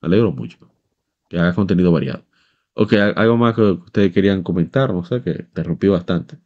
Me 0.00 0.06
alegro 0.08 0.32
mucho. 0.32 0.58
Que 1.28 1.38
hagas 1.38 1.54
contenido 1.54 1.92
variado. 1.92 2.24
Ok, 2.74 2.92
¿al- 2.94 3.14
algo 3.16 3.36
más 3.36 3.54
que 3.54 3.62
ustedes 3.62 4.12
querían 4.12 4.42
comentar, 4.42 4.92
no 4.92 5.04
sé, 5.04 5.22
que 5.22 5.44
te 5.52 5.62
rompí 5.62 5.88
bastante. 5.88 6.38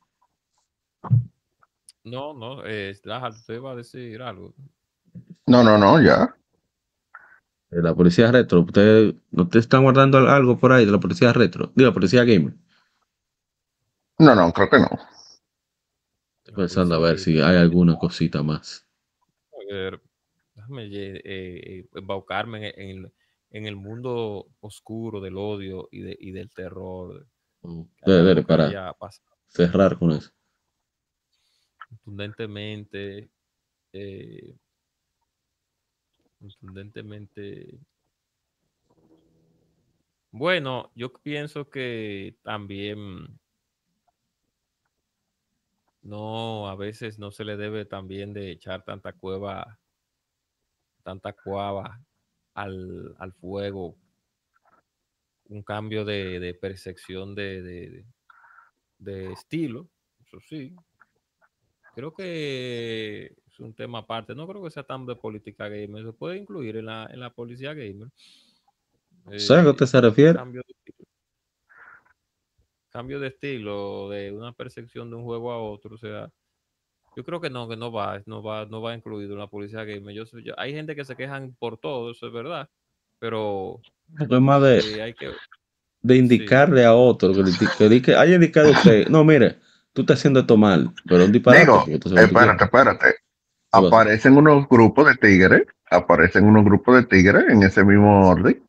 No, 2.05 2.33
no, 2.35 2.65
eh, 2.65 2.93
usted 2.93 3.61
va 3.61 3.73
a 3.73 3.77
decir 3.77 4.23
algo. 4.23 4.55
No, 5.47 5.63
no, 5.63 5.77
no, 5.77 6.01
ya. 6.03 6.35
La 7.71 7.95
policía 7.95 8.33
retro, 8.33 8.61
¿ustedes 8.61 9.15
no 9.31 9.47
te 9.49 9.59
están 9.59 9.83
guardando 9.83 10.19
al- 10.19 10.29
algo 10.29 10.59
por 10.59 10.73
ahí 10.73 10.85
de 10.87 10.93
la 10.93 10.99
policía 11.01 11.33
retro? 11.33 11.73
Digo, 11.75 11.89
la 11.91 11.95
policía 11.95 12.25
gamer. 12.25 12.55
No, 14.21 14.35
no, 14.35 14.53
creo 14.53 14.69
que 14.69 14.79
no. 14.79 14.91
Estoy 16.45 16.55
pensando 16.55 16.95
a 16.95 16.99
ver 16.99 17.19
si 17.19 17.41
hay 17.41 17.57
alguna 17.57 17.97
cosita 17.97 18.43
más. 18.43 18.87
A 19.55 19.73
ver, 19.73 20.03
déjame 20.55 20.85
eh, 20.89 21.23
eh, 21.25 21.89
embaucarme 21.95 22.69
en, 22.77 22.91
el, 22.91 23.13
en 23.51 23.65
el 23.65 23.77
mundo 23.77 24.47
oscuro 24.61 25.23
del 25.23 25.39
odio 25.39 25.89
y, 25.91 26.03
de, 26.03 26.19
y 26.21 26.33
del 26.33 26.51
terror. 26.51 27.27
Mm, 27.63 27.85
para 28.47 28.95
cerrar 29.49 29.99
con 29.99 30.11
eso. 30.11 30.31
contundentemente. 31.89 33.31
eh, 33.95 34.55
contundentemente. 36.39 37.79
Bueno, 40.31 40.93
yo 40.95 41.11
pienso 41.11 41.71
que 41.71 42.37
también 42.43 43.41
no, 46.03 46.69
a 46.69 46.77
veces 46.77 47.19
no 47.19 47.31
se 47.33 47.45
le 47.45 47.57
debe 47.57 47.85
también 47.85 48.33
de 48.33 48.51
echar 48.51 48.85
tanta 48.85 49.13
cueva, 49.15 49.79
tanta 51.03 51.33
cuava 51.33 52.01
al, 52.55 53.15
al 53.19 53.33
fuego. 53.35 53.97
Un 55.51 55.63
cambio 55.63 56.05
de, 56.07 56.41
de 56.41 56.55
percepción 56.55 57.35
de, 57.35 58.07
de, 58.99 59.33
estilo, 59.33 59.89
eso 60.25 60.41
sí. 60.41 60.75
Creo 61.95 62.15
que 62.15 63.27
es 63.47 63.61
un 63.61 63.75
tema 63.75 63.99
aparte. 64.01 64.35
No 64.35 64.47
creo 64.47 64.63
que 64.63 64.71
sea 64.71 64.85
tan 64.85 65.07
de 65.07 65.17
política 65.17 65.69
gamer. 65.69 66.05
Se 66.05 66.13
puede 66.13 66.39
incluir 66.39 66.77
en 66.77 66.87
la, 66.87 67.09
en 67.13 67.21
la 67.21 67.31
policía 67.35 67.75
gamer. 67.75 68.09
¿Sabes 69.37 69.63
a 69.63 69.65
qué 69.65 69.71
Eh, 69.71 69.71
usted 69.71 69.87
se 69.87 70.01
refiere? 70.01 70.33
cambio. 70.33 70.63
Cambio 72.91 73.21
de 73.21 73.29
estilo, 73.29 74.09
de 74.11 74.33
una 74.33 74.53
percepción 74.53 75.11
de 75.11 75.17
un 75.17 75.25
juego 75.25 75.53
a 75.53 75.59
otro. 75.63 75.95
O 75.95 75.99
sea, 75.99 76.29
yo 77.17 77.25
creo 77.25 77.41
que 77.41 77.51
no, 77.51 77.69
que 77.69 77.77
no 77.77 77.93
va, 77.93 78.21
no 78.27 78.43
va, 78.43 78.67
no 78.67 78.83
va 78.83 78.95
incluido 78.95 79.33
en 79.35 79.39
la 79.41 79.47
policía 79.47 79.85
gamer. 79.85 80.15
Yo, 80.15 80.27
sé- 80.27 80.43
yo- 80.43 80.59
hay 80.59 80.73
gente 80.73 80.95
que 80.97 81.05
se 81.05 81.17
quejan 81.17 81.55
por 81.59 81.79
todo, 81.79 82.11
eso 82.11 82.27
es 82.27 82.33
verdad. 82.33 82.69
Pero 83.19 83.81
es 84.19 84.29
más 84.41 84.63
de, 84.63 84.79
eh, 84.79 85.03
hay 85.03 85.15
que. 85.15 85.31
de 86.03 86.17
indicarle 86.17 86.85
a 86.85 86.95
otro 86.95 87.33
que, 87.33 87.89
le 87.89 88.03
que 88.03 88.15
haya 88.15 88.35
indicado 88.35 88.69
a 88.69 88.71
usted, 88.73 89.09
no, 89.09 89.25
mire, 89.25 89.57
tú 89.93 90.03
estás 90.03 90.19
haciendo 90.19 90.41
esto 90.41 90.57
mal, 90.57 90.93
pero 91.07 91.25
un 91.25 91.33
disparate. 91.33 91.67
Digo, 91.67 91.85
espérate, 92.17 92.65
espérate. 92.65 93.15
Aparecen 93.73 94.37
unos 94.37 94.69
grupos 94.69 95.07
de 95.07 95.15
tigres, 95.17 95.63
aparecen 95.91 96.45
unos 96.45 96.65
grupos 96.65 96.97
de 96.97 97.05
tigres 97.05 97.45
en 97.49 97.63
ese 97.63 97.85
mismo 97.85 98.29
orden 98.29 98.61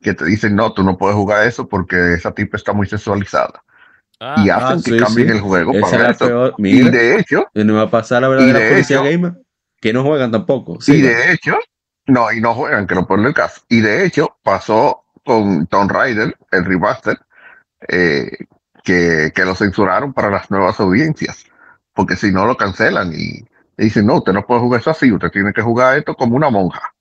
que 0.00 0.14
te 0.14 0.24
dicen, 0.24 0.54
no, 0.54 0.72
tú 0.72 0.82
no 0.82 0.96
puedes 0.96 1.16
jugar 1.16 1.46
eso 1.46 1.68
porque 1.68 2.14
esa 2.14 2.32
tipa 2.32 2.56
está 2.56 2.72
muy 2.72 2.86
sexualizada. 2.86 3.62
Ah, 4.20 4.42
y 4.44 4.50
hacen 4.50 4.78
ah, 4.78 4.82
que 4.84 4.90
sí, 4.90 4.98
cambien 4.98 5.28
sí. 5.28 5.34
el 5.34 5.40
juego 5.40 5.72
Esa 5.72 6.10
es 6.10 6.16
para 6.18 6.34
la. 6.34 6.54
Y 6.58 6.90
de 6.90 7.18
hecho, 7.18 7.46
y 7.54 7.64
no 7.64 7.74
va 7.74 7.82
a 7.82 7.90
pasar 7.90 8.22
la 8.22 8.28
verdadera 8.28 8.58
de 8.58 8.70
policía 8.70 8.96
hecho- 8.96 9.04
gamer, 9.04 9.32
que 9.80 9.92
no 9.92 10.02
juegan 10.02 10.32
tampoco. 10.32 10.78
y 10.86 11.00
de 11.00 11.32
hecho, 11.32 11.56
no, 12.06 12.32
y 12.32 12.40
no 12.40 12.54
juegan, 12.54 12.86
que 12.86 12.94
lo 12.94 13.06
ponen 13.06 13.26
el 13.26 13.34
caso. 13.34 13.62
Y 13.68 13.80
de 13.80 14.04
hecho, 14.04 14.36
pasó 14.42 15.04
con 15.24 15.66
Tomb 15.66 15.90
Raider, 15.90 16.36
el 16.50 16.64
remaster, 16.64 17.18
eh, 17.86 18.30
que, 18.82 19.30
que 19.34 19.44
lo 19.44 19.54
censuraron 19.54 20.12
para 20.12 20.30
las 20.30 20.50
nuevas 20.50 20.80
audiencias, 20.80 21.44
porque 21.92 22.16
si 22.16 22.32
no 22.32 22.46
lo 22.46 22.56
cancelan 22.56 23.12
y, 23.12 23.44
y 23.76 23.84
dicen, 23.84 24.06
no, 24.06 24.16
usted 24.16 24.32
no 24.32 24.46
puede 24.46 24.60
jugar 24.62 24.80
eso 24.80 24.90
así, 24.90 25.12
usted 25.12 25.30
tiene 25.30 25.52
que 25.52 25.62
jugar 25.62 25.98
esto 25.98 26.14
como 26.14 26.34
una 26.34 26.50
monja. 26.50 26.94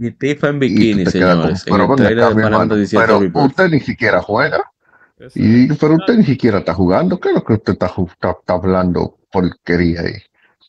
Mi 0.00 0.12
tifa 0.12 0.48
en 0.48 0.56
Y 0.56 0.58
bikini, 0.60 1.04
señores. 1.04 1.66
en 1.66 1.72
pero 1.74 1.92
el 1.92 1.98
de 1.98 2.88
pero 2.90 3.18
usted 3.44 3.68
ni 3.68 3.80
siquiera 3.80 4.22
juega. 4.22 4.72
Y 5.34 5.70
pero 5.74 5.96
usted 5.96 6.14
ni 6.16 6.24
siquiera 6.24 6.60
está 6.60 6.72
jugando. 6.72 7.20
¿Qué 7.20 7.28
es 7.28 7.34
lo 7.34 7.44
que 7.44 7.52
usted 7.52 7.74
está, 7.74 7.86
está, 7.86 8.30
está 8.30 8.54
hablando 8.54 9.18
porquería 9.30 10.00
ahí? 10.00 10.14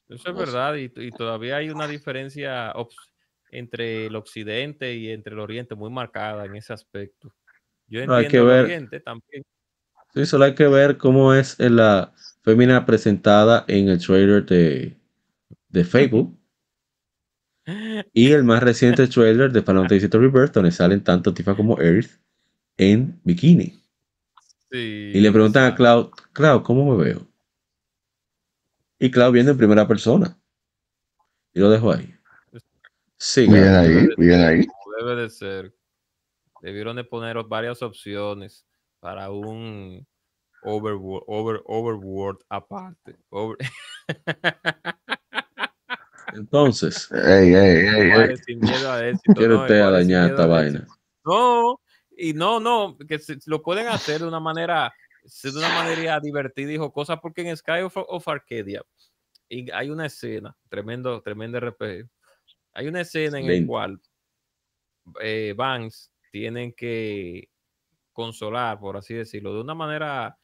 Eso 0.09 0.29
es 0.31 0.35
verdad, 0.35 0.75
y, 0.75 0.91
y 0.97 1.11
todavía 1.11 1.55
hay 1.55 1.69
una 1.69 1.87
diferencia 1.87 2.73
entre 3.51 4.07
el 4.07 4.15
occidente 4.17 4.93
y 4.95 5.09
entre 5.11 5.33
el 5.33 5.39
oriente 5.39 5.75
muy 5.75 5.89
marcada 5.89 6.43
en 6.45 6.57
ese 6.57 6.73
aspecto. 6.73 7.33
Yo 7.87 8.05
No, 8.05 8.15
hay 8.15 8.25
entiendo 8.25 8.29
que 8.29 8.37
el 8.37 8.57
ver. 8.57 8.65
oriente 8.65 8.99
también. 8.99 9.43
Sí, 10.13 10.25
solo 10.25 10.43
hay 10.43 10.55
que 10.55 10.67
ver 10.67 10.97
cómo 10.97 11.33
es 11.33 11.57
en 11.57 11.77
la 11.77 12.11
fémina 12.43 12.85
presentada 12.85 13.63
en 13.69 13.87
el 13.87 14.05
trailer 14.05 14.45
de, 14.45 14.97
de 15.69 15.83
Fable. 15.85 16.27
Y 18.13 18.31
el 18.31 18.43
más 18.43 18.63
reciente 18.63 19.07
trailer 19.07 19.51
de 19.51 19.61
Final 19.61 19.87
Fantasy 19.87 20.07
VII 20.07 20.19
Rebirth, 20.19 20.53
donde 20.53 20.71
salen 20.71 21.03
tanto 21.03 21.33
Tifa 21.33 21.55
como 21.55 21.79
Earth 21.79 22.09
en 22.77 23.19
bikini. 23.23 23.79
Sí, 24.71 25.11
Y 25.13 25.19
le 25.19 25.31
preguntan 25.31 25.71
a. 25.71 25.75
Cloud, 25.75 26.09
Cloud, 26.33 26.63
¿cómo 26.63 26.95
me 26.95 27.03
veo? 27.03 27.27
Y 28.99 29.11
Cloud 29.11 29.33
viene 29.33 29.51
en 29.51 29.57
primera 29.57 29.87
persona. 29.87 30.39
Y 31.53 31.59
lo 31.59 31.69
dejo 31.69 31.91
ahí. 31.91 32.13
Sí, 33.17 33.47
Bien 33.47 33.75
ahí, 33.75 34.07
bien 34.17 34.39
ahí. 34.41 34.65
Debe 34.99 35.21
de 35.21 35.29
ser. 35.29 35.75
Debieron 36.61 36.95
de 36.95 37.03
poner 37.03 37.37
varias 37.43 37.81
opciones 37.81 38.65
para 38.99 39.29
un 39.31 40.07
overworld, 40.63 41.23
over, 41.27 41.61
overworld 41.65 42.39
aparte. 42.49 43.17
Over- 43.29 43.57
Entonces, 46.33 47.09
Ey, 47.11 47.53
ey, 47.53 47.55
ey, 47.55 47.87
ey. 47.87 48.11
Juárez 48.11 48.41
sin 48.45 48.59
miedo 48.59 48.91
a 48.91 49.07
éxito, 49.07 49.33
quiere 49.33 49.53
¿no? 49.53 49.61
usted 49.61 49.79
a 49.81 49.91
dañar 49.91 50.29
esta 50.29 50.45
vaina. 50.45 50.87
No, 51.25 51.79
y 52.17 52.33
no, 52.33 52.59
no, 52.59 52.97
que 52.97 53.19
se- 53.19 53.37
lo 53.45 53.61
pueden 53.61 53.87
hacer 53.87 54.21
de 54.21 54.27
una 54.27 54.39
manera, 54.39 54.91
de 55.43 55.49
una 55.49 55.69
manera 55.69 56.19
divertida 56.19 56.71
y 56.71 56.77
jocosa, 56.77 57.17
porque 57.17 57.47
en 57.47 57.55
Sky 57.55 57.81
of, 57.83 57.95
of 57.97 58.27
Arcadia 58.27 58.81
y 59.49 59.69
hay 59.71 59.89
una 59.89 60.05
escena, 60.05 60.55
tremendo, 60.69 61.21
tremendo 61.21 61.57
RPG. 61.59 62.07
Hay 62.73 62.87
una 62.87 63.01
escena 63.01 63.37
en 63.37 63.47
la 63.61 63.67
cual 63.67 64.01
eh, 65.21 65.53
Vance 65.57 66.09
tienen 66.31 66.71
que 66.73 67.49
consolar, 68.13 68.79
por 68.79 68.95
así 68.97 69.13
decirlo, 69.13 69.53
de 69.53 69.61
una 69.61 69.73
manera 69.73 70.37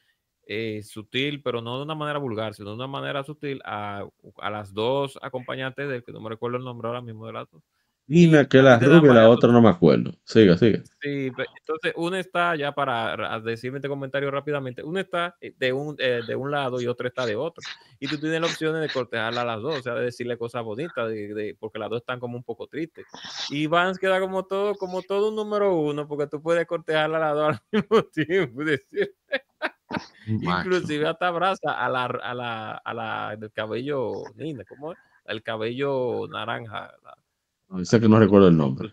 eh, 0.50 0.82
sutil, 0.82 1.42
pero 1.42 1.60
no 1.60 1.76
de 1.76 1.84
una 1.84 1.94
manera 1.94 2.18
vulgar, 2.18 2.54
sino 2.54 2.70
de 2.70 2.76
una 2.76 2.86
manera 2.86 3.22
sutil 3.22 3.60
a, 3.64 4.04
a 4.38 4.50
las 4.50 4.72
dos 4.72 5.18
acompañantes 5.22 5.88
del 5.88 6.02
que 6.02 6.10
no 6.12 6.20
me 6.20 6.30
recuerdo 6.30 6.56
el 6.56 6.64
nombre 6.64 6.88
ahora 6.88 7.02
mismo 7.02 7.26
de 7.26 7.34
las 7.34 7.50
dos. 7.50 7.62
Dime 8.06 8.48
que 8.48 8.62
la 8.62 8.78
rubia 8.78 9.12
la 9.12 9.28
otra 9.28 9.52
no 9.52 9.60
me 9.60 9.68
acuerdo. 9.68 10.12
Siga, 10.24 10.56
siga. 10.56 10.82
Sí, 11.02 11.30
entonces 11.60 11.92
una 11.96 12.18
está 12.18 12.56
ya 12.56 12.72
para 12.72 13.14
ra- 13.14 13.40
decirme 13.40 13.78
este 13.78 13.88
comentario 13.88 14.30
rápidamente, 14.30 14.82
una 14.82 15.02
está 15.02 15.36
eh, 15.42 15.52
de 15.58 15.72
un, 15.74 15.94
eh, 15.98 16.22
de 16.26 16.34
un 16.34 16.50
lado 16.50 16.80
y 16.80 16.86
otra 16.86 17.08
está 17.08 17.26
de 17.26 17.36
otro. 17.36 17.62
Y 18.00 18.08
tú 18.08 18.18
tienes 18.18 18.40
la 18.40 18.46
opción 18.46 18.80
de 18.80 18.88
cortejarla 18.88 19.42
a 19.42 19.44
las 19.44 19.60
dos, 19.60 19.76
o 19.78 19.82
sea, 19.82 19.94
de 19.94 20.04
decirle 20.06 20.38
cosas 20.38 20.64
bonitas, 20.64 21.08
de, 21.08 21.34
de- 21.34 21.56
porque 21.60 21.78
las 21.78 21.90
dos 21.90 22.00
están 22.00 22.18
como 22.18 22.36
un 22.38 22.42
poco 22.42 22.66
tristes. 22.66 23.04
Y 23.50 23.66
Vance 23.66 24.00
queda 24.00 24.18
como 24.20 24.44
todo, 24.46 24.74
como 24.74 25.02
todo 25.02 25.28
un 25.28 25.36
número 25.36 25.74
uno, 25.76 26.08
porque 26.08 26.26
tú 26.26 26.40
puedes 26.42 26.66
cortejarla 26.66 27.18
a 27.18 27.20
las 27.20 27.34
dos 27.34 27.48
al 27.48 27.60
mismo 27.90 28.02
tiempo. 28.04 28.62
y 28.62 28.64
decir-. 28.64 29.14
inclusive 30.26 31.06
hasta 31.08 31.28
abraza 31.28 31.72
a 31.72 31.88
la, 31.88 32.04
a 32.06 32.34
la, 32.34 32.72
a 32.76 32.94
la 32.94 33.36
del 33.36 33.50
cabello, 33.52 34.22
linda, 34.36 34.64
¿cómo 34.68 34.92
es? 34.92 34.98
El 35.24 35.42
cabello 35.42 36.26
naranja. 36.28 36.92
la- 37.04 37.16
No, 37.68 37.84
Sé 37.84 38.00
que 38.00 38.08
no 38.08 38.18
recuerdo 38.18 38.48
el 38.48 38.56
nombre. 38.56 38.92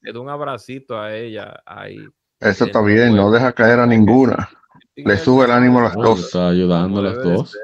le 0.00 0.12
da 0.12 0.20
un 0.20 0.28
abracito 0.28 0.98
a 0.98 1.14
ella 1.14 1.62
ahí. 1.66 1.98
Eso 2.40 2.64
está 2.64 2.82
bien, 2.82 3.14
no 3.14 3.30
deja 3.30 3.52
caer 3.52 3.78
a 3.80 3.86
ninguna. 3.86 4.48
Le 4.96 5.16
sube 5.16 5.44
el 5.44 5.52
ánimo 5.52 5.78
a 5.78 5.82
las 5.84 5.94
dos. 5.94 6.20
está 6.20 6.48
ayudando 6.48 7.00
a 7.00 7.02
las 7.04 7.22
dos. 7.22 7.56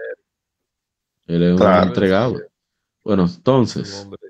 Él 1.27 1.43
es 1.43 1.51
un 1.53 1.57
Claro. 1.59 1.73
hombre 1.83 1.89
entregado. 1.89 2.41
Bueno, 3.05 3.25
entonces, 3.25 4.03
hombre. 4.03 4.21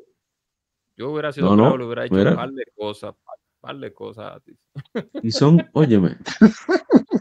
Yo 0.96 1.10
hubiera 1.10 1.30
sido 1.32 1.54
No, 1.54 1.56
no, 1.70 1.76
le 1.76 1.84
hubiera 1.84 2.06
hecho 2.06 2.14
mira. 2.14 2.30
un 2.30 2.36
par 2.36 2.50
de 2.50 2.64
cosas, 2.74 3.14
par, 3.24 3.36
par 3.60 3.76
de 3.78 3.92
cosas 3.92 4.36
a 4.36 4.40
ti. 4.40 4.56
y 5.22 5.30
son, 5.30 5.68
óyeme, 5.74 6.16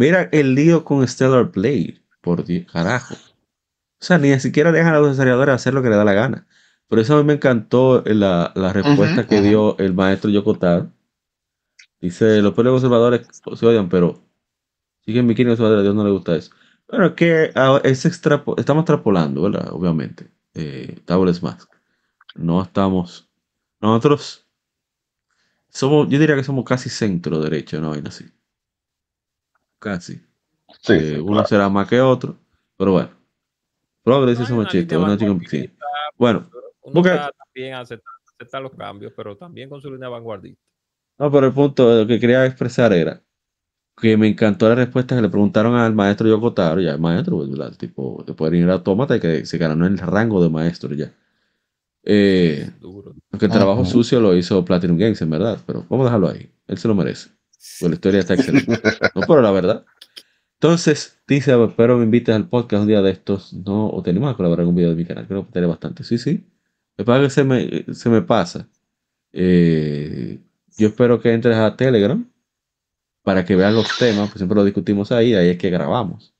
mira 0.00 0.28
el 0.32 0.54
lío 0.54 0.82
con 0.84 1.06
Stellar 1.06 1.52
Blade, 1.52 2.00
por 2.22 2.44
Dios, 2.44 2.66
carajo. 2.72 3.14
O 3.14 4.04
sea, 4.04 4.16
ni 4.16 4.38
siquiera 4.40 4.72
dejan 4.72 4.94
a 4.94 4.98
los 4.98 5.10
desarrolladores 5.10 5.54
hacer 5.54 5.74
lo 5.74 5.82
que 5.82 5.90
le 5.90 5.96
da 5.96 6.04
la 6.04 6.14
gana. 6.14 6.46
Por 6.88 6.98
eso 6.98 7.14
a 7.14 7.18
mí 7.18 7.24
me 7.24 7.34
encantó 7.34 8.02
la, 8.06 8.50
la 8.54 8.72
respuesta 8.72 9.26
que 9.26 9.42
dio 9.42 9.76
el 9.78 9.92
maestro 9.94 10.30
Yokotaro. 10.30 10.90
Dice, 12.00 12.40
los 12.40 12.54
pueblos 12.54 12.72
conservadores 12.72 13.28
se 13.54 13.66
odian, 13.66 13.88
pero 13.90 14.24
siguen 15.04 15.28
bikini 15.28 15.50
conservadores, 15.50 15.80
a 15.80 15.82
Dios 15.82 15.94
no 15.94 16.04
le 16.04 16.10
gusta 16.10 16.34
eso. 16.34 16.50
Bueno, 16.88 17.06
es 17.06 17.12
que 17.12 17.52
ah, 17.54 17.80
es 17.84 18.06
extrapo- 18.06 18.58
estamos 18.58 18.82
extrapolando, 18.82 19.42
¿verdad? 19.42 19.68
Obviamente. 19.70 20.30
Eh, 20.54 20.98
Tables 21.04 21.42
Mask. 21.42 21.70
No 22.34 22.62
estamos... 22.62 23.28
Nosotros 23.80 24.46
somos, 25.68 26.08
yo 26.08 26.18
diría 26.18 26.36
que 26.36 26.42
somos 26.44 26.64
casi 26.64 26.88
centro 26.88 27.38
derecha, 27.40 27.78
una 27.78 27.90
vaina 27.90 28.08
así. 28.08 28.24
Casi. 29.80 30.14
Sí, 30.82 30.92
Eh, 30.92 31.00
sí, 31.00 31.14
uno 31.16 31.32
claro. 31.32 31.48
será 31.48 31.68
más 31.68 31.88
que 31.88 32.00
otro, 32.00 32.36
pero 32.76 32.92
bueno. 32.92 33.10
Progres 34.04 34.38
No, 34.38 34.44
es 34.44 34.50
un 34.50 34.66
chiste, 34.66 34.96
una 34.96 35.16
chica. 35.18 35.72
Bueno, 36.16 36.48
Uno 36.82 36.94
Porque- 36.94 37.18
también 37.44 37.74
acepta, 37.74 38.08
acepta 38.34 38.60
los 38.60 38.72
cambios, 38.72 39.12
pero 39.16 39.36
también 39.36 39.68
con 39.68 39.80
su 39.80 39.90
línea 39.92 40.08
vanguardista. 40.08 40.60
no, 41.18 41.30
pero 41.30 41.46
el 41.48 41.52
punto 41.52 41.94
lo 42.00 42.06
que 42.06 42.18
quería 42.18 42.46
expresar 42.46 42.92
era 42.94 43.20
que 44.00 44.16
me 44.16 44.26
encantó 44.28 44.66
la 44.68 44.74
respuesta 44.76 45.14
que 45.14 45.20
le 45.22 45.28
preguntaron 45.28 45.74
al 45.74 45.94
maestro 45.94 46.26
Yokotaro, 46.26 46.80
ya 46.80 46.92
el 46.92 46.98
maestro, 47.00 47.36
pues, 47.36 47.50
¿verdad? 47.50 47.76
tipo, 47.76 48.24
de 48.26 48.32
poder 48.32 48.54
ir 48.54 48.70
a 48.70 48.74
autómata 48.74 49.16
y 49.16 49.20
que 49.20 49.44
se 49.44 49.58
ganó 49.58 49.86
el 49.86 49.98
rango 49.98 50.42
de 50.42 50.48
maestro 50.48 50.94
ya. 50.94 51.12
Eh, 52.02 52.70
Duro. 52.80 53.14
aunque 53.30 53.44
el 53.46 53.52
trabajo 53.52 53.84
sucio 53.84 54.20
lo 54.20 54.34
hizo 54.34 54.64
Platinum 54.64 54.96
Games, 54.96 55.20
en 55.20 55.28
verdad, 55.30 55.58
pero 55.66 55.84
vamos 55.90 56.04
a 56.04 56.08
dejarlo 56.08 56.28
ahí. 56.30 56.50
Él 56.66 56.78
se 56.78 56.88
lo 56.88 56.94
merece. 56.94 57.28
Pues 57.78 57.90
la 57.90 57.94
historia 57.94 58.20
está 58.20 58.34
excelente. 58.34 58.80
No, 59.14 59.22
pero 59.26 59.42
la 59.42 59.50
verdad. 59.50 59.84
Entonces, 60.54 61.20
dice, 61.26 61.52
espero 61.62 61.98
me 61.98 62.04
invites 62.04 62.34
al 62.34 62.48
podcast 62.48 62.82
un 62.82 62.88
día 62.88 63.02
de 63.02 63.10
estos. 63.10 63.52
No, 63.52 63.88
o 63.90 64.02
tenemos 64.02 64.30
que 64.30 64.36
colaborar 64.36 64.62
en 64.62 64.68
un 64.70 64.74
video 64.74 64.90
de 64.90 64.96
mi 64.96 65.04
canal. 65.04 65.26
Creo 65.26 65.44
que 65.46 65.52
tener 65.52 65.68
bastante. 65.68 66.04
Sí, 66.04 66.18
sí. 66.18 66.46
Que 66.96 67.04
pasa 67.04 67.22
que 67.22 67.30
se 67.30 67.44
me, 67.44 67.94
se 67.94 68.08
me 68.08 68.22
pasa. 68.22 68.66
Eh, 69.32 70.38
yo 70.76 70.88
espero 70.88 71.20
que 71.20 71.32
entres 71.32 71.56
a 71.56 71.76
Telegram 71.76 72.26
para 73.22 73.44
que 73.44 73.56
veas 73.56 73.72
los 73.74 73.96
temas, 73.98 74.28
pues 74.30 74.38
siempre 74.38 74.56
lo 74.56 74.64
discutimos 74.64 75.12
ahí, 75.12 75.34
ahí 75.34 75.50
es 75.50 75.58
que 75.58 75.70
grabamos. 75.70 76.34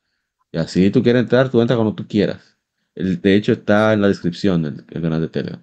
Y 0.53 0.59
así 0.59 0.91
tú 0.91 1.03
quieres 1.03 1.23
entrar, 1.23 1.51
tú 1.51 1.61
entras 1.61 1.77
cuando 1.77 1.95
tú 1.95 2.07
quieras. 2.09 2.57
El, 2.95 3.21
de 3.21 3.35
hecho, 3.37 3.53
está 3.53 3.93
en 3.93 4.01
la 4.01 4.09
descripción 4.09 4.63
del 4.63 5.03
canal 5.03 5.21
de 5.21 5.29
Telegram. 5.29 5.63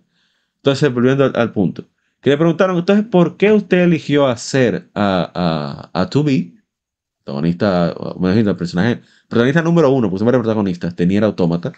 Entonces, 0.58 0.94
volviendo 0.94 1.26
al, 1.26 1.36
al 1.36 1.52
punto. 1.52 1.86
Que 2.28 2.32
le 2.32 2.38
preguntaron, 2.38 2.78
entonces, 2.78 3.06
¿por 3.06 3.38
qué 3.38 3.54
usted 3.54 3.84
eligió 3.84 4.28
hacer 4.28 4.90
a, 4.94 5.90
a, 5.94 6.02
a 6.02 6.10
2B, 6.10 6.62
protagonista, 7.24 7.95
personaje, 8.58 9.02
protagonista 9.30 9.62
número 9.62 9.90
uno, 9.91 10.10
pues 10.10 10.20
siempre 10.20 10.38
protagonistas, 10.38 10.94
tenía 10.94 11.20
el 11.20 11.24
autómata, 11.24 11.72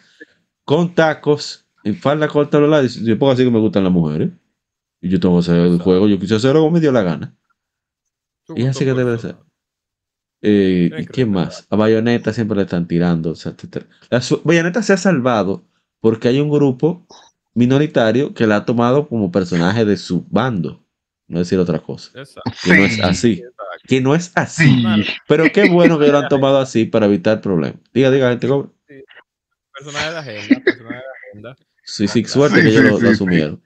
con 0.66 0.96
tacos, 0.96 1.68
en 1.84 1.96
falda 1.96 2.28
corta, 2.28 2.58
bla, 2.58 2.66
bla, 2.66 2.82
dice, 2.82 3.04
yo 3.04 3.20
puedo 3.20 3.32
así 3.32 3.44
que 3.44 3.52
me 3.52 3.60
gustan 3.60 3.84
las 3.84 3.94
mujeres. 3.94 4.32
Y 5.00 5.10
yo 5.10 5.20
tengo 5.20 5.36
que 5.36 5.42
hacer 5.42 5.58
el 5.58 5.78
juego, 5.78 6.08
yo 6.08 6.18
quise 6.18 6.34
hacerlo 6.34 6.62
como 6.62 6.72
me 6.72 6.80
dio 6.80 6.92
la 6.92 7.04
gana. 7.04 7.38
Y 8.56 8.66
así 8.66 8.86
que 8.86 8.96
debe 8.96 9.20
ser. 9.20 9.36
Eh, 10.42 10.90
¿Y 10.98 11.06
quién 11.06 11.32
más? 11.32 11.68
A 11.70 11.76
Bayonetta 11.76 12.34
siempre 12.34 12.58
le 12.58 12.64
están 12.64 12.88
tirando. 12.88 13.30
o 13.30 13.36
sea, 13.36 13.54
la 14.10 14.20
Bayonetta 14.44 14.82
se 14.82 14.94
ha 14.94 14.98
salvado 14.98 15.64
porque 16.00 16.28
hay 16.28 16.40
un 16.40 16.50
grupo 16.50 17.06
minoritario 17.60 18.34
que 18.34 18.48
la 18.48 18.58
ha 18.58 18.66
tomado 18.66 19.08
como 19.08 19.32
personaje 19.32 19.86
de 19.86 19.98
su 19.98 20.26
bando. 20.30 20.84
No 21.28 21.40
decir 21.40 21.60
otra 21.60 21.78
cosa. 21.80 22.10
Exacto. 22.20 22.52
Que 22.64 22.74
no 22.76 22.86
es 22.86 22.94
Sí. 22.96 23.02
así. 23.02 23.32
exacto. 23.34 23.64
Que 23.88 24.02
no 24.02 24.16
es 24.16 24.32
así. 24.36 24.84
Sí. 24.84 25.06
Pero 25.28 25.44
qué 25.54 25.70
bueno 25.70 26.00
que 26.00 26.08
lo 26.08 26.18
han 26.20 26.28
tomado 26.30 26.58
así 26.60 26.86
para 26.86 27.06
evitar 27.06 27.40
problemas. 27.42 27.80
Diga, 27.94 28.10
diga, 28.10 28.30
gente. 28.32 28.48
¿cómo? 28.48 28.74
Personaje 29.74 30.12
de 30.12 30.18
agenda, 30.18 30.62
personaje 30.64 30.96
de 30.96 31.30
agenda. 31.30 31.56
Sí, 31.84 32.08
sí, 32.08 32.24
suerte 32.26 32.58
sí, 32.58 32.64
que 32.64 32.70
ellos 32.70 32.82
sí, 32.84 32.90
lo, 32.90 32.98
sí, 32.98 33.04
lo 33.04 33.10
sí. 33.10 33.14
asumieron. 33.16 33.62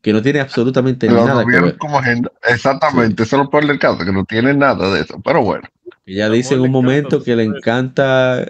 Que 0.00 0.12
no 0.12 0.20
tiene 0.22 0.40
absolutamente 0.40 1.06
Lo 1.08 1.24
nada 1.24 1.44
que 1.44 1.60
ver. 1.60 1.76
como 1.78 1.98
agenda. 1.98 2.32
Exactamente, 2.48 3.22
eso 3.22 3.36
es 3.36 3.42
lo 3.42 3.50
peor 3.50 3.66
del 3.66 3.78
caso, 3.78 4.04
que 4.04 4.10
no 4.12 4.24
tiene 4.24 4.52
nada 4.54 4.92
de 4.92 5.02
eso. 5.02 5.20
Pero 5.22 5.42
bueno, 5.42 5.68
Ella 6.04 6.26
El 6.26 6.32
dice 6.32 6.54
en 6.54 6.60
un 6.60 6.70
momento 6.72 7.22
que 7.22 7.36
le 7.36 7.44
hombres. 7.44 7.60
encanta, 7.62 8.44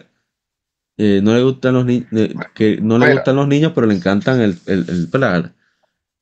eh, 0.98 1.20
no 1.22 1.34
le 1.34 1.42
gustan 1.42 1.74
los 1.74 1.84
niños, 1.84 2.08
que 2.54 2.78
no 2.80 2.98
le 2.98 3.06
Mira. 3.06 3.14
gustan 3.16 3.36
los 3.36 3.48
niños, 3.48 3.72
pero 3.74 3.86
le 3.86 3.94
encantan 3.94 4.40
el, 4.40 4.58
el, 4.66 4.86
el, 4.88 5.52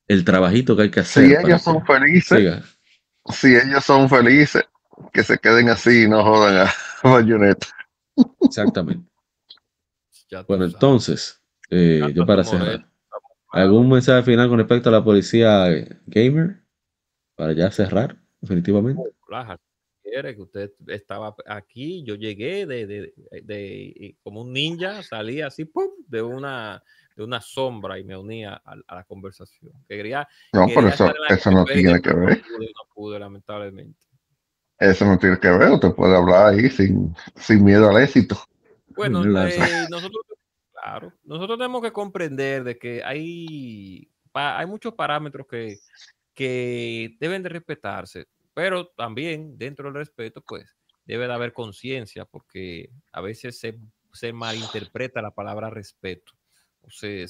el 0.07 0.25
trabajito 0.25 0.77
que 0.77 0.83
hay 0.83 0.91
que 0.91 1.01
hacer. 1.01 1.27
si 1.27 1.35
ellos 1.35 1.63
son 1.63 1.81
que 1.81 1.87
felices, 1.93 2.39
siga. 2.39 2.63
si 3.31 3.55
ellos 3.57 3.85
son 3.85 4.09
felices, 4.09 4.65
que 5.13 5.23
se 5.23 5.39
queden 5.39 5.69
así 5.69 6.05
y 6.05 6.09
no 6.09 6.23
jodan 6.23 6.67
a 6.67 6.73
Bayonetta. 7.03 7.67
Exactamente. 8.43 9.09
Bueno, 10.47 10.65
entonces, 10.65 11.43
eh, 11.71 12.13
yo 12.15 12.25
para 12.25 12.45
cerrar, 12.45 12.87
¿algún 13.51 13.89
mensaje 13.89 14.23
final 14.23 14.49
con 14.49 14.59
respecto 14.59 14.89
a 14.89 14.93
la 14.93 15.03
policía 15.03 15.67
gamer? 16.07 16.63
Para 17.35 17.53
ya 17.53 17.69
cerrar, 17.73 18.17
definitivamente. 18.41 19.03
Quiere 20.11 20.35
que 20.35 20.43
usted 20.43 20.73
estaba 20.89 21.37
aquí, 21.47 22.03
yo 22.05 22.17
llegué 22.17 22.67
de, 22.67 22.87
de, 22.87 23.15
de- 23.45 24.17
como 24.23 24.43
un 24.43 24.53
ninja, 24.53 25.03
salí 25.05 25.41
así 25.41 25.65
¡pum! 25.67 25.91
de 26.09 26.21
una 26.21 26.83
de 27.17 27.23
una 27.25 27.41
sombra 27.41 27.99
y 27.99 28.05
me 28.05 28.17
unía 28.17 28.61
a, 28.65 28.75
a 28.89 28.95
la 28.97 29.05
conversación. 29.05 29.73
Que 29.89 29.97
quería, 29.97 30.27
No, 30.53 30.67
quería 30.67 30.75
pero 30.77 30.89
eso, 30.89 31.13
eso 31.29 31.51
no 31.53 31.65
tiene 31.65 32.01
que 32.01 32.13
ver. 32.13 32.39
No 32.39 32.57
pude, 32.57 32.67
no 32.67 32.95
pude, 32.95 33.19
lamentablemente. 33.19 34.01
Eso 34.79 35.05
no 35.05 35.19
tiene 35.19 35.39
que 35.39 35.51
ver. 35.51 35.71
Usted 35.71 35.93
puede 35.93 36.17
hablar 36.17 36.55
ahí 36.55 36.69
sin, 36.71 37.15
sin 37.37 37.63
miedo 37.65 37.89
al 37.89 38.03
éxito. 38.03 38.37
Bueno, 38.97 39.23
eh, 39.47 39.87
nosotros, 39.91 40.25
claro, 40.73 41.13
nosotros 41.25 41.59
tenemos 41.59 41.83
que 41.83 41.93
comprender 41.93 42.65
de 42.65 42.79
que 42.79 43.05
hay, 43.05 44.11
hay 44.33 44.67
muchos 44.67 44.95
parámetros 44.95 45.47
que, 45.47 45.77
que 46.35 47.17
deben 47.21 47.43
de 47.43 47.51
respetarse, 47.51 48.27
pero 48.61 48.89
también 48.89 49.57
dentro 49.57 49.87
del 49.87 49.95
respeto, 49.95 50.43
pues, 50.43 50.77
debe 51.07 51.27
de 51.27 51.33
haber 51.33 51.55
conciencia, 51.55 52.27
porque 52.27 52.91
a 53.11 53.23
veces 53.23 53.59
se, 53.59 53.79
se 54.13 54.35
malinterpreta 54.35 55.23
la 55.23 55.31
palabra 55.31 55.71
respeto, 55.71 56.35
o 56.83 56.91
se, 56.91 57.25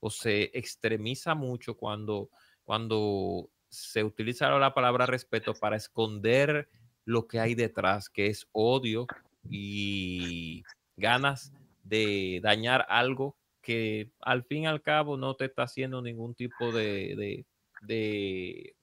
o 0.00 0.08
se 0.08 0.56
extremiza 0.56 1.34
mucho 1.34 1.76
cuando, 1.76 2.30
cuando 2.64 3.50
se 3.68 4.04
utiliza 4.04 4.56
la 4.56 4.72
palabra 4.72 5.04
respeto 5.04 5.52
para 5.52 5.74
esconder 5.74 6.68
lo 7.04 7.26
que 7.26 7.40
hay 7.40 7.56
detrás, 7.56 8.08
que 8.08 8.28
es 8.28 8.46
odio 8.52 9.08
y 9.50 10.62
ganas 10.96 11.52
de 11.82 12.38
dañar 12.40 12.86
algo 12.88 13.36
que 13.62 14.12
al 14.20 14.44
fin 14.44 14.62
y 14.62 14.66
al 14.68 14.80
cabo 14.80 15.16
no 15.16 15.34
te 15.34 15.46
está 15.46 15.64
haciendo 15.64 16.00
ningún 16.02 16.36
tipo 16.36 16.70
de, 16.70 17.44
de- 17.88 18.76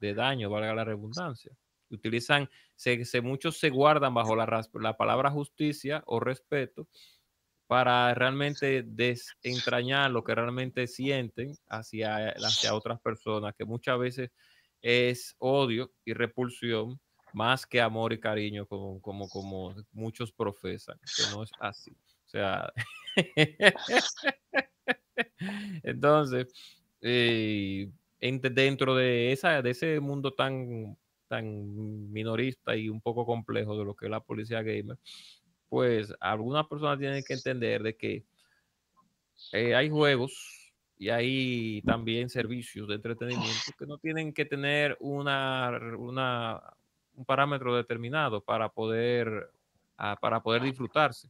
de 0.00 0.14
daño, 0.14 0.50
valga 0.50 0.74
la 0.74 0.84
redundancia. 0.84 1.52
Utilizan, 1.90 2.48
se, 2.76 3.20
muchos 3.20 3.58
se 3.58 3.70
guardan 3.70 4.14
bajo 4.14 4.36
la, 4.36 4.68
la 4.74 4.96
palabra 4.96 5.30
justicia 5.30 6.02
o 6.06 6.20
respeto 6.20 6.88
para 7.66 8.12
realmente 8.14 8.82
desentrañar 8.84 10.10
lo 10.10 10.24
que 10.24 10.34
realmente 10.34 10.86
sienten 10.88 11.56
hacia, 11.68 12.30
hacia 12.30 12.74
otras 12.74 13.00
personas, 13.00 13.54
que 13.54 13.64
muchas 13.64 13.98
veces 13.98 14.30
es 14.82 15.36
odio 15.38 15.92
y 16.04 16.12
repulsión 16.12 17.00
más 17.32 17.66
que 17.66 17.80
amor 17.80 18.12
y 18.12 18.18
cariño 18.18 18.66
como, 18.66 19.00
como, 19.00 19.28
como 19.28 19.72
muchos 19.92 20.32
profesan, 20.32 20.98
que 21.16 21.22
no 21.32 21.44
es 21.44 21.50
así. 21.60 21.92
O 21.92 22.28
sea, 22.28 22.72
entonces, 25.84 26.52
eh, 27.00 27.88
dentro 28.20 28.94
de, 28.94 29.32
esa, 29.32 29.62
de 29.62 29.70
ese 29.70 30.00
mundo 30.00 30.32
tan, 30.32 30.96
tan 31.28 32.12
minorista 32.12 32.76
y 32.76 32.88
un 32.88 33.00
poco 33.00 33.24
complejo 33.24 33.78
de 33.78 33.84
lo 33.84 33.94
que 33.94 34.06
es 34.06 34.10
la 34.10 34.20
policía 34.20 34.62
gamer, 34.62 34.98
pues 35.68 36.12
algunas 36.20 36.66
personas 36.66 36.98
tienen 36.98 37.22
que 37.24 37.34
entender 37.34 37.82
de 37.82 37.96
que 37.96 38.24
eh, 39.52 39.74
hay 39.74 39.88
juegos 39.88 40.72
y 40.98 41.08
hay 41.08 41.82
también 41.82 42.28
servicios 42.28 42.86
de 42.88 42.96
entretenimiento 42.96 43.72
que 43.78 43.86
no 43.86 43.96
tienen 43.96 44.34
que 44.34 44.44
tener 44.44 44.96
una, 45.00 45.78
un 47.14 47.24
parámetro 47.24 47.74
determinado 47.74 48.42
para 48.42 48.68
poder, 48.68 49.50
ah, 49.96 50.18
para 50.20 50.42
poder 50.42 50.62
disfrutarse. 50.62 51.28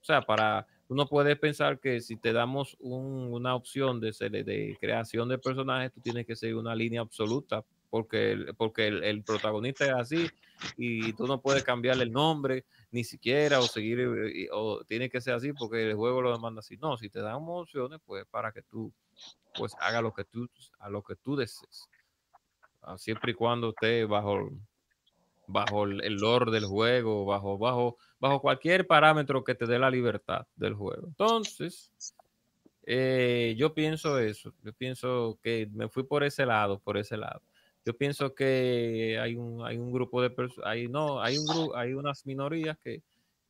O 0.00 0.04
sea, 0.04 0.22
para 0.22 0.66
uno 0.92 1.06
puede 1.06 1.36
pensar 1.36 1.80
que 1.80 2.02
si 2.02 2.16
te 2.16 2.34
damos 2.34 2.76
una 2.78 3.54
opción 3.54 3.98
de, 3.98 4.12
de 4.12 4.76
creación 4.78 5.28
de 5.28 5.38
personajes, 5.38 5.90
tú 5.90 6.02
tienes 6.02 6.26
que 6.26 6.36
seguir 6.36 6.56
una 6.56 6.74
línea 6.74 7.00
absoluta 7.00 7.64
porque, 7.88 8.32
el, 8.32 8.54
porque 8.54 8.88
el, 8.88 9.22
protagonista 9.22 9.86
es 9.86 9.92
así 9.92 10.30
y 10.76 11.14
tú 11.14 11.26
no 11.26 11.40
puedes 11.40 11.62
cambiarle 11.62 12.04
el 12.04 12.12
nombre 12.12 12.66
ni 12.90 13.04
siquiera 13.04 13.58
o 13.60 13.62
seguir 13.62 14.00
eh, 14.00 14.48
o 14.52 14.84
tiene 14.84 15.08
que 15.08 15.20
ser 15.22 15.34
así 15.34 15.52
porque 15.54 15.90
el 15.90 15.94
juego 15.94 16.20
lo 16.20 16.32
demanda 16.32 16.60
así. 16.60 16.76
No, 16.76 16.98
si 16.98 17.08
te 17.08 17.20
damos 17.20 17.62
opciones, 17.62 17.98
pues 18.04 18.26
para 18.30 18.52
que 18.52 18.62
tú 18.62 18.92
pues 19.54 19.74
haga 19.80 20.02
lo 20.02 20.12
que 20.12 20.24
tú 20.24 20.46
a 20.78 20.90
lo 20.90 21.02
que 21.02 21.16
tú 21.16 21.36
desees. 21.36 21.88
Ah, 22.82 22.98
siempre 22.98 23.32
y 23.32 23.34
cuando 23.34 23.70
esté 23.70 24.04
bajo 24.04 24.50
bajo 25.46 25.84
el 25.84 26.16
lore 26.16 26.50
del 26.50 26.66
juego, 26.66 27.24
bajo, 27.24 27.58
bajo, 27.58 27.96
bajo 28.18 28.40
cualquier 28.40 28.86
parámetro 28.86 29.44
que 29.44 29.54
te 29.54 29.66
dé 29.66 29.78
la 29.78 29.90
libertad 29.90 30.46
del 30.56 30.74
juego. 30.74 31.06
Entonces, 31.06 31.92
eh, 32.84 33.54
yo 33.56 33.74
pienso 33.74 34.18
eso, 34.18 34.52
yo 34.62 34.72
pienso 34.72 35.38
que 35.42 35.68
me 35.72 35.88
fui 35.88 36.04
por 36.04 36.24
ese 36.24 36.46
lado, 36.46 36.78
por 36.80 36.96
ese 36.96 37.16
lado. 37.16 37.42
Yo 37.84 37.96
pienso 37.96 38.34
que 38.34 39.18
hay 39.20 39.34
un, 39.34 39.64
hay 39.64 39.76
un 39.76 39.92
grupo 39.92 40.22
de 40.22 40.30
personas, 40.30 40.70
hay, 40.70 40.88
no, 40.88 41.20
hay, 41.20 41.36
un 41.36 41.46
grupo, 41.46 41.76
hay 41.76 41.94
unas 41.94 42.24
minorías 42.26 42.78
que, 42.78 43.02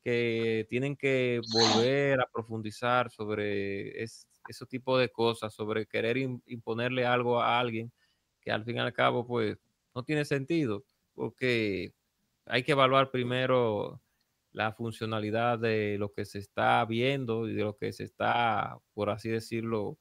que 0.02 0.66
tienen 0.70 0.96
que 0.96 1.40
volver 1.52 2.20
a 2.20 2.26
profundizar 2.32 3.10
sobre 3.10 4.02
ese 4.02 4.66
tipo 4.68 4.98
de 4.98 5.10
cosas, 5.10 5.54
sobre 5.54 5.86
querer 5.86 6.16
imponerle 6.16 7.06
algo 7.06 7.40
a 7.40 7.60
alguien 7.60 7.92
que 8.40 8.50
al 8.50 8.64
fin 8.64 8.76
y 8.76 8.80
al 8.80 8.92
cabo, 8.92 9.26
pues, 9.26 9.56
no 9.94 10.02
tiene 10.02 10.24
sentido 10.24 10.82
porque 11.14 11.94
hay 12.46 12.62
que 12.62 12.72
evaluar 12.72 13.10
primero 13.10 14.00
la 14.52 14.72
funcionalidad 14.72 15.58
de 15.58 15.96
lo 15.98 16.12
que 16.12 16.24
se 16.24 16.38
está 16.38 16.84
viendo 16.84 17.48
y 17.48 17.54
de 17.54 17.64
lo 17.64 17.76
que 17.76 17.92
se 17.92 18.04
está, 18.04 18.78
por 18.94 19.10
así 19.10 19.30
decirlo, 19.30 19.98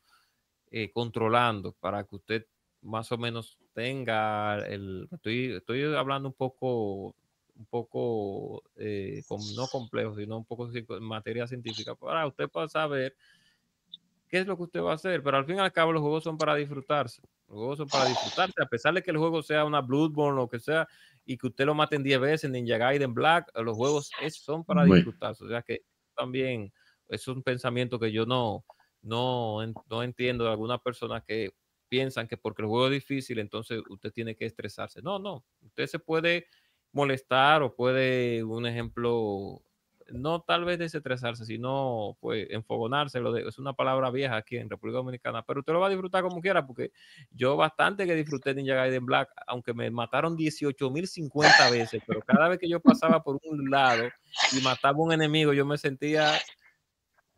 eh, 0.70 0.92
controlando 0.92 1.74
para 1.74 2.04
que 2.04 2.16
usted 2.16 2.48
más 2.82 3.12
o 3.12 3.18
menos 3.18 3.58
tenga 3.74 4.58
el... 4.68 5.08
Estoy, 5.12 5.54
estoy 5.54 5.84
hablando 5.96 6.30
un 6.30 6.34
poco, 6.34 7.16
un 7.56 7.66
poco, 7.70 8.64
eh, 8.76 9.22
no 9.56 9.68
complejo, 9.68 10.16
sino 10.16 10.38
un 10.38 10.46
poco 10.46 10.70
en 10.74 11.04
materia 11.04 11.48
científica, 11.48 11.96
para 11.96 12.28
usted 12.28 12.50
pueda 12.50 12.68
saber 12.68 13.16
qué 14.28 14.40
es 14.40 14.48
lo 14.48 14.58
que 14.58 14.64
usted 14.64 14.82
va 14.82 14.92
a 14.92 14.96
hacer, 14.96 15.22
pero 15.24 15.38
al 15.38 15.46
fin 15.46 15.58
y 15.58 15.60
al 15.60 15.72
cabo 15.72 15.92
los 15.94 16.02
juegos 16.02 16.24
son 16.24 16.38
para 16.38 16.56
disfrutarse. 16.56 17.22
Los 17.52 17.60
juegos 17.60 17.78
son 17.80 17.88
para 17.90 18.06
disfrutarse, 18.06 18.64
a 18.64 18.65
pesar 18.65 18.94
de 18.94 19.03
que 19.03 19.11
el 19.11 19.18
juego 19.18 19.44
sea 19.44 19.65
una 19.65 19.82
Bloodborne 19.82 20.40
o 20.40 20.44
lo 20.44 20.48
que 20.48 20.60
sea, 20.60 20.88
y 21.26 21.38
que 21.38 21.48
usted 21.48 21.65
lo 21.65 21.76
maten 21.76 22.02
10 22.02 22.19
veces 22.22 22.44
en 22.45 22.53
Ninja 22.53 22.78
Gaiden 22.78 23.14
Black, 23.14 23.52
los 23.56 23.76
juegos 23.76 24.10
son 24.32 24.64
para 24.64 24.86
disfrutarse. 24.86 25.44
O 25.44 25.49
sea 25.49 25.61
que 25.61 25.82
también 26.15 26.72
es 27.10 27.28
un 27.28 27.44
pensamiento 27.44 27.99
que 27.99 28.14
yo 28.14 28.26
no, 28.26 28.64
no, 29.02 29.57
no 29.90 30.02
entiendo 30.02 30.45
de 30.45 30.52
algunas 30.52 30.80
personas 30.80 31.23
que 31.26 31.53
piensan 31.90 32.26
que 32.26 32.38
porque 32.38 32.61
el 32.61 32.69
juego 32.69 32.86
es 32.88 32.94
difícil, 32.94 33.38
entonces 33.38 33.82
usted 33.90 34.14
tiene 34.14 34.34
que 34.34 34.45
estresarse. 34.45 35.02
No, 35.02 35.19
no, 35.19 35.44
usted 35.60 35.88
se 35.88 35.99
puede 35.99 36.48
molestar 36.94 37.64
o 37.64 37.76
puede, 37.76 38.45
un 38.45 38.65
ejemplo, 38.65 39.61
no 40.14 40.42
tal 40.42 40.66
vez 40.66 40.80
desestresarse, 40.80 41.46
sino 41.46 42.18
pues 42.20 42.48
enfogonarse, 42.50 43.20
lo 43.20 43.32
de, 43.32 43.48
es 43.48 43.60
una 43.60 43.74
palabra 43.74 44.10
vieja 44.12 44.36
aquí 44.36 44.58
en 44.58 44.70
República 44.70 44.98
Dominicana, 44.98 45.44
pero 45.44 45.60
usted 45.62 45.74
lo 45.74 45.80
va 45.80 45.88
a 45.88 45.90
disfrutar 45.90 46.24
como 46.24 46.42
quiera, 46.42 46.66
porque 46.66 46.92
yo 47.32 47.58
bastante 47.58 48.06
que 48.06 48.16
disfruté 48.16 48.54
Ninja 48.54 48.76
Gaiden 48.76 49.06
Black, 49.06 49.30
aunque 49.48 49.74
me 49.74 49.90
mataron 49.92 50.38
18.050 50.38 51.72
veces, 51.72 52.02
pero 52.06 52.22
cada 52.22 52.50
vez 52.50 52.60
que 52.60 52.70
yo 52.70 52.80
pasaba 52.80 53.24
por 53.24 53.40
un 53.44 53.70
lado 53.70 54.10
y 54.52 54.62
mataba 54.62 54.98
a 54.98 55.02
un 55.02 55.14
enemigo, 55.14 55.54
yo 55.54 55.66
me 55.66 55.78
sentía 55.78 56.34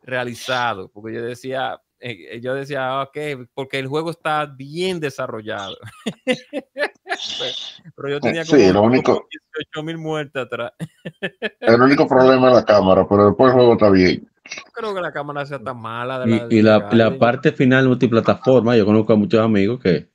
realizado, 0.02 0.90
porque 0.90 1.14
yo 1.14 1.22
decía, 1.22 1.80
eh, 2.06 2.40
yo 2.42 2.54
decía, 2.54 3.00
ok, 3.00 3.16
porque 3.54 3.78
el 3.78 3.86
juego 3.86 4.10
está 4.10 4.44
bien 4.44 5.00
desarrollado. 5.00 5.78
Pero 7.96 8.08
yo 8.10 8.20
tenía 8.20 8.44
como, 8.44 8.58
sí, 8.58 8.72
lo 8.72 8.82
único, 8.82 9.26
18 9.54 9.82
mil 9.82 9.96
muertes 9.96 10.42
atrás. 10.42 10.72
el 11.60 11.80
único 11.80 12.06
problema 12.06 12.48
es 12.48 12.54
la 12.56 12.64
cámara, 12.64 13.06
pero 13.08 13.28
después 13.28 13.50
el 13.50 13.54
juego 13.54 13.72
está 13.74 13.88
bien. 13.88 14.28
No 14.44 14.72
creo 14.72 14.94
que 14.94 15.00
la 15.00 15.12
cámara 15.12 15.46
sea 15.46 15.58
tan 15.58 15.80
mala. 15.80 16.24
y, 16.50 16.60
la, 16.60 16.90
la, 16.92 17.16
parte 17.16 17.52
final 17.52 17.88
multiplataforma, 17.88 18.76
yo 18.76 18.84
conozco 18.84 19.14
a 19.14 19.16
muchos 19.16 19.40
amigos 19.40 19.80
que 19.80 20.08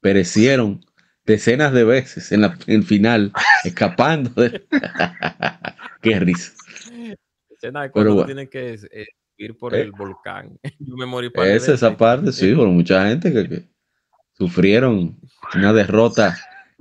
perecieron 0.00 0.84
decenas 1.24 1.72
de 1.72 1.84
veces 1.84 2.32
en 2.32 2.40
la 2.40 2.58
en 2.66 2.82
final, 2.82 3.32
escapando 3.64 4.30
de... 4.42 4.66
Qué 6.02 6.18
risa. 6.18 6.52
Escena 7.50 7.82
de 7.82 7.90
cuando 7.90 8.24
tienen 8.24 8.48
que 8.48 8.74
eh, 8.74 9.06
ir 9.36 9.56
por 9.56 9.74
eh, 9.74 9.82
el 9.82 9.92
volcán. 9.92 10.58
Yo 10.78 10.96
me 10.96 11.06
morí 11.06 11.30
para 11.30 11.52
Esa, 11.52 11.74
esa 11.74 11.96
parte, 11.96 12.32
sí, 12.32 12.54
por 12.54 12.68
mucha 12.68 13.08
gente 13.08 13.32
que, 13.32 13.48
que 13.48 13.68
sufrieron 14.32 15.18
una 15.54 15.72
derrota 15.72 16.36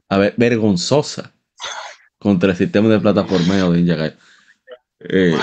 a 0.09 0.17
ver, 0.17 0.33
vergonzosa 0.37 1.33
contra 2.17 2.51
el 2.51 2.57
sistema 2.57 2.89
de 2.89 2.99
plataformeo 2.99 3.71
de 3.71 3.77
Ninja 3.77 3.95
Gaiden. 3.95 4.17
Eh, 4.99 5.37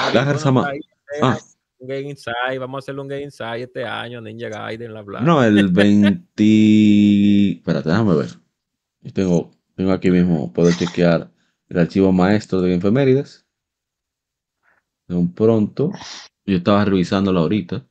ah. 1.23 1.39
Un 1.79 1.89
Game 1.89 2.11
Inside, 2.11 2.59
vamos 2.59 2.77
a 2.77 2.81
hacer 2.81 2.99
un 2.99 3.09
Game 3.09 3.23
Inside 3.23 3.63
este 3.63 3.85
año, 3.85 4.21
Ninja 4.21 4.49
Gaiden, 4.49 4.93
la 4.93 5.03
bla. 5.03 5.21
No, 5.21 5.43
el 5.45 5.69
20. 5.73 7.53
Espérate, 7.53 7.89
déjame 7.89 8.15
ver. 8.17 8.31
Yo 9.01 9.13
tengo, 9.13 9.51
tengo 9.75 9.93
aquí 9.93 10.11
mismo, 10.11 10.53
puedo 10.53 10.71
chequear 10.73 11.31
el 11.69 11.79
archivo 11.79 12.13
maestro 12.13 12.61
de 12.61 12.75
Infemérides. 12.75 13.47
De 15.09 15.17
un 15.17 15.35
pronto, 15.35 15.91
yo 16.45 16.57
estaba 16.57 16.85
revisándolo 16.85 17.41
ahorita, 17.41 17.87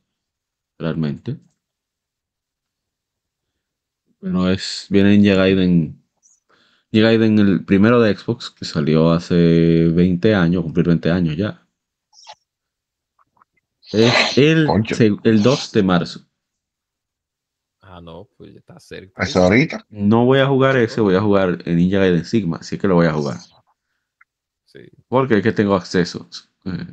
realmente. 0.78 1.38
Bueno, 4.20 4.48
es, 4.50 4.86
viene 4.88 5.14
en 5.14 5.24
Gaiden. 5.24 6.02
en 6.92 7.38
el 7.38 7.64
primero 7.64 8.00
de 8.00 8.14
Xbox, 8.16 8.50
que 8.50 8.64
salió 8.64 9.10
hace 9.10 9.88
20 9.88 10.34
años, 10.34 10.62
cumplir 10.62 10.86
20 10.86 11.10
años 11.10 11.36
ya. 11.36 11.66
Es 13.92 14.38
el, 14.38 14.68
el 15.24 15.42
2 15.42 15.72
de 15.72 15.82
marzo. 15.82 16.20
Ah, 17.80 18.00
no, 18.00 18.28
pues 18.38 18.54
está 18.56 18.80
cerca. 18.80 19.22
¿Eso 19.22 19.42
ahorita? 19.42 19.84
No 19.90 20.24
voy 20.24 20.38
a 20.38 20.46
jugar 20.46 20.76
ese, 20.76 21.00
voy 21.00 21.14
a 21.14 21.20
jugar 21.20 21.58
en 21.66 21.76
Ninja 21.76 21.98
Gaiden 21.98 22.24
Sigma, 22.24 22.58
así 22.58 22.78
que 22.78 22.88
lo 22.88 22.94
voy 22.94 23.06
a 23.06 23.12
jugar. 23.12 23.36
Sí. 24.64 24.80
Porque 25.08 25.38
es 25.38 25.42
que 25.42 25.52
tengo 25.52 25.74
acceso. 25.74 26.26
Eh, 26.64 26.86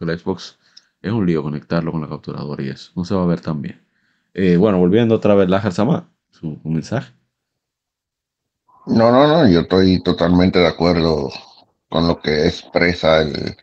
el 0.00 0.18
Xbox 0.18 0.58
es 1.02 1.12
un 1.12 1.26
lío 1.26 1.42
conectarlo 1.42 1.92
con 1.92 2.00
la 2.00 2.08
capturadora 2.08 2.62
y 2.62 2.68
eso. 2.68 2.92
No 2.96 3.04
se 3.04 3.14
va 3.14 3.22
a 3.22 3.26
ver 3.26 3.40
tan 3.40 3.62
bien. 3.62 3.80
Eh, 4.34 4.56
bueno, 4.56 4.78
volviendo 4.78 5.14
otra 5.14 5.34
vez, 5.34 5.48
la 5.48 5.70
Sama 5.70 6.10
su, 6.30 6.60
mensaje. 6.64 7.12
No, 8.86 9.10
no, 9.10 9.26
no, 9.26 9.48
yo 9.48 9.60
estoy 9.60 10.02
totalmente 10.02 10.58
de 10.58 10.66
acuerdo 10.66 11.30
con 11.88 12.06
lo 12.06 12.20
que 12.20 12.46
expresa 12.46 13.22
el, 13.22 13.56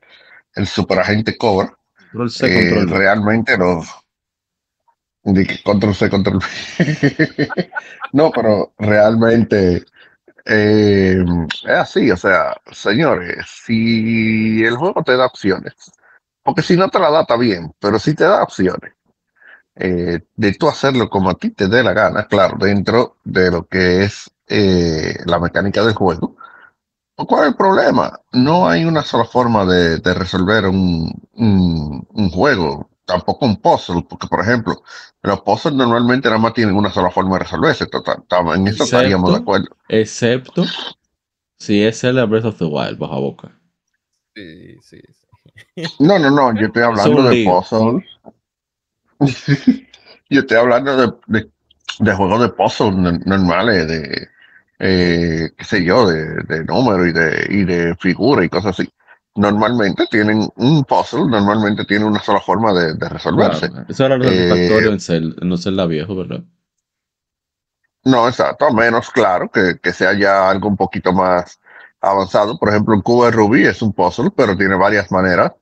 el 0.55 0.67
superagente 0.67 1.37
Cobra. 1.37 1.77
Eh, 2.41 2.85
realmente 2.87 3.57
no. 3.57 3.81
Control 5.63 5.95
C, 5.95 6.09
control 6.09 6.39
no, 8.11 8.29
pero 8.31 8.73
realmente 8.77 9.85
eh, 10.45 11.23
es 11.63 11.69
así, 11.69 12.11
o 12.11 12.17
sea, 12.17 12.57
señores, 12.71 13.45
si 13.47 14.63
el 14.65 14.75
juego 14.75 15.01
te 15.01 15.15
da 15.15 15.27
opciones, 15.27 15.73
porque 16.43 16.61
si 16.61 16.75
no 16.75 16.89
te 16.89 16.99
la 16.99 17.09
da, 17.09 17.21
está 17.21 17.37
bien, 17.37 17.73
pero 17.79 17.99
si 17.99 18.13
te 18.15 18.23
da 18.25 18.43
opciones, 18.43 18.93
eh, 19.75 20.19
de 20.35 20.53
tú 20.53 20.67
hacerlo 20.67 21.09
como 21.09 21.29
a 21.29 21.35
ti 21.35 21.49
te 21.51 21.67
dé 21.67 21.83
la 21.83 21.93
gana, 21.93 22.27
claro, 22.27 22.57
dentro 22.59 23.17
de 23.23 23.49
lo 23.51 23.67
que 23.67 24.03
es 24.03 24.29
eh, 24.47 25.15
la 25.25 25.39
mecánica 25.39 25.83
del 25.83 25.95
juego. 25.95 26.35
¿Cuál 27.15 27.43
es 27.43 27.49
el 27.49 27.55
problema? 27.55 28.19
No 28.33 28.67
hay 28.67 28.85
una 28.85 29.03
sola 29.03 29.25
forma 29.25 29.65
de, 29.65 29.99
resolver 30.13 30.65
un, 30.65 31.11
un, 31.33 32.29
juego. 32.31 32.89
tampoco 33.05 33.45
un 33.45 33.57
puzzle, 33.61 34.05
porque 34.09 34.27
por 34.27 34.41
ejemplo, 34.41 34.83
los 35.21 35.41
puzzles 35.41 35.75
normalmente 35.75 36.27
nada 36.27 36.39
más 36.39 36.53
tienen 36.53 36.75
una 36.75 36.91
sola 36.91 37.11
forma 37.11 37.37
de 37.37 37.43
resolverse, 37.43 37.85
total, 37.85 38.23
en 38.55 38.67
eso 38.67 38.83
estaríamos 38.83 39.31
de 39.31 39.37
Excepto- 39.37 39.41
acuerdo. 39.41 39.67
Excepto 39.87 40.63
si 41.57 41.83
es 41.83 41.99
Zelda 41.99 42.25
Breath 42.25 42.45
of 42.45 42.57
the 42.57 42.65
Wild, 42.65 42.97
baja 42.97 43.15
boca. 43.15 43.51
Sí, 44.35 44.77
sí, 44.81 44.99
sí. 45.07 45.22
No, 45.99 46.17
no, 46.19 46.29
no, 46.31 46.53
yo 46.59 46.67
estoy 46.67 46.83
hablando 46.83 47.23
de 47.23 47.31
lío. 47.31 47.45
puzzles. 47.45 48.03
yo 50.29 50.39
estoy 50.41 50.57
hablando 50.57 50.95
de, 50.97 51.13
de, 51.27 51.49
de 51.99 52.13
juegos 52.13 52.41
de 52.41 52.49
puzzles 52.49 52.95
no- 52.95 53.11
normales, 53.25 53.87
de, 53.87 54.27
eh, 54.79 55.49
qué 55.57 55.63
sé 55.65 55.83
yo, 55.83 56.07
de, 56.07 56.25
de 56.43 56.63
números 56.65 57.07
y 57.07 57.11
de, 57.11 57.47
y 57.49 57.63
de 57.63 57.95
figuras 57.95 58.45
y 58.45 58.49
cosas 58.49 58.79
así. 58.79 58.89
Normalmente 59.35 60.05
tienen 60.11 60.47
un 60.57 60.83
puzzle, 60.83 61.25
normalmente 61.27 61.85
tiene 61.85 62.05
una 62.05 62.19
sola 62.21 62.39
forma 62.39 62.73
de, 62.73 62.93
de 62.93 63.09
resolverse. 63.09 63.69
Claro, 63.69 63.85
eso 63.89 64.05
era 64.05 64.17
lo 64.17 64.25
Eh, 64.25 64.37
satisfactorio 64.37 64.91
en, 64.91 64.99
Zelda, 64.99 65.35
en 65.41 65.49
los 65.49 65.63
Zelda 65.63 65.85
viejo, 65.85 66.15
¿verdad? 66.15 66.43
No, 68.05 68.27
exacto, 68.27 68.65
a 68.65 68.71
menos, 68.71 69.09
claro, 69.09 69.49
que, 69.49 69.79
que 69.81 69.93
sea 69.93 70.13
ya 70.13 70.49
algo 70.49 70.67
un 70.67 70.75
poquito 70.77 71.13
más 71.13 71.59
avanzado. 72.03 72.57
Por 72.59 72.69
ejemplo, 72.69 72.93
el 72.93 73.01
cubo 73.01 73.25
de 73.25 73.31
Rubí 73.31 73.65
es 73.65 73.81
un 73.81 73.93
puzzle, 73.93 74.31
pero 74.35 74.55
tiene 74.55 74.75
varias 74.75 75.11
maneras 75.11 75.53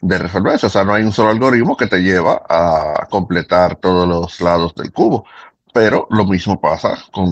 de 0.00 0.16
resolverse. 0.18 0.66
O 0.66 0.70
sea, 0.70 0.84
no 0.84 0.94
hay 0.94 1.02
un 1.02 1.12
solo 1.12 1.30
algoritmo 1.30 1.76
que 1.76 1.86
te 1.88 1.98
lleva 1.98 2.42
a 2.48 3.06
completar 3.10 3.76
todos 3.76 4.08
los 4.08 4.40
lados 4.40 4.74
del 4.76 4.92
cubo. 4.92 5.24
Pero 5.74 6.06
lo 6.10 6.24
mismo 6.24 6.60
pasa 6.60 6.96
con, 7.12 7.28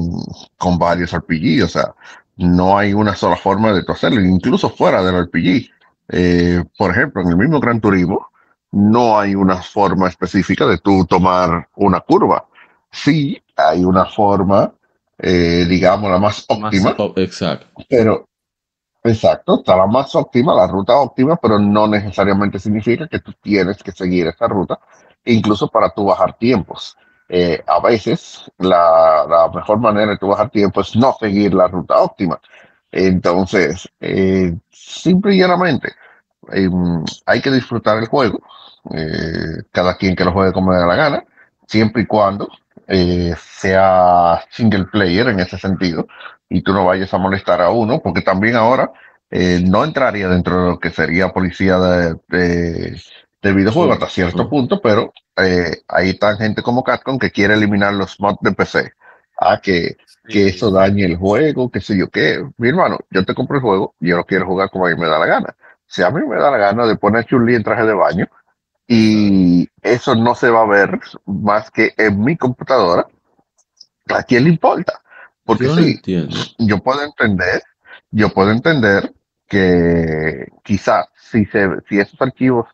con 0.59 0.79
varios 0.79 1.13
RPG. 1.17 1.65
O 1.65 1.69
sea, 1.69 1.95
no 2.37 2.77
hay 2.77 2.93
una 2.93 3.15
sola 3.15 3.37
forma 3.37 3.73
de 3.73 3.83
hacerlo, 3.87 4.21
incluso 4.21 4.69
fuera 4.69 5.03
del 5.03 5.25
RPG. 5.27 5.71
Eh, 6.09 6.63
por 6.77 6.91
ejemplo, 6.91 7.23
en 7.23 7.29
el 7.29 7.37
mismo 7.37 7.61
Gran 7.61 7.81
Turismo, 7.81 8.29
no 8.73 9.19
hay 9.19 9.35
una 9.35 9.63
forma 9.63 10.09
específica 10.09 10.67
de 10.67 10.79
tú 10.79 11.05
tomar 11.07 11.69
una 11.77 12.01
curva. 12.01 12.45
Sí, 12.91 13.41
hay 13.57 13.85
una 13.85 14.05
forma, 14.07 14.73
eh, 15.19 15.65
digamos, 15.69 16.11
la 16.11 16.19
más 16.19 16.45
Más- 16.49 16.59
óptima, 16.65 16.95
oh, 16.99 17.13
exacto. 17.17 17.67
pero 17.89 18.29
exacto, 19.09 19.57
está 19.59 19.77
la 19.77 19.87
más 19.87 20.15
óptima, 20.15 20.55
la 20.55 20.67
ruta 20.67 20.97
óptima, 20.97 21.37
pero 21.37 21.59
no 21.59 21.87
necesariamente 21.87 22.59
significa 22.59 23.09
que 23.09 23.21
tú 23.21 23.33
tienes 23.43 23.83
que 23.83 23.93
seguir 23.93 24.27
esa 24.27 24.47
ruta, 24.49 24.79
incluso 25.25 25.69
para 25.69 25.91
tú 25.91 26.07
bajar 26.07 26.37
tiempos. 26.39 26.97
Eh, 27.29 27.63
a 27.67 27.81
veces 27.81 28.51
la, 28.59 29.51
mejor 29.53 29.79
manera 29.79 30.13
de 30.13 30.19
tú 30.19 30.29
bajar 30.29 30.51
tiempo 30.51 30.81
es 30.81 30.95
no 30.95 31.17
seguir 31.19 31.55
la 31.55 31.69
ruta 31.69 31.99
óptima. 31.99 32.41
Entonces, 32.93 33.89
eh, 34.01 34.55
simple 34.71 35.35
y 35.35 35.39
llanamente, 35.41 35.93
em, 36.53 37.05
hay 37.27 37.41
que 37.41 37.51
disfrutar 37.51 37.99
el 37.99 38.07
juego, 38.07 38.41
eh, 38.95 39.63
cada 39.73 39.97
quien 39.97 40.15
que 40.15 40.25
lo 40.25 40.33
juegue 40.33 40.53
como 40.53 40.73
le 40.73 40.79
da 40.79 40.87
la 40.87 40.95
gana, 40.97 41.25
siempre 41.67 42.03
y 42.03 42.07
cuando 42.07 42.49
eh, 42.89 43.35
sea 43.39 44.43
single 44.51 44.87
player 44.87 45.29
en 45.29 45.41
ese 45.41 45.59
sentido 45.59 46.07
y 46.49 46.63
tú 46.63 46.73
no 46.73 46.85
vayas 46.85 47.13
a 47.13 47.19
molestar 47.19 47.61
a 47.61 47.71
uno, 47.71 48.01
porque 48.01 48.23
también 48.23 48.57
ahora 48.57 48.93
eh, 49.31 49.61
no 49.65 49.85
entraría 49.85 50.29
dentro 50.29 50.63
de 50.63 50.71
lo 50.71 50.79
que 50.79 50.91
sería 50.91 51.33
policía 51.33 51.79
de, 51.79 52.17
de, 52.29 52.97
Sí, 53.73 53.91
hasta 53.93 54.09
cierto 54.09 54.49
punto, 54.49 54.81
pero 54.81 55.13
eh, 55.37 55.83
ahí 55.89 56.11
está 56.11 56.37
gente 56.37 56.63
como 56.63 56.83
Capcom 56.83 57.19
que 57.19 57.31
quiere 57.31 57.55
eliminar 57.55 57.95
los 57.95 58.19
mods 58.21 58.39
de 58.41 58.53
PC. 58.53 58.93
Ah, 59.39 59.61
que, 59.63 59.97
que 60.27 60.49
eso 60.49 60.71
dañe 60.71 61.05
el 61.05 61.17
juego, 61.17 61.71
qué 61.71 61.81
sé 61.81 61.97
yo 61.97 62.09
qué. 62.09 62.43
Mi 62.57 62.71
hermano, 62.71 62.99
yo 63.11 63.25
te 63.25 63.35
compro 63.35 63.57
el 63.59 63.63
juego, 63.63 63.95
yo 64.01 64.17
lo 64.17 64.25
quiero 64.25 64.47
jugar 64.47 64.71
como 64.71 64.87
a 64.87 64.91
mí 64.91 64.97
me 64.97 65.07
da 65.07 65.19
la 65.19 65.27
gana. 65.27 65.57
Si 65.87 66.03
a 66.03 66.11
mí 66.11 66.21
me 66.27 66.37
da 66.37 66.51
la 66.51 66.57
gana 66.57 66.87
de 66.87 66.97
poner 66.97 67.25
Chun-Li 67.27 67.55
en 67.55 67.63
traje 67.63 67.85
de 67.85 67.95
baño, 67.95 68.27
y 68.89 69.69
eso 69.83 70.15
no 70.15 70.35
se 70.35 70.51
va 70.51 70.63
a 70.63 70.67
ver 70.67 71.01
más 71.25 71.71
que 71.71 71.93
en 71.97 72.21
mi 72.23 72.37
computadora, 72.37 73.07
¿a 74.09 74.23
quién 74.23 74.45
le 74.45 74.51
importa? 74.51 75.01
Porque 75.45 75.65
Yo 75.65 75.77
sí, 75.77 76.01
yo 76.59 76.79
puedo 76.83 77.03
entender, 77.03 77.63
yo 78.11 78.31
puedo 78.31 78.51
entender 78.51 79.13
que 79.49 80.47
quizás 80.65 81.07
si, 81.15 81.45
se, 81.47 81.69
si 81.89 82.01
esos 82.01 82.21
archivos 82.21 82.67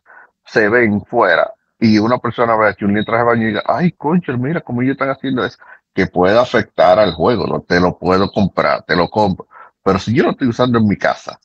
se 0.45 0.69
ven 0.69 1.03
fuera 1.05 1.53
y 1.79 1.99
una 1.99 2.17
persona 2.17 2.55
ve 2.55 2.69
a 2.69 2.75
Chun-Li 2.75 2.99
en 2.99 3.05
traje 3.05 3.23
de 3.23 3.29
baño 3.29 3.43
y 3.43 3.47
diga, 3.47 3.63
ay, 3.65 3.91
concha, 3.91 4.35
mira 4.37 4.61
cómo 4.61 4.81
ellos 4.81 4.93
están 4.93 5.09
haciendo 5.09 5.45
eso, 5.45 5.57
que 5.93 6.07
puede 6.07 6.39
afectar 6.39 6.97
al 6.97 7.13
juego, 7.13 7.45
no 7.45 7.61
te 7.61 7.79
lo 7.79 7.97
puedo 7.97 8.31
comprar, 8.31 8.83
te 8.83 8.95
lo 8.95 9.09
compro. 9.09 9.47
Pero 9.83 9.99
si 9.99 10.13
yo 10.13 10.23
lo 10.23 10.31
estoy 10.31 10.47
usando 10.47 10.79
en 10.79 10.87
mi 10.87 10.95
casa 10.95 11.39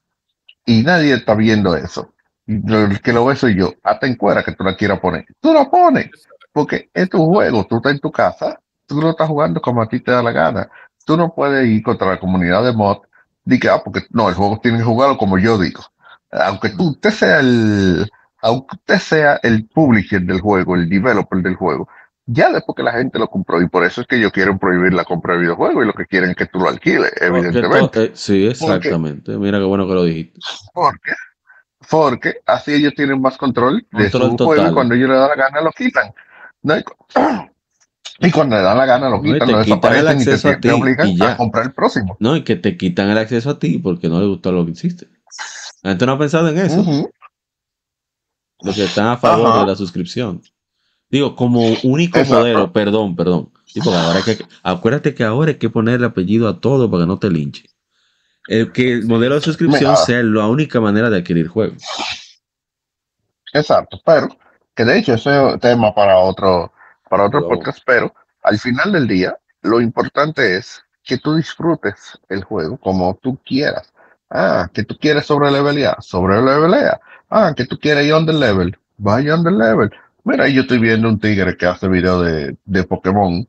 y 0.64 0.82
nadie 0.82 1.14
está 1.14 1.34
viendo 1.34 1.76
eso, 1.76 2.14
el 2.48 3.00
que 3.00 3.12
lo 3.12 3.26
ve 3.26 3.36
soy 3.36 3.54
yo, 3.54 3.72
hasta 3.82 4.06
en 4.06 4.16
cuera 4.16 4.42
que 4.42 4.52
tú 4.52 4.64
la 4.64 4.74
quieras 4.74 5.00
poner, 5.00 5.26
tú 5.40 5.52
la 5.52 5.70
pones, 5.70 6.10
porque 6.52 6.90
es 6.94 7.08
tu 7.08 7.24
juego, 7.26 7.66
tú 7.66 7.76
estás 7.76 7.92
en 7.92 8.00
tu 8.00 8.10
casa, 8.10 8.58
tú 8.86 9.00
lo 9.00 9.10
estás 9.10 9.28
jugando 9.28 9.60
como 9.60 9.82
a 9.82 9.88
ti 9.88 10.00
te 10.00 10.10
da 10.10 10.22
la 10.22 10.32
gana. 10.32 10.68
Tú 11.04 11.16
no 11.16 11.32
puedes 11.34 11.66
ir 11.66 11.82
contra 11.82 12.08
la 12.08 12.18
comunidad 12.18 12.64
de 12.64 12.72
mod, 12.72 12.98
di 13.44 13.58
que, 13.58 13.68
ah, 13.68 13.80
porque 13.84 14.02
no, 14.10 14.28
el 14.28 14.34
juego 14.34 14.58
tiene 14.62 14.78
que 14.78 14.84
jugarlo 14.84 15.16
como 15.16 15.38
yo 15.38 15.58
digo. 15.58 15.82
Aunque 16.30 16.70
tú, 16.70 16.90
usted 16.90 17.10
sea 17.10 17.40
el, 17.40 18.10
aunque 18.42 18.76
usted 18.76 18.98
sea 18.98 19.40
el 19.42 19.66
publisher 19.66 20.22
del 20.22 20.40
juego, 20.40 20.74
el 20.74 20.88
developer 20.88 21.42
del 21.42 21.54
juego, 21.54 21.88
ya 22.26 22.52
después 22.52 22.76
que 22.76 22.82
la 22.82 22.92
gente 22.92 23.18
lo 23.18 23.28
compró, 23.28 23.60
y 23.62 23.68
por 23.68 23.84
eso 23.84 24.02
es 24.02 24.06
que 24.06 24.16
ellos 24.16 24.32
quieren 24.32 24.58
prohibir 24.58 24.92
la 24.92 25.04
compra 25.04 25.34
de 25.34 25.40
videojuegos 25.40 25.82
y 25.82 25.86
lo 25.86 25.94
que 25.94 26.04
quieren 26.04 26.30
es 26.30 26.36
que 26.36 26.46
tú 26.46 26.58
lo 26.58 26.68
alquiles, 26.68 27.10
Porque 27.10 27.26
evidentemente. 27.26 28.10
sí, 28.14 28.46
exactamente. 28.46 29.38
Mira 29.38 29.58
qué 29.58 29.64
bueno 29.64 29.86
que 29.86 29.94
lo 29.94 30.04
dijiste. 30.04 30.38
Porque, 30.74 31.12
porque 31.90 32.36
así 32.46 32.72
ellos 32.74 32.94
tienen 32.94 33.20
más 33.20 33.36
control 33.36 33.86
de 33.92 34.10
Control 34.10 34.30
su 34.30 34.36
total. 34.36 34.46
juego 34.56 34.70
y 34.70 34.74
cuando 34.74 34.94
ellos 34.94 35.08
le 35.08 35.14
dan 35.16 35.28
la 35.28 35.36
gana 35.36 35.60
lo 35.60 35.70
quitan. 35.72 36.12
¿no? 36.62 36.76
Y, 36.76 36.82
cu- 36.82 36.94
y 38.20 38.30
cuando 38.30 38.56
le 38.56 38.62
dan 38.62 38.78
la 38.78 38.86
gana 38.86 39.08
lo 39.08 39.18
No, 39.18 39.22
quitan, 39.22 39.48
te 39.48 39.52
lo 39.52 39.64
quitan 39.64 39.94
el 39.94 40.04
desaparecen 40.06 40.20
y 40.20 40.24
te, 40.24 40.30
acceso 40.32 40.48
a 40.48 40.52
te 40.54 40.60
ti, 40.60 40.68
obligan 40.70 41.08
y 41.08 41.16
ya. 41.16 41.32
a 41.32 41.36
comprar 41.36 41.64
el 41.66 41.72
próximo. 41.72 42.16
No, 42.20 42.36
y 42.36 42.42
que 42.42 42.56
te 42.56 42.76
quitan 42.76 43.10
el 43.10 43.18
acceso 43.18 43.50
a 43.50 43.58
ti 43.58 43.78
porque 43.78 44.08
no 44.08 44.20
le 44.20 44.26
gustó 44.26 44.52
lo 44.52 44.64
que 44.64 44.72
hiciste. 44.72 45.08
La 45.82 45.90
gente 45.90 46.06
no 46.06 46.12
ha 46.12 46.18
pensado 46.18 46.48
en 46.48 46.58
eso. 46.58 46.84
Los 48.60 48.74
que 48.74 48.84
están 48.84 49.06
a 49.06 49.16
favor 49.16 49.48
Ajá. 49.48 49.60
de 49.60 49.66
la 49.66 49.76
suscripción. 49.76 50.42
Digo, 51.10 51.36
como 51.36 51.60
único 51.84 52.18
Exacto. 52.18 52.40
modelo, 52.40 52.72
perdón, 52.72 53.16
perdón. 53.16 53.50
Sí, 53.64 53.80
porque 53.80 53.98
ahora 53.98 54.18
hay 54.18 54.24
que, 54.24 54.44
acuérdate 54.62 55.14
que 55.14 55.24
ahora 55.24 55.52
hay 55.52 55.58
que 55.58 55.70
poner 55.70 55.94
el 55.96 56.04
apellido 56.04 56.48
a 56.48 56.60
todo 56.60 56.90
para 56.90 57.04
que 57.04 57.06
no 57.06 57.18
te 57.18 57.30
linche. 57.30 57.64
El 58.48 58.72
que 58.72 58.92
el 58.94 59.06
modelo 59.06 59.36
de 59.36 59.40
suscripción 59.42 59.92
Mira. 59.92 59.96
sea 59.96 60.22
la 60.22 60.46
única 60.48 60.80
manera 60.80 61.10
de 61.10 61.18
adquirir 61.18 61.48
juegos. 61.48 61.84
Exacto, 63.52 64.00
pero 64.04 64.28
que 64.74 64.84
de 64.84 64.98
hecho 64.98 65.14
ese 65.14 65.50
es 65.50 65.60
tema 65.60 65.94
para 65.94 66.18
otro, 66.18 66.72
para 67.08 67.24
otro 67.24 67.46
podcast, 67.46 67.80
pero 67.84 68.12
al 68.42 68.58
final 68.58 68.92
del 68.92 69.06
día 69.06 69.36
lo 69.62 69.80
importante 69.80 70.56
es 70.56 70.82
que 71.04 71.18
tú 71.18 71.34
disfrutes 71.36 72.18
el 72.28 72.44
juego 72.44 72.76
como 72.78 73.18
tú 73.22 73.38
quieras. 73.44 73.92
Ah, 74.30 74.68
que 74.72 74.84
tú 74.84 74.96
quieres 74.98 75.26
sobre 75.26 75.50
levelear, 75.50 75.96
sobre 76.02 76.40
levelea. 76.42 77.00
Ah, 77.30 77.54
que 77.56 77.64
tú 77.64 77.78
quieres 77.78 78.06
ir 78.06 78.14
under 78.14 78.34
level, 78.34 78.78
vaya 78.98 79.34
under 79.34 79.52
level. 79.52 79.90
Mira, 80.24 80.48
yo 80.48 80.62
estoy 80.62 80.78
viendo 80.78 81.08
un 81.08 81.18
tigre 81.18 81.56
que 81.56 81.66
hace 81.66 81.88
video 81.88 82.20
de, 82.22 82.56
de 82.64 82.84
Pokémon, 82.84 83.48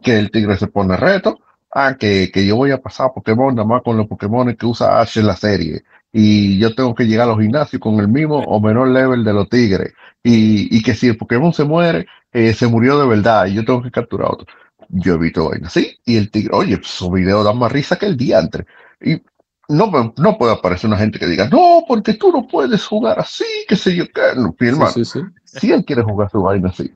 que 0.00 0.18
el 0.18 0.30
tigre 0.30 0.56
se 0.56 0.68
pone 0.68 0.96
reto. 0.96 1.40
Ah, 1.74 1.96
que, 1.98 2.30
que 2.32 2.46
yo 2.46 2.56
voy 2.56 2.70
a 2.70 2.80
pasar 2.82 3.12
Pokémon 3.14 3.54
nada 3.54 3.66
más 3.66 3.82
con 3.82 3.96
los 3.96 4.06
Pokémon 4.06 4.54
que 4.54 4.66
usa 4.66 5.00
Ash 5.00 5.18
en 5.18 5.26
la 5.26 5.36
serie. 5.36 5.82
Y 6.12 6.58
yo 6.58 6.74
tengo 6.74 6.94
que 6.94 7.04
llegar 7.04 7.26
a 7.28 7.32
los 7.32 7.40
gimnasios 7.40 7.80
con 7.80 7.98
el 7.98 8.08
mismo 8.08 8.38
o 8.38 8.60
menor 8.60 8.88
level 8.88 9.24
de 9.24 9.32
los 9.32 9.48
tigres. 9.48 9.92
Y, 10.22 10.76
y 10.76 10.82
que 10.82 10.94
si 10.94 11.08
el 11.08 11.16
Pokémon 11.16 11.52
se 11.54 11.64
muere, 11.64 12.06
eh, 12.32 12.52
se 12.52 12.66
murió 12.66 12.98
de 12.98 13.06
verdad 13.06 13.46
y 13.46 13.54
yo 13.54 13.64
tengo 13.64 13.82
que 13.82 13.90
capturar 13.90 14.28
otro. 14.32 14.46
Yo 14.90 15.14
he 15.14 15.18
visto 15.18 15.48
vainas 15.48 15.68
así. 15.76 15.96
Y 16.04 16.16
el 16.16 16.30
tigre, 16.30 16.54
oye, 16.54 16.78
su 16.82 17.10
video 17.10 17.42
da 17.42 17.54
más 17.54 17.72
risa 17.72 17.96
que 17.96 18.06
el 18.06 18.16
diantre. 18.18 18.66
Y 19.00 19.22
no, 19.68 20.12
no 20.18 20.36
puede 20.38 20.52
aparecer 20.52 20.88
una 20.88 20.98
gente 20.98 21.18
que 21.18 21.26
diga, 21.26 21.48
no, 21.48 21.84
porque 21.88 22.12
tú 22.14 22.30
no 22.30 22.46
puedes 22.46 22.84
jugar 22.86 23.18
así, 23.18 23.44
qué 23.66 23.76
sé 23.76 23.96
yo 23.96 24.04
qué. 24.08 24.20
No, 24.36 24.54
mi 24.58 24.68
hermano, 24.68 24.90
Sí, 24.90 25.04
sí, 25.06 25.20
sí. 25.20 25.20
si 25.44 25.72
él 25.72 25.84
quiere 25.86 26.02
jugar 26.02 26.30
su 26.30 26.42
vaina 26.42 26.68
así 26.68 26.92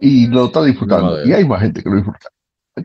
y 0.00 0.28
lo 0.28 0.46
está 0.46 0.62
disfrutando 0.62 1.06
Mamadera. 1.06 1.28
y 1.28 1.32
hay 1.32 1.44
más 1.48 1.60
gente 1.60 1.82
que 1.82 1.90
lo 1.90 1.96
disfruta, 1.96 2.28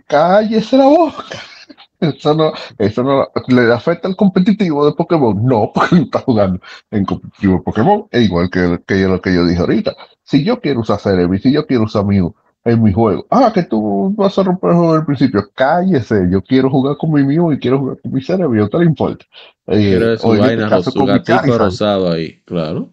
cállese 0.07 0.77
la 0.77 0.85
boca. 0.85 1.23
Eso 1.99 2.33
no, 2.33 2.51
eso 2.77 3.03
no 3.03 3.27
le 3.47 3.73
afecta 3.73 4.07
al 4.07 4.15
competitivo 4.15 4.85
de 4.85 4.93
Pokémon. 4.93 5.43
No, 5.43 5.71
porque 5.73 5.95
lo 5.95 6.01
está 6.03 6.19
jugando 6.19 6.59
en 6.91 7.05
competitivo 7.05 7.55
de 7.55 7.61
Pokémon. 7.61 8.05
Es 8.11 8.25
igual 8.25 8.49
que, 8.49 8.79
que 8.85 8.95
lo 9.07 9.21
que 9.21 9.33
yo 9.33 9.45
dije 9.45 9.61
ahorita. 9.61 9.95
Si 10.23 10.43
yo 10.43 10.59
quiero 10.59 10.81
usar 10.81 10.99
Celebi, 10.99 11.39
si 11.39 11.51
yo 11.51 11.65
quiero 11.65 11.83
usar 11.83 12.05
Mew 12.05 12.35
en 12.65 12.83
mi 12.83 12.91
juego, 12.91 13.25
ah, 13.29 13.51
que 13.53 13.63
tú 13.63 14.13
vas 14.17 14.37
a 14.37 14.43
romper 14.43 14.71
el 14.71 14.75
juego 14.75 14.93
del 14.93 15.05
principio, 15.05 15.49
cállese. 15.53 16.27
Yo 16.29 16.41
quiero 16.41 16.69
jugar 16.69 16.97
con 16.97 17.11
mi 17.11 17.23
Mew 17.23 17.53
y 17.53 17.59
quiero 17.59 17.79
jugar 17.79 17.97
con 18.01 18.11
mi 18.11 18.21
Celebi, 18.21 18.57
no 18.57 18.67
te 18.67 18.77
le 18.79 18.85
importa. 18.85 19.25
Eh, 19.67 20.17
o 20.21 20.35
en 20.35 20.41
este 20.41 20.47
vaina, 20.47 20.69
caso 20.69 20.91
con 20.91 21.05
mi 21.05 21.57
rosado 21.57 22.11
ahí, 22.11 22.41
claro. 22.43 22.91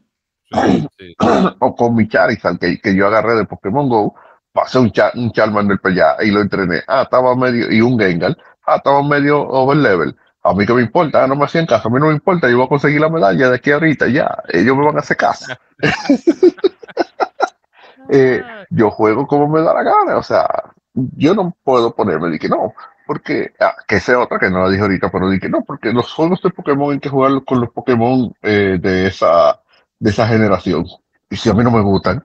Sí, 0.53 0.89
sí. 0.99 1.15
o 1.59 1.75
con 1.75 1.95
mi 1.95 2.09
Charizard 2.09 2.59
que, 2.59 2.79
que 2.81 2.95
yo 2.95 3.07
agarré 3.07 3.35
de 3.35 3.47
Pokémon 3.47 3.89
Go, 3.89 4.15
pasé 4.53 4.79
un, 4.79 4.93
Char 4.93 5.13
un 5.15 5.33
Charmander 5.33 5.81
para 5.81 5.95
allá 5.95 6.25
y 6.25 6.31
lo 6.31 6.41
entrené. 6.41 6.83
Ah, 6.87 7.03
estaba 7.03 7.35
medio, 7.35 7.73
y 7.73 7.81
un 7.81 7.99
Gengar, 7.99 8.37
ah, 8.67 8.77
estaba 8.77 9.03
medio 9.03 9.41
over 9.41 9.77
level. 9.77 10.17
A 10.45 10.53
mí 10.55 10.67
que 10.67 10.75
me 10.75 10.83
importa, 10.83 11.25
ah, 11.25 11.27
no 11.27 11.37
me 11.37 11.45
hacían 11.45 11.67
caso, 11.67 11.89
a 11.89 11.91
mí 11.91 12.01
no 12.01 12.07
me 12.07 12.15
importa, 12.15 12.51
yo 12.51 12.57
voy 12.57 12.67
a 12.67 12.69
conseguir 12.69 13.01
la 13.01 13.09
medalla 13.09 13.51
de 13.51 13.57
aquí 13.57 13.71
ahorita, 13.71 14.09
ya, 14.09 14.37
ellos 14.49 14.77
me 14.77 14.85
van 14.85 14.97
a 14.97 15.01
hacer 15.01 15.17
caso. 15.17 15.47
eh, 18.11 18.43
yo 18.71 18.91
juego 18.91 19.27
como 19.27 19.49
me 19.49 19.61
da 19.61 19.73
la 19.73 19.83
gana, 19.85 20.17
o 20.17 20.23
sea, 20.23 20.49
yo 20.95 21.35
no 21.35 21.57
puedo 21.63 21.95
ponerme 21.95 22.31
de 22.31 22.39
que 22.41 22.49
no, 22.49 22.75
porque, 23.07 23.53
ah, 23.61 23.77
que 23.87 24.01
sea 24.01 24.19
otra 24.19 24.39
que 24.39 24.51
no 24.51 24.63
la 24.63 24.71
dije 24.71 24.83
ahorita, 24.83 25.11
pero 25.11 25.31
dije 25.31 25.49
no, 25.49 25.63
porque 25.63 25.93
los 25.93 26.13
juegos 26.13 26.43
de 26.43 26.51
Pokémon 26.51 26.93
hay 26.93 26.99
que 26.99 27.09
jugar 27.09 27.45
con 27.45 27.61
los 27.61 27.71
Pokémon 27.71 28.35
eh, 28.43 28.79
de, 28.81 29.07
esa, 29.07 29.61
de 29.99 30.11
esa 30.11 30.27
generación. 30.27 30.87
Y 31.31 31.37
si 31.37 31.51
a 31.51 31.55
mí 31.55 31.63
no 31.63 31.71
me 31.71 31.83
gustan, 31.83 32.23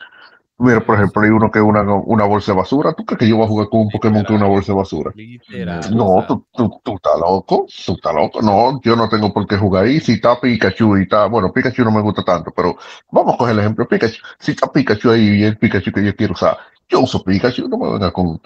mira, 0.60 0.86
por 0.86 0.96
ejemplo, 0.96 1.22
hay 1.22 1.30
uno 1.30 1.52
que 1.52 1.60
es 1.60 1.66
una, 1.66 1.82
una 1.82 2.26
bolsa 2.26 2.52
de 2.52 2.58
basura. 2.58 2.94
¿Tú 2.94 3.06
crees 3.06 3.20
que 3.20 3.28
yo 3.28 3.38
voy 3.38 3.46
a 3.46 3.48
jugar 3.48 3.70
con 3.70 3.82
un 3.82 3.90
Pokémon 3.90 4.24
que 4.24 4.34
es 4.34 4.40
una 4.40 4.50
bolsa 4.50 4.72
de 4.72 4.78
basura? 4.78 5.12
Literal, 5.16 5.96
No, 5.96 6.26
tú, 6.28 6.46
tú, 6.54 6.82
tú 6.84 6.96
estás 6.96 7.20
loco, 7.20 7.66
tú 7.86 7.94
estás 7.94 8.14
loco. 8.14 8.42
No, 8.42 8.80
yo 8.82 8.96
no 8.96 9.10
tengo 9.10 9.34
por 9.34 9.48
qué 9.48 9.58
jugar 9.58 9.86
ahí. 9.86 10.00
Si 10.00 10.14
está 10.14 10.40
Pikachu 10.40 10.98
y 10.98 11.04
está, 11.04 11.28
bueno, 11.28 11.52
Pikachu 11.52 11.84
no 11.84 11.92
me 11.92 12.02
gusta 12.02 12.24
tanto, 12.24 12.52
pero 12.56 12.76
vamos 13.12 13.36
a 13.36 13.38
coger 13.38 13.54
el 13.54 13.60
ejemplo 13.60 13.86
de 13.86 13.98
Pikachu. 13.98 14.22
Si 14.40 14.52
está 14.52 14.72
Pikachu 14.72 15.12
ahí 15.12 15.42
y 15.42 15.44
el 15.44 15.58
Pikachu 15.58 15.92
que 15.92 16.04
yo 16.04 16.16
quiero 16.16 16.34
usar, 16.34 16.58
yo 16.90 17.02
uso 17.02 17.24
Pikachu, 17.24 17.68
no 17.68 17.78
me 17.78 17.92
venga 17.92 18.12
con, 18.12 18.40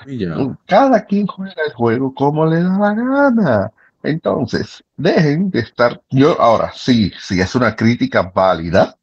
cada 0.66 1.06
quien 1.06 1.28
juega 1.28 1.62
el 1.66 1.74
juego 1.74 2.14
como 2.14 2.46
le 2.46 2.62
da 2.62 2.78
la 2.78 2.94
gana. 2.94 3.72
Entonces, 4.04 4.84
dejen 4.98 5.52
de 5.52 5.60
estar. 5.60 6.02
Yo, 6.10 6.40
ahora 6.42 6.72
sí, 6.74 7.12
sí 7.20 7.40
es 7.40 7.54
una 7.56 7.76
crítica 7.76 8.32
válida 8.34 8.96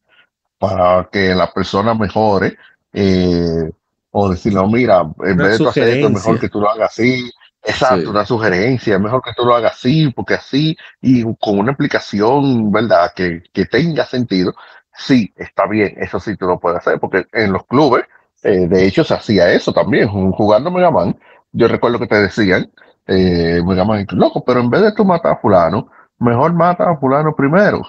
para 0.59 1.09
que 1.11 1.35
la 1.35 1.53
persona 1.53 1.95
mejore. 1.95 2.57
Eh, 3.01 3.71
o 4.11 4.29
decir, 4.31 4.53
no, 4.55 4.67
mira, 4.69 5.01
en 5.25 5.35
Una 5.35 5.45
vez 5.45 5.53
de 5.53 5.59
tú 5.59 5.69
hacer 5.69 5.89
esto, 5.89 6.07
es 6.09 6.13
mejor 6.15 6.41
que 6.41 6.49
tú 6.49 6.61
lo 6.61 6.71
hagas 6.71 6.91
así. 6.93 7.31
Exacto, 7.63 8.03
Sí. 8.03 8.07
una 8.07 8.25
sugerencia, 8.25 8.95
es 8.95 9.01
mejor 9.01 9.21
que 9.23 9.33
tú 9.37 9.45
lo 9.45 9.55
hagas 9.55 9.73
así, 9.73 10.11
porque 10.15 10.35
así, 10.35 10.77
y 11.03 11.23
con 11.37 11.59
una 11.59 11.73
explicación, 11.73 12.71
¿verdad?, 12.73 13.13
que, 13.15 13.43
que 13.53 13.67
tenga 13.67 14.07
sentido. 14.07 14.55
Sí, 14.97 15.33
está 15.37 15.67
bien, 15.67 15.95
eso 15.99 16.19
sí 16.19 16.37
tú 16.37 16.47
lo 16.47 16.59
puedes 16.59 16.79
hacer, 16.79 16.99
porque 16.99 17.27
en 17.33 17.53
los 17.53 17.67
clubes, 17.67 18.05
eh, 18.43 18.67
de 18.69 18.87
hecho, 18.87 19.05
se 19.05 19.15
hacía 19.15 19.53
eso 19.53 19.73
también, 19.73 20.09
ju- 20.09 20.33
jugando 20.35 20.71
Mega 20.71 20.91
Man. 20.91 21.17
Yo 21.53 21.69
recuerdo 21.69 21.99
que 21.99 22.07
te 22.07 22.17
decían, 22.23 22.71
eh, 23.07 23.61
Mega 23.65 23.85
Man, 23.85 24.07
loco, 24.13 24.45
pero 24.45 24.61
en 24.61 24.71
vez 24.71 24.83
de 24.83 24.93
tú 24.93 25.05
matar 25.05 25.33
a 25.33 25.37
fulano, 25.37 25.89
mejor 26.19 26.53
mata 26.55 26.91
a 26.91 26.97
fulano 26.97 27.35
primero. 27.37 27.83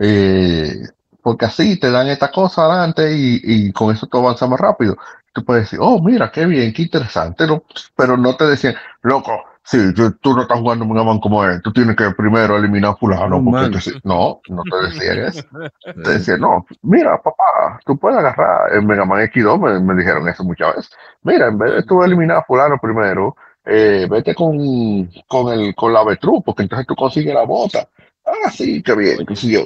Eh, 0.00 0.82
porque 1.26 1.46
así 1.46 1.76
te 1.76 1.90
dan 1.90 2.06
esta 2.06 2.30
cosa 2.30 2.66
adelante 2.66 3.12
y, 3.12 3.40
y 3.42 3.72
con 3.72 3.92
eso 3.92 4.06
tú 4.06 4.18
avanzas 4.18 4.48
más 4.48 4.60
rápido. 4.60 4.96
Tú 5.32 5.44
puedes 5.44 5.64
decir, 5.64 5.80
oh, 5.82 6.00
mira, 6.00 6.30
qué 6.30 6.46
bien, 6.46 6.72
qué 6.72 6.82
interesante, 6.82 7.48
¿no? 7.48 7.64
Pero 7.96 8.16
no 8.16 8.36
te 8.36 8.46
decían, 8.46 8.76
loco, 9.02 9.32
sí, 9.64 9.92
tú, 9.92 10.36
no 10.36 10.42
estás 10.42 10.60
jugando 10.60 10.84
Mega 10.84 11.02
Man 11.02 11.18
como 11.18 11.44
él, 11.44 11.60
tú 11.62 11.72
tienes 11.72 11.96
que 11.96 12.12
primero 12.12 12.56
eliminar 12.56 12.92
a 12.92 12.96
fulano. 12.96 13.40
No, 13.40 13.50
porque 13.50 13.70
te 13.70 14.00
no, 14.04 14.40
no 14.48 14.62
te 14.70 14.86
decían 14.86 15.18
eso. 15.18 15.42
Te 16.04 16.10
decían, 16.12 16.42
no, 16.42 16.64
mira, 16.82 17.20
papá, 17.20 17.80
tú 17.84 17.98
puedes 17.98 18.18
agarrar 18.18 18.72
en 18.76 18.86
Mega 18.86 19.04
Man 19.04 19.22
X2, 19.22 19.58
me, 19.60 19.80
me 19.80 20.00
dijeron 20.00 20.28
eso 20.28 20.44
muchas 20.44 20.76
veces. 20.76 20.92
Mira, 21.22 21.48
en 21.48 21.58
vez 21.58 21.72
de 21.72 21.82
tú 21.82 22.04
eliminar 22.04 22.36
a 22.36 22.44
fulano 22.44 22.78
primero, 22.80 23.34
eh, 23.64 24.06
vete 24.08 24.32
con, 24.32 25.10
con, 25.26 25.52
el, 25.52 25.74
con 25.74 25.92
la 25.92 26.02
Avetruz, 26.02 26.44
porque 26.46 26.62
entonces 26.62 26.86
tú 26.86 26.94
consigues 26.94 27.34
la 27.34 27.42
bota. 27.42 27.88
Ah, 28.24 28.48
sí, 28.52 28.80
qué 28.80 28.94
bien, 28.94 29.26
qué 29.26 29.34
sé 29.34 29.48
yo. 29.48 29.62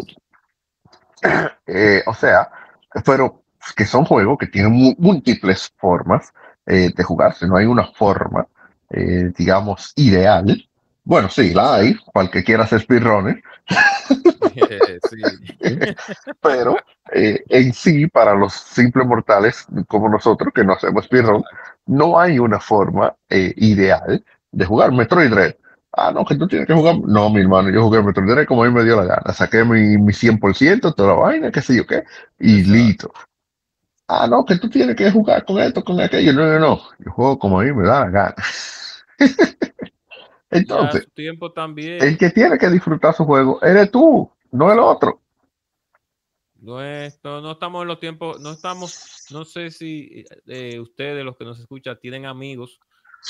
Eh, 1.73 2.03
o 2.07 2.15
sea, 2.15 2.51
pero 3.05 3.45
que 3.77 3.85
son 3.85 4.05
juegos 4.05 4.39
que 4.39 4.49
tienen 4.49 4.97
múltiples 4.99 5.73
formas 5.77 6.33
eh, 6.67 6.91
de 6.95 7.03
jugarse, 7.03 7.47
no 7.47 7.57
hay 7.57 7.67
una 7.67 7.87
forma, 7.87 8.47
eh, 8.91 9.33
digamos, 9.37 9.93
ideal. 9.97 10.69
Bueno, 11.05 11.29
sí, 11.29 11.53
la 11.55 11.77
hay, 11.77 11.97
para 12.13 12.27
el 12.27 12.31
que 12.31 12.45
quiera 12.45 12.65
hacer 12.65 12.81
speedrunner, 12.81 13.43
pero 16.41 16.77
eh, 17.13 17.43
en 17.49 17.73
sí, 17.73 18.07
para 18.07 18.35
los 18.35 18.53
simples 18.53 19.07
mortales 19.07 19.67
como 19.89 20.09
nosotros, 20.09 20.53
que 20.55 20.65
no 20.65 20.75
hacemos 20.75 21.07
speedrun, 21.07 21.43
no 21.87 22.19
hay 22.19 22.39
una 22.39 22.61
forma 22.61 23.15
ideal 23.29 24.25
de 24.53 24.65
jugar 24.65 24.93
Metroid 24.93 25.31
Dread. 25.31 25.55
Ah, 25.93 26.13
no, 26.13 26.25
que 26.25 26.37
tú 26.37 26.47
tienes 26.47 26.69
que 26.69 26.75
jugar. 26.75 26.99
No, 27.01 27.31
mi 27.31 27.41
hermano, 27.41 27.71
yo 27.71 27.83
jugué 27.83 28.03
Metroid 28.03 28.31
Dread 28.31 28.47
como 28.47 28.63
a 28.63 28.67
mí 28.69 28.73
me 28.73 28.85
dio 28.85 28.97
la 28.97 29.05
gana. 29.05 29.33
Saqué 29.33 29.65
mi, 29.65 29.99
mi 29.99 30.13
100%, 30.13 30.95
toda 30.95 31.15
la 31.15 31.21
vaina, 31.21 31.51
qué 31.51 31.61
sé 31.61 31.77
yo 31.77 31.87
qué, 31.87 32.05
y 32.39 32.63
listo. 32.63 33.13
Ah, 34.07 34.27
no, 34.29 34.45
que 34.45 34.57
tú 34.57 34.69
tienes 34.69 34.97
que 34.97 35.11
jugar 35.11 35.45
con 35.45 35.59
esto, 35.59 35.85
con 35.85 36.01
aquello. 36.01 36.33
No, 36.33 36.47
no, 36.47 36.59
no. 36.59 36.81
Yo 36.99 37.11
juego 37.13 37.39
como 37.39 37.61
a 37.61 37.65
mí 37.65 37.73
me 37.73 37.87
da 37.87 38.01
la 38.01 38.11
gana. 38.11 38.35
Entonces, 40.51 41.05
su 41.05 41.11
tiempo 41.11 41.53
también. 41.53 42.03
el 42.03 42.19
que 42.19 42.31
tiene 42.31 42.59
que 42.59 42.69
disfrutar 42.69 43.15
su 43.15 43.25
juego 43.25 43.61
eres 43.63 43.91
tú, 43.91 44.31
no 44.53 44.73
el 44.73 44.79
otro. 44.79 45.21
No, 46.61 46.83
es- 46.83 47.19
no, 47.25 47.41
no 47.41 47.53
estamos 47.53 47.83
en 47.83 47.89
los 47.89 48.01
tiempos, 48.01 48.41
no 48.41 48.51
estamos, 48.51 49.27
no 49.31 49.45
sé 49.45 49.71
si 49.71 50.25
eh, 50.47 50.79
ustedes, 50.79 51.25
los 51.25 51.37
que 51.37 51.45
nos 51.45 51.59
escuchan, 51.59 51.99
tienen 52.01 52.27
amigos 52.27 52.79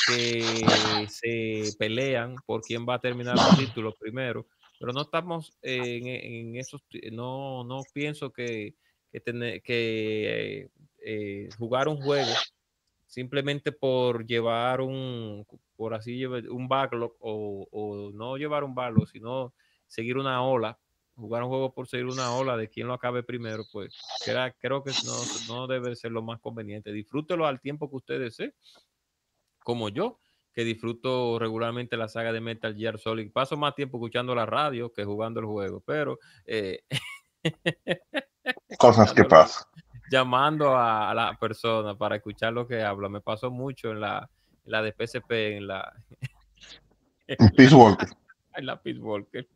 que 0.05 1.07
se 1.09 1.75
pelean 1.79 2.43
por 2.47 2.63
quién 2.65 2.87
va 2.89 2.95
a 2.95 3.01
terminar 3.01 3.39
los 3.39 3.55
títulos 3.55 3.95
primero, 3.99 4.47
pero 4.79 4.93
no 4.93 5.03
estamos 5.03 5.55
en, 5.63 6.07
en 6.07 6.57
esos, 6.57 6.83
no, 7.13 7.65
no 7.65 7.89
pienso 7.93 8.33
que, 8.33 8.75
que, 9.13 9.21
tener- 9.21 9.63
que 9.63 10.63
eh, 10.63 10.69
eh, 11.05 11.55
jugar 11.59 11.89
un 11.89 11.99
juego 11.99 12.43
simplemente 13.07 13.73
por 13.73 14.27
llevar 14.27 14.81
un, 14.81 15.47
por 15.77 15.95
así 15.95 16.25
un 16.25 16.69
backlog 16.69 17.17
o, 17.21 17.67
o 17.71 18.11
no 18.13 18.37
llevar 18.37 18.65
un 18.65 18.75
backlog, 18.75 19.09
sino 19.09 19.53
seguir 19.87 20.17
una 20.17 20.43
ola, 20.45 20.79
jugar 21.17 21.43
un 21.43 21.49
juego 21.49 21.75
por 21.75 21.89
seguir 21.89 22.07
una 22.07 22.33
ola 22.35 22.57
de 22.57 22.69
quién 22.69 22.87
lo 22.87 22.95
acabe 22.95 23.23
primero, 23.23 23.65
pues 23.73 23.93
creo 24.61 24.85
que 24.85 24.93
no, 25.05 25.23
no 25.49 25.67
debe 25.67 25.97
ser 25.97 26.13
lo 26.13 26.23
más 26.23 26.41
conveniente. 26.41 26.93
Disfrútelo 26.93 27.47
al 27.47 27.61
tiempo 27.61 27.91
que 27.91 27.97
usted 27.97 28.21
desee, 28.21 28.55
como 29.65 29.89
yo, 29.89 30.19
que 30.53 30.65
disfruto 30.65 31.39
regularmente 31.39 31.97
la 31.97 32.09
saga 32.09 32.33
de 32.33 32.41
Metal 32.41 32.75
Gear 32.75 32.99
Solid. 32.99 33.31
Paso 33.33 33.57
más 33.57 33.75
tiempo 33.75 33.99
escuchando 33.99 34.35
la 34.35 34.47
radio 34.47 34.93
que 34.93 35.05
jugando 35.05 35.41
el 35.41 35.47
juego, 35.47 35.83
pero 35.87 36.19
eh, 36.45 36.81
Cosas 38.79 39.13
que 39.13 39.25
pasan. 39.25 39.67
llamando 40.11 40.77
a, 40.77 41.11
a 41.11 41.15
la 41.15 41.37
persona 41.39 41.97
para 41.97 42.17
escuchar 42.17 42.53
lo 42.53 42.67
que 42.67 42.83
habla. 42.83 43.09
Me 43.09 43.21
pasó 43.21 43.51
mucho 43.51 43.91
en 43.91 44.01
la, 44.01 44.29
en 44.65 44.73
la 44.73 44.83
de 44.83 44.93
PSP, 44.93 45.31
en 45.57 45.67
la, 45.67 45.93
Peace 47.57 47.75
Walker. 47.75 48.09
en 48.57 48.67
la 48.67 48.81
Peace 48.81 48.99
Walker. 48.99 49.49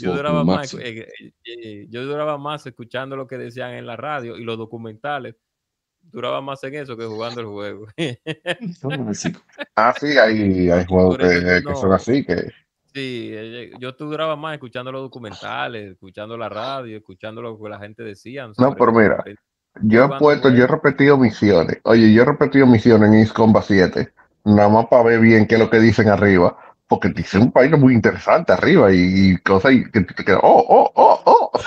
Yo 0.00 0.14
duraba, 0.14 0.44
más, 0.44 0.74
eh, 0.74 1.08
eh, 1.18 1.32
eh, 1.44 1.86
yo 1.88 2.04
duraba 2.04 2.36
más 2.36 2.66
escuchando 2.66 3.16
lo 3.16 3.26
que 3.26 3.38
decían 3.38 3.72
en 3.72 3.86
la 3.86 3.96
radio 3.96 4.36
y 4.36 4.44
los 4.44 4.58
documentales. 4.58 5.36
Duraba 6.02 6.40
más 6.40 6.62
en 6.64 6.74
eso 6.74 6.96
que 6.96 7.04
jugando 7.04 7.40
el 7.40 7.46
juego. 7.46 7.86
Ah, 9.76 9.94
sí, 9.98 10.18
hay, 10.18 10.70
hay 10.70 10.84
juegos 10.84 11.16
que, 11.18 11.34
yo 11.34 11.40
que 11.40 11.60
no- 11.62 11.76
son 11.76 11.92
así, 11.92 12.24
que 12.24 12.50
Sí, 12.92 13.30
eh, 13.32 13.70
yo 13.78 13.92
duraba 13.92 14.34
más 14.34 14.54
escuchando 14.54 14.90
los 14.90 15.02
documentales, 15.02 15.92
escuchando 15.92 16.36
la 16.36 16.48
radio, 16.48 16.96
escuchando 16.96 17.40
lo 17.40 17.60
que 17.60 17.68
la 17.68 17.78
gente 17.78 18.02
decía. 18.02 18.50
No, 18.58 18.74
pero 18.74 18.92
mira, 18.92 19.22
yo 19.82 20.04
he 20.06 20.18
puesto, 20.18 20.50
yo 20.50 20.64
he 20.64 20.66
repetido 20.66 21.16
misiones. 21.16 21.78
Oye, 21.84 22.12
yo 22.12 22.22
he 22.22 22.24
repetido 22.24 22.66
misiones 22.66 23.08
en 23.10 23.14
East 23.20 23.32
Combat 23.32 23.64
7, 23.64 24.12
nada 24.44 24.68
más 24.68 24.86
para 24.86 25.04
ver 25.04 25.20
bien 25.20 25.46
qué 25.46 25.54
es 25.54 25.60
lo 25.60 25.70
que 25.70 25.78
dicen 25.78 26.08
arriba, 26.08 26.56
porque 26.88 27.10
dicen 27.10 27.42
un 27.42 27.52
país 27.52 27.70
muy 27.78 27.94
interesante 27.94 28.52
arriba 28.52 28.92
y, 28.92 28.98
y 29.32 29.36
cosas 29.38 29.72
y 29.72 29.88
que 29.88 30.00
te 30.00 30.32
oh, 30.32 30.40
oh, 30.42 30.90
oh, 30.92 31.22
oh, 31.24 31.60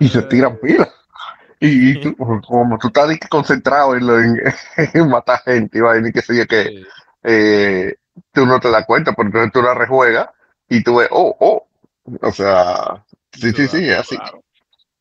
y 0.00 0.08
se 0.08 0.22
tiran 0.22 0.58
pilas. 0.58 0.88
Y, 1.64 1.90
y 1.90 1.94
tú, 2.00 2.14
como 2.46 2.78
tú 2.78 2.88
estás 2.88 3.18
que 3.18 3.28
concentrado 3.28 3.96
en, 3.96 4.06
lo- 4.06 4.20
en, 4.20 4.36
en 4.94 5.08
matar 5.08 5.40
gente 5.44 5.78
y 5.78 5.80
vaina 5.80 6.08
y 6.08 6.12
qué 6.12 6.22
sé 6.22 6.36
yo 6.36 6.44
Sí. 6.48 6.84
eh, 7.22 7.94
tú 8.32 8.46
no 8.46 8.60
te 8.60 8.70
das 8.70 8.84
cuenta, 8.86 9.12
pero 9.14 9.28
entonces 9.28 9.52
tú 9.52 9.62
la 9.62 9.74
rejuegas 9.74 10.28
y 10.68 10.82
tú 10.82 10.96
ves, 10.96 11.08
oh, 11.10 11.34
oh, 11.40 11.66
o 12.20 12.32
sea, 12.32 13.04
sí, 13.32 13.52
sí, 13.52 13.66
sí, 13.68 13.88
es 13.88 13.98
así. 13.98 14.16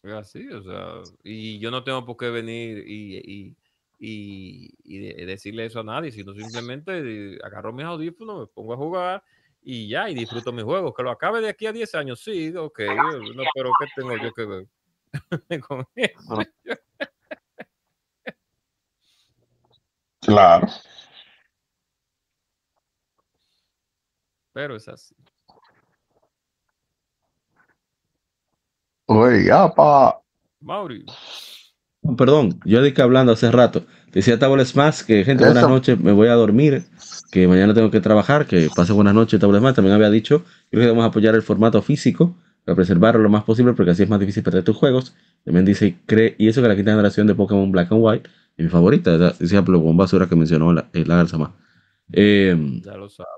Es 0.04 0.12
así, 0.12 0.48
o 0.50 0.62
sea, 0.62 1.02
y 1.24 1.60
yo 1.60 1.72
no 1.72 1.84
tengo 1.84 2.06
por 2.06 2.18
qué 2.18 2.30
venir 2.30 2.84
y, 2.86 3.18
y, 3.20 3.56
y- 4.00 4.74
y 4.84 5.00
de- 5.00 5.26
decirle 5.26 5.66
eso 5.66 5.80
a 5.80 5.84
nadie, 5.84 6.12
sino 6.12 6.34
simplemente 6.34 7.38
agarro 7.44 7.72
mis 7.72 7.86
audífonos, 7.86 8.42
me 8.42 8.48
pongo 8.48 8.74
a 8.74 8.78
jugar 8.78 9.24
y 9.62 9.88
ya, 9.88 10.10
y 10.10 10.16
disfruto 10.16 10.52
mi 10.52 10.62
juego. 10.62 10.94
Que 10.94 11.04
lo 11.04 11.12
acabe 11.12 11.40
de 11.42 11.50
aquí 11.50 11.68
a 11.68 11.72
10 11.72 11.96
años, 11.96 12.20
sí, 12.22 12.54
ok, 12.56 12.80
no, 13.34 13.48
pero 13.48 13.76
¿qué 13.76 13.88
tengo 13.88 14.18
yo 14.18 14.34
que 14.34 14.46
ver 14.46 14.68
con 15.68 15.86
eso? 15.96 16.44
Claro. 20.22 20.68
Pero 24.54 24.76
es 24.76 24.88
así. 24.88 25.16
Oye, 29.06 29.52
apa. 29.52 30.22
Mauri, 30.62 31.06
Perdón, 32.18 32.60
yo 32.66 32.82
dije 32.82 33.02
hablando 33.02 33.32
hace 33.32 33.52
rato. 33.52 33.86
Decía 34.12 34.38
Table 34.38 34.64
Smash 34.66 35.04
que, 35.04 35.24
gente, 35.24 35.46
buenas 35.46 35.68
noches, 35.68 36.00
me 36.00 36.12
voy 36.12 36.28
a 36.28 36.34
dormir, 36.34 36.84
que 37.32 37.48
mañana 37.48 37.74
tengo 37.74 37.90
que 37.92 38.02
trabajar, 38.02 38.46
que 38.46 38.70
pase 38.76 38.94
buenas 38.94 39.14
noches, 39.14 39.40
Table 39.40 39.60
Smash. 39.60 39.76
También 39.76 39.96
había 39.96 40.10
dicho, 40.10 40.44
creo 40.70 40.82
que 40.82 40.88
debemos 40.88 41.06
apoyar 41.06 41.34
el 41.36 41.42
formato 41.42 41.82
físico 41.82 42.36
para 42.66 42.76
preservarlo 42.76 43.22
lo 43.22 43.30
más 43.30 43.44
posible, 43.44 43.74
porque 43.74 43.92
así 43.92 44.04
es 44.04 44.10
más 44.10 44.20
difícil 44.20 44.44
perder 44.44 44.64
tus 44.64 44.78
juegos. 44.78 45.16
También 45.46 45.66
dice, 45.66 45.98
cree, 46.06 46.36
y 46.38 46.48
eso 46.48 46.62
que 46.62 46.68
la 46.68 46.76
quinta 46.76 46.92
generación 46.92 47.28
de 47.28 47.36
Pokémon 47.36 47.72
Black 47.72 47.92
and 47.92 48.02
White 48.04 48.30
mi 48.58 48.70
favorita, 48.70 49.16
ese 49.30 49.46
ejemplo 49.46 49.82
con 49.84 49.98
basura 49.98 50.28
que 50.30 50.36
mencionó 50.36 50.72
la, 50.74 50.88
eh, 50.94 51.04
la 51.06 51.16
Garza 51.18 51.38
más. 51.40 51.52
Eh, 52.12 52.56
Ya 52.84 52.96
lo 52.98 53.10
sabes. 53.10 53.32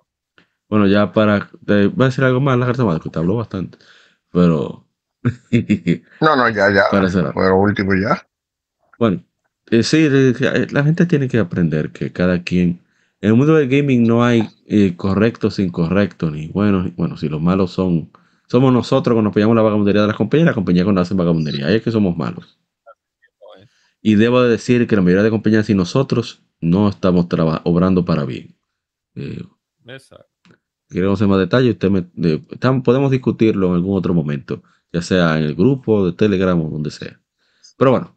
bueno, 0.69 0.87
ya 0.87 1.11
para. 1.13 1.49
eh, 1.67 1.91
voy 1.93 2.03
a 2.05 2.07
decir 2.09 2.23
algo 2.23 2.41
más, 2.41 2.57
la 2.57 2.65
Garza 2.65 2.83
más, 2.85 2.99
que 3.01 3.09
te 3.09 3.19
habló 3.19 3.35
bastante. 3.37 3.77
Pero. 4.31 4.85
No, 6.21 6.35
no, 6.35 6.49
ya, 6.49 6.69
ya. 6.71 6.83
para 6.91 7.09
cerrar. 7.09 7.33
Fue 7.33 7.47
lo 7.49 7.57
último 7.57 7.93
ya. 7.95 8.25
Bueno, 8.99 9.23
eh, 9.71 9.83
sí, 9.83 10.07
eh, 10.09 10.67
la 10.71 10.83
gente 10.83 11.05
tiene 11.05 11.27
que 11.27 11.39
aprender 11.39 11.91
que 11.91 12.11
cada 12.11 12.43
quien. 12.43 12.81
En 13.21 13.29
el 13.31 13.35
mundo 13.35 13.55
del 13.55 13.69
gaming 13.69 14.03
no 14.07 14.23
hay 14.23 14.47
eh, 14.67 14.95
correctos, 14.95 15.59
incorrectos, 15.59 16.31
ni 16.31 16.47
buenos. 16.47 16.85
ni- 16.85 16.91
Bueno, 16.91 17.17
si 17.17 17.29
los 17.29 17.41
malos 17.41 17.71
son. 17.71 18.09
Somos 18.47 18.71
nosotros 18.73 19.15
cuando 19.15 19.29
apoyamos 19.31 19.55
la 19.55 19.61
vagabundería 19.61 20.01
de 20.01 20.07
las 20.07 20.15
compañías 20.15 20.45
y 20.45 20.49
la 20.49 20.53
compañía 20.53 20.83
cuando 20.83 21.01
hacen 21.01 21.17
vagabundería. 21.17 21.67
Ahí 21.67 21.75
es 21.75 21.81
que 21.83 21.91
somos 21.91 22.15
malos. 22.15 22.59
Y 24.01 24.15
debo 24.15 24.41
de 24.43 24.49
decir 24.49 24.85
que 24.87 24.95
la 24.95 25.01
mayoría 25.01 25.23
de 25.23 25.31
compañías 25.31 25.69
y 25.69 25.73
nosotros 25.73 26.43
no 26.61 26.87
estamos 26.89 27.27
obrando 27.63 28.05
para 28.05 28.23
bien. 28.25 28.55
Eh, 29.15 29.41
Exacto. 29.87 30.25
queremos 30.89 31.17
hacer 31.19 31.27
más 31.27 31.39
detalle, 31.39 31.71
usted 31.71 31.89
me- 31.89 32.81
podemos 32.81 33.09
discutirlo 33.11 33.69
en 33.69 33.75
algún 33.75 33.97
otro 33.97 34.13
momento, 34.13 34.61
ya 34.93 35.01
sea 35.01 35.37
en 35.39 35.45
el 35.45 35.55
grupo 35.55 36.05
de 36.05 36.13
Telegram 36.13 36.59
o 36.61 36.69
donde 36.69 36.91
sea. 36.91 37.19
Pero 37.77 37.91
bueno, 37.91 38.15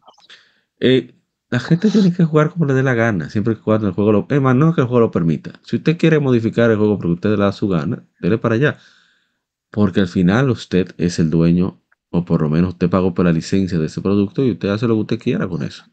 eh, 0.79 1.15
la 1.49 1.59
gente 1.59 1.89
tiene 1.89 2.13
que 2.13 2.23
jugar 2.23 2.51
como 2.51 2.65
le 2.65 2.73
dé 2.75 2.83
la 2.83 2.93
gana, 2.93 3.29
siempre 3.29 3.55
que 3.55 3.61
cuando 3.61 3.87
el 3.87 3.93
juego 3.93 4.11
lo... 4.11 4.27
Es 4.29 4.41
más, 4.41 4.55
no 4.55 4.73
que 4.75 4.81
el 4.81 4.87
juego 4.87 4.99
lo 5.01 5.11
permita. 5.11 5.59
Si 5.63 5.77
usted 5.77 5.97
quiere 5.97 6.19
modificar 6.19 6.69
el 6.69 6.77
juego 6.77 6.97
porque 6.99 7.13
usted 7.13 7.29
le 7.31 7.37
da 7.37 7.51
su 7.51 7.67
gana, 7.67 8.03
dele 8.19 8.37
para 8.37 8.55
allá. 8.55 8.77
Porque 9.71 10.01
al 10.01 10.07
final 10.07 10.49
usted 10.49 10.93
es 10.97 11.19
el 11.19 11.29
dueño, 11.29 11.79
o 12.09 12.25
por 12.25 12.41
lo 12.41 12.49
menos 12.49 12.69
usted 12.73 12.89
pagó 12.89 13.13
por 13.13 13.25
la 13.25 13.31
licencia 13.31 13.77
de 13.77 13.85
ese 13.85 14.01
producto 14.01 14.43
y 14.43 14.51
usted 14.51 14.69
hace 14.69 14.87
lo 14.87 14.95
que 14.95 15.01
usted 15.01 15.19
quiera 15.19 15.47
con 15.47 15.63
eso. 15.63 15.85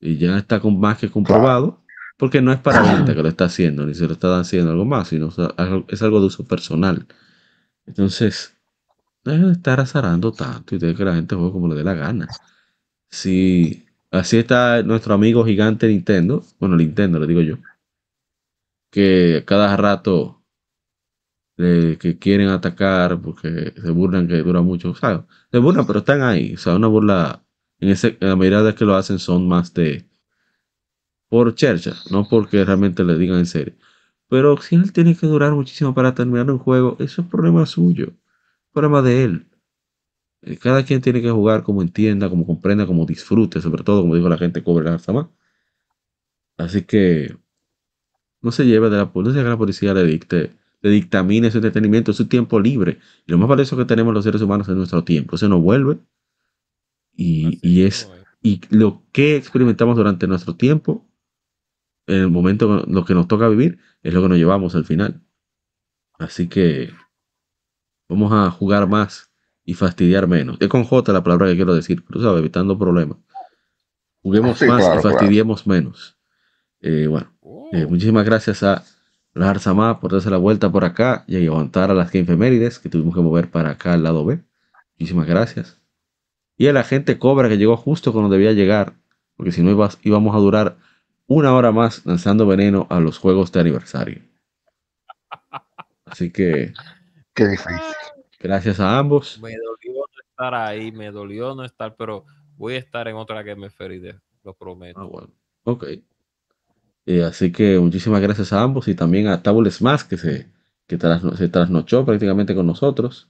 Y 0.00 0.18
ya 0.18 0.38
está 0.38 0.60
con 0.60 0.78
más 0.80 0.98
que 0.98 1.10
comprobado, 1.10 1.80
porque 2.18 2.42
no 2.42 2.52
es 2.52 2.58
para 2.60 2.82
venta 2.82 3.14
que 3.14 3.22
lo 3.22 3.28
está 3.28 3.46
haciendo, 3.46 3.86
ni 3.86 3.94
se 3.94 4.06
lo 4.06 4.12
está 4.14 4.38
haciendo 4.38 4.72
algo 4.72 4.84
más, 4.84 5.08
sino 5.08 5.28
es 5.88 6.02
algo- 6.02 6.20
de 6.20 6.26
uso 6.26 6.44
personal. 6.44 7.06
Entonces, 7.86 8.56
deje 9.24 9.44
de 9.44 9.52
estar 9.52 9.80
azarando 9.80 10.32
tanto 10.32 10.74
y 10.76 10.78
deje 10.78 10.96
que 10.96 11.04
la 11.04 11.14
gente 11.14 11.36
juegue 11.36 11.52
como 11.52 11.68
le 11.68 11.76
dé 11.76 11.84
la 11.84 11.94
gana. 11.94 12.28
Si 13.10 13.86
así 14.10 14.38
está 14.38 14.82
nuestro 14.82 15.14
amigo 15.14 15.44
gigante 15.44 15.88
Nintendo, 15.88 16.44
bueno, 16.60 16.76
Nintendo 16.76 17.18
le 17.20 17.26
digo 17.28 17.42
yo, 17.42 17.58
que 18.90 19.44
cada 19.46 19.76
rato 19.76 20.41
le- 21.56 21.98
que 21.98 22.18
quieren 22.18 22.48
atacar 22.48 23.20
porque 23.20 23.72
se 23.80 23.90
burlan 23.90 24.28
que 24.28 24.38
dura 24.42 24.62
mucho, 24.62 24.90
o 24.90 24.94
sea, 24.94 25.26
se 25.50 25.58
burlan, 25.58 25.86
pero 25.86 26.00
están 26.00 26.22
ahí, 26.22 26.54
o 26.54 26.58
sea, 26.58 26.76
una 26.76 26.88
burla, 26.88 27.44
en, 27.80 27.90
ese, 27.90 28.16
en 28.20 28.28
la 28.30 28.36
mayoría 28.36 28.62
de 28.62 28.74
que 28.74 28.84
lo 28.84 28.94
hacen 28.96 29.18
son 29.18 29.48
más 29.48 29.74
de 29.74 30.06
por 31.28 31.54
chercha, 31.54 31.94
no 32.10 32.28
porque 32.28 32.64
realmente 32.64 33.04
le 33.04 33.16
digan 33.18 33.38
en 33.38 33.46
serio. 33.46 33.74
Pero 34.28 34.56
si 34.58 34.76
él 34.76 34.92
tiene 34.92 35.16
que 35.16 35.26
durar 35.26 35.52
muchísimo 35.52 35.94
para 35.94 36.14
terminar 36.14 36.50
un 36.50 36.58
juego, 36.58 36.96
eso 37.00 37.22
es 37.22 37.28
problema 37.28 37.66
suyo, 37.66 38.12
problema 38.72 39.02
de 39.02 39.24
él. 39.24 39.46
Eh, 40.42 40.58
Cada 40.58 40.84
quien 40.84 41.00
tiene 41.02 41.22
que 41.22 41.30
jugar 41.30 41.62
como 41.64 41.82
entienda, 41.82 42.30
como 42.30 42.46
comprenda, 42.46 42.86
como 42.86 43.06
disfrute, 43.06 43.60
sobre 43.62 43.84
todo, 43.84 44.02
como 44.02 44.16
dijo 44.16 44.28
la 44.30 44.38
gente, 44.38 44.64
cobre 44.64 44.84
la 44.86 45.00
más. 45.14 45.26
Así 46.56 46.82
que 46.86 47.36
no 48.42 48.52
se 48.52 48.64
lleve 48.66 48.90
de 48.90 48.96
la 48.98 49.12
policía, 49.12 49.42
que 49.42 49.48
la 49.48 49.56
policía 49.56 49.94
le 49.94 50.04
dicte, 50.04 50.52
le 50.82 50.90
dictamine 50.90 51.50
su 51.50 51.58
entretenimiento, 51.58 52.12
su 52.12 52.26
tiempo 52.26 52.60
libre. 52.60 52.98
Y 53.26 53.32
lo 53.32 53.38
más 53.38 53.48
valioso 53.48 53.76
que 53.76 53.84
tenemos 53.84 54.12
los 54.12 54.24
seres 54.24 54.42
humanos 54.42 54.68
es 54.68 54.76
nuestro 54.76 55.04
tiempo. 55.04 55.36
Eso 55.36 55.48
nos 55.48 55.62
vuelve. 55.62 55.98
Y, 57.14 57.58
y 57.62 57.84
es 57.84 58.02
es. 58.04 58.10
y 58.42 58.60
lo 58.70 59.04
que 59.12 59.36
experimentamos 59.36 59.96
durante 59.96 60.26
nuestro 60.26 60.56
tiempo, 60.56 61.08
en 62.06 62.16
el 62.16 62.30
momento, 62.30 62.84
lo 62.86 63.04
que 63.04 63.14
nos 63.14 63.28
toca 63.28 63.48
vivir, 63.48 63.78
es 64.02 64.12
lo 64.12 64.22
que 64.22 64.28
nos 64.28 64.38
llevamos 64.38 64.74
al 64.74 64.84
final. 64.84 65.22
Así 66.18 66.48
que 66.48 66.90
vamos 68.08 68.32
a 68.32 68.50
jugar 68.50 68.88
más 68.88 69.30
y 69.64 69.74
fastidiar 69.74 70.26
menos. 70.26 70.56
Es 70.60 70.68
con 70.68 70.84
J 70.84 71.12
la 71.12 71.22
palabra 71.22 71.46
que 71.46 71.56
quiero 71.56 71.74
decir, 71.74 72.04
pero 72.06 72.20
sabes, 72.20 72.40
evitando 72.40 72.78
problemas. 72.78 73.18
Juguemos 74.22 74.58
Sí, 74.58 74.66
más 74.66 74.80
claro, 74.80 75.00
y 75.00 75.02
fastidiemos 75.02 75.66
menos. 75.66 76.18
Eh, 76.80 77.06
bueno, 77.06 77.32
Oh, 77.40 77.68
eh, 77.72 77.86
muchísimas 77.86 78.24
gracias 78.24 78.62
a 78.62 78.84
Lahar 79.34 79.60
Samá 79.60 79.98
por 80.00 80.12
darse 80.12 80.30
la 80.30 80.36
vuelta 80.36 80.70
por 80.70 80.84
acá 80.84 81.24
y 81.26 81.44
aguantar 81.46 81.90
a 81.90 81.94
las 81.94 82.12
Game 82.12 82.26
Femérides 82.26 82.78
que 82.78 82.88
tuvimos 82.88 83.14
que 83.14 83.22
mover 83.22 83.50
para 83.50 83.70
acá 83.70 83.94
al 83.94 84.02
lado 84.02 84.24
B. 84.24 84.40
Muchísimas 84.98 85.26
gracias. 85.26 85.80
Y 86.58 86.66
a 86.68 86.72
la 86.72 86.84
gente 86.84 87.18
Cobra 87.18 87.48
que 87.48 87.56
llegó 87.56 87.76
justo 87.76 88.12
cuando 88.12 88.30
debía 88.30 88.52
llegar, 88.52 88.94
porque 89.36 89.52
si 89.52 89.62
no 89.62 89.70
ibas- 89.70 89.98
íbamos 90.02 90.34
a 90.36 90.38
durar 90.38 90.76
una 91.26 91.54
hora 91.54 91.72
más 91.72 92.04
lanzando 92.04 92.46
veneno 92.46 92.86
a 92.90 93.00
los 93.00 93.18
juegos 93.18 93.50
de 93.52 93.60
aniversario. 93.60 94.22
Así 96.04 96.30
que 96.30 96.74
Qué 97.34 97.48
difícil. 97.48 97.72
gracias 98.38 98.80
a 98.80 98.98
ambos. 98.98 99.40
me 99.40 99.52
dolió 99.56 100.02
no 100.02 100.22
estar 100.28 100.54
ahí, 100.54 100.92
me 100.92 101.10
dolió 101.10 101.54
no 101.54 101.64
estar, 101.64 101.96
pero 101.96 102.26
voy 102.56 102.74
a 102.74 102.78
estar 102.78 103.08
en 103.08 103.16
otra 103.16 103.42
que 103.44 103.56
me 103.56 103.70
feride, 103.70 104.20
lo 104.44 104.52
prometo. 104.54 105.00
Ah, 105.00 105.04
bueno. 105.04 105.28
Ok. 105.64 105.84
Eh, 107.06 107.24
así 107.24 107.50
que 107.52 107.78
muchísimas 107.78 108.20
gracias 108.22 108.52
a 108.52 108.62
ambos 108.62 108.86
y 108.88 108.94
también 108.94 109.26
a 109.28 109.42
Table 109.42 109.70
Smash 109.70 110.02
que 110.02 110.16
se, 110.16 110.46
que 110.86 110.98
trasno- 110.98 111.36
se 111.36 111.48
trasnochó 111.48 112.04
prácticamente 112.04 112.54
con 112.54 112.66
nosotros. 112.66 113.28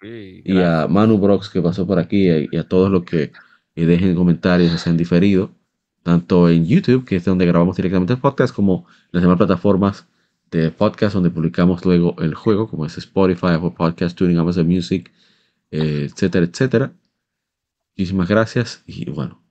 Sí, 0.00 0.42
y 0.44 0.58
a. 0.60 0.86
Manu 0.88 1.18
Brox 1.18 1.48
que 1.48 1.62
pasó 1.62 1.86
por 1.86 1.98
aquí 1.98 2.30
y, 2.30 2.48
y 2.52 2.56
a 2.58 2.68
todos 2.68 2.90
los 2.90 3.04
que 3.04 3.32
eh, 3.74 3.86
dejen 3.86 4.14
comentarios 4.14 4.78
se 4.80 4.90
han 4.90 4.96
diferido, 4.96 5.52
tanto 6.02 6.48
en 6.50 6.66
YouTube, 6.66 7.04
que 7.06 7.16
es 7.16 7.24
donde 7.24 7.46
grabamos 7.46 7.76
directamente 7.76 8.12
el 8.12 8.20
podcast, 8.20 8.54
como 8.54 8.86
las 9.10 9.22
demás 9.22 9.38
plataformas 9.38 10.06
de 10.50 10.70
podcast 10.70 11.14
donde 11.14 11.30
publicamos 11.30 11.84
luego 11.84 12.14
el 12.20 12.34
juego, 12.34 12.68
como 12.68 12.84
es 12.86 12.96
Spotify, 12.98 13.48
Apple 13.54 13.72
Podcast, 13.76 14.16
Tuning, 14.16 14.38
Amazon 14.38 14.66
Music, 14.66 15.10
eh, 15.70 16.08
etcétera, 16.10 16.44
etcétera. 16.46 16.92
Muchísimas 17.96 18.28
gracias 18.28 18.82
y 18.86 19.10
bueno, 19.10 19.42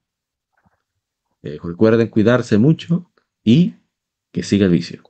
eh, 1.41 1.57
recuerden 1.63 2.07
cuidarse 2.07 2.57
mucho 2.59 3.09
y 3.45 3.75
que 4.33 4.43
siga 4.43 4.65
el 4.65 4.72
vicio. 4.72 5.01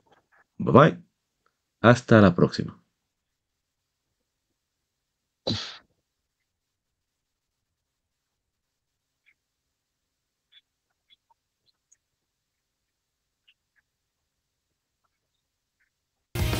Bye 0.58 0.72
bye. 0.72 1.02
Hasta 1.80 2.20
la 2.20 2.34
próxima. 2.34 2.80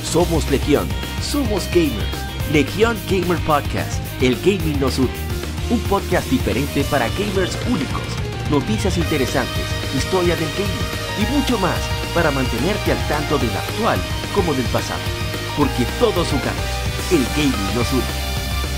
Somos 0.03 0.51
Legión, 0.51 0.89
somos 1.21 1.69
gamers. 1.75 2.27
Legión 2.53 2.97
Gamer 3.11 3.39
Podcast, 3.45 4.01
el 4.23 4.37
gaming 4.37 4.81
nos 4.81 4.99
une. 4.99 5.11
Un 5.69 5.81
podcast 5.91 6.31
diferente 6.31 6.85
para 6.85 7.09
gamers 7.09 7.59
únicos, 7.69 8.03
noticias 8.51 8.97
interesantes, 8.97 9.65
historia 9.95 10.37
del 10.37 10.49
gaming 10.53 10.96
y 11.19 11.33
mucho 11.33 11.59
más 11.59 11.79
para 12.15 12.31
mantenerte 12.31 12.93
al 12.93 13.09
tanto 13.09 13.39
del 13.39 13.51
actual 13.51 13.99
como 14.35 14.53
del 14.55 14.67
pasado. 14.67 15.01
Porque 15.57 15.87
todos 15.99 16.29
jugamos, 16.29 16.69
el 17.11 17.25
gaming 17.37 17.75
nos 17.75 17.93
une. 17.93 18.27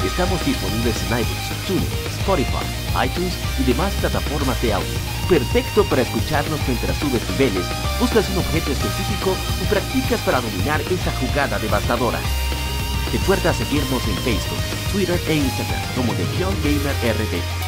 Estamos 0.07 0.45
disponibles 0.47 0.97
en 1.03 1.19
iTunes, 1.19 1.67
TuneIn, 1.67 1.89
Spotify, 2.21 2.67
iTunes 3.05 3.35
y 3.59 3.65
demás 3.65 3.93
plataformas 4.01 4.61
de 4.63 4.73
audio. 4.73 4.99
Perfecto 5.29 5.85
para 5.85 6.03
escucharnos 6.03 6.61
mientras 6.67 6.97
subes 6.99 7.23
niveles, 7.31 7.67
buscas 8.01 8.31
un 8.31 8.39
objeto 8.39 8.71
específico 8.73 9.35
y 9.61 9.67
practicas 9.67 10.21
para 10.21 10.41
dominar 10.41 10.81
esa 10.83 11.11
jugada 11.19 11.59
devastadora. 11.59 12.21
Recuerda 13.13 13.53
seguirnos 13.53 14.07
en 14.07 14.17
Facebook, 14.19 14.93
Twitter 14.93 15.21
e 15.27 15.35
Instagram 15.35 15.83
como 15.97 16.13
Legión 16.13 16.55
Gamer 16.63 16.95
RD 17.03 17.68